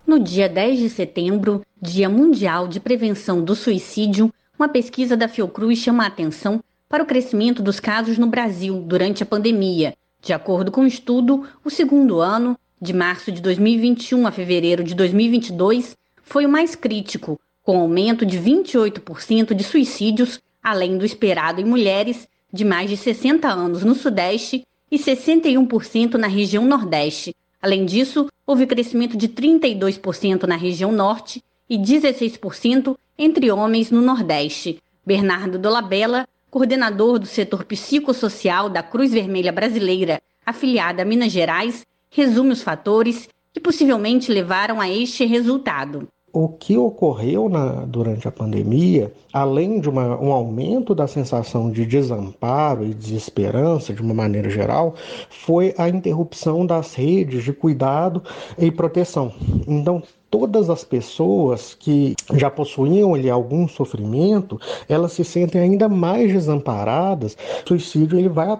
No 0.07 0.19
dia 0.19 0.49
10 0.49 0.79
de 0.79 0.89
setembro, 0.89 1.63
Dia 1.79 2.09
Mundial 2.09 2.67
de 2.67 2.79
Prevenção 2.79 3.43
do 3.43 3.55
Suicídio, 3.55 4.33
uma 4.57 4.67
pesquisa 4.67 5.15
da 5.15 5.27
Fiocruz 5.27 5.77
chama 5.77 6.03
a 6.03 6.07
atenção 6.07 6.63
para 6.89 7.03
o 7.03 7.05
crescimento 7.05 7.61
dos 7.61 7.79
casos 7.79 8.17
no 8.17 8.25
Brasil 8.25 8.81
durante 8.81 9.21
a 9.21 9.25
pandemia. 9.25 9.93
De 10.19 10.33
acordo 10.33 10.71
com 10.71 10.81
o 10.81 10.87
estudo, 10.87 11.47
o 11.63 11.69
segundo 11.69 12.19
ano, 12.19 12.57
de 12.81 12.93
março 12.93 13.31
de 13.31 13.41
2021 13.41 14.25
a 14.25 14.31
fevereiro 14.31 14.83
de 14.83 14.95
2022, 14.95 15.95
foi 16.23 16.45
o 16.45 16.49
mais 16.49 16.75
crítico, 16.75 17.39
com 17.69 17.81
aumento 17.81 18.25
de 18.25 18.39
28% 18.39 19.53
de 19.53 19.63
suicídios, 19.63 20.41
além 20.59 20.97
do 20.97 21.05
esperado 21.05 21.61
em 21.61 21.63
mulheres 21.63 22.27
de 22.51 22.65
mais 22.65 22.89
de 22.89 22.97
60 22.97 23.47
anos 23.47 23.83
no 23.83 23.93
Sudeste 23.93 24.65
e 24.91 24.97
61% 24.97 26.15
na 26.15 26.25
região 26.25 26.65
Nordeste. 26.65 27.35
Além 27.61 27.85
disso, 27.85 28.27
houve 28.47 28.65
crescimento 28.65 29.15
de 29.15 29.29
32% 29.29 30.47
na 30.47 30.55
região 30.55 30.91
Norte 30.91 31.43
e 31.69 31.77
16% 31.77 32.97
entre 33.15 33.51
homens 33.51 33.91
no 33.91 34.01
Nordeste. 34.01 34.81
Bernardo 35.05 35.59
Dolabella, 35.59 36.27
coordenador 36.49 37.19
do 37.19 37.27
setor 37.27 37.65
psicossocial 37.65 38.67
da 38.67 38.81
Cruz 38.81 39.11
Vermelha 39.11 39.51
Brasileira, 39.51 40.19
afiliada 40.43 41.03
a 41.03 41.05
Minas 41.05 41.31
Gerais, 41.31 41.85
resume 42.09 42.51
os 42.51 42.63
fatores 42.63 43.29
que 43.53 43.59
possivelmente 43.59 44.31
levaram 44.31 44.81
a 44.81 44.89
este 44.89 45.23
resultado. 45.23 46.07
O 46.41 46.47
que 46.47 46.77
ocorreu 46.77 47.49
na, 47.49 47.83
durante 47.83 48.25
a 48.25 48.31
pandemia, 48.31 49.11
além 49.33 49.81
de 49.81 49.89
uma, 49.89 50.17
um 50.21 50.31
aumento 50.31 50.95
da 50.95 51.05
sensação 51.05 51.69
de 51.69 51.85
desamparo 51.85 52.85
e 52.85 52.93
desesperança, 52.93 53.93
de 53.93 54.01
uma 54.01 54.13
maneira 54.13 54.49
geral, 54.49 54.95
foi 55.29 55.75
a 55.77 55.89
interrupção 55.89 56.65
das 56.65 56.95
redes 56.95 57.43
de 57.43 57.51
cuidado 57.51 58.23
e 58.57 58.71
proteção. 58.71 59.33
Então, 59.67 60.01
todas 60.29 60.69
as 60.69 60.83
pessoas 60.83 61.73
que 61.73 62.15
já 62.35 62.49
possuíam 62.49 63.13
ali 63.13 63.29
algum 63.29 63.67
sofrimento, 63.67 64.59
elas 64.87 65.13
se 65.13 65.23
sentem 65.23 65.61
ainda 65.61 65.89
mais 65.89 66.31
desamparadas. 66.31 67.35
O 67.65 67.69
suicídio 67.69 68.19
ele 68.19 68.29
vai, 68.29 68.57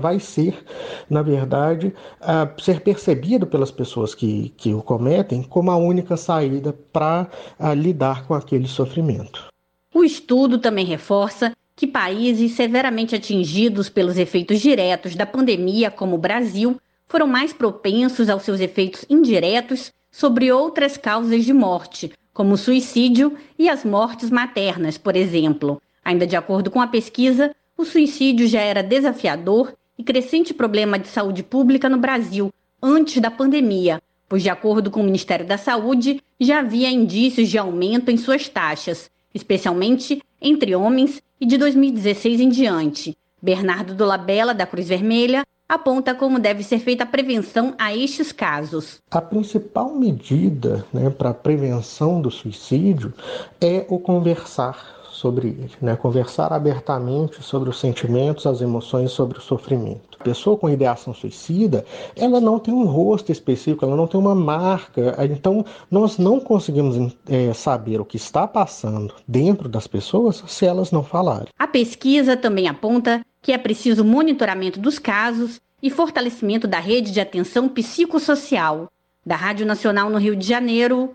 vai 0.00 0.18
ser, 0.18 0.64
na 1.08 1.22
verdade, 1.22 1.94
ser 2.60 2.80
percebido 2.80 3.46
pelas 3.46 3.70
pessoas 3.70 4.14
que, 4.14 4.52
que 4.56 4.74
o 4.74 4.82
cometem 4.82 5.42
como 5.42 5.70
a 5.70 5.76
única 5.76 6.16
saída 6.16 6.74
para 6.92 7.28
lidar 7.76 8.26
com 8.26 8.34
aquele 8.34 8.66
sofrimento. 8.66 9.46
O 9.94 10.02
estudo 10.04 10.58
também 10.58 10.84
reforça 10.84 11.52
que 11.76 11.86
países 11.86 12.52
severamente 12.52 13.14
atingidos 13.14 13.88
pelos 13.88 14.18
efeitos 14.18 14.60
diretos 14.60 15.14
da 15.14 15.26
pandemia, 15.26 15.90
como 15.90 16.16
o 16.16 16.18
Brasil, 16.18 16.76
foram 17.06 17.26
mais 17.26 17.52
propensos 17.52 18.28
aos 18.28 18.42
seus 18.42 18.60
efeitos 18.60 19.04
indiretos 19.08 19.92
sobre 20.12 20.52
outras 20.52 20.96
causas 20.98 21.44
de 21.44 21.52
morte, 21.52 22.12
como 22.32 22.54
o 22.54 22.58
suicídio 22.58 23.36
e 23.58 23.68
as 23.68 23.84
mortes 23.84 24.30
maternas, 24.30 24.98
por 24.98 25.16
exemplo. 25.16 25.82
Ainda 26.04 26.26
de 26.26 26.36
acordo 26.36 26.70
com 26.70 26.80
a 26.80 26.86
pesquisa, 26.86 27.54
o 27.76 27.84
suicídio 27.84 28.46
já 28.46 28.60
era 28.60 28.82
desafiador 28.82 29.74
e 29.98 30.04
crescente 30.04 30.52
problema 30.52 30.98
de 30.98 31.08
saúde 31.08 31.42
pública 31.42 31.88
no 31.88 31.98
Brasil 31.98 32.52
antes 32.82 33.20
da 33.20 33.30
pandemia, 33.30 34.02
pois, 34.28 34.42
de 34.42 34.50
acordo 34.50 34.90
com 34.90 35.00
o 35.00 35.04
Ministério 35.04 35.46
da 35.46 35.56
Saúde, 35.56 36.22
já 36.38 36.60
havia 36.60 36.90
indícios 36.90 37.48
de 37.48 37.58
aumento 37.58 38.10
em 38.10 38.16
suas 38.16 38.48
taxas, 38.48 39.10
especialmente 39.34 40.22
entre 40.40 40.74
homens 40.74 41.22
e 41.40 41.46
de 41.46 41.56
2016 41.56 42.40
em 42.40 42.48
diante. 42.48 43.16
Bernardo 43.40 43.94
Dolabella, 43.94 44.54
da 44.54 44.66
Cruz 44.66 44.88
Vermelha, 44.88 45.44
aponta 45.72 46.14
como 46.14 46.38
deve 46.38 46.62
ser 46.62 46.78
feita 46.80 47.04
a 47.04 47.06
prevenção 47.06 47.74
a 47.78 47.96
estes 47.96 48.30
casos. 48.30 48.98
A 49.10 49.22
principal 49.22 49.94
medida 49.94 50.84
né, 50.92 51.08
para 51.08 51.30
a 51.30 51.34
prevenção 51.34 52.20
do 52.20 52.30
suicídio 52.30 53.14
é 53.58 53.86
o 53.88 53.98
conversar 53.98 55.00
sobre 55.10 55.48
ele, 55.48 55.70
né? 55.80 55.94
conversar 55.94 56.52
abertamente 56.52 57.42
sobre 57.42 57.70
os 57.70 57.78
sentimentos, 57.78 58.44
as 58.44 58.60
emoções, 58.60 59.12
sobre 59.12 59.38
o 59.38 59.40
sofrimento. 59.40 60.18
A 60.18 60.24
pessoa 60.24 60.56
com 60.56 60.68
ideação 60.68 61.14
suicida, 61.14 61.84
ela 62.16 62.40
não 62.40 62.58
tem 62.58 62.74
um 62.74 62.84
rosto 62.84 63.30
específico, 63.30 63.84
ela 63.84 63.96
não 63.96 64.06
tem 64.06 64.18
uma 64.18 64.34
marca, 64.34 65.16
então 65.24 65.64
nós 65.90 66.18
não 66.18 66.40
conseguimos 66.40 67.14
é, 67.28 67.52
saber 67.54 68.00
o 68.00 68.04
que 68.04 68.16
está 68.16 68.46
passando 68.48 69.14
dentro 69.26 69.68
das 69.68 69.86
pessoas 69.86 70.42
se 70.46 70.66
elas 70.66 70.90
não 70.90 71.04
falarem. 71.04 71.48
A 71.58 71.68
pesquisa 71.68 72.36
também 72.36 72.66
aponta 72.66 73.22
que 73.42 73.52
é 73.52 73.58
preciso 73.58 74.04
monitoramento 74.04 74.78
dos 74.78 74.98
casos 75.00 75.60
e 75.82 75.90
fortalecimento 75.90 76.68
da 76.68 76.78
rede 76.78 77.10
de 77.10 77.20
atenção 77.20 77.68
psicossocial. 77.68 78.90
Da 79.26 79.36
Rádio 79.36 79.66
Nacional 79.66 80.08
no 80.08 80.18
Rio 80.18 80.36
de 80.36 80.46
Janeiro, 80.46 81.14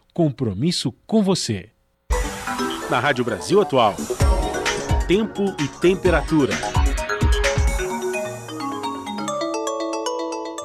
compromisso 0.13 0.93
com 1.05 1.23
você. 1.23 1.69
Na 2.89 2.99
Rádio 2.99 3.23
Brasil 3.23 3.61
Atual. 3.61 3.95
Tempo 5.07 5.55
e 5.59 5.67
temperatura. 5.79 6.80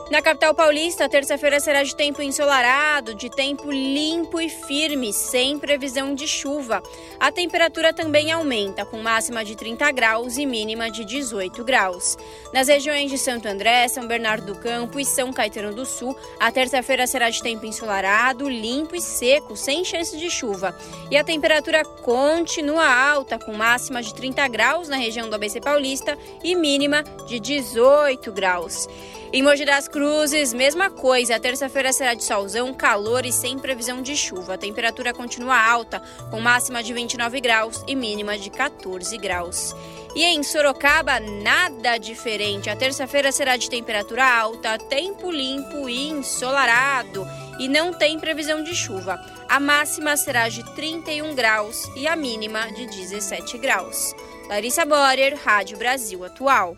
Na 0.09 0.23
capital 0.23 0.55
paulista, 0.55 1.09
terça-feira 1.09 1.59
será 1.59 1.83
de 1.83 1.95
tempo 1.95 2.23
ensolarado, 2.23 3.13
de 3.13 3.29
tempo 3.29 3.73
limpo 3.73 4.41
e 4.41 4.49
firme, 4.49 5.13
sem 5.13 5.59
previsão 5.59 6.15
de 6.15 6.29
chuva. 6.29 6.81
A 7.19 7.33
temperatura 7.33 7.93
também 7.93 8.31
aumenta, 8.31 8.85
com 8.85 9.03
máxima 9.03 9.45
de 9.45 9.57
30 9.57 9.91
graus 9.91 10.37
e 10.37 10.47
mínima 10.47 10.89
de 10.93 11.05
18 11.05 11.65
graus. 11.65 12.17
Nas 12.53 12.69
regiões 12.69 13.11
de 13.11 13.19
Santo 13.19 13.49
André, 13.49 13.89
São 13.89 14.07
Bernardo 14.07 14.55
do 14.55 14.61
Campo 14.61 15.01
e 15.01 15.05
São 15.05 15.33
Caetano 15.33 15.75
do 15.75 15.85
Sul, 15.85 16.17
a 16.39 16.53
terça-feira 16.53 17.05
será 17.09 17.29
de 17.29 17.43
tempo 17.43 17.67
ensolarado, 17.67 18.49
limpo 18.49 18.95
e 18.95 19.01
seco, 19.01 19.57
sem 19.57 19.85
chance 19.85 20.17
de 20.17 20.31
chuva. 20.31 20.73
E 21.11 21.17
a 21.17 21.25
temperatura 21.25 21.85
continua 21.85 22.87
alta, 22.87 23.41
com 23.41 23.53
máxima 23.53 24.01
de 24.01 24.15
30 24.15 24.47
graus 24.47 24.89
na 24.89 24.97
região 24.99 25.29
do 25.29 25.35
ABC 25.35 25.61
Paulista 25.61 26.17
e 26.45 26.55
mínima 26.55 27.03
de 27.27 27.41
18 27.41 28.31
graus. 28.31 28.89
Em 29.37 29.43
Mogi 29.43 29.67
das 29.67 29.87
Cruzes, 29.87 30.55
mesma 30.55 30.89
coisa. 30.89 31.37
A 31.37 31.39
terça-feira 31.39 31.93
será 31.93 32.15
de 32.15 32.25
solzão, 32.25 32.73
calor 32.73 33.27
e 33.27 33.31
sem 33.31 33.59
previsão 33.59 34.01
de 34.01 34.17
chuva. 34.17 34.55
A 34.55 34.57
temperatura 34.57 35.13
continua 35.13 35.63
alta, 35.63 36.01
com 36.31 36.41
máxima 36.41 36.83
de 36.83 36.95
29 36.95 37.39
graus 37.43 37.85
e 37.87 37.95
mínima 37.95 38.39
de 38.39 38.49
14 38.49 39.19
graus. 39.19 39.77
E 40.15 40.25
em 40.25 40.43
Sorocaba, 40.43 41.21
nada 41.21 41.99
diferente. 41.99 42.71
A 42.71 42.77
terça-feira 42.77 43.31
será 43.31 43.59
de 43.59 43.69
temperatura 43.69 44.25
alta, 44.25 44.79
tempo 44.79 45.31
limpo 45.31 45.87
e 45.87 46.09
ensolarado. 46.09 47.29
E 47.61 47.69
não 47.69 47.93
tem 47.93 48.19
previsão 48.19 48.65
de 48.65 48.75
chuva. 48.75 49.23
A 49.51 49.61
máxima 49.61 50.17
será 50.17 50.49
de 50.49 50.65
31 50.75 51.35
graus 51.35 51.85
e 51.95 52.09
a 52.09 52.17
mínima 52.17 52.73
de 52.73 52.87
17 52.87 53.59
graus. 53.59 54.15
Larissa 54.49 54.87
Borer, 54.87 55.35
Rádio 55.35 55.77
Brasil 55.77 56.25
Atual. 56.25 56.75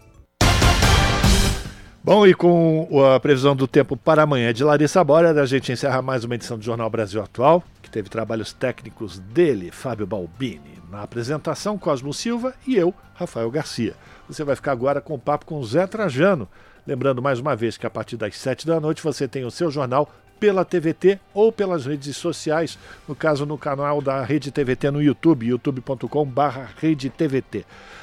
Bom, 2.08 2.26
e 2.26 2.32
com 2.32 2.88
a 3.04 3.20
previsão 3.20 3.54
do 3.54 3.68
tempo 3.68 3.94
para 3.94 4.22
amanhã 4.22 4.50
de 4.50 4.64
Larissa 4.64 5.04
Bora, 5.04 5.30
a 5.30 5.44
gente 5.44 5.70
encerra 5.70 6.00
mais 6.00 6.24
uma 6.24 6.36
edição 6.36 6.56
do 6.56 6.64
Jornal 6.64 6.88
Brasil 6.88 7.20
Atual, 7.20 7.62
que 7.82 7.90
teve 7.90 8.08
trabalhos 8.08 8.50
técnicos 8.50 9.18
dele, 9.18 9.70
Fábio 9.70 10.06
Balbini. 10.06 10.78
Na 10.90 11.02
apresentação, 11.02 11.76
Cosmo 11.76 12.14
Silva 12.14 12.54
e 12.66 12.76
eu, 12.76 12.94
Rafael 13.12 13.50
Garcia. 13.50 13.94
Você 14.26 14.42
vai 14.42 14.56
ficar 14.56 14.72
agora 14.72 15.02
com 15.02 15.12
o 15.12 15.18
papo 15.18 15.44
com 15.44 15.62
Zé 15.62 15.86
Trajano. 15.86 16.48
Lembrando 16.86 17.20
mais 17.20 17.40
uma 17.40 17.54
vez 17.54 17.76
que 17.76 17.86
a 17.86 17.90
partir 17.90 18.16
das 18.16 18.38
sete 18.38 18.66
da 18.66 18.80
noite 18.80 19.02
você 19.02 19.28
tem 19.28 19.44
o 19.44 19.50
seu 19.50 19.70
jornal 19.70 20.10
pela 20.40 20.64
TVT 20.64 21.20
ou 21.34 21.52
pelas 21.52 21.84
redes 21.84 22.16
sociais, 22.16 22.78
no 23.06 23.14
caso 23.14 23.44
no 23.44 23.58
canal 23.58 24.00
da 24.00 24.24
Rede 24.24 24.50
TVT 24.50 24.90
no 24.90 25.02
YouTube, 25.02 25.46
youtube.com/rede. 25.46 27.12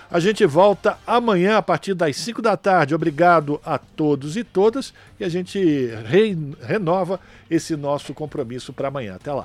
A 0.10 0.19
gente 0.19 0.45
volta 0.45 0.98
amanhã 1.06 1.57
a 1.57 1.61
partir 1.61 1.94
das 1.94 2.15
5 2.15 2.41
da 2.41 2.56
tarde. 2.56 2.95
Obrigado 2.95 3.60
a 3.65 3.77
todos 3.77 4.38
e 4.38 4.44
todas 4.44 4.94
e 5.19 5.23
a 5.23 5.30
gente 5.30 5.60
re 6.07 6.38
renova 6.61 7.19
esse 7.49 7.76
nosso 7.76 8.14
compromisso 8.14 8.72
para 8.72 8.88
amanhã. 8.88 9.15
Até 9.15 9.34
lá. 9.34 9.44